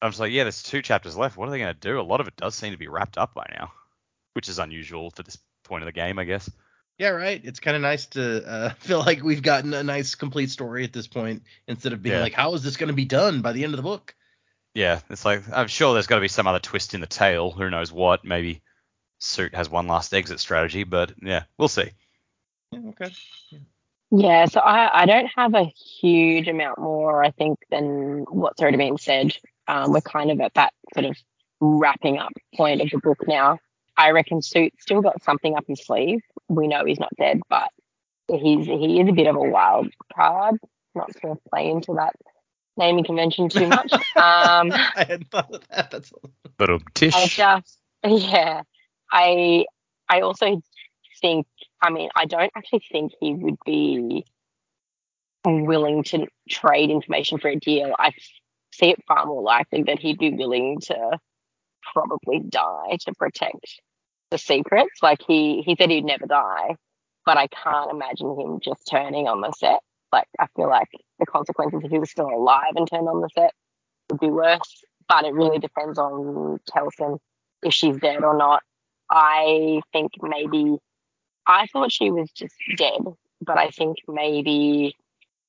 I'm 0.00 0.11
just 0.11 0.20
like, 0.20 0.32
yeah, 0.32 0.44
there's 0.44 0.62
two 0.62 0.80
chapters 0.80 1.18
left. 1.18 1.36
What 1.36 1.48
are 1.48 1.50
they 1.50 1.59
gonna 1.59 1.74
do? 1.74 2.00
A 2.00 2.02
lot 2.02 2.22
of 2.22 2.28
it 2.28 2.36
does 2.36 2.54
seem 2.54 2.72
to 2.72 2.78
be 2.78 2.88
wrapped 2.88 3.18
up 3.18 3.34
by 3.34 3.44
now, 3.52 3.72
which 4.32 4.48
is 4.48 4.59
unusual 4.59 5.11
for 5.11 5.22
this 5.22 5.36
point 5.64 5.82
of 5.82 5.86
the 5.86 5.92
game, 5.92 6.18
I 6.18 6.24
guess. 6.24 6.50
Yeah, 6.99 7.11
right. 7.11 7.40
It's 7.44 7.61
kind 7.61 7.76
of 7.76 7.82
nice 7.82 8.07
to 8.07 8.44
uh, 8.46 8.70
feel 8.78 8.99
like 8.99 9.22
we've 9.22 9.42
gotten 9.42 9.72
a 9.72 9.82
nice 9.82 10.14
complete 10.14 10.51
story 10.51 10.84
at 10.84 10.92
this 10.92 11.07
point 11.07 11.42
instead 11.68 11.92
of 11.92 12.03
being 12.03 12.16
Yeah. 12.16 12.22
like, 12.22 12.34
how 12.34 12.55
is 12.55 12.62
this 12.62 12.76
going 12.76 12.88
to 12.88 12.94
be 12.94 13.05
done 13.05 13.40
by 13.40 13.53
the 13.53 13.64
end 13.64 13.72
of 13.72 13.76
the 13.76 13.82
book? 13.82 14.14
Yeah, 14.74 15.01
it's 15.09 15.24
like 15.24 15.42
I'm 15.53 15.66
sure 15.68 15.92
there's 15.94 16.07
got 16.07 16.16
to 16.16 16.20
be 16.20 16.28
some 16.28 16.46
other 16.46 16.59
twist 16.59 16.94
in 16.94 17.01
the 17.01 17.07
tale. 17.07 17.51
Who 17.51 17.70
knows 17.70 17.90
what? 17.92 18.24
Maybe 18.24 18.62
Suit 19.18 19.55
has 19.55 19.68
one 19.70 19.86
last 19.88 20.12
exit 20.14 20.38
strategy, 20.40 20.84
but 20.84 21.12
yeah, 21.22 21.44
we'll 21.57 21.68
see. 21.68 21.90
Yeah, 22.70 22.80
okay. 22.90 23.11
Yeah, 24.11 24.44
so 24.46 24.61
I, 24.61 25.03
I 25.03 25.07
don't 25.07 25.30
have 25.36 25.55
a 25.55 25.64
huge 25.64 26.49
amount 26.49 26.78
more, 26.78 27.24
I 27.24 27.30
think, 27.30 27.59
than 27.70 28.24
what's 28.30 28.61
already 28.61 28.76
been 28.78 28.99
said. 28.99 29.36
Um, 29.66 29.92
we're 29.92 30.01
kind 30.01 30.30
of 30.30 30.40
at 30.40 30.55
that 30.55 30.72
sort 30.94 31.07
of 31.07 31.16
wrapping 31.61 32.18
up 32.18 32.32
point 32.55 32.80
of 32.80 32.88
the 32.90 32.99
book 32.99 33.18
now. 33.26 33.59
I 33.99 34.12
reckon 34.12 34.40
Suit's 34.40 34.80
still 34.80 35.03
got 35.03 35.22
something 35.24 35.57
up 35.57 35.64
his 35.66 35.84
sleeve. 35.84 36.20
We 36.49 36.68
know 36.68 36.84
he's 36.84 37.01
not 37.01 37.11
dead, 37.18 37.40
but 37.51 37.68
he's 38.28 38.64
he 38.66 39.01
is 39.01 39.09
a 39.09 39.12
bit 39.12 39.26
of 39.26 39.34
a 39.34 39.40
wild 39.40 39.88
card. 40.14 40.55
Not 40.94 41.11
to 41.22 41.36
play 41.51 41.68
into 41.68 41.94
that 41.94 42.14
naming 42.76 43.05
convention 43.05 43.49
too 43.49 43.66
much. 43.66 43.92
um, 44.16 44.72
I 44.72 45.05
hadn't 45.09 45.30
thought 45.30 45.53
of 45.53 45.62
that. 45.68 45.90
That's 45.90 46.12
all. 46.12 46.30
But 46.57 46.70
um, 46.70 46.80
I 46.96 47.26
just 47.26 47.78
yeah. 48.05 48.62
I 49.11 49.66
I 50.09 50.20
also 50.20 50.62
think 51.20 51.46
I 51.82 51.90
mean 51.90 52.09
I 52.14 52.26
don't 52.26 52.53
actually 52.57 52.84
think 52.90 53.12
he 53.20 53.34
would 53.34 53.59
be 53.66 54.24
willing 55.44 56.05
to 56.05 56.28
trade 56.49 56.90
information 56.90 57.38
for 57.38 57.49
a 57.49 57.57
deal. 57.57 57.96
I 57.99 58.12
see 58.72 58.90
it 58.90 59.03
far 59.09 59.26
more 59.26 59.42
likely 59.42 59.82
that 59.84 59.99
he'd 59.99 60.18
be 60.18 60.30
willing 60.30 60.78
to 60.82 61.18
probably 61.92 62.40
die 62.40 62.99
to 63.01 63.12
protect 63.14 63.80
the 64.31 64.39
secrets. 64.39 65.03
Like 65.03 65.20
he 65.26 65.62
he 65.62 65.76
said 65.79 65.91
he'd 65.91 66.05
never 66.05 66.26
die, 66.26 66.76
but 67.24 67.37
I 67.37 67.47
can't 67.49 67.91
imagine 67.91 68.39
him 68.39 68.61
just 68.61 68.87
turning 68.89 69.29
on 69.29 69.41
the 69.41 69.53
set. 69.53 69.81
Like 70.12 70.29
I 70.39 70.47
feel 70.57 70.68
like 70.68 70.89
the 71.18 71.26
consequences 71.26 71.83
if 71.85 71.91
he 71.91 71.99
was 71.99 72.11
still 72.11 72.29
alive 72.29 72.72
and 72.76 72.89
turned 72.89 73.09
on 73.09 73.20
the 73.20 73.29
set 73.35 73.53
would 74.11 74.20
be 74.20 74.31
worse. 74.31 74.83
But 75.09 75.24
it 75.24 75.33
really 75.33 75.59
depends 75.59 75.99
on 75.99 76.61
Telsin 76.70 77.18
if 77.62 77.72
she's 77.72 77.97
dead 77.99 78.24
or 78.24 78.37
not. 78.37 78.62
I 79.11 79.81
think 79.93 80.12
maybe 80.20 80.79
I 81.47 81.66
thought 81.66 81.93
she 81.93 82.11
was 82.11 82.31
just 82.31 82.55
dead, 82.76 83.01
but 83.41 83.57
I 83.57 83.70
think 83.70 83.97
maybe 84.07 84.95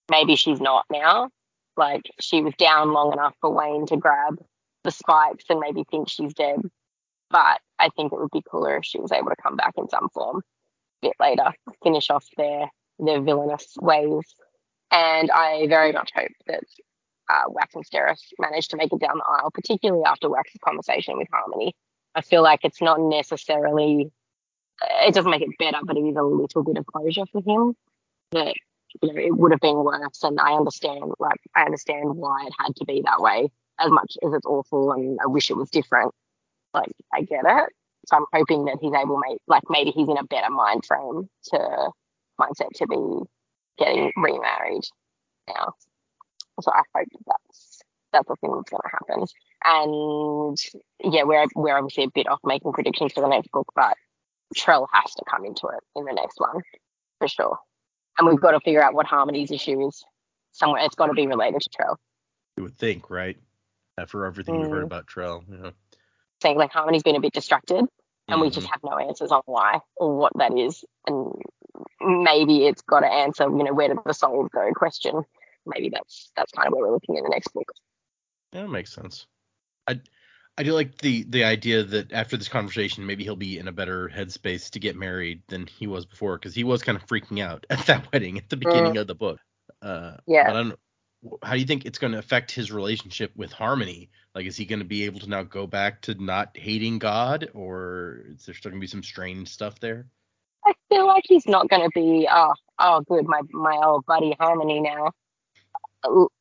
maybe 0.10 0.36
she's 0.36 0.62
not 0.62 0.86
now. 0.90 1.30
Like 1.76 2.04
she 2.20 2.42
was 2.42 2.54
down 2.58 2.94
long 2.94 3.14
enough 3.14 3.36
for 3.42 3.52
Wayne 3.52 3.86
to 3.88 3.98
grab 3.98 4.40
the 4.84 4.92
spikes 4.92 5.46
and 5.50 5.60
maybe 5.60 5.84
think 5.90 6.10
she's 6.10 6.34
dead. 6.34 6.62
But 7.30 7.60
I 7.78 7.90
think 7.90 8.12
it 8.12 8.20
would 8.20 8.32
be 8.32 8.44
cooler 8.50 8.78
if 8.78 8.86
she 8.86 9.00
was 9.00 9.12
able 9.12 9.30
to 9.30 9.42
come 9.42 9.56
back 9.56 9.74
in 9.78 9.88
some 9.90 10.10
form 10.10 10.42
a 11.02 11.08
bit 11.08 11.16
later, 11.20 11.54
finish 11.84 12.10
off 12.10 12.26
their 12.38 12.70
their 13.00 13.22
villainous 13.22 13.76
ways. 13.80 14.36
And 14.92 15.32
I 15.32 15.68
very 15.68 15.92
much 15.92 16.12
hope 16.16 16.32
that 16.48 16.64
uh, 17.30 17.44
Wax 17.48 17.76
and 17.76 17.86
Steris 17.86 18.22
managed 18.40 18.72
to 18.72 18.78
make 18.78 18.92
it 18.92 19.00
down 19.00 19.18
the 19.18 19.24
aisle, 19.24 19.52
particularly 19.52 20.04
after 20.06 20.30
Wax's 20.30 20.60
conversation 20.64 21.18
with 21.18 21.28
Harmony. 21.32 21.76
I 22.16 22.22
feel 22.22 22.42
like 22.42 22.62
it's 22.64 22.82
not 22.82 23.00
necessarily 23.00 24.12
it 24.82 25.14
doesn't 25.14 25.32
make 25.32 25.42
it 25.42 25.58
better, 25.58 25.80
but 25.84 25.98
it 25.98 26.02
is 26.02 26.16
a 26.16 26.24
little 26.24 26.64
bit 26.64 26.78
of 26.78 26.86
closure 26.86 27.26
for 27.32 27.42
him. 27.42 27.76
That 28.32 28.56
you 29.02 29.14
know 29.14 29.20
it 29.20 29.36
would 29.36 29.52
have 29.52 29.62
been 29.62 29.78
worse, 29.78 30.24
and 30.24 30.40
I 30.40 30.54
understand 30.54 31.14
like 31.20 31.40
I 31.56 31.64
understand 31.64 32.16
why 32.16 32.46
it 32.46 32.54
had 32.60 32.76
to 32.78 32.86
be 32.86 33.02
that 33.06 33.22
way. 33.22 33.50
As 33.80 33.90
much 33.92 34.18
as 34.26 34.34
it's 34.34 34.46
awful, 34.46 34.92
and 34.92 35.20
I 35.24 35.28
wish 35.28 35.50
it 35.50 35.58
was 35.58 35.70
different. 35.70 36.14
Like 36.74 36.92
I 37.14 37.22
get 37.22 37.44
it. 37.46 37.70
So 38.06 38.16
I'm 38.18 38.26
hoping 38.34 38.66
that 38.66 38.78
he's 38.82 38.94
able, 38.94 39.20
make, 39.20 39.40
like 39.48 39.64
maybe 39.70 39.92
he's 39.92 40.08
in 40.08 40.18
a 40.18 40.24
better 40.24 40.50
mind 40.50 40.86
frame 40.86 41.30
to 41.52 41.90
mindset 42.40 42.70
to 42.76 42.88
be 42.88 43.26
getting 43.78 44.12
remarried 44.16 44.84
now. 45.48 45.74
So 46.62 46.72
I 46.72 46.82
hope 46.96 47.08
that's 47.26 47.82
that's 48.12 48.28
the 48.28 48.36
thing 48.42 48.56
that's 48.56 48.70
going 48.70 48.82
to 48.82 48.90
happen. 48.90 49.26
And 49.64 50.58
yeah, 51.14 51.24
we're 51.24 51.46
we're 51.56 51.78
obviously 51.78 52.06
a 52.06 52.10
bit 52.14 52.28
off 52.28 52.40
making 52.44 52.74
predictions 52.74 53.14
for 53.14 53.22
the 53.22 53.28
next 53.28 53.52
book, 53.52 53.68
but 53.76 53.96
Trell 54.58 54.88
has 54.92 55.14
to 55.16 55.24
come 55.30 55.46
into 55.46 55.68
it 55.68 55.84
in 55.96 56.06
the 56.06 56.14
next 56.14 56.40
one 56.40 56.62
for 57.20 57.28
sure. 57.28 57.58
And 58.18 58.28
we've 58.28 58.42
got 58.42 58.52
to 58.52 58.60
figure 58.62 58.84
out 58.84 58.94
what 58.94 59.06
Harmony's 59.06 59.52
issue 59.52 59.88
is 59.88 60.04
somewhere. 60.52 60.84
It's 60.84 60.96
got 60.96 61.08
to 61.08 61.14
be 61.14 61.28
related 61.28 61.62
to 61.62 61.70
Trell. 61.70 61.96
You 62.58 62.64
would 62.64 62.78
think, 62.78 63.10
right? 63.10 63.38
After 63.98 64.26
everything 64.26 64.60
we've 64.60 64.70
heard 64.70 64.84
Mm. 64.84 64.88
about 64.88 65.08
Trell, 65.08 65.48
you 65.50 65.58
know. 65.58 65.72
Saying 66.42 66.58
like 66.58 66.72
Harmony's 66.72 67.04
been 67.04 67.16
a 67.16 67.20
bit 67.20 67.34
distracted, 67.34 67.86
and 68.28 68.42
we 68.42 68.50
just 68.50 68.68
Mhm. 68.68 68.72
have 68.72 68.84
no 68.84 68.98
answers 68.98 69.32
on 69.32 69.42
why 69.46 69.80
or 69.98 70.16
what 70.16 70.32
that 70.38 70.58
is. 70.58 70.86
And 71.08 71.34
maybe 72.02 72.66
it's 72.66 72.82
got 72.82 73.02
to 73.02 73.08
answer, 73.08 73.44
you 73.44 73.64
know, 73.64 73.74
where 73.74 73.88
did 73.90 73.98
the 74.06 74.14
soul 74.14 74.48
go? 74.54 74.72
Question. 74.74 75.24
Maybe 75.66 75.90
that's 75.90 76.32
that's 76.36 76.52
kind 76.52 76.68
of 76.68 76.74
where 76.74 76.88
we're 76.88 76.94
looking 76.94 77.18
in 77.18 77.24
the 77.24 77.30
next 77.30 77.54
book. 77.54 77.72
Yeah, 78.54 78.62
that 78.64 78.70
makes 78.70 78.94
sense. 78.94 79.28
I 79.88 80.00
I 80.58 80.64
do 80.64 80.74
like 80.74 80.98
the 81.00 81.24
the 81.24 81.44
idea 81.44 81.84
that 81.84 82.12
after 82.12 82.38
this 82.38 82.48
conversation, 82.48 83.06
maybe 83.06 83.24
he'll 83.24 83.36
be 83.36 83.58
in 83.60 83.68
a 83.68 83.72
better 83.72 84.10
headspace 84.10 84.70
to 84.72 84.80
get 84.80 84.96
married 84.96 85.42
than 85.48 85.68
he 85.68 85.88
was 85.88 86.06
before, 86.06 86.38
because 86.38 86.56
he 86.56 86.64
was 86.64 86.82
kind 86.82 86.98
of 86.98 87.06
freaking 87.06 87.42
out 87.44 87.66
at 87.70 87.86
that 87.88 88.12
wedding 88.12 88.38
at 88.38 88.50
the 88.50 88.58
beginning 88.58 88.98
of 88.98 89.08
the 89.08 89.16
book. 89.16 89.40
Uh, 89.82 90.18
Yeah. 90.26 90.48
But 90.48 90.56
I 90.56 90.64
don't. 90.64 90.80
How 91.44 91.54
do 91.54 91.60
you 91.60 91.66
think 91.66 91.86
it's 91.86 91.98
going 91.98 92.14
to 92.14 92.20
affect 92.20 92.52
his 92.52 92.72
relationship 92.72 93.32
with 93.36 93.52
Harmony? 93.52 94.10
Like, 94.34 94.46
is 94.46 94.56
he 94.56 94.66
going 94.66 94.80
to 94.80 94.86
be 94.86 95.04
able 95.04 95.20
to 95.20 95.30
now 95.30 95.44
go 95.44 95.68
back 95.68 96.02
to 96.04 96.14
not 96.14 96.56
hating 96.56 97.00
God, 97.00 97.50
or 97.54 98.22
is 98.30 98.46
there 98.46 98.56
still 98.56 98.72
going 98.72 98.80
to 98.80 98.84
be 98.84 98.88
some 98.88 99.04
strained 99.04 99.48
stuff 99.48 99.80
there? 99.80 100.08
I 100.66 100.74
feel 100.90 101.08
like 101.08 101.24
he's 101.28 101.48
not 101.48 101.70
going 101.70 101.82
to 101.82 101.90
be, 101.94 102.28
oh, 102.32 102.54
oh, 102.80 103.02
good, 103.02 103.26
my 103.28 103.42
my 103.52 103.78
old 103.84 104.06
buddy 104.06 104.36
Harmony 104.40 104.80
now. 104.80 105.12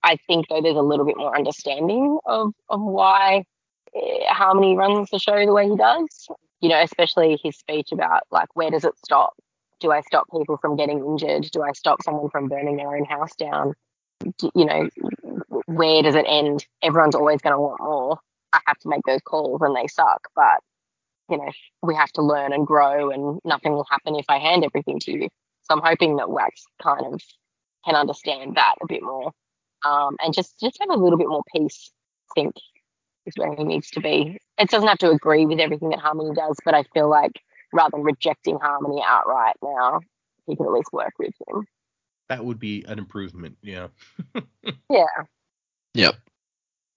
I 0.05 0.16
think 0.26 0.47
though 0.49 0.62
there's 0.62 0.76
a 0.76 0.83
little 0.83 1.05
bit 1.05 1.16
more 1.16 1.37
understanding 1.37 2.18
of 2.24 2.53
of 2.68 2.81
why 2.81 3.45
eh, 3.95 4.26
Harmony 4.29 4.76
runs 4.76 5.11
the 5.11 5.18
show 5.18 5.45
the 5.45 5.53
way 5.53 5.68
he 5.68 5.76
does. 5.76 6.29
You 6.61 6.68
know, 6.68 6.83
especially 6.83 7.39
his 7.43 7.57
speech 7.57 7.91
about 7.93 8.22
like 8.31 8.55
where 8.55 8.70
does 8.70 8.85
it 8.85 8.95
stop? 9.05 9.35
Do 9.81 9.91
I 9.93 10.01
stop 10.03 10.26
people 10.31 10.57
from 10.59 10.76
getting 10.76 11.05
injured? 11.05 11.49
Do 11.53 11.62
I 11.62 11.72
stop 11.72 12.03
someone 12.03 12.31
from 12.31 12.49
burning 12.49 12.76
their 12.76 12.95
own 12.95 13.05
house 13.05 13.35
down? 13.37 13.74
You 14.54 14.64
know, 14.64 14.88
where 15.66 16.02
does 16.02 16.14
it 16.14 16.26
end? 16.28 16.66
Everyone's 16.82 17.14
always 17.14 17.40
going 17.40 17.54
to 17.54 17.60
want 17.60 17.80
more. 17.80 18.18
I 18.52 18.60
have 18.66 18.78
to 18.78 18.88
make 18.88 19.02
those 19.06 19.20
calls 19.22 19.60
and 19.62 19.76
they 19.76 19.86
suck, 19.86 20.28
but 20.34 20.60
you 21.30 21.36
know, 21.36 21.50
we 21.82 21.94
have 21.94 22.10
to 22.12 22.22
learn 22.22 22.52
and 22.52 22.66
grow 22.66 23.10
and 23.10 23.38
nothing 23.44 23.72
will 23.72 23.86
happen 23.90 24.16
if 24.16 24.24
I 24.28 24.38
hand 24.38 24.64
everything 24.64 24.98
to 25.00 25.12
you. 25.12 25.28
So 25.62 25.76
I'm 25.76 25.82
hoping 25.84 26.16
that 26.16 26.30
Wax 26.30 26.64
kind 26.82 27.04
of 27.04 27.20
can 27.84 27.94
understand 27.94 28.56
that 28.56 28.76
a 28.82 28.86
bit 28.86 29.02
more. 29.02 29.32
Um, 29.84 30.16
and 30.24 30.34
just 30.34 30.58
just 30.58 30.78
have 30.80 30.90
a 30.90 31.00
little 31.00 31.18
bit 31.18 31.28
more 31.28 31.44
peace, 31.54 31.92
I 32.30 32.40
think, 32.40 32.54
is 33.26 33.34
where 33.36 33.54
he 33.54 33.64
needs 33.64 33.90
to 33.90 34.00
be. 34.00 34.38
It 34.58 34.70
doesn't 34.70 34.88
have 34.88 34.98
to 34.98 35.10
agree 35.10 35.46
with 35.46 35.60
everything 35.60 35.90
that 35.90 36.00
Harmony 36.00 36.34
does, 36.34 36.56
but 36.64 36.74
I 36.74 36.82
feel 36.94 37.08
like 37.08 37.40
rather 37.72 37.92
than 37.92 38.02
rejecting 38.02 38.58
Harmony 38.58 39.02
outright 39.06 39.54
now, 39.62 40.00
he 40.46 40.56
can 40.56 40.66
at 40.66 40.72
least 40.72 40.92
work 40.92 41.12
with 41.18 41.34
him. 41.46 41.66
That 42.29 42.45
would 42.45 42.59
be 42.59 42.85
an 42.87 42.99
improvement. 42.99 43.59
Yeah. 43.62 43.89
Yeah. 44.91 45.05
Yep. 45.95 46.14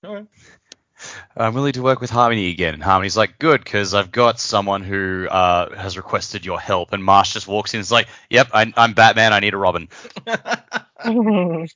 All 0.06 0.16
right. 0.16 0.28
I'm 1.36 1.54
willing 1.54 1.74
to 1.74 1.82
work 1.82 2.00
with 2.02 2.10
Harmony 2.10 2.50
again. 2.52 2.74
And 2.74 2.84
Harmony's 2.84 3.18
like, 3.18 3.40
good, 3.40 3.64
because 3.64 3.94
I've 3.94 4.12
got 4.12 4.40
someone 4.40 4.84
who 4.84 5.28
uh, 5.30 5.76
has 5.76 5.98
requested 5.98 6.46
your 6.46 6.60
help. 6.60 6.94
And 6.94 7.04
Marsh 7.04 7.34
just 7.34 7.48
walks 7.48 7.74
in 7.74 7.80
and 7.80 7.84
is 7.84 7.92
like, 7.92 8.08
yep, 8.30 8.50
I, 8.54 8.72
I'm 8.78 8.94
Batman. 8.94 9.34
I 9.34 9.40
need 9.40 9.54
a 9.54 9.58
Robin. 9.58 9.90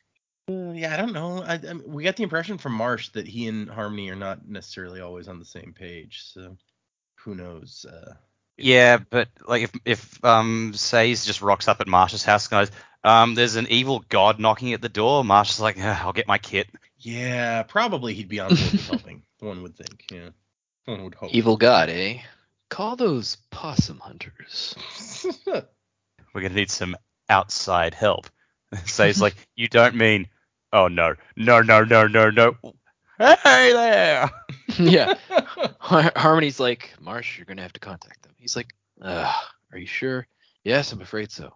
Uh, 0.47 0.72
yeah, 0.74 0.93
I 0.93 0.97
don't 0.97 1.14
know. 1.14 1.41
I, 1.43 1.56
I 1.56 1.74
we 1.88 2.03
got 2.03 2.18
the 2.18 2.24
impression 2.24 2.58
from 2.60 2.74
Marsh 2.74 3.10
that 3.10 3.28
he 3.28 3.47
and 3.47 3.68
Harmony 3.70 4.10
are 4.12 4.16
not 4.16 4.47
necessarily 4.47 5.01
always 5.01 5.28
on 5.28 5.39
the 5.39 5.45
same 5.45 5.74
page. 5.74 6.22
So 6.24 6.58
who 7.16 7.34
knows? 7.36 7.86
Uh, 7.89 8.14
Yeah, 8.58 8.97
but 9.10 9.30
like 9.47 9.64
if 9.64 9.72
if 9.86 10.24
um 10.24 10.74
Sazed 10.76 11.26
just 11.26 11.41
rocks 11.41 11.68
up 11.68 11.82
at 11.82 11.88
Marsh's 11.88 12.24
house 12.24 12.45
and 12.45 12.51
goes, 12.51 12.72
um, 13.06 13.36
there's 13.36 13.56
an 13.56 13.68
evil 13.70 14.03
god 14.10 14.39
knocking 14.39 14.74
at 14.74 14.82
the 14.82 14.89
door. 14.89 15.24
Marsh 15.24 15.51
is 15.51 15.60
like, 15.62 15.78
"Ah, 15.80 16.03
I'll 16.06 16.14
get 16.14 16.28
my 16.28 16.38
kit. 16.38 16.68
yeah, 16.99 17.64
probably 17.64 18.14
he'd 18.14 18.28
be 18.28 18.39
on 18.39 18.49
board 18.49 18.60
with 18.72 18.88
helping. 18.88 19.22
One 19.39 19.62
would 19.64 19.76
think. 19.78 20.06
Yeah, 20.12 20.30
one 20.86 21.03
would 21.03 21.16
hope. 21.16 21.34
Evil 21.34 21.56
God, 21.58 21.89
eh? 21.89 22.20
Call 22.70 22.95
those 22.95 23.38
possum 23.51 23.99
hunters. 23.99 24.76
We're 25.45 26.41
gonna 26.41 26.56
need 26.56 26.72
some 26.72 26.95
outside 27.30 27.93
help. 27.93 28.28
Sazed 28.86 29.22
like, 29.22 29.36
you 29.56 29.68
don't 29.68 29.95
mean, 29.95 30.28
oh 30.74 30.88
no, 30.88 31.14
no, 31.36 31.62
no, 31.62 31.84
no, 31.84 32.08
no, 32.08 32.30
no. 32.32 32.56
Hey 33.20 33.72
there. 33.72 34.30
yeah. 34.80 35.14
Har- 35.80 36.12
Harmony's 36.16 36.60
like, 36.60 36.93
Marsh, 36.99 37.38
you're 37.38 37.45
gonna 37.45 37.62
have 37.62 37.74
to 37.74 37.80
contact 37.80 38.24
them. 38.24 38.34
He's 38.38 38.56
like, 38.56 38.74
Ugh, 39.01 39.36
are 39.72 39.78
you 39.78 39.86
sure? 39.86 40.28
Yes, 40.64 40.91
I'm 40.91 41.01
afraid 41.01 41.32
so. 41.32 41.53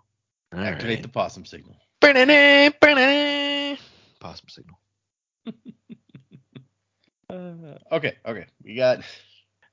All 0.53 0.59
Activate 0.59 0.97
right. 0.97 1.03
the 1.03 1.09
possum 1.09 1.45
signal. 1.45 1.75
Ba-da-da, 2.01 2.69
ba-da-da. 2.81 3.77
Possum 4.19 4.49
signal. 4.49 4.79
Uh, 7.29 7.77
okay, 7.91 8.15
okay. 8.25 8.45
We 8.63 8.75
got. 8.75 9.01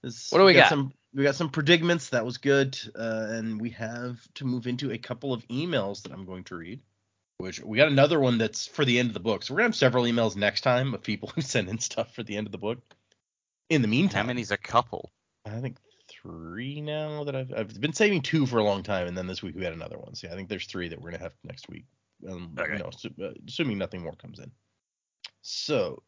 This, 0.03 0.31
What 0.31 0.39
do 0.41 0.45
we 0.45 0.53
got? 0.53 0.69
Some, 0.69 0.93
we 1.15 1.23
got 1.23 1.37
some 1.37 1.49
predicaments. 1.49 2.11
That 2.11 2.25
was 2.25 2.37
good. 2.37 2.79
Uh, 2.95 3.29
and 3.31 3.61
we 3.61 3.71
have 3.71 4.19
to 4.35 4.45
move 4.45 4.67
into 4.67 4.93
a 4.93 4.99
couple 4.99 5.33
of 5.33 5.47
emails 5.49 6.03
that 6.03 6.13
I'm 6.13 6.27
going 6.27 6.45
to 6.45 6.57
read. 6.57 6.81
Which 7.39 7.61
we 7.61 7.77
got 7.77 7.89
another 7.89 8.19
one 8.21 8.39
that's 8.39 8.67
for 8.67 8.85
the 8.85 8.99
end 8.99 9.09
of 9.09 9.15
the 9.15 9.21
book. 9.21 9.43
So 9.43 9.53
we're 9.55 9.59
gonna 9.59 9.69
have 9.69 9.75
several 9.77 10.05
emails 10.05 10.37
next 10.37 10.63
time 10.63 10.95
of 10.95 11.03
people 11.03 11.29
who 11.35 11.41
send 11.41 11.69
in 11.69 11.79
stuff 11.79 12.15
for 12.15 12.23
the 12.23 12.37
end 12.37 12.47
of 12.47 12.53
the 12.53 12.59
book. 12.59 12.79
In 13.69 13.83
the 13.83 13.89
meantime, 13.89 14.11
How 14.11 14.21
meantime, 14.21 14.27
many's 14.29 14.51
a 14.51 14.57
couple? 14.57 15.11
I 15.45 15.61
think 15.61 15.77
three 16.27 16.81
now 16.81 17.25
that 17.25 17.37
I've 17.37 17.53
I've 17.57 17.81
been 17.81 17.93
saving 17.93 18.23
two 18.23 18.47
for 18.47 18.59
a 18.59 18.65
long 18.65 18.83
time, 18.83 19.07
and 19.07 19.17
then 19.17 19.27
this 19.27 19.43
week 19.43 19.55
we 19.55 19.65
had 19.65 19.73
another 19.73 19.99
one. 19.99 20.15
So 20.15 20.27
yeah, 20.27 20.33
I 20.33 20.37
think 20.37 20.49
there's 20.49 20.67
three 20.67 20.89
that 20.89 21.01
we're 21.01 21.11
gonna 21.11 21.23
have 21.23 21.35
next 21.45 21.69
week. 21.69 21.85
Um, 22.29 22.57
Okay. 22.59 22.73
You 22.73 22.79
know, 22.79 23.27
uh, 23.27 23.33
assuming 23.47 23.79
nothing 23.79 24.03
more 24.03 24.15
comes 24.15 24.39
in. 24.39 24.51
So 25.43 26.03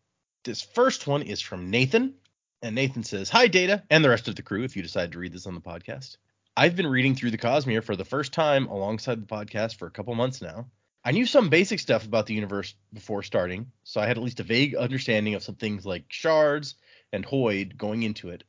this 0.44 0.62
first 0.62 1.06
one 1.06 1.22
is 1.22 1.40
from 1.40 1.70
Nathan, 1.70 2.14
and 2.62 2.74
Nathan 2.74 3.04
says, 3.04 3.30
"Hi, 3.30 3.46
Data, 3.46 3.82
and 3.90 4.04
the 4.04 4.08
rest 4.08 4.28
of 4.28 4.36
the 4.36 4.42
crew. 4.42 4.64
If 4.64 4.76
you 4.76 4.82
decide 4.82 5.12
to 5.12 5.18
read 5.18 5.32
this 5.32 5.46
on 5.46 5.54
the 5.54 5.60
podcast, 5.60 6.16
I've 6.56 6.76
been 6.76 6.86
reading 6.86 7.14
through 7.14 7.30
the 7.30 7.38
Cosmere 7.38 7.84
for 7.84 7.96
the 7.96 8.04
first 8.04 8.32
time 8.32 8.66
alongside 8.66 9.20
the 9.20 9.26
podcast 9.26 9.76
for 9.76 9.86
a 9.86 9.90
couple 9.90 10.14
months 10.14 10.42
now." 10.42 10.70
I 11.04 11.12
knew 11.12 11.26
some 11.26 11.48
basic 11.48 11.78
stuff 11.78 12.04
about 12.04 12.26
the 12.26 12.34
universe 12.34 12.74
before 12.92 13.22
starting, 13.22 13.70
so 13.84 14.00
I 14.00 14.06
had 14.06 14.18
at 14.18 14.22
least 14.22 14.40
a 14.40 14.42
vague 14.42 14.74
understanding 14.74 15.34
of 15.34 15.42
some 15.42 15.54
things 15.54 15.86
like 15.86 16.04
shards 16.08 16.74
and 17.12 17.24
Hoid 17.24 17.76
going 17.76 18.02
into 18.02 18.28
it. 18.30 18.44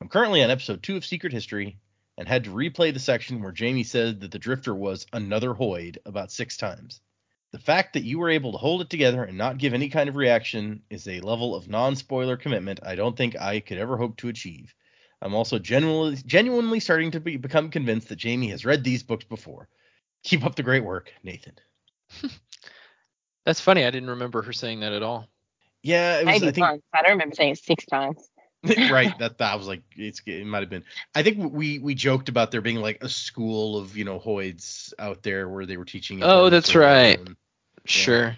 I'm 0.00 0.08
currently 0.08 0.42
on 0.42 0.50
episode 0.50 0.82
2 0.82 0.96
of 0.96 1.04
Secret 1.04 1.32
History 1.32 1.78
and 2.18 2.28
had 2.28 2.44
to 2.44 2.50
replay 2.50 2.92
the 2.92 3.00
section 3.00 3.42
where 3.42 3.52
Jamie 3.52 3.84
said 3.84 4.20
that 4.20 4.30
the 4.30 4.38
Drifter 4.38 4.74
was 4.74 5.06
another 5.12 5.54
Hoid 5.54 5.98
about 6.04 6.32
six 6.32 6.56
times. 6.56 7.00
The 7.52 7.58
fact 7.58 7.92
that 7.92 8.04
you 8.04 8.18
were 8.18 8.30
able 8.30 8.52
to 8.52 8.58
hold 8.58 8.80
it 8.80 8.90
together 8.90 9.22
and 9.22 9.38
not 9.38 9.58
give 9.58 9.74
any 9.74 9.88
kind 9.88 10.08
of 10.08 10.16
reaction 10.16 10.82
is 10.90 11.06
a 11.06 11.20
level 11.20 11.54
of 11.54 11.68
non 11.68 11.94
spoiler 11.94 12.36
commitment 12.36 12.80
I 12.82 12.96
don't 12.96 13.16
think 13.16 13.40
I 13.40 13.60
could 13.60 13.78
ever 13.78 13.96
hope 13.96 14.16
to 14.18 14.28
achieve. 14.28 14.74
I'm 15.22 15.34
also 15.34 15.58
genuinely, 15.58 16.16
genuinely 16.26 16.80
starting 16.80 17.12
to 17.12 17.20
be, 17.20 17.36
become 17.36 17.70
convinced 17.70 18.08
that 18.08 18.16
Jamie 18.16 18.48
has 18.48 18.64
read 18.64 18.84
these 18.84 19.02
books 19.02 19.24
before. 19.24 19.68
Keep 20.24 20.44
up 20.44 20.56
the 20.56 20.62
great 20.62 20.84
work, 20.84 21.12
Nathan. 21.22 21.54
That's 23.46 23.60
funny. 23.60 23.84
I 23.84 23.90
didn't 23.90 24.10
remember 24.10 24.42
her 24.42 24.52
saying 24.52 24.80
that 24.80 24.92
at 24.92 25.02
all. 25.02 25.28
Yeah, 25.82 26.18
it 26.18 26.26
was. 26.26 26.40
Maybe 26.40 26.48
I 26.48 26.52
think 26.52 26.66
once. 26.66 26.82
I 26.92 27.02
don't 27.02 27.12
remember 27.12 27.34
saying 27.34 27.52
it 27.52 27.58
six 27.58 27.86
times. 27.86 28.28
right 28.90 29.16
that 29.18 29.38
that 29.38 29.58
was 29.58 29.66
like 29.66 29.82
it's 29.96 30.20
it 30.26 30.46
might 30.46 30.60
have 30.60 30.70
been 30.70 30.84
i 31.14 31.22
think 31.22 31.52
we 31.52 31.78
we 31.78 31.94
joked 31.94 32.28
about 32.28 32.50
there 32.50 32.60
being 32.60 32.76
like 32.80 33.02
a 33.02 33.08
school 33.08 33.76
of 33.78 33.96
you 33.96 34.04
know 34.04 34.18
hoids 34.18 34.92
out 34.98 35.22
there 35.22 35.48
where 35.48 35.66
they 35.66 35.76
were 35.76 35.84
teaching 35.84 36.20
Oh, 36.22 36.48
that's 36.50 36.70
for 36.70 36.80
a 36.82 36.84
while, 36.84 36.94
right. 36.94 37.18
and- 37.18 37.36
Sure. 37.86 38.34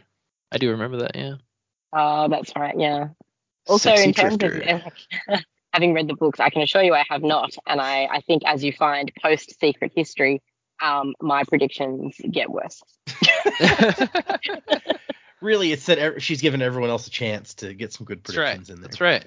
I 0.51 0.59
do 0.59 0.71
remember 0.71 0.97
that, 0.99 1.15
yeah. 1.15 1.35
Oh, 1.93 2.27
that's 2.29 2.53
right. 2.57 2.75
Yeah. 2.77 3.09
Also, 3.69 3.91
Sexy 3.91 4.05
in 4.09 4.13
terms 4.13 4.37
drifter. 4.39 4.83
of 5.29 5.41
having 5.73 5.95
read 5.95 6.09
the 6.09 6.15
books, 6.15 6.41
I 6.41 6.51
can 6.51 6.63
assure 6.63 6.83
you 6.83 6.95
I 6.95 7.05
have 7.09 7.23
not. 7.23 7.55
And 7.65 7.81
I, 7.81 8.07
I 8.07 8.21
think 8.23 8.43
as 8.45 8.65
you 8.65 8.73
find 8.73 9.13
post 9.23 9.55
Secret 9.61 9.93
History, 9.95 10.43
um, 10.83 11.15
my 11.21 11.45
predictions 11.45 12.17
get 12.31 12.51
worse. 12.51 12.83
really 15.41 15.73
it's 15.73 15.87
that 15.87 16.21
she's 16.23 16.41
given 16.41 16.63
everyone 16.63 16.91
else 16.91 17.07
a 17.07 17.11
chance 17.11 17.55
to 17.55 17.75
get 17.75 17.93
some 17.93 18.05
good 18.05 18.23
That's 18.25 18.37
right. 18.37 18.45
predictions 18.47 18.71
in 18.71 18.77
there 18.81 18.89
That's 18.89 19.01
right. 19.01 19.27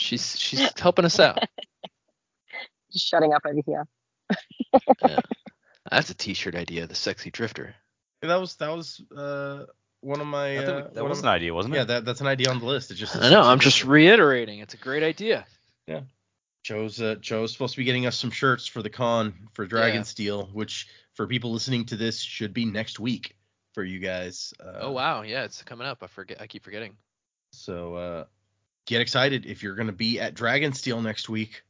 She's 0.00 0.38
she's 0.38 0.66
helping 0.78 1.04
us 1.04 1.20
out. 1.20 1.38
just 2.92 3.06
shutting 3.06 3.32
up 3.32 3.42
over 3.46 3.60
here. 3.64 3.86
yeah. 5.02 5.18
That's 5.90 6.10
a 6.10 6.14
T-shirt 6.14 6.54
idea. 6.54 6.86
The 6.86 6.94
sexy 6.94 7.30
drifter. 7.30 7.74
That 8.22 8.36
was 8.36 8.56
that 8.56 8.70
was 8.70 9.00
uh 9.16 9.64
one 10.00 10.20
of 10.20 10.26
my. 10.26 10.56
Uh, 10.56 10.66
think 10.66 10.94
that 10.94 11.04
was 11.04 11.18
of 11.18 11.24
an 11.24 11.30
idea, 11.30 11.52
wasn't 11.52 11.74
it? 11.74 11.78
Yeah, 11.78 11.84
that, 11.84 12.04
that's 12.04 12.20
an 12.20 12.26
idea 12.26 12.50
on 12.50 12.58
the 12.58 12.66
list. 12.66 12.90
It 12.90 12.94
just 12.94 13.16
I 13.16 13.30
know. 13.30 13.42
I'm 13.42 13.60
just 13.60 13.84
reiterating. 13.84 14.60
It's 14.60 14.74
a 14.74 14.78
great 14.78 15.02
idea. 15.02 15.46
Yeah. 15.86 16.00
Joe's 16.62 17.00
uh, 17.00 17.16
Joe's 17.20 17.52
supposed 17.52 17.74
to 17.74 17.78
be 17.78 17.84
getting 17.84 18.06
us 18.06 18.16
some 18.16 18.30
shirts 18.30 18.66
for 18.66 18.82
the 18.82 18.90
con 18.90 19.34
for 19.52 19.66
Dragon 19.66 19.96
Yeah. 20.00 20.02
Steel, 20.02 20.50
which 20.52 20.88
for 21.14 21.26
people 21.26 21.52
listening 21.52 21.86
to 21.86 21.96
this 21.96 22.20
should 22.20 22.52
be 22.54 22.64
next 22.64 22.98
week 23.00 23.36
for 23.74 23.82
you 23.84 23.98
guys. 23.98 24.52
Uh, 24.60 24.78
oh 24.80 24.92
wow, 24.92 25.22
yeah, 25.22 25.44
it's 25.44 25.62
coming 25.62 25.86
up. 25.86 26.02
I 26.02 26.06
forget. 26.06 26.40
I 26.40 26.46
keep 26.46 26.64
forgetting. 26.64 26.96
So 27.52 27.94
uh, 27.94 28.24
get 28.90 29.00
excited 29.00 29.46
if 29.46 29.62
you're 29.62 29.76
going 29.76 29.86
to 29.86 29.92
be 29.92 30.20
at 30.20 30.34
Dragonsteel 30.34 31.02
next 31.02 31.28
week. 31.28 31.62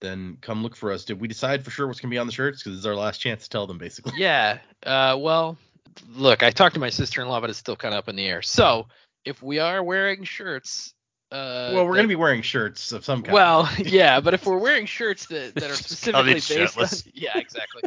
Then 0.00 0.38
come 0.40 0.62
look 0.62 0.76
for 0.76 0.92
us. 0.92 1.04
Did 1.04 1.20
we 1.20 1.28
decide 1.28 1.62
for 1.62 1.70
sure 1.70 1.86
what's 1.86 2.00
going 2.00 2.10
to 2.10 2.14
be 2.14 2.18
on 2.18 2.26
the 2.26 2.32
shirts? 2.32 2.62
Because 2.62 2.72
this 2.72 2.80
is 2.80 2.86
our 2.86 2.94
last 2.94 3.18
chance 3.18 3.42
to 3.42 3.50
tell 3.50 3.66
them, 3.66 3.76
basically. 3.76 4.12
Yeah. 4.16 4.58
Uh, 4.84 5.18
well, 5.20 5.58
look, 6.14 6.42
I 6.42 6.50
talked 6.50 6.74
to 6.74 6.80
my 6.80 6.88
sister-in-law, 6.88 7.40
but 7.40 7.50
it's 7.50 7.58
still 7.58 7.76
kind 7.76 7.92
of 7.92 7.98
up 7.98 8.08
in 8.08 8.16
the 8.16 8.26
air. 8.26 8.40
So 8.40 8.86
if 9.26 9.42
we 9.42 9.58
are 9.58 9.82
wearing 9.82 10.24
shirts, 10.24 10.94
uh, 11.32 11.70
well, 11.74 11.86
we're 11.86 11.94
going 11.94 12.04
to 12.04 12.08
be 12.08 12.16
wearing 12.16 12.42
shirts 12.42 12.92
of 12.92 13.04
some 13.04 13.22
kind. 13.22 13.34
Well, 13.34 13.68
yeah, 13.78 14.20
but 14.20 14.32
if 14.32 14.46
we're 14.46 14.58
wearing 14.58 14.86
shirts 14.86 15.26
that, 15.26 15.54
that 15.56 15.70
are 15.70 15.74
specifically 15.74 16.32
in 16.32 16.34
based 16.34 16.78
on, 16.78 16.88
yeah, 17.14 17.36
exactly. 17.36 17.82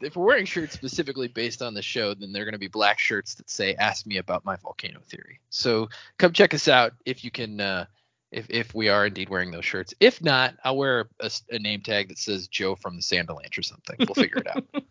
if 0.00 0.16
we're 0.16 0.26
wearing 0.26 0.46
shirts 0.46 0.72
specifically 0.72 1.28
based 1.28 1.62
on 1.62 1.74
the 1.74 1.82
show, 1.82 2.14
then 2.14 2.32
they're 2.32 2.44
going 2.44 2.54
to 2.54 2.58
be 2.58 2.68
black 2.68 2.98
shirts 2.98 3.34
that 3.34 3.50
say 3.50 3.74
"Ask 3.74 4.06
me 4.06 4.16
about 4.16 4.44
my 4.44 4.56
volcano 4.56 5.00
theory." 5.06 5.40
So 5.50 5.88
come 6.18 6.32
check 6.32 6.54
us 6.54 6.68
out 6.68 6.94
if 7.04 7.22
you 7.22 7.30
can. 7.30 7.60
Uh, 7.60 7.84
if 8.32 8.46
if 8.50 8.74
we 8.74 8.88
are 8.88 9.06
indeed 9.06 9.28
wearing 9.28 9.50
those 9.50 9.64
shirts. 9.64 9.94
If 10.00 10.22
not, 10.22 10.54
I'll 10.64 10.76
wear 10.76 11.08
a 11.20 11.58
name 11.58 11.80
tag 11.80 12.08
that 12.08 12.18
says 12.18 12.48
Joe 12.48 12.74
from 12.76 12.96
the 12.96 13.02
Sanderlanche 13.02 13.58
or 13.58 13.62
something. 13.62 13.96
We'll 13.98 14.14
figure 14.14 14.38
it 14.38 14.46
out. 14.46 14.64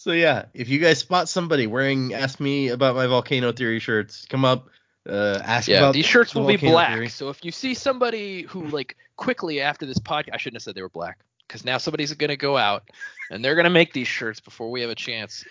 So 0.00 0.12
yeah, 0.12 0.44
if 0.54 0.68
you 0.68 0.78
guys 0.78 1.00
spot 1.00 1.28
somebody 1.28 1.66
wearing 1.66 2.14
"Ask 2.14 2.38
Me 2.38 2.68
About 2.68 2.94
My 2.94 3.08
Volcano 3.08 3.50
Theory" 3.50 3.80
shirts, 3.80 4.26
come 4.26 4.44
up, 4.44 4.68
uh, 5.08 5.40
ask 5.42 5.66
Yeah, 5.66 5.78
about 5.78 5.92
these 5.92 6.06
shirts 6.06 6.32
the 6.34 6.38
will 6.40 6.46
be 6.46 6.56
black. 6.56 6.92
theory. 6.94 7.08
So 7.08 7.30
if 7.30 7.44
you 7.44 7.50
see 7.50 7.74
somebody 7.74 8.42
who 8.42 8.68
like 8.68 8.96
quickly 9.16 9.60
after 9.60 9.86
this 9.86 9.98
podcast, 9.98 10.34
I 10.34 10.36
shouldn't 10.36 10.54
have 10.56 10.62
said 10.62 10.76
they 10.76 10.82
were 10.82 10.88
black 10.88 11.18
because 11.48 11.64
now 11.64 11.78
somebody's 11.78 12.12
going 12.14 12.28
to 12.28 12.36
go 12.36 12.56
out 12.56 12.84
and 13.32 13.44
they're 13.44 13.56
going 13.56 13.64
to 13.64 13.70
make 13.70 13.92
these 13.92 14.06
shirts 14.06 14.38
before 14.38 14.70
we 14.70 14.82
have 14.82 14.90
a 14.90 14.94
chance. 14.94 15.44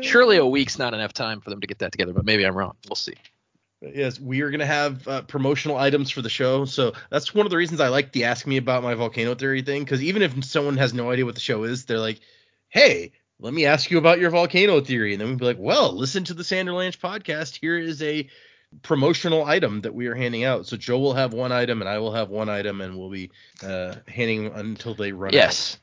Surely 0.00 0.38
a 0.38 0.46
week's 0.46 0.78
not 0.78 0.94
enough 0.94 1.12
time 1.12 1.42
for 1.42 1.50
them 1.50 1.60
to 1.60 1.66
get 1.66 1.80
that 1.80 1.92
together, 1.92 2.14
but 2.14 2.24
maybe 2.24 2.44
I'm 2.46 2.54
wrong. 2.54 2.74
We'll 2.88 2.96
see. 2.96 3.14
Yes, 3.82 4.20
we 4.20 4.42
are 4.42 4.50
going 4.50 4.60
to 4.60 4.66
have 4.66 5.08
uh, 5.08 5.22
promotional 5.22 5.76
items 5.76 6.10
for 6.10 6.22
the 6.22 6.28
show. 6.30 6.64
So 6.64 6.92
that's 7.10 7.34
one 7.34 7.46
of 7.46 7.50
the 7.50 7.56
reasons 7.56 7.80
I 7.80 7.88
like 7.88 8.12
the 8.12 8.24
ask 8.24 8.46
me 8.46 8.56
about 8.56 8.82
my 8.84 8.94
volcano 8.94 9.34
theory 9.34 9.62
thing. 9.62 9.82
Because 9.82 10.02
even 10.02 10.22
if 10.22 10.44
someone 10.44 10.76
has 10.76 10.94
no 10.94 11.10
idea 11.10 11.24
what 11.24 11.34
the 11.34 11.40
show 11.40 11.64
is, 11.64 11.84
they're 11.84 11.98
like, 11.98 12.20
hey, 12.68 13.12
let 13.40 13.52
me 13.52 13.66
ask 13.66 13.90
you 13.90 13.98
about 13.98 14.20
your 14.20 14.30
volcano 14.30 14.80
theory. 14.80 15.12
And 15.14 15.20
then 15.20 15.30
we'd 15.30 15.38
be 15.38 15.44
like, 15.44 15.58
well, 15.58 15.92
listen 15.92 16.22
to 16.24 16.34
the 16.34 16.44
Sanderlanche 16.44 16.98
podcast. 16.98 17.56
Here 17.56 17.76
is 17.76 18.00
a 18.02 18.28
promotional 18.82 19.44
item 19.44 19.80
that 19.82 19.94
we 19.94 20.06
are 20.06 20.14
handing 20.14 20.44
out. 20.44 20.66
So 20.66 20.76
Joe 20.76 20.98
will 21.00 21.14
have 21.14 21.32
one 21.34 21.50
item 21.52 21.82
and 21.82 21.88
I 21.88 21.98
will 21.98 22.12
have 22.14 22.30
one 22.30 22.48
item 22.48 22.80
and 22.80 22.96
we'll 22.96 23.10
be 23.10 23.30
uh, 23.64 23.96
handing 24.06 24.46
until 24.46 24.94
they 24.94 25.12
run 25.12 25.30
out. 25.30 25.34
Yes, 25.34 25.78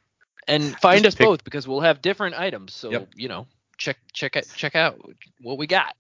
and 0.48 0.64
find 0.80 1.04
Just 1.04 1.16
us 1.16 1.16
pick- 1.16 1.28
both 1.28 1.44
because 1.44 1.68
we'll 1.68 1.82
have 1.82 2.02
different 2.02 2.40
items. 2.40 2.74
So 2.74 2.92
Yep. 2.92 3.10
you 3.16 3.28
know, 3.28 3.46
check 3.80 3.98
check 4.14 4.36
out 4.36 4.44
check 4.56 4.76
out 4.76 5.00
what 5.42 5.58
we 5.58 5.66
got. 5.66 5.96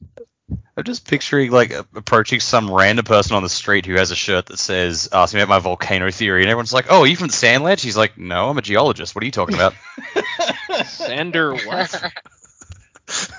I'm 0.77 0.83
just 0.83 1.07
picturing 1.07 1.51
like 1.51 1.71
approaching 1.71 2.39
some 2.39 2.71
random 2.71 3.03
person 3.05 3.35
on 3.35 3.43
the 3.43 3.49
street 3.49 3.85
who 3.85 3.95
has 3.95 4.11
a 4.11 4.15
shirt 4.15 4.45
that 4.47 4.59
says 4.59 5.09
"Ask 5.11 5.33
me 5.33 5.41
about 5.41 5.49
my 5.49 5.59
volcano 5.59 6.09
theory," 6.11 6.41
and 6.41 6.49
everyone's 6.49 6.71
like, 6.73 6.85
"Oh, 6.89 7.01
are 7.01 7.07
you 7.07 7.15
from 7.17 7.27
the 7.27 7.33
Sanderlanche?" 7.33 7.81
He's 7.81 7.97
like, 7.97 8.17
"No, 8.17 8.49
I'm 8.49 8.57
a 8.57 8.61
geologist. 8.61 9.13
What 9.15 9.23
are 9.23 9.25
you 9.25 9.31
talking 9.31 9.55
about?" 9.55 9.73
out. 10.15 10.85
Sander 10.85 11.53
what? 11.55 12.11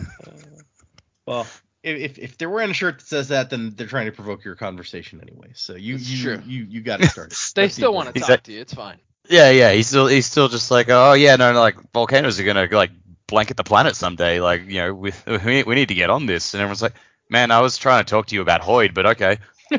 well, 1.26 1.47
if, 1.82 1.97
if 1.99 2.18
if 2.18 2.38
they're 2.38 2.51
wearing 2.51 2.70
a 2.70 2.74
shirt 2.74 2.99
that 2.99 3.07
says 3.07 3.28
that, 3.28 3.51
then 3.51 3.74
they're 3.76 3.86
trying 3.86 4.07
to 4.07 4.12
provoke 4.12 4.45
your 4.45 4.55
conversation 4.57 5.20
anyway. 5.22 5.53
So 5.55 5.74
you 5.76 5.97
That's 5.97 6.11
you, 6.11 6.22
true. 6.22 6.43
you 6.47 6.64
you 6.64 6.80
got 6.82 7.01
it 7.01 7.09
started. 7.11 7.36
They 7.55 7.62
That's 7.62 7.74
still 7.74 7.95
want 7.95 8.07
to 8.07 8.18
important- 8.18 8.22
talk 8.22 8.28
like- 8.30 8.43
to 8.45 8.53
you. 8.53 8.61
It's 8.61 8.74
fine. 8.74 8.99
yeah, 9.28 9.51
yeah. 9.51 9.72
He's 9.72 9.86
still 9.88 10.07
he's 10.07 10.26
still 10.26 10.49
just 10.49 10.70
like, 10.70 10.88
"Oh, 10.91 11.14
yeah, 11.14 11.36
no, 11.36 11.53
no 11.53 11.61
like 11.61 11.76
volcanoes 11.93 12.38
are 12.38 12.45
gonna 12.45 12.68
like 12.70 12.91
blanket 13.30 13.56
the 13.56 13.64
planet 13.64 13.96
someday. 13.96 14.40
Like, 14.40 14.66
you 14.66 14.80
know, 14.80 14.94
we 14.94 15.12
we, 15.26 15.62
we 15.62 15.74
need 15.74 15.88
to 15.88 15.94
get 15.94 16.10
on 16.10 16.26
this." 16.26 16.52
And 16.52 16.60
everyone's 16.60 16.82
like, 16.82 16.94
"Man, 17.30 17.50
I 17.50 17.60
was 17.60 17.78
trying 17.78 18.04
to 18.04 18.10
talk 18.10 18.26
to 18.26 18.34
you 18.34 18.42
about 18.42 18.60
Hoid, 18.60 18.94
but 18.94 19.06
okay." 19.06 19.38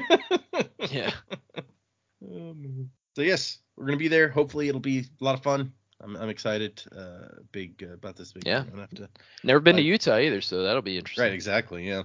Yeah. 0.89 1.11
Um, 2.23 2.89
so 3.15 3.21
yes, 3.21 3.59
we're 3.75 3.85
gonna 3.85 3.97
be 3.97 4.07
there. 4.07 4.29
Hopefully, 4.29 4.67
it'll 4.67 4.81
be 4.81 4.99
a 4.99 5.23
lot 5.23 5.35
of 5.35 5.43
fun. 5.43 5.73
I'm, 6.01 6.15
I'm 6.15 6.29
excited. 6.29 6.83
Uh, 6.95 7.27
big 7.51 7.83
uh, 7.83 7.93
about 7.93 8.15
this. 8.15 8.31
Big 8.33 8.45
Yeah. 8.45 8.61
I'm 8.61 8.69
gonna 8.69 8.81
have 8.81 8.89
to. 8.91 9.09
Never 9.43 9.59
been 9.59 9.75
to 9.75 9.81
Utah 9.81 10.17
either, 10.17 10.41
so 10.41 10.63
that'll 10.63 10.81
be 10.81 10.97
interesting. 10.97 11.23
Right, 11.23 11.33
exactly. 11.33 11.87
Yeah, 11.87 12.03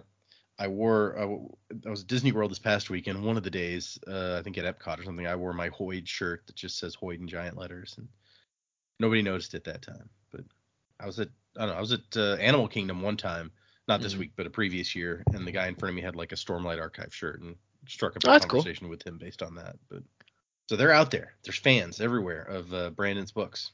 I 0.59 0.69
wore. 0.69 1.17
I 1.19 1.89
was 1.89 2.03
at 2.03 2.07
Disney 2.07 2.33
World 2.33 2.51
this 2.51 2.59
past 2.59 2.91
weekend. 2.91 3.23
one 3.23 3.37
of 3.37 3.43
the 3.43 3.51
days, 3.51 3.99
uh, 4.07 4.37
I 4.39 4.43
think 4.43 4.59
at 4.59 4.65
Epcot 4.65 5.01
or 5.01 5.05
something, 5.05 5.27
I 5.27 5.37
wore 5.37 5.53
my 5.53 5.71
Hoid 5.71 6.07
shirt 6.07 6.47
that 6.47 6.57
just 6.57 6.79
says 6.79 6.97
Hoid 6.97 7.21
in 7.21 7.29
giant 7.29 7.57
letters, 7.57 7.95
and 7.99 8.09
nobody 9.01 9.23
noticed 9.23 9.55
it 9.55 9.65
that 9.65 9.83
time. 9.83 10.09
But 10.99 11.05
I 11.05 11.07
was 11.07 11.21
at. 11.21 11.29
I 11.57 11.61
don't 11.61 11.69
know. 11.71 11.77
I 11.77 11.81
was 11.81 11.93
at 11.93 12.17
uh, 12.17 12.35
Animal 12.35 12.69
Kingdom 12.69 13.01
one 13.01 13.17
time, 13.17 13.51
not 13.89 14.03
this 14.03 14.15
Mhm. 14.15 14.19
week, 14.19 14.33
but 14.37 14.47
a 14.47 14.51
previous 14.51 14.95
year, 14.95 15.25
and 15.33 15.47
the 15.47 15.53
guy 15.53 15.69
in 15.69 15.75
front 15.75 15.91
of 15.91 15.97
me 15.97 16.03
had 16.03 16.17
like 16.17 16.33
a 16.33 16.37
Stormlight 16.37 16.79
Archive 16.81 17.15
shirt, 17.15 17.41
and 17.41 17.57
struck 17.89 18.17
up 18.17 18.23
Oh, 18.27 18.33
a 18.35 18.41
cool. 18.41 18.49
conversation 18.63 18.89
with 18.89 19.03
him 19.07 19.17
based 19.17 19.43
on 19.43 19.55
that. 19.55 19.77
But 19.89 20.03
so 20.69 20.77
they're 20.77 20.93
out 20.93 21.11
there. 21.11 21.35
There's 21.45 21.59
fans 21.59 22.01
everywhere 22.01 22.43
of 22.43 22.75
uh, 22.75 22.91
Brandon's 22.91 23.33
books. 23.33 23.71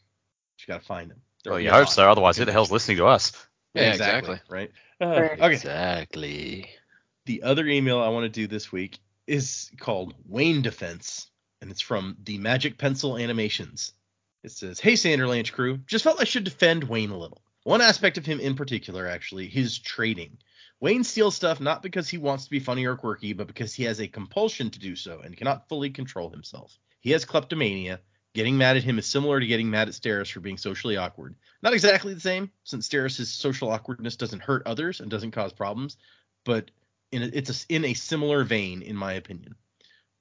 You 0.60 0.66
gotta 0.68 0.84
find 0.84 1.10
them. 1.10 1.18
Well, 1.44 1.54
There'll 1.54 1.60
you 1.60 1.70
be 1.70 1.74
hope 1.74 1.88
so. 1.88 2.08
Otherwise, 2.08 2.36
who 2.36 2.44
the 2.44 2.52
hell's 2.52 2.70
listening 2.70 2.98
to 2.98 3.06
us? 3.06 3.32
Yeah, 3.74 3.90
exactly. 3.92 4.34
exactly. 4.34 4.54
Right. 4.56 4.70
Uh, 5.00 5.20
Right. 5.22 5.40
okay. 5.40 5.54
Exactly. 5.54 6.70
The 7.26 7.42
other 7.42 7.66
email 7.66 8.00
I 8.00 8.08
want 8.08 8.24
to 8.24 8.28
do 8.28 8.46
this 8.46 8.70
week 8.70 8.98
is 9.26 9.70
called 9.80 10.14
Wayne 10.26 10.62
Defense, 10.62 11.30
and 11.60 11.70
it's 11.70 11.80
from 11.80 12.16
the 12.22 12.38
Magic 12.38 12.78
Pencil 12.78 13.16
Animations. 13.18 13.92
It 14.42 14.50
says, 14.50 14.80
Hey 14.80 14.94
Sanderlanche 14.94 15.52
crew, 15.52 15.78
just 15.86 16.04
felt 16.04 16.20
I 16.20 16.24
should 16.24 16.44
defend 16.44 16.84
Wayne 16.84 17.10
a 17.10 17.18
little. 17.18 17.42
One 17.64 17.80
aspect 17.80 18.18
of 18.18 18.26
him 18.26 18.40
in 18.40 18.56
particular, 18.56 19.06
actually, 19.06 19.46
his 19.46 19.78
trading. 19.78 20.38
Wayne 20.80 21.04
steals 21.04 21.36
stuff 21.36 21.60
not 21.60 21.80
because 21.82 22.08
he 22.08 22.18
wants 22.18 22.44
to 22.44 22.50
be 22.50 22.58
funny 22.58 22.84
or 22.86 22.96
quirky, 22.96 23.34
but 23.34 23.46
because 23.46 23.72
he 23.72 23.84
has 23.84 24.00
a 24.00 24.08
compulsion 24.08 24.68
to 24.70 24.80
do 24.80 24.96
so 24.96 25.20
and 25.20 25.36
cannot 25.36 25.68
fully 25.68 25.90
control 25.90 26.28
himself. 26.28 26.76
He 27.00 27.12
has 27.12 27.24
kleptomania. 27.24 28.00
Getting 28.34 28.56
mad 28.56 28.76
at 28.76 28.82
him 28.82 28.98
is 28.98 29.06
similar 29.06 29.38
to 29.38 29.46
getting 29.46 29.70
mad 29.70 29.88
at 29.88 29.94
Steris 29.94 30.32
for 30.32 30.40
being 30.40 30.56
socially 30.56 30.96
awkward. 30.96 31.36
Not 31.62 31.74
exactly 31.74 32.14
the 32.14 32.20
same, 32.20 32.50
since 32.64 32.88
Steris' 32.88 33.26
social 33.26 33.70
awkwardness 33.70 34.16
doesn't 34.16 34.42
hurt 34.42 34.66
others 34.66 35.00
and 35.00 35.10
doesn't 35.10 35.32
cause 35.32 35.52
problems, 35.52 35.98
but 36.44 36.70
in 37.12 37.22
a, 37.22 37.26
it's 37.26 37.64
a, 37.64 37.74
in 37.74 37.84
a 37.84 37.94
similar 37.94 38.42
vein, 38.42 38.82
in 38.82 38.96
my 38.96 39.12
opinion. 39.12 39.54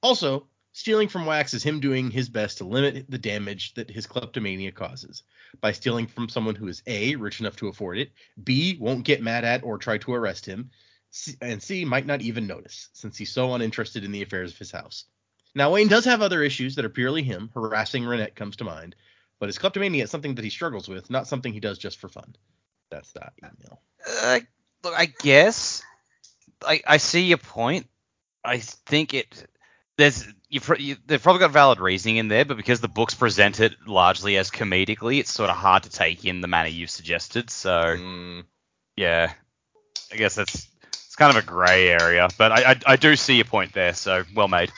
Also, 0.03 0.45
stealing 0.73 1.07
from 1.07 1.25
Wax 1.25 1.53
is 1.53 1.63
him 1.63 1.79
doing 1.79 2.11
his 2.11 2.29
best 2.29 2.59
to 2.59 2.63
limit 2.63 3.05
the 3.09 3.17
damage 3.17 3.73
that 3.75 3.89
his 3.89 4.07
kleptomania 4.07 4.71
causes 4.71 5.23
by 5.59 5.71
stealing 5.71 6.07
from 6.07 6.29
someone 6.29 6.55
who 6.55 6.67
is 6.67 6.81
A, 6.87 7.15
rich 7.15 7.39
enough 7.39 7.57
to 7.57 7.67
afford 7.67 7.97
it, 7.97 8.11
B, 8.41 8.77
won't 8.79 9.03
get 9.03 9.21
mad 9.21 9.43
at 9.43 9.63
or 9.63 9.77
try 9.77 9.97
to 9.99 10.13
arrest 10.13 10.45
him, 10.45 10.71
C, 11.09 11.35
and 11.41 11.61
C, 11.61 11.83
might 11.83 12.05
not 12.05 12.21
even 12.21 12.47
notice, 12.47 12.89
since 12.93 13.17
he's 13.17 13.31
so 13.31 13.53
uninterested 13.53 14.03
in 14.05 14.11
the 14.11 14.21
affairs 14.21 14.51
of 14.51 14.57
his 14.57 14.71
house. 14.71 15.05
Now, 15.53 15.71
Wayne 15.71 15.89
does 15.89 16.05
have 16.05 16.21
other 16.21 16.41
issues 16.41 16.75
that 16.75 16.85
are 16.85 16.89
purely 16.89 17.23
him. 17.23 17.49
Harassing 17.53 18.03
Ranette 18.03 18.35
comes 18.35 18.55
to 18.57 18.63
mind, 18.63 18.95
but 19.39 19.49
his 19.49 19.57
kleptomania 19.57 20.05
is 20.05 20.09
something 20.09 20.35
that 20.35 20.45
he 20.45 20.49
struggles 20.49 20.87
with, 20.87 21.09
not 21.09 21.27
something 21.27 21.51
he 21.51 21.59
does 21.59 21.77
just 21.77 21.99
for 21.99 22.07
fun. 22.07 22.35
That's 22.89 23.11
that 23.13 23.33
email. 23.39 23.81
Uh, 24.07 24.39
look, 24.83 24.93
I 24.97 25.05
guess 25.05 25.83
I 26.65 26.81
I 26.85 26.97
see 26.97 27.23
your 27.23 27.37
point. 27.37 27.87
I 28.43 28.59
think 28.59 29.13
it 29.13 29.47
there's 30.01 30.27
you've 30.49 30.69
you, 30.79 30.97
they've 31.05 31.21
probably 31.21 31.39
got 31.39 31.51
valid 31.51 31.79
reasoning 31.79 32.17
in 32.17 32.27
there, 32.27 32.43
but 32.43 32.57
because 32.57 32.81
the 32.81 32.87
books 32.87 33.13
present 33.13 33.59
it 33.59 33.73
largely 33.87 34.37
as 34.37 34.49
comedically, 34.49 35.19
it's 35.19 35.31
sort 35.31 35.49
of 35.49 35.55
hard 35.55 35.83
to 35.83 35.89
take 35.89 36.25
in 36.25 36.41
the 36.41 36.47
manner 36.47 36.69
you've 36.69 36.89
suggested. 36.89 37.49
So 37.49 37.71
Mm, 37.71 38.43
yeah, 38.95 39.33
I 40.11 40.15
guess 40.15 40.35
that's 40.35 40.67
it's 40.87 41.15
kind 41.15 41.35
of 41.35 41.43
a 41.43 41.45
grey 41.45 41.89
area, 41.89 42.27
but 42.37 42.51
I, 42.51 42.71
I 42.71 42.75
I 42.87 42.95
do 42.95 43.15
see 43.15 43.35
your 43.35 43.45
point 43.45 43.73
there. 43.73 43.93
So 43.93 44.23
well 44.35 44.47
made. 44.47 44.71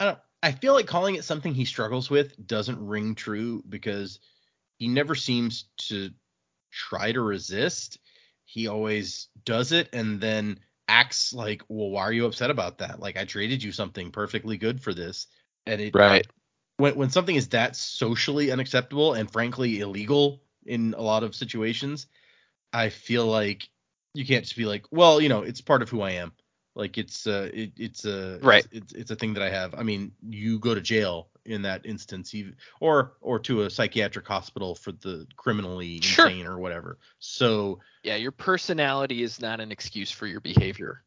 I 0.00 0.04
don't. 0.06 0.18
I 0.42 0.52
feel 0.52 0.74
like 0.74 0.86
calling 0.86 1.14
it 1.14 1.24
something 1.24 1.54
he 1.54 1.64
struggles 1.64 2.10
with 2.10 2.34
doesn't 2.46 2.86
ring 2.86 3.14
true 3.14 3.64
because 3.68 4.20
he 4.76 4.88
never 4.88 5.14
seems 5.14 5.64
to 5.88 6.10
try 6.70 7.12
to 7.12 7.20
resist. 7.20 7.98
He 8.44 8.68
always 8.68 9.28
does 9.44 9.72
it 9.72 9.88
and 9.94 10.20
then 10.20 10.60
acts 10.88 11.32
like, 11.32 11.62
"Well, 11.68 11.90
why 11.90 12.02
are 12.02 12.12
you 12.12 12.26
upset 12.26 12.50
about 12.50 12.78
that? 12.78 13.00
Like 13.00 13.16
I 13.16 13.24
traded 13.24 13.62
you 13.62 13.72
something 13.72 14.10
perfectly 14.12 14.58
good 14.58 14.80
for 14.82 14.94
this." 14.94 15.26
And 15.66 15.80
it 15.80 15.94
Right. 15.94 16.26
when 16.78 16.96
when 16.96 17.10
something 17.10 17.36
is 17.36 17.48
that 17.50 17.76
socially 17.76 18.50
unacceptable 18.52 19.14
and 19.14 19.30
frankly 19.30 19.80
illegal 19.80 20.42
in 20.66 20.94
a 20.96 21.02
lot 21.02 21.22
of 21.24 21.34
situations, 21.34 22.06
I 22.72 22.90
feel 22.90 23.26
like 23.26 23.68
you 24.14 24.26
can't 24.26 24.44
just 24.44 24.56
be 24.56 24.66
like, 24.66 24.86
well, 24.92 25.20
you 25.20 25.28
know, 25.28 25.42
it's 25.42 25.60
part 25.60 25.82
of 25.82 25.90
who 25.90 26.02
I 26.02 26.12
am. 26.12 26.32
Like 26.74 26.98
it's 26.98 27.26
uh 27.26 27.50
it, 27.54 27.72
it's 27.78 28.04
a 28.04 28.42
Right. 28.42 28.64
It's, 28.64 28.66
it's 28.72 28.92
it's 28.92 29.10
a 29.10 29.16
thing 29.16 29.34
that 29.34 29.42
I 29.42 29.50
have. 29.50 29.74
I 29.74 29.82
mean, 29.84 30.12
you 30.22 30.58
go 30.58 30.74
to 30.74 30.80
jail 30.80 31.30
in 31.46 31.62
that 31.62 31.86
instance, 31.86 32.34
even, 32.34 32.56
or 32.80 33.12
or 33.20 33.38
to 33.40 33.62
a 33.62 33.70
psychiatric 33.70 34.26
hospital 34.26 34.74
for 34.74 34.92
the 34.92 35.26
criminally 35.36 35.96
Sure. 36.02 36.26
insane 36.26 36.46
or 36.46 36.58
whatever. 36.58 36.98
So 37.18 37.80
Yeah, 38.02 38.16
your 38.16 38.32
personality 38.32 39.22
is 39.22 39.40
not 39.40 39.60
an 39.60 39.72
excuse 39.72 40.10
for 40.10 40.26
your 40.26 40.40
behavior. 40.40 41.02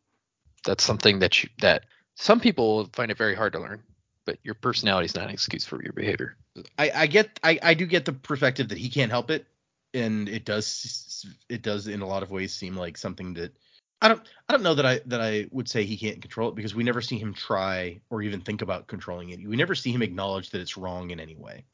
That's 0.66 0.84
something 0.84 1.20
that 1.20 1.44
you 1.44 1.50
that 1.62 1.86
some 2.16 2.40
people 2.40 2.90
find 2.94 3.12
it 3.12 3.18
very 3.18 3.36
hard 3.36 3.54
to 3.54 3.60
learn, 3.60 3.84
but 4.26 4.38
your 4.44 4.56
personality 4.56 5.06
is 5.06 5.16
not 5.16 5.26
an 5.26 5.32
excuse 5.32 5.66
for 5.66 5.82
your 5.82 5.94
behavior. 5.94 6.36
I, 6.78 6.92
I 6.94 7.08
get 7.08 7.40
I, 7.44 7.60
I 7.62 7.74
do 7.74 7.86
get 7.86 8.06
the 8.06 8.14
perspective 8.14 8.70
that 8.70 8.78
he 8.78 8.90
can't 8.90 9.12
help 9.12 9.30
it, 9.32 9.46
and 9.94 10.28
it 10.28 10.46
does 10.46 11.26
it 11.50 11.62
does 11.62 11.88
in 11.88 12.02
a 12.02 12.08
lot 12.08 12.24
of 12.24 12.32
ways 12.32 12.54
seem 12.54 12.76
like 12.76 12.98
something 12.98 13.34
that 13.36 13.56
I 14.02 14.08
don't 14.10 14.22
I 14.48 14.54
don't 14.54 14.64
know 14.64 14.76
that 14.76 14.86
I 14.86 15.02
that 15.08 15.22
I 15.22 15.48
would 15.52 15.68
say 15.68 15.84
he 15.84 15.98
can't 15.98 16.22
control 16.22 16.50
it 16.50 16.56
because 16.56 16.76
we 16.76 16.84
never 16.84 17.02
see 17.02 17.18
him 17.18 17.34
try 17.34 18.00
or 18.10 18.22
even 18.22 18.42
think 18.42 18.62
about 18.62 18.88
controlling 18.88 19.30
it. 19.30 19.48
We 19.48 19.56
never 19.56 19.76
see 19.76 19.92
him 19.92 20.02
acknowledge 20.02 20.52
that 20.52 20.62
it's 20.62 20.78
wrong 20.78 21.10
in 21.10 21.20
any 21.20 21.36
way. 21.36 21.66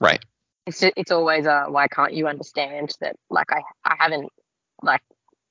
Right. 0.00 0.24
It's 0.66 0.80
ju- 0.80 0.92
it's 0.96 1.12
always 1.12 1.46
a 1.46 1.66
why 1.68 1.86
can't 1.88 2.12
you 2.12 2.26
understand 2.26 2.92
that 3.00 3.16
like 3.30 3.52
I 3.52 3.62
I 3.84 3.96
haven't 3.98 4.30
like 4.82 5.02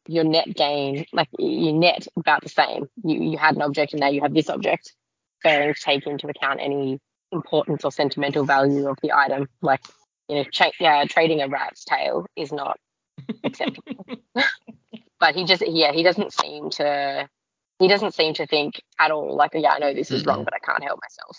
your 0.08 0.24
net 0.26 0.54
gain 0.54 1.06
like 1.14 1.30
your 1.38 1.74
net 1.74 2.08
about 2.18 2.44
the 2.44 2.50
same. 2.50 2.90
You 3.04 3.32
you 3.32 3.38
had 3.38 3.56
an 3.56 3.62
object 3.62 3.94
and 3.94 4.02
now 4.02 4.10
you 4.10 4.22
have 4.22 4.34
this 4.34 4.50
object. 4.50 4.94
Failing 5.42 5.74
to 5.74 5.80
take 5.80 6.06
into 6.06 6.28
account 6.28 6.60
any 6.62 7.00
importance 7.32 7.86
or 7.86 7.94
sentimental 7.94 8.44
value 8.44 8.90
of 8.90 8.98
the 9.02 9.14
item, 9.14 9.48
like 9.62 9.82
you 10.28 10.36
know, 10.36 10.44
cha- 10.44 10.72
yeah, 10.82 11.06
trading 11.06 11.42
a 11.42 11.48
rat's 11.48 11.86
tail 11.86 12.26
is 12.36 12.52
not 12.52 12.78
acceptable. 13.46 14.06
but 15.20 15.36
he 15.36 15.46
just 15.46 15.64
yeah 15.68 15.92
he 15.92 16.04
doesn't 16.04 16.34
seem 16.34 16.70
to 16.72 17.30
he 17.80 17.88
doesn't 17.88 18.14
seem 18.14 18.34
to 18.36 18.48
think 18.48 18.82
at 19.00 19.12
all 19.12 19.36
like 19.36 19.52
yeah 19.54 19.72
I 19.72 19.80
know 19.80 19.94
this 19.94 20.12
is 20.12 20.26
wrong 20.26 20.38
mm-hmm. 20.38 20.46
but 20.46 20.54
I 20.54 20.60
can't 20.60 20.84
help 20.84 21.00
myself. 21.02 21.38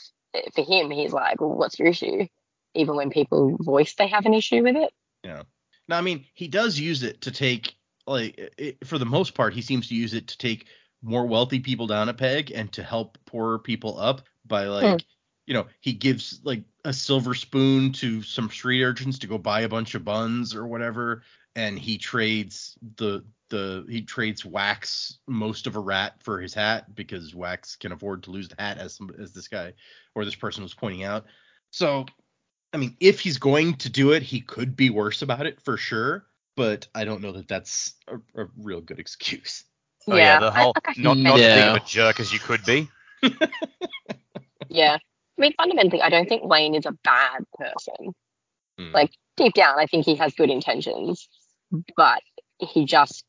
For 0.54 0.62
him, 0.62 0.92
he's 0.92 1.12
like, 1.12 1.40
well, 1.40 1.56
what's 1.56 1.78
your 1.78 1.88
issue? 1.88 2.28
Even 2.74 2.94
when 2.94 3.10
people 3.10 3.56
voice 3.58 3.94
they 3.94 4.06
have 4.08 4.26
an 4.26 4.34
issue 4.34 4.62
with 4.62 4.76
it. 4.76 4.92
Yeah. 5.24 5.42
Now, 5.88 5.98
I 5.98 6.02
mean, 6.02 6.24
he 6.34 6.46
does 6.46 6.78
use 6.78 7.02
it 7.02 7.22
to 7.22 7.32
take 7.32 7.74
like 8.06 8.38
it, 8.58 8.86
for 8.86 8.98
the 8.98 9.06
most 9.06 9.34
part, 9.34 9.54
he 9.54 9.62
seems 9.62 9.88
to 9.88 9.94
use 9.94 10.14
it 10.14 10.28
to 10.28 10.38
take 10.38 10.66
more 11.02 11.26
wealthy 11.26 11.60
people 11.60 11.86
down 11.86 12.08
a 12.08 12.14
peg 12.14 12.52
and 12.52 12.70
to 12.72 12.82
help 12.82 13.18
poorer 13.24 13.58
people 13.58 13.98
up 13.98 14.22
by 14.46 14.66
like, 14.66 15.00
hmm. 15.00 15.06
You 15.46 15.54
know, 15.54 15.66
he 15.80 15.92
gives 15.92 16.40
like 16.44 16.62
a 16.84 16.92
silver 16.92 17.34
spoon 17.34 17.92
to 17.92 18.22
some 18.22 18.48
street 18.50 18.84
urchins 18.84 19.18
to 19.18 19.26
go 19.26 19.38
buy 19.38 19.62
a 19.62 19.68
bunch 19.68 19.94
of 19.94 20.04
buns 20.04 20.54
or 20.54 20.66
whatever, 20.66 21.22
and 21.56 21.78
he 21.78 21.98
trades 21.98 22.78
the 22.96 23.24
the 23.48 23.84
he 23.88 24.02
trades 24.02 24.44
wax 24.44 25.18
most 25.26 25.66
of 25.66 25.74
a 25.74 25.80
rat 25.80 26.22
for 26.22 26.40
his 26.40 26.54
hat 26.54 26.94
because 26.94 27.34
wax 27.34 27.74
can 27.74 27.90
afford 27.90 28.22
to 28.22 28.30
lose 28.30 28.48
the 28.48 28.62
hat 28.62 28.78
as 28.78 28.94
some 28.94 29.10
as 29.20 29.32
this 29.32 29.48
guy 29.48 29.72
or 30.14 30.24
this 30.24 30.36
person 30.36 30.62
was 30.62 30.74
pointing 30.74 31.02
out. 31.02 31.26
So 31.70 32.06
I 32.72 32.76
mean, 32.76 32.96
if 33.00 33.18
he's 33.18 33.38
going 33.38 33.74
to 33.78 33.90
do 33.90 34.12
it, 34.12 34.22
he 34.22 34.40
could 34.40 34.76
be 34.76 34.90
worse 34.90 35.22
about 35.22 35.46
it 35.46 35.60
for 35.60 35.76
sure. 35.76 36.26
But 36.56 36.86
I 36.94 37.04
don't 37.04 37.22
know 37.22 37.32
that 37.32 37.48
that's 37.48 37.94
a, 38.06 38.42
a 38.42 38.46
real 38.56 38.80
good 38.80 39.00
excuse. 39.00 39.64
Oh 40.06 40.16
yeah, 40.16 40.38
the 40.38 40.50
whole 40.50 40.74
not 40.96 41.16
see 41.16 41.22
not 41.22 41.38
that. 41.38 41.40
as 41.40 41.54
big 41.54 41.64
Yeah. 41.64 41.76
of 41.76 41.82
a 41.82 41.86
jerk 41.86 42.20
as 42.20 42.32
you 42.32 42.38
could 42.38 42.64
be. 42.64 42.88
Yeah. 44.68 44.98
I 45.40 45.42
mean, 45.42 45.54
fundamentally, 45.56 46.02
I 46.02 46.10
don't 46.10 46.28
think 46.28 46.44
Wayne 46.44 46.74
is 46.74 46.84
a 46.84 46.92
bad 47.02 47.44
person. 47.58 48.12
Hmm. 48.78 48.92
Like 48.92 49.12
deep 49.38 49.54
down, 49.54 49.78
I 49.78 49.86
think 49.86 50.04
he 50.04 50.16
has 50.16 50.34
good 50.34 50.50
intentions, 50.50 51.26
but 51.96 52.20
he 52.58 52.84
just, 52.84 53.24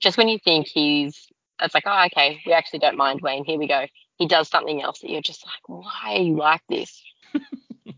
just 0.00 0.16
when 0.16 0.28
you 0.28 0.38
think 0.38 0.68
he's, 0.68 1.26
it's 1.60 1.74
like, 1.74 1.82
oh, 1.86 2.06
okay, 2.06 2.40
we 2.46 2.52
actually 2.52 2.78
don't 2.78 2.96
mind 2.96 3.22
Wayne. 3.22 3.44
Here 3.44 3.58
we 3.58 3.66
go. 3.66 3.86
He 4.18 4.28
does 4.28 4.48
something 4.48 4.80
else 4.80 5.00
that 5.00 5.10
you're 5.10 5.20
just 5.20 5.44
like, 5.44 5.68
why 5.68 6.14
are 6.14 6.22
you 6.22 6.36
like 6.36 6.62
this? 6.68 7.02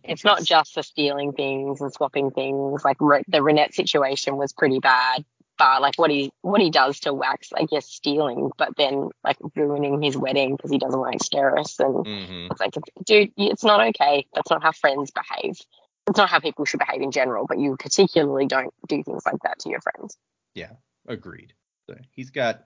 it's 0.05 0.24
not 0.24 0.43
just 0.43 0.74
the 0.74 0.82
stealing 0.82 1.32
things 1.32 1.82
and 1.82 1.93
swapping 1.93 2.31
things. 2.31 2.82
Like 2.82 2.97
Re- 2.99 3.24
the 3.28 3.39
Ranette 3.39 3.74
situation 3.74 4.39
was 4.39 4.55
pretty 4.55 4.78
bad. 4.78 5.23
Like 5.61 5.97
what 5.97 6.11
he 6.11 6.32
what 6.43 6.61
he 6.61 6.70
does 6.70 7.01
to 7.01 7.12
Wax, 7.12 7.51
I 7.57 7.65
guess 7.65 7.87
stealing, 7.87 8.51
but 8.57 8.77
then 8.77 9.11
like 9.24 9.37
ruining 9.55 10.01
his 10.03 10.16
wedding 10.16 10.57
because 10.57 10.70
he 10.70 10.78
doesn't 10.78 11.01
like 11.01 11.19
Steris 11.19 11.78
and 11.78 12.05
Mhm. 12.07 12.51
it's 12.51 12.61
like, 12.61 12.74
dude, 13.05 13.32
it's 13.37 13.65
not 13.65 13.81
okay. 13.89 14.27
That's 14.35 14.51
not 14.51 14.62
how 14.62 14.73
friends 14.73 15.11
behave. 15.11 15.59
It's 16.07 16.16
not 16.16 16.28
how 16.28 16.41
people 16.41 16.65
should 16.65 16.81
behave 16.81 17.03
in 17.03 17.11
general, 17.11 17.47
but 17.47 17.59
you 17.59 17.77
particularly 17.78 18.47
don't 18.47 18.73
do 18.89 19.03
things 19.03 19.23
like 19.27 19.41
that 19.45 19.59
to 19.61 19.69
your 19.69 19.81
friends. 19.81 20.16
Yeah, 20.55 20.73
agreed. 21.07 21.53
So 21.89 21.97
he's 22.11 22.31
got 22.31 22.65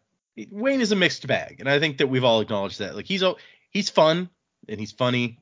Wayne 0.51 0.81
is 0.81 0.91
a 0.93 0.97
mixed 0.97 1.27
bag, 1.27 1.61
and 1.61 1.69
I 1.69 1.79
think 1.79 1.99
that 1.99 2.09
we've 2.09 2.25
all 2.25 2.41
acknowledged 2.41 2.79
that. 2.81 2.97
Like 2.97 3.07
he's 3.07 3.23
he's 3.71 3.91
fun 3.91 4.31
and 4.69 4.81
he's 4.81 4.93
funny 4.93 5.39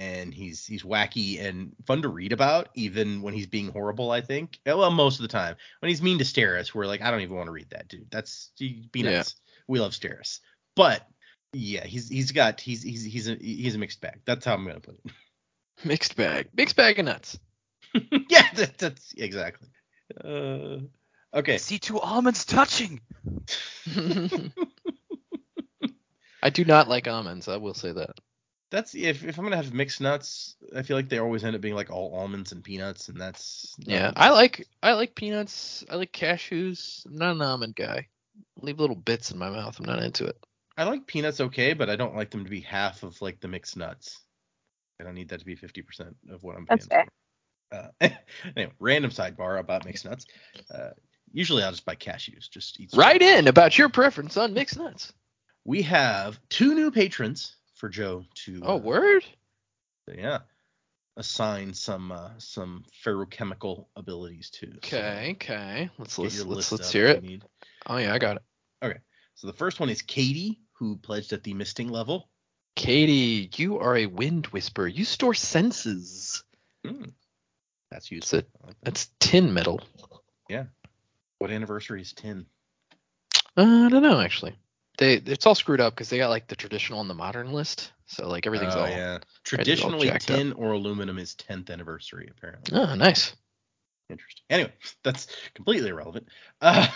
and 0.00 0.32
he's 0.34 0.64
he's 0.66 0.82
wacky 0.82 1.40
and 1.44 1.72
fun 1.86 2.02
to 2.02 2.08
read 2.08 2.32
about, 2.32 2.70
even 2.74 3.20
when 3.22 3.34
he's 3.34 3.46
being 3.46 3.70
horrible. 3.70 4.10
I 4.10 4.22
think. 4.22 4.58
Well, 4.66 4.90
most 4.90 5.16
of 5.18 5.22
the 5.22 5.28
time 5.28 5.54
when 5.80 5.90
he's 5.90 6.02
mean 6.02 6.18
to 6.18 6.24
Steris, 6.24 6.74
we're 6.74 6.86
like, 6.86 7.02
I 7.02 7.10
don't 7.10 7.20
even 7.20 7.36
want 7.36 7.46
to 7.46 7.52
read 7.52 7.70
that 7.70 7.86
dude. 7.88 8.10
That's 8.10 8.50
be 8.58 8.88
Yeah. 8.94 9.18
nice. 9.18 9.36
We 9.68 9.78
love 9.78 9.92
Steris, 9.92 10.40
but 10.74 11.06
yeah, 11.52 11.84
he's 11.84 12.08
he's 12.08 12.32
got 12.32 12.60
he's 12.60 12.82
he's 12.82 13.04
he's 13.04 13.28
a 13.28 13.34
he's 13.36 13.74
a 13.74 13.78
mixed 13.78 14.00
bag. 14.00 14.20
That's 14.24 14.44
how 14.44 14.54
I'm 14.54 14.66
gonna 14.66 14.80
put 14.80 14.98
it. 15.04 15.12
Mixed 15.84 16.16
bag. 16.16 16.48
Mixed 16.54 16.76
bag 16.76 16.98
of 16.98 17.04
nuts. 17.06 17.38
yeah, 17.94 18.46
that, 18.54 18.76
that's 18.78 19.14
exactly. 19.16 19.68
Uh, 20.22 20.78
okay. 21.34 21.58
See 21.58 21.78
two 21.78 21.98
almonds 22.00 22.44
touching. 22.44 23.00
I 26.42 26.50
do 26.50 26.64
not 26.64 26.88
like 26.88 27.06
almonds. 27.08 27.48
I 27.48 27.56
will 27.58 27.74
say 27.74 27.92
that. 27.92 28.10
That's 28.70 28.94
if 28.94 29.24
if 29.24 29.36
I'm 29.38 29.44
gonna 29.44 29.56
have 29.56 29.74
mixed 29.74 30.00
nuts, 30.00 30.54
I 30.76 30.82
feel 30.82 30.96
like 30.96 31.08
they 31.08 31.18
always 31.18 31.42
end 31.44 31.56
up 31.56 31.60
being 31.62 31.74
like 31.74 31.90
all 31.90 32.14
almonds 32.14 32.52
and 32.52 32.62
peanuts, 32.62 33.08
and 33.08 33.20
that's 33.20 33.74
not- 33.78 33.88
Yeah, 33.88 34.12
I 34.14 34.30
like 34.30 34.66
I 34.82 34.92
like 34.92 35.14
peanuts. 35.16 35.84
I 35.90 35.96
like 35.96 36.12
cashews. 36.12 37.04
I'm 37.06 37.16
not 37.16 37.32
an 37.36 37.42
almond 37.42 37.74
guy. 37.74 38.06
Leave 38.60 38.78
little 38.78 38.96
bits 38.96 39.32
in 39.32 39.38
my 39.38 39.50
mouth. 39.50 39.78
I'm 39.80 39.86
not 39.86 40.02
into 40.02 40.26
it. 40.26 40.36
I 40.76 40.84
like 40.84 41.06
peanuts 41.06 41.40
okay, 41.40 41.72
but 41.72 41.90
I 41.90 41.96
don't 41.96 42.14
like 42.14 42.30
them 42.30 42.44
to 42.44 42.50
be 42.50 42.60
half 42.60 43.02
of 43.02 43.20
like 43.20 43.40
the 43.40 43.48
mixed 43.48 43.76
nuts. 43.76 44.20
I 45.00 45.04
don't 45.04 45.14
need 45.14 45.28
that 45.30 45.40
to 45.40 45.46
be 45.46 45.56
50% 45.56 46.14
of 46.30 46.42
what 46.42 46.56
I'm 46.56 46.66
paying 46.66 46.78
That's 46.78 46.86
fair. 46.86 47.06
for. 47.70 47.90
Uh, 48.02 48.08
anyway, 48.56 48.72
random 48.78 49.10
sidebar 49.10 49.58
about 49.58 49.84
mixed 49.84 50.04
nuts. 50.04 50.26
Uh, 50.72 50.90
usually 51.32 51.62
I'll 51.62 51.70
just 51.70 51.84
buy 51.84 51.96
cashews. 51.96 52.48
Just 52.50 52.78
eat. 52.78 52.90
straight. 52.90 53.04
Write 53.04 53.22
in 53.22 53.48
about 53.48 53.76
your 53.78 53.88
preference 53.88 54.36
on 54.36 54.54
mixed 54.54 54.78
nuts. 54.78 55.12
We 55.64 55.82
have 55.82 56.38
two 56.50 56.74
new 56.74 56.90
patrons 56.90 57.56
for 57.80 57.88
Joe 57.88 58.24
to. 58.44 58.60
Oh, 58.62 58.74
uh, 58.74 58.78
word. 58.78 59.24
Yeah. 60.14 60.40
Assign 61.16 61.74
some 61.74 62.12
uh, 62.12 62.30
some 62.38 62.84
Feruchemical 63.04 63.86
abilities 63.96 64.50
to. 64.50 64.66
So, 64.84 64.96
Okay, 64.98 65.30
okay. 65.32 65.90
Let's 65.98 66.18
let's 66.18 66.44
let's, 66.44 66.70
let's 66.70 66.92
hear 66.92 67.06
it. 67.06 67.22
need. 67.22 67.42
Oh 67.86 67.96
yeah, 67.96 68.14
I 68.14 68.18
got 68.18 68.36
it. 68.36 68.42
Okay, 68.82 68.98
so 69.34 69.46
the 69.46 69.52
first 69.52 69.80
one 69.80 69.88
is 69.88 70.02
Katie, 70.02 70.60
who 70.74 70.96
pledged 70.96 71.32
at 71.32 71.42
the 71.42 71.54
misting 71.54 71.88
level. 71.88 72.28
Katie, 72.76 73.50
you 73.56 73.78
are 73.78 73.96
a 73.96 74.06
Windwhisper. 74.06 74.94
You 74.94 75.04
store 75.04 75.34
senses. 75.34 76.44
Hmm. 76.86 77.06
That's 77.90 78.10
useful. 78.10 78.38
a, 78.38 78.42
I 78.42 78.66
like 78.68 78.76
that. 78.76 78.84
that's 78.84 79.10
tin 79.18 79.52
metal. 79.52 79.82
Yeah. 80.48 80.64
What 81.38 81.50
anniversary 81.50 82.02
is 82.02 82.12
10? 82.12 82.46
Uh, 83.56 83.62
I 83.62 83.88
don't 83.88 84.02
know 84.02 84.20
actually. 84.20 84.54
They 85.00 85.14
it's 85.14 85.46
all 85.46 85.54
screwed 85.54 85.80
up 85.80 85.94
because 85.94 86.10
they 86.10 86.18
got 86.18 86.28
like 86.28 86.46
the 86.46 86.54
traditional 86.54 87.00
and 87.00 87.08
the 87.08 87.14
modern 87.14 87.52
list. 87.52 87.92
So 88.04 88.28
like 88.28 88.46
everything's 88.46 88.76
oh, 88.76 88.82
all 88.82 88.88
yeah. 88.88 89.18
Traditionally, 89.44 90.10
up. 90.10 90.20
tin 90.20 90.52
or 90.52 90.72
aluminum 90.72 91.18
is 91.18 91.34
10th 91.36 91.70
anniversary, 91.70 92.28
apparently. 92.30 92.78
Oh, 92.78 92.94
nice. 92.94 93.34
Interesting. 94.10 94.44
Anyway, 94.50 94.72
that's 95.02 95.26
completely 95.54 95.88
irrelevant. 95.88 96.28
Uh, 96.62 96.86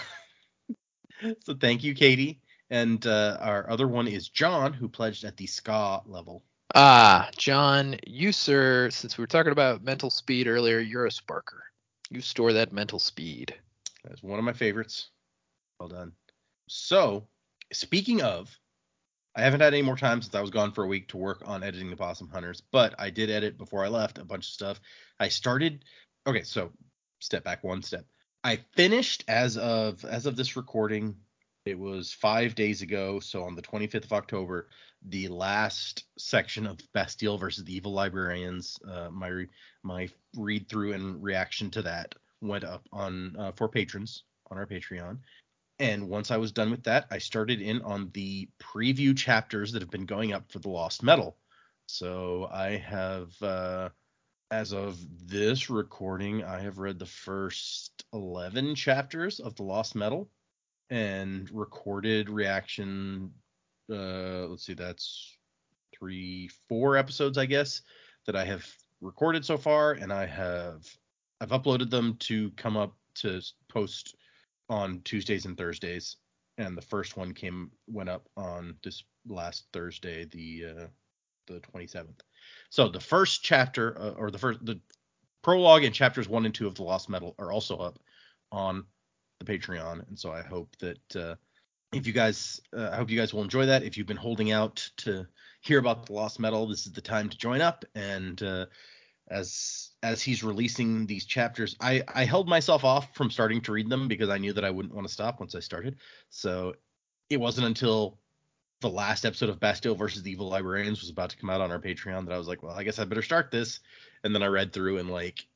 so 1.44 1.54
thank 1.54 1.82
you, 1.82 1.94
Katie. 1.94 2.40
And 2.68 3.06
uh, 3.06 3.38
our 3.40 3.70
other 3.70 3.88
one 3.88 4.08
is 4.08 4.28
John, 4.28 4.74
who 4.74 4.88
pledged 4.88 5.24
at 5.24 5.38
the 5.38 5.46
skaa 5.46 6.02
level. 6.06 6.42
Ah, 6.74 7.30
John, 7.38 7.96
you 8.06 8.32
sir, 8.32 8.90
since 8.90 9.16
we 9.16 9.22
were 9.22 9.28
talking 9.28 9.52
about 9.52 9.82
mental 9.82 10.10
speed 10.10 10.48
earlier, 10.48 10.80
you're 10.80 11.06
a 11.06 11.10
sparker. 11.10 11.60
You 12.10 12.20
store 12.20 12.52
that 12.54 12.72
mental 12.72 12.98
speed. 12.98 13.54
That's 14.04 14.22
one 14.22 14.38
of 14.38 14.44
my 14.44 14.52
favorites. 14.52 15.08
Well 15.80 15.88
done. 15.88 16.12
So, 16.68 17.26
speaking 17.72 18.22
of, 18.22 18.56
I 19.36 19.42
haven't 19.42 19.60
had 19.60 19.74
any 19.74 19.82
more 19.82 19.96
time 19.96 20.22
since 20.22 20.34
I 20.34 20.40
was 20.40 20.50
gone 20.50 20.72
for 20.72 20.84
a 20.84 20.88
week 20.88 21.08
to 21.08 21.16
work 21.16 21.42
on 21.44 21.64
editing 21.64 21.90
the 21.90 21.96
Possum 21.96 22.28
Hunters, 22.28 22.62
but 22.70 22.94
I 22.98 23.10
did 23.10 23.30
edit 23.30 23.58
before 23.58 23.84
I 23.84 23.88
left 23.88 24.18
a 24.18 24.24
bunch 24.24 24.46
of 24.46 24.52
stuff. 24.52 24.80
I 25.18 25.28
started. 25.28 25.84
Okay, 26.26 26.42
so 26.42 26.72
step 27.18 27.42
back 27.42 27.64
one 27.64 27.82
step. 27.82 28.04
I 28.44 28.60
finished 28.76 29.24
as 29.26 29.56
of 29.56 30.04
as 30.04 30.26
of 30.26 30.36
this 30.36 30.56
recording. 30.56 31.16
It 31.64 31.78
was 31.78 32.12
five 32.12 32.54
days 32.54 32.82
ago, 32.82 33.18
so 33.20 33.44
on 33.44 33.56
the 33.56 33.62
25th 33.62 34.04
of 34.04 34.12
October, 34.12 34.68
the 35.02 35.28
last 35.28 36.04
section 36.18 36.66
of 36.66 36.78
Bastille 36.92 37.38
versus 37.38 37.64
the 37.64 37.74
Evil 37.74 37.92
Librarians. 37.92 38.78
Uh, 38.86 39.08
my 39.10 39.46
my 39.82 40.08
read 40.36 40.68
through 40.68 40.92
and 40.92 41.22
reaction 41.22 41.70
to 41.72 41.82
that 41.82 42.14
went 42.40 42.64
up 42.64 42.86
on 42.92 43.34
uh, 43.38 43.52
for 43.52 43.68
patrons 43.68 44.24
on 44.50 44.58
our 44.58 44.66
Patreon. 44.66 45.18
And 45.78 46.08
once 46.08 46.30
I 46.30 46.36
was 46.36 46.52
done 46.52 46.70
with 46.70 46.84
that, 46.84 47.06
I 47.10 47.18
started 47.18 47.60
in 47.60 47.82
on 47.82 48.10
the 48.14 48.48
preview 48.60 49.16
chapters 49.16 49.72
that 49.72 49.82
have 49.82 49.90
been 49.90 50.06
going 50.06 50.32
up 50.32 50.50
for 50.50 50.60
the 50.60 50.68
Lost 50.68 51.02
Metal 51.02 51.36
So 51.86 52.48
I 52.52 52.76
have, 52.76 53.30
uh, 53.42 53.90
as 54.50 54.72
of 54.72 54.98
this 55.26 55.70
recording, 55.70 56.44
I 56.44 56.60
have 56.60 56.78
read 56.78 56.98
the 56.98 57.06
first 57.06 58.04
11 58.12 58.74
chapters 58.76 59.40
of 59.40 59.56
The 59.56 59.64
Lost 59.64 59.94
Metal 59.96 60.30
and 60.90 61.50
recorded 61.50 62.30
reaction. 62.30 63.32
Uh, 63.90 64.46
let's 64.46 64.64
see, 64.66 64.74
that's 64.74 65.36
three, 65.92 66.48
four 66.68 66.96
episodes, 66.96 67.38
I 67.38 67.46
guess, 67.46 67.82
that 68.26 68.36
I 68.36 68.44
have 68.44 68.66
recorded 69.00 69.44
so 69.44 69.58
far, 69.58 69.92
and 69.92 70.12
I 70.12 70.26
have 70.26 70.86
I've 71.40 71.50
uploaded 71.50 71.90
them 71.90 72.16
to 72.20 72.50
come 72.52 72.76
up 72.76 72.94
to 73.16 73.40
post 73.68 74.16
on 74.68 75.00
Tuesdays 75.04 75.44
and 75.44 75.56
Thursdays, 75.56 76.16
and 76.58 76.76
the 76.76 76.82
first 76.82 77.16
one 77.16 77.32
came 77.32 77.70
went 77.86 78.08
up 78.08 78.28
on 78.36 78.76
this 78.82 79.02
last 79.26 79.66
Thursday, 79.72 80.24
the 80.24 80.64
uh, 80.70 80.86
the 81.46 81.60
27th. 81.60 82.20
So 82.70 82.88
the 82.88 83.00
first 83.00 83.42
chapter 83.42 83.98
uh, 83.98 84.10
or 84.10 84.30
the 84.30 84.38
first 84.38 84.64
the 84.64 84.80
prologue 85.42 85.84
and 85.84 85.94
chapters 85.94 86.28
one 86.28 86.46
and 86.46 86.54
two 86.54 86.66
of 86.66 86.74
the 86.74 86.82
Lost 86.82 87.08
Metal 87.08 87.34
are 87.38 87.52
also 87.52 87.76
up 87.76 87.98
on 88.50 88.84
the 89.40 89.44
Patreon, 89.44 90.06
and 90.08 90.18
so 90.18 90.32
I 90.32 90.42
hope 90.42 90.76
that 90.78 91.16
uh, 91.16 91.34
if 91.94 92.06
you 92.06 92.12
guys, 92.12 92.60
uh, 92.76 92.90
I 92.92 92.96
hope 92.96 93.10
you 93.10 93.18
guys 93.18 93.32
will 93.32 93.42
enjoy 93.42 93.66
that. 93.66 93.82
If 93.82 93.96
you've 93.96 94.06
been 94.06 94.16
holding 94.16 94.50
out 94.50 94.88
to 94.98 95.26
hear 95.60 95.78
about 95.78 96.06
the 96.06 96.12
Lost 96.12 96.40
Metal, 96.40 96.66
this 96.66 96.86
is 96.86 96.92
the 96.92 97.00
time 97.00 97.28
to 97.28 97.38
join 97.38 97.60
up. 97.60 97.84
And 97.94 98.42
uh, 98.42 98.66
as 99.28 99.90
as 100.02 100.22
he's 100.22 100.44
releasing 100.44 101.06
these 101.06 101.24
chapters, 101.24 101.76
I 101.80 102.02
I 102.08 102.24
held 102.24 102.48
myself 102.48 102.84
off 102.84 103.14
from 103.14 103.30
starting 103.30 103.60
to 103.62 103.72
read 103.72 103.88
them 103.88 104.08
because 104.08 104.28
I 104.28 104.38
knew 104.38 104.52
that 104.52 104.64
I 104.64 104.70
wouldn't 104.70 104.94
want 104.94 105.06
to 105.06 105.12
stop 105.12 105.40
once 105.40 105.54
I 105.54 105.60
started. 105.60 105.96
So 106.28 106.74
it 107.30 107.40
wasn't 107.40 107.66
until 107.66 108.18
the 108.80 108.90
last 108.90 109.24
episode 109.24 109.48
of 109.48 109.60
Bastille 109.60 109.94
versus 109.94 110.22
the 110.22 110.30
Evil 110.30 110.48
Librarians 110.48 111.00
was 111.00 111.08
about 111.08 111.30
to 111.30 111.38
come 111.38 111.48
out 111.48 111.62
on 111.62 111.70
our 111.70 111.78
Patreon 111.78 112.26
that 112.26 112.34
I 112.34 112.38
was 112.38 112.48
like, 112.48 112.62
well, 112.62 112.76
I 112.76 112.84
guess 112.84 112.98
I 112.98 113.04
better 113.04 113.22
start 113.22 113.50
this. 113.50 113.80
And 114.22 114.34
then 114.34 114.42
I 114.42 114.46
read 114.46 114.72
through 114.72 114.98
in 114.98 115.08
like 115.08 115.46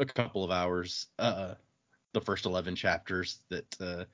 a 0.00 0.04
couple 0.04 0.42
of 0.42 0.50
hours 0.50 1.06
uh, 1.18 1.54
the 2.12 2.20
first 2.20 2.44
11 2.44 2.74
chapters 2.74 3.38
that 3.50 3.76
uh, 3.80 4.04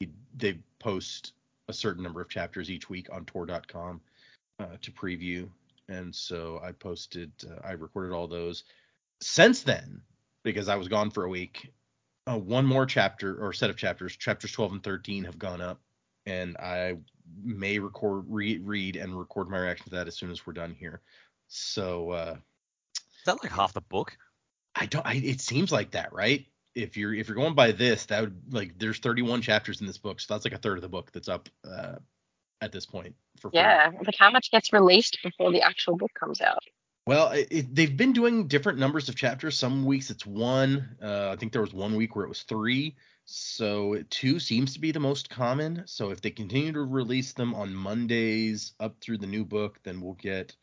he, 0.00 0.10
they 0.36 0.58
post 0.80 1.32
a 1.68 1.72
certain 1.72 2.02
number 2.02 2.20
of 2.20 2.28
chapters 2.28 2.70
each 2.70 2.90
week 2.90 3.08
on 3.12 3.24
Tor.com 3.24 4.00
uh, 4.58 4.76
to 4.82 4.90
preview. 4.90 5.48
And 5.88 6.14
so 6.14 6.60
I 6.62 6.72
posted, 6.72 7.32
uh, 7.48 7.66
I 7.66 7.72
recorded 7.72 8.14
all 8.14 8.28
those. 8.28 8.64
Since 9.20 9.62
then, 9.62 10.02
because 10.44 10.68
I 10.68 10.76
was 10.76 10.88
gone 10.88 11.10
for 11.10 11.24
a 11.24 11.28
week, 11.28 11.72
uh, 12.26 12.38
one 12.38 12.66
more 12.66 12.86
chapter 12.86 13.42
or 13.42 13.52
set 13.52 13.70
of 13.70 13.76
chapters, 13.76 14.16
chapters 14.16 14.52
12 14.52 14.72
and 14.72 14.82
13, 14.82 15.24
have 15.24 15.38
gone 15.38 15.60
up, 15.60 15.80
and 16.26 16.56
I 16.58 16.96
may 17.42 17.78
record, 17.78 18.24
re- 18.28 18.58
read, 18.58 18.96
and 18.96 19.18
record 19.18 19.48
my 19.48 19.58
reaction 19.58 19.84
to 19.84 19.96
that 19.96 20.08
as 20.08 20.16
soon 20.16 20.30
as 20.30 20.46
we're 20.46 20.52
done 20.52 20.74
here. 20.78 21.00
So 21.48 22.10
uh, 22.10 22.36
Is 22.94 23.24
that 23.24 23.42
like 23.42 23.52
half 23.52 23.72
the 23.72 23.80
book? 23.80 24.16
I 24.74 24.86
don't. 24.86 25.06
I, 25.06 25.14
it 25.14 25.40
seems 25.40 25.72
like 25.72 25.92
that, 25.92 26.12
right? 26.12 26.46
If 26.74 26.96
you're 26.96 27.14
if 27.14 27.26
you're 27.28 27.36
going 27.36 27.54
by 27.54 27.72
this, 27.72 28.06
that 28.06 28.20
would 28.20 28.52
like 28.52 28.78
there's 28.78 28.98
31 28.98 29.42
chapters 29.42 29.80
in 29.80 29.86
this 29.86 29.98
book, 29.98 30.20
so 30.20 30.34
that's 30.34 30.44
like 30.44 30.54
a 30.54 30.58
third 30.58 30.78
of 30.78 30.82
the 30.82 30.88
book 30.88 31.10
that's 31.10 31.28
up 31.28 31.48
uh, 31.68 31.96
at 32.60 32.72
this 32.72 32.86
point. 32.86 33.14
For 33.40 33.50
free. 33.50 33.60
Yeah, 33.60 33.90
but 34.04 34.14
how 34.18 34.30
much 34.30 34.50
gets 34.50 34.72
released 34.72 35.18
before 35.22 35.52
the 35.52 35.62
actual 35.62 35.96
book 35.96 36.12
comes 36.18 36.40
out? 36.40 36.62
Well, 37.06 37.30
it, 37.30 37.48
it, 37.50 37.74
they've 37.74 37.96
been 37.96 38.12
doing 38.12 38.48
different 38.48 38.78
numbers 38.78 39.08
of 39.08 39.16
chapters. 39.16 39.58
Some 39.58 39.86
weeks 39.86 40.10
it's 40.10 40.26
one. 40.26 40.96
Uh, 41.02 41.30
I 41.30 41.36
think 41.36 41.52
there 41.52 41.62
was 41.62 41.72
one 41.72 41.96
week 41.96 42.14
where 42.14 42.24
it 42.24 42.28
was 42.28 42.42
three. 42.42 42.96
So 43.24 44.02
two 44.10 44.38
seems 44.38 44.74
to 44.74 44.80
be 44.80 44.92
the 44.92 45.00
most 45.00 45.30
common. 45.30 45.84
So 45.86 46.10
if 46.10 46.20
they 46.20 46.30
continue 46.30 46.72
to 46.72 46.82
release 46.82 47.32
them 47.32 47.54
on 47.54 47.74
Mondays 47.74 48.72
up 48.80 48.96
through 49.00 49.18
the 49.18 49.26
new 49.26 49.44
book, 49.44 49.78
then 49.84 50.00
we'll 50.00 50.14
get 50.14 50.54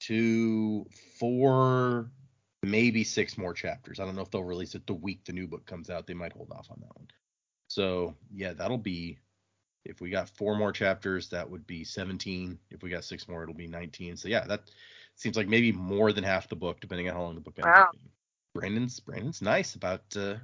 two, 0.00 0.86
four, 1.18 2.10
maybe 2.62 3.04
six 3.04 3.38
more 3.38 3.54
chapters. 3.54 4.00
I 4.00 4.04
don't 4.04 4.16
know 4.16 4.22
if 4.22 4.30
they'll 4.30 4.42
release 4.42 4.74
it 4.74 4.86
the 4.86 4.94
week 4.94 5.24
the 5.24 5.32
new 5.32 5.46
book 5.46 5.66
comes 5.66 5.90
out. 5.90 6.06
They 6.06 6.14
might 6.14 6.32
hold 6.32 6.50
off 6.50 6.68
on 6.70 6.80
that 6.80 6.96
one. 6.96 7.06
So 7.68 8.16
yeah, 8.32 8.54
that'll 8.54 8.78
be 8.78 9.18
if 9.84 10.00
we 10.00 10.10
got 10.10 10.28
four 10.28 10.56
more 10.56 10.72
chapters, 10.72 11.28
that 11.30 11.48
would 11.48 11.66
be 11.66 11.84
17. 11.84 12.58
If 12.70 12.82
we 12.82 12.90
got 12.90 13.04
six 13.04 13.28
more, 13.28 13.42
it'll 13.42 13.54
be 13.54 13.66
19. 13.66 14.16
So 14.16 14.28
yeah, 14.28 14.44
that 14.46 14.70
seems 15.16 15.36
like 15.36 15.48
maybe 15.48 15.72
more 15.72 16.12
than 16.12 16.24
half 16.24 16.48
the 16.48 16.56
book, 16.56 16.80
depending 16.80 17.08
on 17.08 17.14
how 17.14 17.22
long 17.22 17.34
the 17.34 17.40
book 17.40 17.58
ends 17.58 17.68
Wow. 17.68 17.90
Brandon's 18.54 18.98
Brandon's 19.00 19.42
nice 19.42 19.74
about 19.74 20.02
uh, 20.16 20.34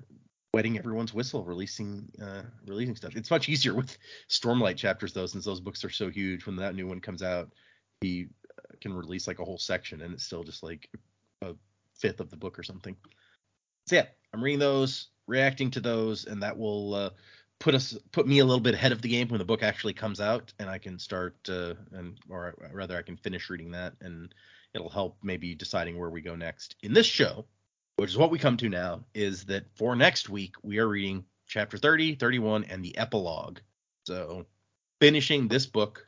wetting 0.54 0.78
everyone's 0.78 1.12
whistle, 1.12 1.44
releasing 1.44 2.08
uh, 2.22 2.42
releasing 2.66 2.96
stuff. 2.96 3.16
It's 3.16 3.30
much 3.30 3.48
easier 3.48 3.74
with 3.74 3.96
Stormlight 4.28 4.76
chapters 4.76 5.12
though, 5.12 5.26
since 5.26 5.44
those 5.44 5.60
books 5.60 5.84
are 5.84 5.90
so 5.90 6.08
huge. 6.08 6.46
When 6.46 6.56
that 6.56 6.74
new 6.74 6.86
one 6.86 7.00
comes 7.00 7.22
out, 7.22 7.52
he 8.00 8.26
uh, 8.58 8.74
can 8.80 8.94
release 8.94 9.26
like 9.26 9.40
a 9.40 9.44
whole 9.44 9.58
section, 9.58 10.02
and 10.02 10.14
it's 10.14 10.24
still 10.24 10.44
just 10.44 10.62
like 10.62 10.88
a 11.42 11.54
fifth 11.98 12.20
of 12.20 12.30
the 12.30 12.36
book 12.36 12.58
or 12.58 12.62
something. 12.62 12.96
So 13.86 13.96
yeah, 13.96 14.06
I'm 14.32 14.42
reading 14.42 14.60
those, 14.60 15.08
reacting 15.26 15.70
to 15.72 15.80
those, 15.80 16.26
and 16.26 16.42
that 16.42 16.56
will 16.56 16.94
uh, 16.94 17.10
put 17.58 17.74
us 17.74 17.96
put 18.12 18.26
me 18.26 18.38
a 18.38 18.44
little 18.44 18.60
bit 18.60 18.74
ahead 18.74 18.92
of 18.92 19.02
the 19.02 19.08
game 19.08 19.28
when 19.28 19.38
the 19.38 19.44
book 19.44 19.62
actually 19.62 19.94
comes 19.94 20.20
out, 20.20 20.52
and 20.58 20.68
I 20.68 20.78
can 20.78 20.98
start 20.98 21.36
uh, 21.48 21.74
and 21.92 22.18
or 22.28 22.54
rather 22.72 22.96
I 22.96 23.02
can 23.02 23.16
finish 23.16 23.48
reading 23.50 23.72
that, 23.72 23.94
and 24.00 24.34
it'll 24.74 24.90
help 24.90 25.18
maybe 25.22 25.54
deciding 25.54 25.98
where 25.98 26.10
we 26.10 26.20
go 26.20 26.36
next 26.36 26.76
in 26.82 26.92
this 26.92 27.06
show, 27.06 27.46
which 27.96 28.10
is 28.10 28.18
what 28.18 28.30
we 28.30 28.38
come 28.38 28.56
to 28.58 28.68
now. 28.68 29.04
Is 29.14 29.44
that 29.46 29.64
for 29.76 29.96
next 29.96 30.28
week 30.28 30.54
we 30.62 30.78
are 30.78 30.88
reading 30.88 31.24
chapter 31.46 31.78
30, 31.78 32.16
31, 32.16 32.64
and 32.64 32.84
the 32.84 32.96
epilogue. 32.98 33.58
So 34.06 34.46
finishing 35.00 35.48
this 35.48 35.66
book 35.66 36.06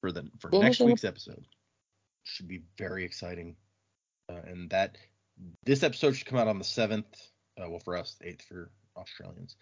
for 0.00 0.12
the 0.12 0.28
for 0.38 0.50
next 0.50 0.80
week's 0.80 1.04
episode 1.04 1.44
should 2.24 2.48
be 2.48 2.62
very 2.78 3.04
exciting, 3.04 3.56
uh, 4.28 4.40
and 4.46 4.70
that 4.70 4.96
this 5.64 5.82
episode 5.82 6.16
should 6.16 6.26
come 6.26 6.38
out 6.38 6.48
on 6.48 6.58
the 6.58 6.64
seventh. 6.64 7.06
Uh, 7.58 7.68
well, 7.70 7.80
for 7.80 7.96
us, 7.96 8.16
eighth 8.22 8.42
for 8.48 8.70
Australians 8.96 9.56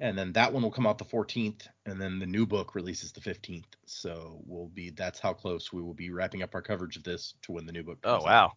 and 0.00 0.16
then 0.18 0.32
that 0.32 0.52
one 0.52 0.62
will 0.62 0.70
come 0.70 0.86
out 0.86 0.98
the 0.98 1.04
14th 1.04 1.68
and 1.86 2.00
then 2.00 2.18
the 2.18 2.26
new 2.26 2.44
book 2.46 2.74
releases 2.74 3.12
the 3.12 3.20
15th 3.20 3.64
so 3.86 4.40
we'll 4.46 4.68
be 4.68 4.90
that's 4.90 5.18
how 5.18 5.32
close 5.32 5.72
we 5.72 5.82
will 5.82 5.94
be 5.94 6.10
wrapping 6.10 6.42
up 6.42 6.54
our 6.54 6.62
coverage 6.62 6.96
of 6.96 7.02
this 7.04 7.34
to 7.42 7.52
when 7.52 7.66
the 7.66 7.72
new 7.72 7.82
book 7.82 7.98
Oh 8.04 8.12
comes 8.14 8.24
out. 8.24 8.30
wow. 8.30 8.52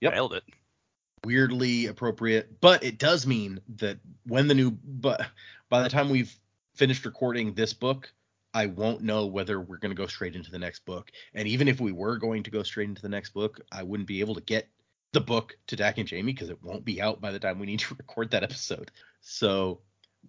Yep. 0.00 0.12
Nailed 0.14 0.32
it. 0.34 0.42
weirdly 1.24 1.86
appropriate 1.86 2.60
but 2.60 2.82
it 2.82 2.98
does 2.98 3.26
mean 3.26 3.60
that 3.76 3.98
when 4.26 4.48
the 4.48 4.54
new 4.54 4.70
but 4.84 5.20
by 5.68 5.82
the 5.82 5.88
time 5.88 6.08
we've 6.10 6.34
finished 6.74 7.04
recording 7.04 7.54
this 7.54 7.72
book 7.74 8.12
i 8.54 8.66
won't 8.66 9.02
know 9.02 9.26
whether 9.26 9.60
we're 9.60 9.76
going 9.78 9.94
to 9.94 10.00
go 10.02 10.06
straight 10.06 10.34
into 10.34 10.50
the 10.50 10.58
next 10.58 10.84
book 10.84 11.10
and 11.34 11.46
even 11.46 11.68
if 11.68 11.80
we 11.80 11.92
were 11.92 12.16
going 12.16 12.42
to 12.42 12.50
go 12.50 12.62
straight 12.62 12.88
into 12.88 13.02
the 13.02 13.08
next 13.08 13.30
book 13.34 13.60
i 13.70 13.82
wouldn't 13.82 14.08
be 14.08 14.20
able 14.20 14.34
to 14.34 14.40
get 14.40 14.68
the 15.12 15.20
book 15.20 15.56
to 15.66 15.76
dak 15.76 15.98
and 15.98 16.08
jamie 16.08 16.32
because 16.32 16.50
it 16.50 16.62
won't 16.62 16.84
be 16.84 17.00
out 17.00 17.20
by 17.20 17.30
the 17.30 17.38
time 17.38 17.58
we 17.58 17.66
need 17.66 17.78
to 17.80 17.94
record 17.98 18.30
that 18.30 18.42
episode 18.42 18.90
so 19.20 19.78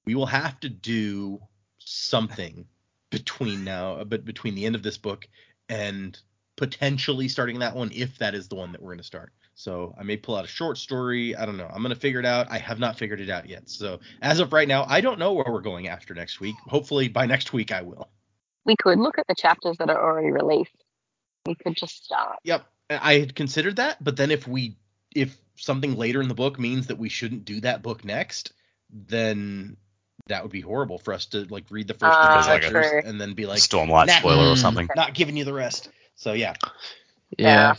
we 0.06 0.16
will 0.16 0.26
have 0.26 0.60
to 0.62 0.70
do 0.70 1.40
something 1.80 2.66
between 3.10 3.64
now 3.64 3.96
uh, 3.96 4.04
but 4.04 4.26
between 4.26 4.56
the 4.56 4.66
end 4.66 4.76
of 4.76 4.84
this 4.84 4.98
book 4.98 5.28
and 5.70 6.20
potentially 6.56 7.28
starting 7.28 7.60
that 7.60 7.76
one 7.76 7.92
if 7.94 8.18
that 8.20 8.36
is 8.36 8.48
the 8.48 8.56
one 8.56 8.72
that 8.72 8.82
we're 8.82 8.90
going 8.92 8.98
to 8.98 9.04
start. 9.04 9.32
So 9.56 9.94
i 10.00 10.04
may 10.04 10.18
pull 10.18 10.36
out 10.36 10.46
a 10.46 10.48
short 10.48 10.78
story 10.78 11.36
i 11.36 11.46
don't 11.46 11.58
know 11.58 11.68
i'm 11.72 11.84
going 11.84 11.94
to 11.94 12.00
figure 12.00 12.20
it 12.20 12.26
out. 12.26 12.48
I 12.50 12.58
have 12.58 12.80
not 12.80 12.98
figured 12.98 13.22
it 13.22 13.30
out 13.30 13.48
yet. 13.48 13.70
So 13.70 14.00
as 14.22 14.40
of 14.40 14.52
right 14.52 14.68
now 14.68 14.86
i 14.88 15.02
don't 15.02 15.20
know 15.20 15.34
where 15.34 15.46
we're 15.48 15.62
going 15.62 15.88
after 15.88 16.14
next 16.14 16.40
week. 16.40 16.56
Hopefully 16.68 17.08
by 17.08 17.26
next 17.26 17.54
week 17.54 17.72
i 17.72 17.82
will. 17.82 18.10
We 18.66 18.76
could 18.76 18.98
look 18.98 19.18
at 19.18 19.28
the 19.28 19.36
chapters 19.36 19.78
that 19.78 19.90
are 19.90 20.02
already 20.02 20.32
released. 20.32 20.76
We 21.46 21.56
could 21.56 21.76
just 21.76 22.06
start. 22.06 22.40
yep 22.44 22.66
i 22.90 23.16
had 23.20 23.36
considered 23.36 23.76
that 23.78 24.04
but 24.04 24.18
then 24.18 24.32
if 24.32 24.48
we 24.48 24.78
if 25.16 25.38
something 25.56 25.96
later 25.96 26.22
in 26.22 26.28
the 26.28 26.34
book 26.34 26.60
means 26.60 26.88
that 26.88 26.98
we 26.98 27.10
shouldn't 27.10 27.46
do 27.46 27.62
that 27.62 27.84
book 27.84 28.04
next 28.04 28.54
then 28.90 29.78
that 30.28 30.42
would 30.44 30.52
be 30.52 30.62
horrible 30.62 30.98
for 30.98 31.14
us 31.14 31.26
to 31.28 31.44
like 31.46 31.66
read 31.70 31.88
the 31.88 31.94
first 31.94 32.18
Ah, 32.22 32.44
two 32.46 32.50
like 32.52 32.62
a- 32.64 32.66
chapters 32.66 33.06
and 33.06 33.20
then 33.20 33.34
be 33.34 33.46
like 33.46 33.60
Stormlight 33.60 34.08
nah, 34.08 34.14
spoiler 34.20 34.52
or 34.52 34.56
something. 34.56 34.88
not 34.96 35.14
giving 35.14 35.36
you 35.36 35.44
the 35.44 35.54
rest 35.54 35.90
so 36.16 36.34
yeah 36.34 36.54
Yeah. 37.38 37.76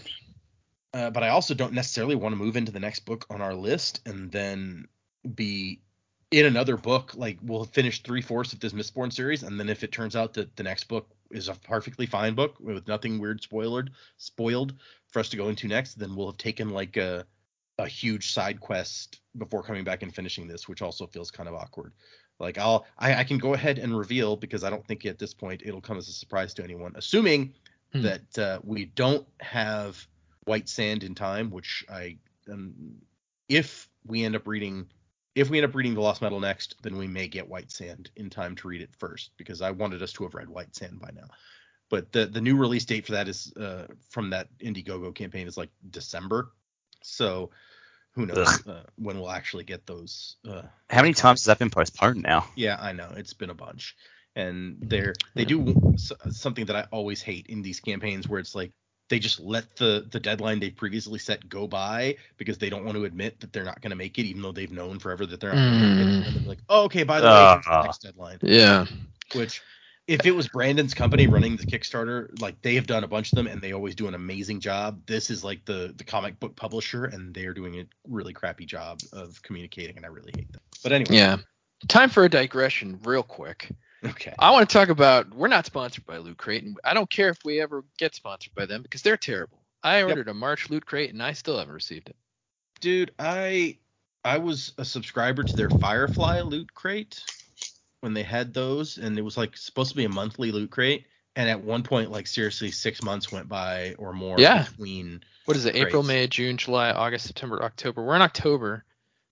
uh, 0.93 1.11
but 1.11 1.23
I 1.23 1.29
also 1.29 1.55
don't 1.55 1.73
necessarily 1.73 2.15
want 2.17 2.33
to 2.33 2.37
move 2.37 2.57
into 2.57 2.73
the 2.73 2.81
next 2.81 3.01
book 3.01 3.27
on 3.31 3.41
our 3.41 3.55
list 3.55 4.01
and 4.07 4.31
then 4.31 4.89
be 5.35 5.81
in 6.31 6.47
another 6.47 6.77
book. 6.77 7.15
Like 7.15 7.39
we'll 7.43 7.65
finish 7.65 8.03
three 8.03 8.21
fourths 8.21 8.53
of 8.53 8.61
this 8.61 8.73
Mistborn 8.73 9.13
series, 9.13 9.43
and 9.43 9.59
then 9.59 9.69
if 9.69 9.83
it 9.85 9.93
turns 9.93 10.17
out 10.17 10.35
that 10.35 10.55
the 10.57 10.63
next 10.65 10.85
book 10.85 11.09
is 11.31 11.49
a 11.49 11.55
perfectly 11.55 12.07
fine 12.07 12.35
book 12.35 12.57
with 12.61 12.87
nothing 12.89 13.19
weird 13.21 13.43
spoiled 13.43 13.91
spoiled 14.19 14.75
for 15.09 15.21
us 15.21 15.29
to 15.31 15.37
go 15.37 15.49
into 15.49 15.69
next, 15.69 15.95
then 15.95 16.15
we'll 16.15 16.27
have 16.27 16.37
taken 16.37 16.71
like 16.71 16.97
a 16.97 17.25
a 17.79 17.87
huge 17.89 18.33
side 18.33 18.61
quest 18.61 19.21
before 19.37 19.63
coming 19.63 19.83
back 19.85 20.03
and 20.03 20.15
finishing 20.15 20.47
this, 20.47 20.69
which 20.69 20.83
also 20.83 21.07
feels 21.09 21.31
kind 21.33 21.49
of 21.49 21.55
awkward. 21.57 21.93
Like 22.41 22.59
I'll 22.59 22.87
I, 22.99 23.15
I 23.17 23.25
can 23.25 23.39
go 23.39 23.55
ahead 23.55 23.79
and 23.79 23.97
reveal 23.97 24.37
because 24.37 24.65
I 24.65 24.71
don't 24.71 24.87
think 24.87 25.07
at 25.07 25.19
this 25.19 25.35
point 25.35 25.63
it'll 25.65 25.81
come 25.81 25.97
as 25.99 26.09
a 26.09 26.13
surprise 26.13 26.55
to 26.55 26.65
anyone, 26.65 26.93
assuming 26.97 27.55
Hmm. 27.93 28.03
that 28.03 28.39
uh, 28.39 28.59
we 28.65 28.87
don't 28.87 29.27
have 29.41 30.05
White 30.47 30.69
Sand 30.69 31.05
in 31.05 31.15
time, 31.15 31.49
which 31.51 31.85
I 31.89 32.19
um, 32.51 32.75
if 33.49 33.89
we 34.07 34.25
end 34.25 34.35
up 34.35 34.49
reading 34.49 34.87
if 35.37 35.49
we 35.51 35.59
end 35.59 35.65
up 35.65 35.75
reading 35.75 35.95
the 35.95 36.01
Lost 36.01 36.23
Metal 36.23 36.41
next, 36.41 36.77
then 36.83 36.97
we 36.97 37.07
may 37.09 37.29
get 37.29 37.49
White 37.49 37.71
Sand 37.71 38.11
in 38.17 38.31
time 38.31 38.55
to 38.57 38.69
read 38.69 38.81
it 38.83 38.91
first 38.99 39.31
because 39.37 39.63
I 39.63 39.71
wanted 39.71 40.03
us 40.03 40.13
to 40.15 40.25
have 40.25 40.35
read 40.35 40.49
White 40.49 40.75
Sand 40.75 41.01
by 41.01 41.11
now. 41.15 41.27
but 41.91 42.11
the 42.13 42.27
the 42.27 42.41
new 42.41 42.57
release 42.57 42.85
date 42.85 43.07
for 43.07 43.13
that 43.13 43.29
is 43.29 43.53
uh, 43.57 43.87
from 44.11 44.31
that 44.31 44.49
Indiegogo 44.59 45.15
campaign 45.15 45.47
is 45.47 45.57
like 45.57 45.71
December. 45.91 46.53
So 47.03 47.51
who 48.15 48.27
knows 48.27 48.67
uh, 48.67 48.83
when 48.97 49.19
we'll 49.19 49.31
actually 49.31 49.65
get 49.65 49.87
those. 49.87 50.37
Uh, 50.49 50.63
How 50.91 51.03
many 51.03 51.13
those 51.13 51.21
times 51.21 51.41
has 51.41 51.47
that 51.47 51.59
been 51.59 51.71
postponed 51.71 52.23
now? 52.23 52.47
yeah, 52.57 52.77
I 52.81 52.93
know 52.93 53.13
it's 53.17 53.33
been 53.35 53.51
a 53.51 53.55
bunch, 53.55 53.97
and 54.37 54.77
they're 54.81 55.15
they 55.35 55.45
do 55.45 55.75
something 56.31 56.67
that 56.67 56.77
I 56.77 56.87
always 56.91 57.23
hate 57.23 57.47
in 57.49 57.63
these 57.63 57.81
campaigns 57.81 58.29
where 58.29 58.41
it's 58.41 58.55
like 58.55 58.73
they 59.11 59.19
just 59.19 59.39
let 59.41 59.77
the 59.77 60.07
the 60.11 60.19
deadline 60.21 60.61
they 60.61 60.71
previously 60.71 61.19
set 61.19 61.49
go 61.49 61.67
by 61.67 62.17
because 62.39 62.57
they 62.59 62.71
don't 62.71 62.85
want 62.85 62.97
to 62.97 63.05
admit 63.05 63.41
that 63.41 63.53
they're 63.53 63.65
not 63.65 63.81
going 63.83 63.91
to 63.91 63.97
make 63.97 64.19
it, 64.19 64.23
even 64.25 64.43
though 64.43 64.53
they've 64.53 64.73
known 64.73 64.99
forever 64.99 65.27
that 65.27 65.41
they're 65.41 65.53
not 65.55 65.61
going 65.71 65.81
to 65.81 65.87
make 65.89 65.99
it. 65.99 66.09
Mm. 66.09 66.27
And 66.27 66.37
they're 66.37 66.49
like, 66.49 66.59
oh, 66.69 66.85
okay, 66.85 67.03
by 67.05 67.21
the 67.21 67.27
way, 67.27 67.51
here's 67.53 67.65
Ah. 67.69 67.83
next 67.83 67.99
deadline. 68.03 68.39
Yeah. 68.43 68.87
Which, 69.35 69.61
if 70.07 70.27
it 70.27 70.33
was 70.33 70.49
Brandon's 70.49 70.93
company 70.95 71.27
running 71.27 71.57
the 71.57 71.65
Kickstarter, 71.67 72.29
like 72.41 72.61
they 72.63 72.75
have 72.75 72.87
done 72.87 73.05
a 73.05 73.09
bunch 73.09 73.33
of 73.33 73.37
them 73.37 73.47
and 73.47 73.61
they 73.61 73.73
always 73.73 73.95
do 73.95 74.07
an 74.07 74.15
amazing 74.15 74.61
job. 74.61 75.01
This 75.07 75.31
is 75.31 75.43
like 75.45 75.65
the 75.65 75.95
the 75.97 76.05
comic 76.05 76.39
book 76.41 76.57
publisher, 76.57 77.05
and 77.07 77.35
they 77.35 77.47
are 77.47 77.55
doing 77.55 77.81
a 77.81 77.85
really 78.09 78.33
crappy 78.33 78.67
job 78.67 79.01
of 79.13 79.41
communicating, 79.43 79.97
and 79.97 80.05
I 80.05 80.09
really 80.09 80.33
hate 80.37 80.53
them. 80.53 80.61
But 80.83 80.93
anyway, 80.93 81.17
Yeah. 81.17 81.37
Time 81.89 82.09
for 82.09 82.25
a 82.25 82.29
digression, 82.31 82.99
real 83.05 83.23
quick. 83.23 83.71
okay. 84.05 84.33
I 84.39 84.51
want 84.51 84.69
to 84.69 84.73
talk 84.73 84.89
about. 84.89 85.35
We're 85.35 85.49
not 85.49 85.67
sponsored 85.67 86.07
by 86.07 86.19
Loot 86.19 86.37
Crate, 86.39 86.65
and 86.65 86.77
I 86.85 86.95
don't 86.95 87.11
care 87.11 87.29
if 87.31 87.39
we 87.45 87.61
ever 87.61 87.85
get 87.99 88.15
sponsored 88.15 88.55
by 88.55 88.67
them 88.67 88.83
because 88.83 89.03
they're 89.03 89.17
terrible. 89.17 89.61
I 89.83 90.03
ordered 90.03 90.29
a 90.29 90.35
March 90.35 90.71
Loot 90.71 90.87
Crate 90.87 91.13
and 91.13 91.23
I 91.23 91.33
still 91.33 91.59
haven't 91.59 91.75
received 91.75 92.09
it. 92.09 92.17
dude 92.81 93.11
i 93.19 93.77
i 94.25 94.39
was 94.39 94.73
a 94.79 94.85
subscriber 94.85 95.43
to 95.45 95.55
their 95.55 95.69
firefly 95.71 96.41
loot 96.41 96.73
crate 96.73 97.23
when 98.05 98.15
they 98.15 98.23
had 98.25 98.55
those 98.55 98.99
and 98.99 99.19
it 99.19 99.23
was 99.23 99.37
like 99.39 99.57
supposed 99.57 99.91
to 99.91 99.97
be 99.97 100.05
a 100.07 100.11
monthly 100.11 100.53
loot 100.53 100.71
crate 100.71 101.07
and 101.37 101.51
at 101.51 101.65
one 101.65 101.83
point 101.83 102.13
like 102.13 102.29
seriously 102.29 102.71
six 102.71 103.03
months 103.03 103.33
went 103.33 103.49
by 103.49 103.95
or 103.99 104.13
more 104.15 104.39
Yeah. 104.39 104.67
between 104.71 105.25
What 105.47 105.57
is 105.57 105.67
it? 105.67 105.77
April, 105.77 106.03
May, 106.05 106.29
June, 106.29 106.59
July, 106.59 106.93
August, 106.93 107.27
September, 107.27 107.63
October. 107.65 108.05
We're 108.05 108.17
in 108.17 108.23
October, 108.23 108.85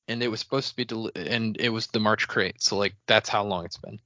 and 0.08 0.22
it 0.22 0.28
was 0.28 0.40
supposed 0.40 0.70
to 0.70 0.76
be 0.76 0.84
deli- 0.86 1.12
and 1.16 1.56
it 1.60 1.70
was 1.70 1.86
the 1.88 2.00
March 2.00 2.28
crate. 2.28 2.62
So 2.62 2.76
like 2.78 2.96
that's 3.06 3.28
how 3.30 3.44
long 3.44 3.66
it's 3.66 3.78
been. 3.78 4.00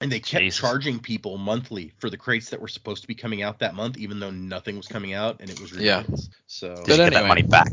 and 0.00 0.12
they 0.12 0.20
kept 0.20 0.42
Jesus. 0.44 0.60
charging 0.60 1.00
people 1.00 1.38
monthly 1.38 1.92
for 1.98 2.10
the 2.10 2.18
crates 2.18 2.50
that 2.50 2.60
were 2.60 2.68
supposed 2.68 3.02
to 3.02 3.08
be 3.08 3.16
coming 3.16 3.42
out 3.42 3.60
that 3.60 3.74
month 3.74 3.98
even 3.98 4.20
though 4.20 4.30
nothing 4.32 4.76
was 4.76 4.88
coming 4.88 5.14
out 5.14 5.38
and 5.40 5.50
it 5.50 5.58
was 5.60 5.72
ridiculous. 5.72 5.86
Yeah. 5.86 5.96
ridiculous 5.98 6.30
so 6.46 6.68
But 6.86 6.98
you 6.98 7.02
get 7.04 7.14
anyway. 7.14 7.22
that 7.22 7.28
money 7.28 7.42
back? 7.42 7.72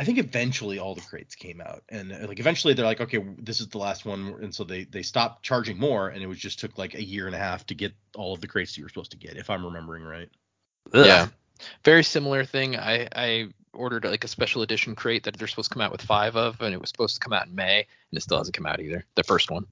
I 0.00 0.04
think 0.04 0.16
eventually 0.16 0.78
all 0.78 0.94
the 0.94 1.02
crates 1.02 1.34
came 1.34 1.60
out, 1.60 1.82
and 1.90 2.10
uh, 2.10 2.26
like 2.26 2.40
eventually 2.40 2.72
they're 2.72 2.86
like, 2.86 3.02
okay, 3.02 3.22
this 3.36 3.60
is 3.60 3.68
the 3.68 3.76
last 3.76 4.06
one, 4.06 4.34
and 4.40 4.54
so 4.54 4.64
they 4.64 4.84
they 4.84 5.02
stopped 5.02 5.42
charging 5.42 5.78
more, 5.78 6.08
and 6.08 6.22
it 6.22 6.26
was 6.26 6.38
just 6.38 6.58
took 6.58 6.78
like 6.78 6.94
a 6.94 7.04
year 7.04 7.26
and 7.26 7.36
a 7.36 7.38
half 7.38 7.66
to 7.66 7.74
get 7.74 7.92
all 8.16 8.32
of 8.32 8.40
the 8.40 8.46
crates 8.46 8.78
you 8.78 8.82
were 8.82 8.88
supposed 8.88 9.10
to 9.10 9.18
get, 9.18 9.36
if 9.36 9.50
I'm 9.50 9.62
remembering 9.62 10.02
right. 10.02 10.30
Ugh. 10.94 11.04
Yeah. 11.04 11.28
Very 11.84 12.02
similar 12.02 12.46
thing. 12.46 12.76
I 12.76 13.08
I 13.14 13.48
ordered 13.74 14.06
like 14.06 14.24
a 14.24 14.28
special 14.28 14.62
edition 14.62 14.94
crate 14.94 15.24
that 15.24 15.36
they're 15.36 15.48
supposed 15.48 15.70
to 15.70 15.74
come 15.74 15.82
out 15.82 15.92
with 15.92 16.00
five 16.00 16.34
of, 16.34 16.62
and 16.62 16.72
it 16.72 16.80
was 16.80 16.88
supposed 16.88 17.16
to 17.16 17.20
come 17.20 17.34
out 17.34 17.48
in 17.48 17.54
May, 17.54 17.80
and 17.80 18.16
it 18.16 18.22
still 18.22 18.38
hasn't 18.38 18.56
come 18.56 18.64
out 18.64 18.80
either. 18.80 19.04
The 19.16 19.22
first 19.22 19.50
one. 19.50 19.66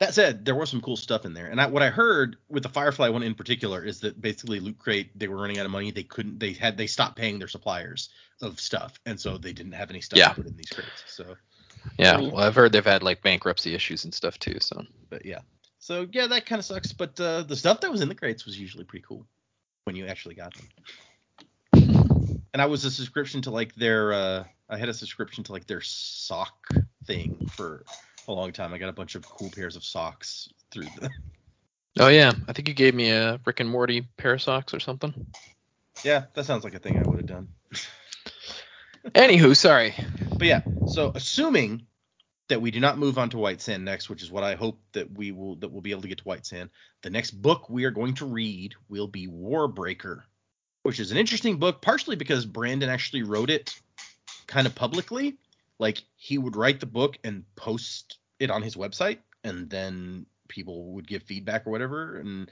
That 0.00 0.14
said, 0.14 0.44
there 0.44 0.54
was 0.54 0.70
some 0.70 0.80
cool 0.80 0.96
stuff 0.96 1.24
in 1.24 1.34
there, 1.34 1.48
and 1.48 1.60
I, 1.60 1.66
what 1.66 1.82
I 1.82 1.90
heard 1.90 2.36
with 2.48 2.62
the 2.62 2.68
Firefly 2.68 3.08
one 3.08 3.24
in 3.24 3.34
particular 3.34 3.84
is 3.84 3.98
that 4.00 4.20
basically 4.20 4.60
Loot 4.60 4.78
Crate 4.78 5.18
they 5.18 5.26
were 5.26 5.36
running 5.36 5.58
out 5.58 5.66
of 5.66 5.72
money, 5.72 5.90
they 5.90 6.04
couldn't, 6.04 6.38
they 6.38 6.52
had 6.52 6.76
they 6.76 6.86
stopped 6.86 7.16
paying 7.16 7.40
their 7.40 7.48
suppliers 7.48 8.08
of 8.40 8.60
stuff, 8.60 9.00
and 9.06 9.18
so 9.18 9.38
they 9.38 9.52
didn't 9.52 9.72
have 9.72 9.90
any 9.90 10.00
stuff 10.00 10.18
Yeah. 10.18 10.28
to 10.28 10.34
put 10.36 10.46
in 10.46 10.56
these 10.56 10.70
crates. 10.70 11.02
So, 11.06 11.36
Yeah. 11.98 12.20
Well, 12.20 12.38
I've 12.38 12.54
heard 12.54 12.70
they've 12.70 12.84
had 12.84 13.02
like 13.02 13.22
bankruptcy 13.22 13.74
issues 13.74 14.04
and 14.04 14.14
stuff 14.14 14.38
too. 14.38 14.58
So. 14.60 14.84
but 15.10 15.26
yeah, 15.26 15.40
so 15.80 16.06
yeah, 16.12 16.28
that 16.28 16.46
kind 16.46 16.60
of 16.60 16.64
sucks. 16.64 16.92
But 16.92 17.20
uh, 17.20 17.42
the 17.42 17.56
stuff 17.56 17.80
that 17.80 17.90
was 17.90 18.00
in 18.00 18.08
the 18.08 18.14
crates 18.14 18.44
was 18.44 18.58
usually 18.58 18.84
pretty 18.84 19.04
cool 19.08 19.26
when 19.82 19.96
you 19.96 20.06
actually 20.06 20.36
got 20.36 20.52
them. 20.54 20.68
and 22.52 22.62
I 22.62 22.66
was 22.66 22.84
a 22.84 22.90
subscription 22.90 23.42
to 23.42 23.50
like 23.50 23.74
their 23.74 24.12
uh 24.12 24.44
I 24.70 24.78
had 24.78 24.88
a 24.88 24.94
subscription 24.94 25.44
to 25.44 25.52
like 25.52 25.66
their 25.66 25.80
sock 25.80 26.68
thing 27.04 27.48
for 27.50 27.84
a 28.28 28.32
long 28.32 28.52
time. 28.52 28.72
I 28.72 28.78
got 28.78 28.88
a 28.88 28.92
bunch 28.92 29.14
of 29.14 29.28
cool 29.28 29.50
pairs 29.50 29.76
of 29.76 29.84
socks 29.84 30.48
through 30.70 30.86
the 31.00 31.10
Oh 32.00 32.08
yeah, 32.08 32.32
I 32.46 32.52
think 32.52 32.68
you 32.68 32.74
gave 32.74 32.94
me 32.94 33.10
a 33.10 33.40
Rick 33.44 33.60
and 33.60 33.68
Morty 33.68 34.06
pair 34.16 34.34
of 34.34 34.42
socks 34.42 34.72
or 34.72 34.78
something. 34.78 35.26
Yeah, 36.04 36.24
that 36.34 36.44
sounds 36.44 36.62
like 36.62 36.74
a 36.74 36.78
thing 36.78 36.96
I 36.96 37.02
would 37.02 37.18
have 37.18 37.26
done. 37.26 37.48
Anywho, 39.14 39.56
sorry. 39.56 39.94
But 40.36 40.46
yeah, 40.46 40.62
so 40.86 41.10
assuming 41.14 41.86
that 42.48 42.62
we 42.62 42.70
do 42.70 42.78
not 42.78 42.98
move 42.98 43.18
on 43.18 43.30
to 43.30 43.38
White 43.38 43.60
Sand 43.60 43.84
next, 43.84 44.08
which 44.08 44.22
is 44.22 44.30
what 44.30 44.44
I 44.44 44.54
hope 44.54 44.80
that 44.92 45.10
we 45.10 45.32
will 45.32 45.56
that 45.56 45.70
we'll 45.70 45.82
be 45.82 45.90
able 45.90 46.02
to 46.02 46.08
get 46.08 46.18
to 46.18 46.24
White 46.24 46.46
Sand, 46.46 46.70
the 47.02 47.10
next 47.10 47.32
book 47.32 47.68
we 47.68 47.84
are 47.84 47.90
going 47.90 48.14
to 48.14 48.26
read 48.26 48.74
will 48.88 49.08
be 49.08 49.26
Warbreaker, 49.26 50.22
which 50.82 51.00
is 51.00 51.10
an 51.10 51.18
interesting 51.18 51.58
book, 51.58 51.82
partially 51.82 52.16
because 52.16 52.44
Brandon 52.44 52.90
actually 52.90 53.22
wrote 53.22 53.50
it 53.50 53.74
kind 54.46 54.66
of 54.66 54.74
publicly. 54.74 55.36
Like 55.78 56.02
he 56.16 56.38
would 56.38 56.56
write 56.56 56.80
the 56.80 56.86
book 56.86 57.18
and 57.24 57.44
post 57.56 58.18
it 58.38 58.50
on 58.50 58.62
his 58.62 58.76
website, 58.76 59.18
and 59.44 59.70
then 59.70 60.26
people 60.48 60.92
would 60.94 61.06
give 61.06 61.22
feedback 61.22 61.66
or 61.66 61.70
whatever. 61.70 62.16
And 62.16 62.50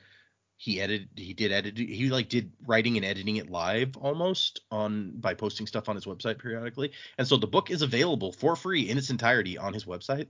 he 0.57 0.81
edited, 0.81 1.11
he 1.17 1.35
did 1.35 1.53
edit, 1.53 1.77
he 1.77 2.09
like 2.09 2.29
did 2.29 2.53
writing 2.67 2.97
and 2.97 3.05
editing 3.05 3.37
it 3.37 3.51
live 3.51 3.97
almost 3.97 4.61
on 4.71 5.13
by 5.19 5.35
posting 5.35 5.67
stuff 5.67 5.89
on 5.89 5.97
his 5.97 6.07
website 6.07 6.39
periodically. 6.39 6.93
And 7.19 7.27
so 7.27 7.37
the 7.37 7.47
book 7.47 7.71
is 7.71 7.83
available 7.83 8.33
for 8.33 8.57
free 8.57 8.89
in 8.89 8.97
its 8.97 9.11
entirety 9.11 9.59
on 9.59 9.75
his 9.75 9.85
website, 9.85 10.29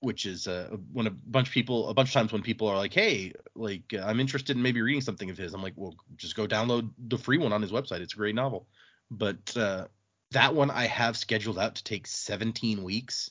which 0.00 0.26
is 0.26 0.48
uh, 0.48 0.76
when 0.92 1.06
a 1.06 1.10
bunch 1.10 1.48
of 1.48 1.54
people, 1.54 1.88
a 1.88 1.94
bunch 1.94 2.08
of 2.08 2.14
times 2.14 2.32
when 2.32 2.42
people 2.42 2.66
are 2.66 2.76
like, 2.76 2.92
"Hey, 2.92 3.32
like 3.54 3.94
uh, 3.94 4.02
I'm 4.04 4.18
interested 4.18 4.56
in 4.56 4.62
maybe 4.62 4.82
reading 4.82 5.02
something 5.02 5.30
of 5.30 5.38
his," 5.38 5.54
I'm 5.54 5.62
like, 5.62 5.74
"Well, 5.76 5.94
just 6.16 6.34
go 6.34 6.46
download 6.48 6.90
the 6.98 7.18
free 7.18 7.38
one 7.38 7.52
on 7.52 7.62
his 7.62 7.70
website. 7.70 8.00
It's 8.00 8.14
a 8.14 8.16
great 8.16 8.34
novel." 8.34 8.66
But 9.10 9.56
uh, 9.56 9.86
that 10.32 10.54
one 10.54 10.70
I 10.70 10.86
have 10.86 11.16
scheduled 11.16 11.58
out 11.58 11.76
to 11.76 11.84
take 11.84 12.06
17 12.06 12.82
weeks, 12.82 13.30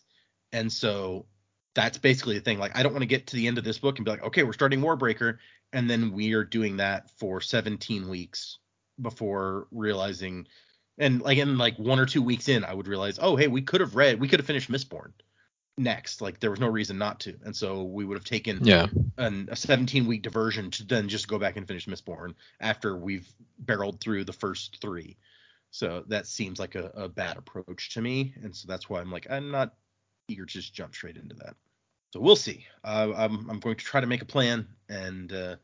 and 0.52 0.72
so 0.72 1.26
that's 1.76 1.98
basically 1.98 2.36
the 2.36 2.42
thing. 2.42 2.60
Like, 2.60 2.78
I 2.78 2.84
don't 2.84 2.94
want 2.94 3.04
to 3.04 3.08
get 3.08 3.28
to 3.28 3.36
the 3.36 3.48
end 3.48 3.58
of 3.58 3.64
this 3.64 3.80
book 3.80 3.98
and 3.98 4.06
be 4.06 4.12
like, 4.12 4.24
"Okay, 4.24 4.44
we're 4.44 4.54
starting 4.54 4.82
Warbreaker," 4.82 5.38
and 5.74 5.90
then 5.90 6.12
we 6.12 6.34
are 6.34 6.44
doing 6.44 6.78
that 6.78 7.10
for 7.12 7.42
17 7.42 8.10
weeks 8.10 8.58
before 9.02 9.68
realizing 9.72 10.48
and 10.98 11.22
like 11.22 11.38
in 11.38 11.58
like 11.58 11.78
one 11.80 12.00
or 12.00 12.06
two 12.06 12.22
weeks 12.22 12.50
in 12.50 12.66
i 12.66 12.74
would 12.74 12.88
realize 12.88 13.18
oh 13.22 13.36
hey 13.36 13.48
we 13.48 13.62
could 13.62 13.80
have 13.80 13.96
read 13.96 14.20
we 14.20 14.28
could 14.28 14.40
have 14.40 14.46
finished 14.46 14.70
mistborn 14.70 15.12
next 15.78 16.22
like 16.22 16.40
there 16.40 16.52
was 16.52 16.60
no 16.60 16.68
reason 16.68 16.98
not 16.98 17.22
to 17.22 17.34
and 17.46 17.56
so 17.56 17.84
we 17.84 18.04
would 18.04 18.18
have 18.18 18.26
taken 18.26 18.60
Yeah. 18.62 18.88
an, 19.18 19.48
a 19.50 19.56
17 19.56 20.06
week 20.06 20.22
diversion 20.22 20.70
to 20.72 20.84
then 20.86 21.08
just 21.08 21.30
go 21.30 21.40
back 21.40 21.56
and 21.56 21.66
finish 21.66 21.86
mistborn 21.86 22.34
after 22.60 22.98
we've 22.98 23.32
barreled 23.60 24.02
through 24.02 24.26
the 24.26 24.34
first 24.34 24.82
three 24.82 25.16
so 25.72 26.04
that 26.08 26.28
seems 26.28 26.60
like 26.60 26.76
a, 26.76 26.92
a 26.96 27.10
bad 27.10 27.38
approach 27.38 27.94
to 27.94 28.02
me 28.02 28.34
and 28.44 28.56
so 28.56 28.68
that's 28.68 28.90
why 28.90 29.00
i'm 29.00 29.12
like 29.12 29.28
i'm 29.30 29.52
not 29.52 29.76
eager 30.28 30.46
to 30.46 30.54
just 30.54 30.74
jump 30.74 30.94
straight 30.94 31.18
into 31.18 31.36
that 31.36 31.56
so 32.12 32.20
we'll 32.20 32.36
see 32.36 32.66
uh, 32.84 33.12
I'm, 33.16 33.50
I'm 33.50 33.60
going 33.60 33.76
to 33.76 33.86
try 33.86 34.02
to 34.02 34.08
make 34.08 34.22
a 34.22 34.26
plan 34.26 34.68
and 34.90 35.32
uh, 35.32 35.56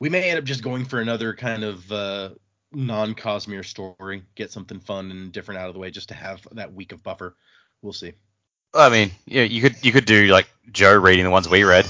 we 0.00 0.08
may 0.08 0.30
end 0.30 0.38
up 0.38 0.44
just 0.44 0.62
going 0.62 0.84
for 0.84 1.00
another 1.00 1.34
kind 1.34 1.62
of 1.62 1.92
uh, 1.92 2.30
non 2.72 3.14
Cosmere 3.14 3.64
story, 3.64 4.24
get 4.34 4.50
something 4.50 4.80
fun 4.80 5.10
and 5.10 5.30
different 5.30 5.60
out 5.60 5.68
of 5.68 5.74
the 5.74 5.80
way 5.80 5.90
just 5.90 6.08
to 6.08 6.14
have 6.14 6.46
that 6.52 6.72
week 6.72 6.92
of 6.92 7.02
buffer. 7.02 7.36
We'll 7.82 7.92
see. 7.92 8.14
I 8.74 8.88
mean, 8.88 9.10
yeah, 9.26 9.42
you 9.42 9.60
could 9.60 9.76
you 9.84 9.92
could 9.92 10.06
do 10.06 10.26
like 10.26 10.48
Joe 10.72 10.94
reading 10.94 11.24
the 11.24 11.30
ones 11.30 11.48
we 11.48 11.64
read. 11.64 11.86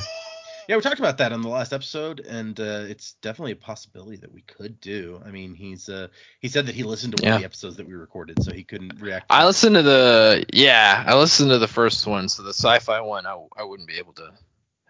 Yeah, 0.71 0.77
we 0.77 0.83
talked 0.83 1.01
about 1.01 1.19
that 1.19 1.33
on 1.33 1.43
the 1.43 1.49
last 1.49 1.73
episode, 1.73 2.21
and 2.21 2.61
uh, 2.61 2.85
it's 2.89 3.15
definitely 3.15 3.51
a 3.51 3.57
possibility 3.57 4.19
that 4.19 4.33
we 4.33 4.43
could 4.43 4.81
do. 4.81 5.21
I 5.27 5.33
mean, 5.33 5.53
he's 5.53 5.89
uh, 5.89 6.07
he 6.39 6.47
said 6.47 6.67
that 6.67 6.77
he 6.77 6.85
listened 6.85 7.17
to 7.17 7.25
one 7.25 7.31
Yeah. 7.31 7.35
of 7.35 7.41
the 7.41 7.45
episodes 7.45 7.77
that 7.79 7.89
we 7.89 7.95
recorded, 7.95 8.41
so 8.41 8.53
he 8.53 8.63
couldn't 8.63 9.01
react. 9.01 9.31
to 9.31 9.35
I 9.35 9.47
listened 9.47 9.75
to 9.75 9.83
the 9.83 10.45
yeah, 10.53 11.03
I 11.05 11.17
listened 11.17 11.51
to 11.51 11.59
the 11.59 11.67
first 11.67 12.07
one, 12.07 12.29
so 12.29 12.45
the 12.45 12.51
sci-fi 12.55 13.01
one 13.01 13.27
I, 13.27 13.37
I 13.57 13.65
wouldn't 13.65 13.89
be 13.89 13.99
able 13.99 14.13
to 14.13 14.33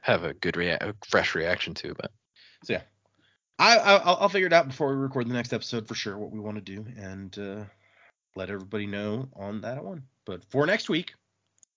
have 0.02 0.22
a 0.22 0.34
good 0.34 0.58
rea- 0.58 0.76
a 0.78 0.92
fresh 1.08 1.34
reaction 1.34 1.72
to, 1.76 1.94
but 1.94 2.12
So 2.64 2.74
yeah, 2.74 2.82
I, 3.58 3.78
I 3.78 3.96
I'll, 3.96 4.16
I'll 4.20 4.28
figure 4.28 4.48
it 4.48 4.52
out 4.52 4.68
before 4.68 4.90
we 4.90 4.96
record 4.96 5.30
the 5.30 5.32
next 5.32 5.54
episode 5.54 5.88
for 5.88 5.94
sure 5.94 6.18
what 6.18 6.30
we 6.30 6.40
want 6.40 6.56
to 6.56 6.60
do, 6.76 6.84
and 6.98 7.38
uh, 7.38 7.64
let 8.36 8.50
everybody 8.50 8.86
know 8.86 9.30
on 9.34 9.62
that 9.62 9.82
one. 9.82 10.02
But 10.26 10.44
for 10.50 10.66
next 10.66 10.90
week, 10.90 11.14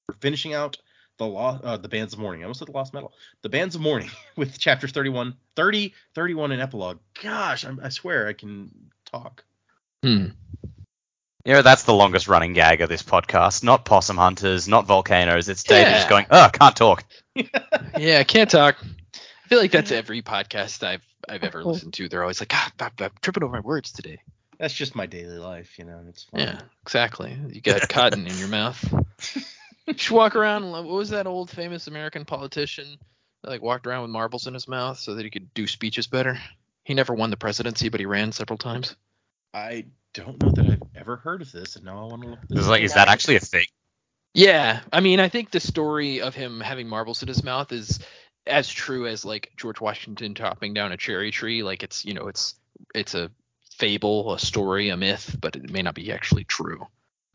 we're 0.09 0.15
finishing 0.15 0.53
out 0.53 0.75
the 1.17 1.25
law 1.27 1.59
uh, 1.63 1.77
the 1.77 1.87
bands 1.89 2.13
of 2.13 2.19
mourning. 2.19 2.41
I 2.41 2.45
almost 2.45 2.59
said 2.59 2.67
the 2.67 2.71
lost 2.71 2.93
metal. 2.93 3.13
The 3.41 3.49
bands 3.49 3.75
of 3.75 3.81
mourning 3.81 4.09
with 4.35 4.57
chapters 4.57 4.91
31, 4.91 5.35
30, 5.55 5.93
31 6.15 6.51
and 6.51 6.61
epilogue. 6.61 6.99
Gosh, 7.21 7.65
I'm, 7.65 7.79
I 7.83 7.89
swear 7.89 8.27
I 8.27 8.33
can 8.33 8.71
talk. 9.05 9.43
hmm. 10.01 10.27
You 11.45 11.51
know, 11.51 11.61
that's 11.61 11.83
the 11.83 11.93
longest 11.93 12.29
running 12.29 12.53
gag 12.53 12.79
of 12.79 12.87
this 12.87 13.03
podcast. 13.03 13.63
Not 13.65 13.83
possum 13.83 14.15
hunters, 14.15 14.65
not 14.69 14.85
volcanoes. 14.85 15.49
It's 15.49 15.63
David 15.63 15.89
Yeah. 15.91 15.97
just 15.97 16.07
going, 16.09 16.25
oh, 16.31 16.49
can't 16.53 16.73
talk. 16.75 17.03
yeah, 17.35 18.19
I 18.19 18.23
can't 18.23 18.49
talk. 18.49 18.77
I 18.81 19.47
feel 19.49 19.59
like 19.59 19.71
that's 19.71 19.91
every 19.91 20.21
podcast 20.21 20.83
I've 20.83 21.05
I've 21.27 21.43
ever 21.43 21.63
listened 21.63 21.93
to. 21.95 22.07
They're 22.07 22.21
always 22.21 22.39
like, 22.39 22.53
ah, 22.53 22.71
I'm, 22.79 22.91
I'm 22.99 23.11
tripping 23.21 23.43
over 23.43 23.51
my 23.53 23.59
words 23.59 23.91
today. 23.91 24.19
That's 24.57 24.73
just 24.73 24.95
my 24.95 25.05
daily 25.05 25.37
life, 25.37 25.77
you 25.77 25.83
know. 25.83 26.01
It's 26.07 26.23
fine. 26.23 26.41
Yeah, 26.41 26.61
exactly. 26.83 27.37
You 27.49 27.59
got 27.59 27.89
cotton 27.89 28.25
in 28.25 28.37
your 28.37 28.47
mouth. 28.47 28.81
You 29.85 29.93
should 29.97 30.15
walk 30.15 30.35
around. 30.35 30.71
What 30.71 30.85
was 30.85 31.09
that 31.09 31.27
old 31.27 31.49
famous 31.49 31.87
American 31.87 32.25
politician 32.25 32.97
that 33.41 33.49
like 33.49 33.61
walked 33.61 33.85
around 33.85 34.03
with 34.03 34.11
marbles 34.11 34.47
in 34.47 34.53
his 34.53 34.67
mouth 34.67 34.97
so 34.99 35.15
that 35.15 35.23
he 35.23 35.29
could 35.29 35.53
do 35.53 35.67
speeches 35.67 36.07
better? 36.07 36.39
He 36.83 36.93
never 36.93 37.13
won 37.13 37.29
the 37.29 37.37
presidency, 37.37 37.89
but 37.89 37.99
he 37.99 38.05
ran 38.05 38.31
several 38.31 38.57
times. 38.57 38.95
I 39.53 39.85
don't 40.13 40.41
know 40.41 40.51
that 40.51 40.65
I've 40.69 40.81
ever 40.95 41.17
heard 41.17 41.41
of 41.41 41.51
this, 41.51 41.75
and 41.75 41.85
now 41.85 41.99
I 41.99 42.05
want 42.05 42.23
to 42.23 42.29
look 42.29 42.41
this 42.47 42.59
It's 42.59 42.67
up. 42.67 42.71
like, 42.71 42.83
is 42.83 42.93
that 42.93 43.07
actually 43.07 43.35
a 43.35 43.39
thing? 43.39 43.65
Yeah, 44.33 44.81
I 44.91 44.99
mean, 44.99 45.19
I 45.19 45.29
think 45.29 45.51
the 45.51 45.59
story 45.59 46.21
of 46.21 46.33
him 46.33 46.59
having 46.59 46.87
marbles 46.87 47.21
in 47.21 47.27
his 47.27 47.43
mouth 47.43 47.71
is 47.71 47.99
as 48.47 48.67
true 48.69 49.05
as 49.07 49.23
like 49.23 49.51
George 49.57 49.79
Washington 49.79 50.33
chopping 50.33 50.73
down 50.73 50.91
a 50.91 50.97
cherry 50.97 51.31
tree. 51.31 51.61
Like 51.63 51.83
it's 51.83 52.03
you 52.03 52.13
know 52.13 52.27
it's 52.27 52.55
it's 52.95 53.13
a 53.15 53.29
fable, 53.77 54.33
a 54.33 54.39
story, 54.39 54.89
a 54.89 54.97
myth, 54.97 55.35
but 55.39 55.55
it 55.55 55.69
may 55.69 55.81
not 55.81 55.95
be 55.95 56.11
actually 56.11 56.43
true. 56.45 56.85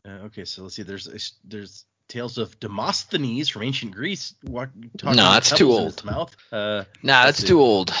Uh, 0.05 0.25
okay, 0.25 0.45
so 0.45 0.63
let's 0.63 0.75
see. 0.75 0.83
There's 0.83 1.07
a, 1.07 1.17
there's 1.47 1.85
tales 2.09 2.37
of 2.37 2.59
Demosthenes 2.59 3.47
from 3.47 3.63
ancient 3.63 3.93
Greece. 3.93 4.33
What, 4.43 4.69
talking 4.97 5.15
No, 5.15 5.23
about 5.23 5.33
that's 5.35 5.51
too 5.51 5.71
old. 5.71 5.93
his 5.93 6.03
mouth. 6.03 6.35
Uh, 6.51 6.83
Nah, 7.01 7.25
that's 7.25 7.39
see. 7.39 7.47
too 7.47 7.61
old. 7.61 7.93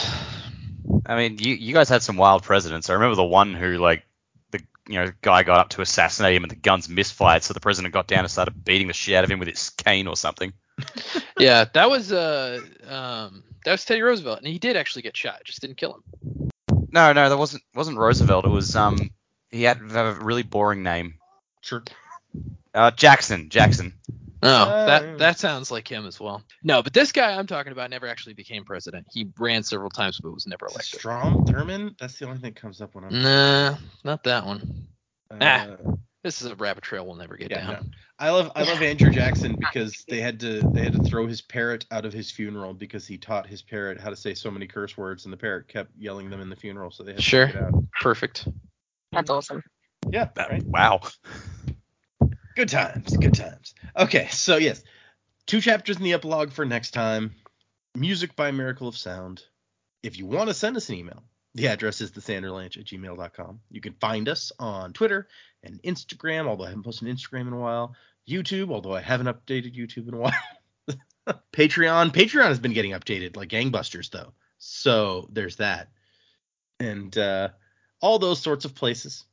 I 1.05 1.15
mean, 1.15 1.37
you 1.39 1.55
you 1.55 1.73
guys 1.73 1.87
had 1.87 2.01
some 2.03 2.17
wild 2.17 2.43
presidents. 2.43 2.89
I 2.89 2.93
remember 2.93 3.15
the 3.15 3.23
one 3.23 3.53
who 3.53 3.77
like 3.77 4.03
the 4.51 4.59
you 4.87 4.95
know 4.99 5.11
guy 5.21 5.43
got 5.43 5.59
up 5.59 5.69
to 5.69 5.81
assassinate 5.81 6.35
him 6.35 6.43
and 6.43 6.51
the 6.51 6.55
guns 6.55 6.89
misfired, 6.89 7.43
so 7.43 7.53
the 7.53 7.59
president 7.61 7.93
got 7.93 8.07
down 8.07 8.19
and 8.19 8.31
started 8.31 8.63
beating 8.65 8.87
the 8.87 8.93
shit 8.93 9.15
out 9.15 9.23
of 9.23 9.31
him 9.31 9.39
with 9.39 9.47
his 9.47 9.69
cane 9.69 10.07
or 10.07 10.17
something. 10.17 10.51
Yeah, 11.39 11.65
that 11.73 11.89
was 11.89 12.11
uh 12.11 12.59
um 12.87 13.43
that 13.63 13.71
was 13.71 13.85
Teddy 13.85 14.01
Roosevelt, 14.01 14.39
and 14.39 14.47
he 14.47 14.59
did 14.59 14.75
actually 14.75 15.03
get 15.03 15.15
shot, 15.15 15.41
just 15.45 15.61
didn't 15.61 15.77
kill 15.77 15.95
him. 15.95 16.49
No, 16.91 17.13
no, 17.13 17.29
that 17.29 17.37
wasn't 17.37 17.63
wasn't 17.73 17.97
Roosevelt. 17.97 18.45
It 18.45 18.49
was 18.49 18.75
um 18.75 19.09
he 19.51 19.63
had 19.63 19.79
a 19.81 20.17
really 20.21 20.43
boring 20.43 20.83
name. 20.83 21.15
sure. 21.61 21.83
Uh, 22.79 22.91
Jackson. 22.91 23.49
Jackson. 23.49 23.93
Oh, 24.41 24.47
Uh, 24.49 24.85
that 24.85 25.17
that 25.17 25.39
sounds 25.39 25.69
like 25.69 25.85
him 25.87 26.05
as 26.05 26.17
well. 26.19 26.43
No, 26.63 26.81
but 26.81 26.93
this 26.93 27.11
guy 27.11 27.33
I'm 27.37 27.45
talking 27.47 27.73
about 27.73 27.89
never 27.89 28.07
actually 28.07 28.35
became 28.35 28.63
president. 28.63 29.05
He 29.11 29.27
ran 29.37 29.63
several 29.63 29.89
times, 29.89 30.19
but 30.23 30.31
was 30.33 30.47
never 30.47 30.67
elected. 30.67 30.99
Strom 30.99 31.43
Thurmond. 31.45 31.97
That's 31.99 32.17
the 32.17 32.25
only 32.25 32.37
thing 32.37 32.53
that 32.53 32.61
comes 32.61 32.79
up 32.81 32.95
when 32.95 33.03
I'm. 33.03 33.21
Nah, 33.21 33.75
not 34.05 34.23
that 34.23 34.45
one. 34.45 34.87
Uh, 35.29 35.37
ah. 35.41 35.67
This 36.23 36.41
is 36.41 36.47
a 36.51 36.55
rabbit 36.55 36.83
trail 36.83 37.05
we'll 37.05 37.15
never 37.15 37.35
get 37.37 37.49
Yeah, 37.51 37.65
down. 37.65 37.73
no. 37.73 37.89
I 38.17 38.29
love 38.31 38.51
I 38.55 38.63
love 38.63 38.81
Andrew 38.81 39.09
Jackson 39.09 39.55
because 39.59 40.05
they 40.07 40.21
had 40.21 40.39
to 40.41 40.61
they 40.73 40.83
had 40.83 40.93
to 40.93 41.03
throw 41.03 41.27
his 41.27 41.41
parrot 41.41 41.85
out 41.91 42.05
of 42.05 42.13
his 42.13 42.31
funeral 42.31 42.73
because 42.73 43.05
he 43.07 43.17
taught 43.17 43.45
his 43.47 43.61
parrot 43.61 43.99
how 43.99 44.09
to 44.09 44.15
say 44.15 44.33
so 44.33 44.49
many 44.51 44.67
curse 44.67 44.97
words 44.97 45.25
and 45.25 45.33
the 45.33 45.37
parrot 45.37 45.67
kept 45.67 45.91
yelling 45.97 46.29
them 46.29 46.39
in 46.41 46.49
the 46.49 46.55
funeral 46.55 46.91
so 46.91 47.03
they 47.03 47.11
had 47.13 47.21
Sure. 47.23 47.47
to 47.47 47.51
take 47.53 47.61
it 47.61 47.65
out. 47.73 47.83
Perfect. 48.01 48.47
That's 49.13 49.29
awesome. 49.29 49.63
Yeah, 50.09 50.29
That- 50.35 50.49
right. 50.49 50.63
Wow. 50.65 51.01
Good 52.55 52.69
times, 52.69 53.15
good 53.17 53.33
times. 53.33 53.73
Okay, 53.95 54.27
so 54.31 54.57
yes, 54.57 54.83
two 55.45 55.61
chapters 55.61 55.97
in 55.97 56.03
the 56.03 56.13
epilogue 56.13 56.51
for 56.51 56.65
next 56.65 56.91
time. 56.91 57.35
Music 57.95 58.35
by 58.35 58.51
Miracle 58.51 58.87
of 58.87 58.97
Sound. 58.97 59.43
If 60.03 60.17
you 60.17 60.25
want 60.25 60.49
to 60.49 60.53
send 60.53 60.77
us 60.77 60.89
an 60.89 60.95
email, 60.95 61.23
the 61.55 61.67
address 61.67 62.01
is 62.01 62.11
thesanderlanch 62.11 62.77
at 62.77 62.85
gmail.com. 62.85 63.59
You 63.69 63.81
can 63.81 63.93
find 63.93 64.29
us 64.29 64.51
on 64.59 64.93
Twitter 64.93 65.27
and 65.63 65.81
Instagram, 65.83 66.47
although 66.47 66.65
I 66.65 66.69
haven't 66.69 66.83
posted 66.83 67.07
an 67.07 67.15
Instagram 67.15 67.47
in 67.47 67.53
a 67.53 67.59
while. 67.59 67.95
YouTube, 68.27 68.71
although 68.71 68.95
I 68.95 69.01
haven't 69.01 69.27
updated 69.27 69.75
YouTube 69.75 70.07
in 70.07 70.13
a 70.13 70.17
while. 70.17 70.33
Patreon. 71.51 72.11
Patreon 72.13 72.47
has 72.47 72.59
been 72.59 72.73
getting 72.73 72.91
updated 72.91 73.35
like 73.35 73.49
gangbusters, 73.49 74.09
though. 74.09 74.33
So 74.59 75.27
there's 75.31 75.57
that. 75.57 75.89
And 76.79 77.17
uh, 77.17 77.49
all 78.01 78.19
those 78.19 78.41
sorts 78.41 78.65
of 78.65 78.75
places 78.75 79.25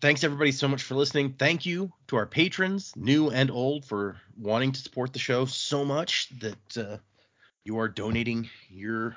thanks 0.00 0.24
everybody 0.24 0.52
so 0.52 0.68
much 0.68 0.82
for 0.82 0.94
listening. 0.94 1.34
Thank 1.38 1.66
you 1.66 1.92
to 2.08 2.16
our 2.16 2.26
patrons, 2.26 2.92
new 2.96 3.30
and 3.30 3.50
old, 3.50 3.84
for 3.84 4.16
wanting 4.38 4.72
to 4.72 4.80
support 4.80 5.12
the 5.12 5.18
show 5.18 5.44
so 5.44 5.84
much 5.84 6.28
that 6.40 6.76
uh, 6.76 6.96
you 7.64 7.78
are 7.78 7.88
donating 7.88 8.48
your 8.68 9.16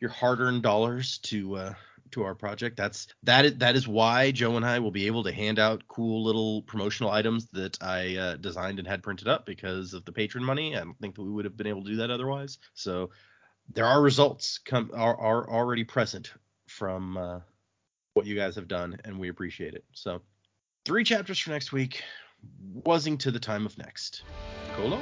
your 0.00 0.10
hard-earned 0.10 0.62
dollars 0.62 1.18
to 1.18 1.56
uh, 1.56 1.74
to 2.12 2.22
our 2.22 2.34
project. 2.34 2.76
That's 2.76 3.08
that 3.24 3.44
is 3.44 3.58
that 3.58 3.76
is 3.76 3.86
why 3.86 4.30
Joe 4.30 4.56
and 4.56 4.64
I 4.64 4.78
will 4.78 4.90
be 4.90 5.06
able 5.06 5.24
to 5.24 5.32
hand 5.32 5.58
out 5.58 5.86
cool 5.88 6.24
little 6.24 6.62
promotional 6.62 7.10
items 7.10 7.46
that 7.52 7.82
I 7.82 8.16
uh, 8.16 8.36
designed 8.36 8.78
and 8.78 8.88
had 8.88 9.02
printed 9.02 9.28
up 9.28 9.46
because 9.46 9.94
of 9.94 10.04
the 10.04 10.12
patron 10.12 10.44
money. 10.44 10.76
I 10.76 10.80
don't 10.80 10.98
think 10.98 11.16
that 11.16 11.22
we 11.22 11.30
would 11.30 11.44
have 11.44 11.56
been 11.56 11.66
able 11.66 11.84
to 11.84 11.90
do 11.90 11.96
that 11.96 12.10
otherwise. 12.10 12.58
So 12.74 13.10
there 13.72 13.86
are 13.86 14.00
results 14.00 14.58
come 14.58 14.90
are, 14.94 15.16
are 15.18 15.48
already 15.48 15.84
present 15.84 16.32
from 16.66 17.16
uh, 17.16 17.40
what 18.14 18.26
you 18.26 18.36
guys 18.36 18.54
have 18.54 18.68
done, 18.68 18.98
and 19.04 19.18
we 19.18 19.28
appreciate 19.28 19.74
it. 19.74 19.84
So, 19.92 20.22
three 20.84 21.04
chapters 21.04 21.38
for 21.38 21.50
next 21.50 21.72
week. 21.72 22.02
Wasing 22.84 23.18
to 23.18 23.30
the 23.30 23.40
time 23.40 23.66
of 23.66 23.76
next. 23.78 24.22
Colo? 24.76 25.00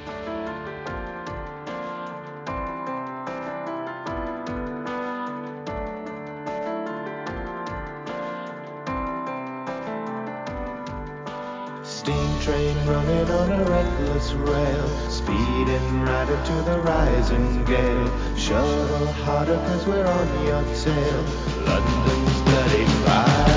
Steam 11.84 12.40
train 12.40 12.76
running 12.86 13.30
on 13.30 13.52
a 13.52 13.64
reckless 13.64 14.32
rail, 14.32 15.10
speeding 15.10 16.02
right 16.02 16.28
up 16.28 16.46
to 16.46 16.52
the 16.62 16.80
rising 16.80 17.64
gale. 17.64 18.36
Shuttle 18.36 19.06
harder 19.24 19.56
cause 19.56 19.86
we're 19.86 20.06
on 20.06 20.46
your 20.46 20.62
tail. 20.76 21.22
London 21.64 22.21
35. 22.68 23.51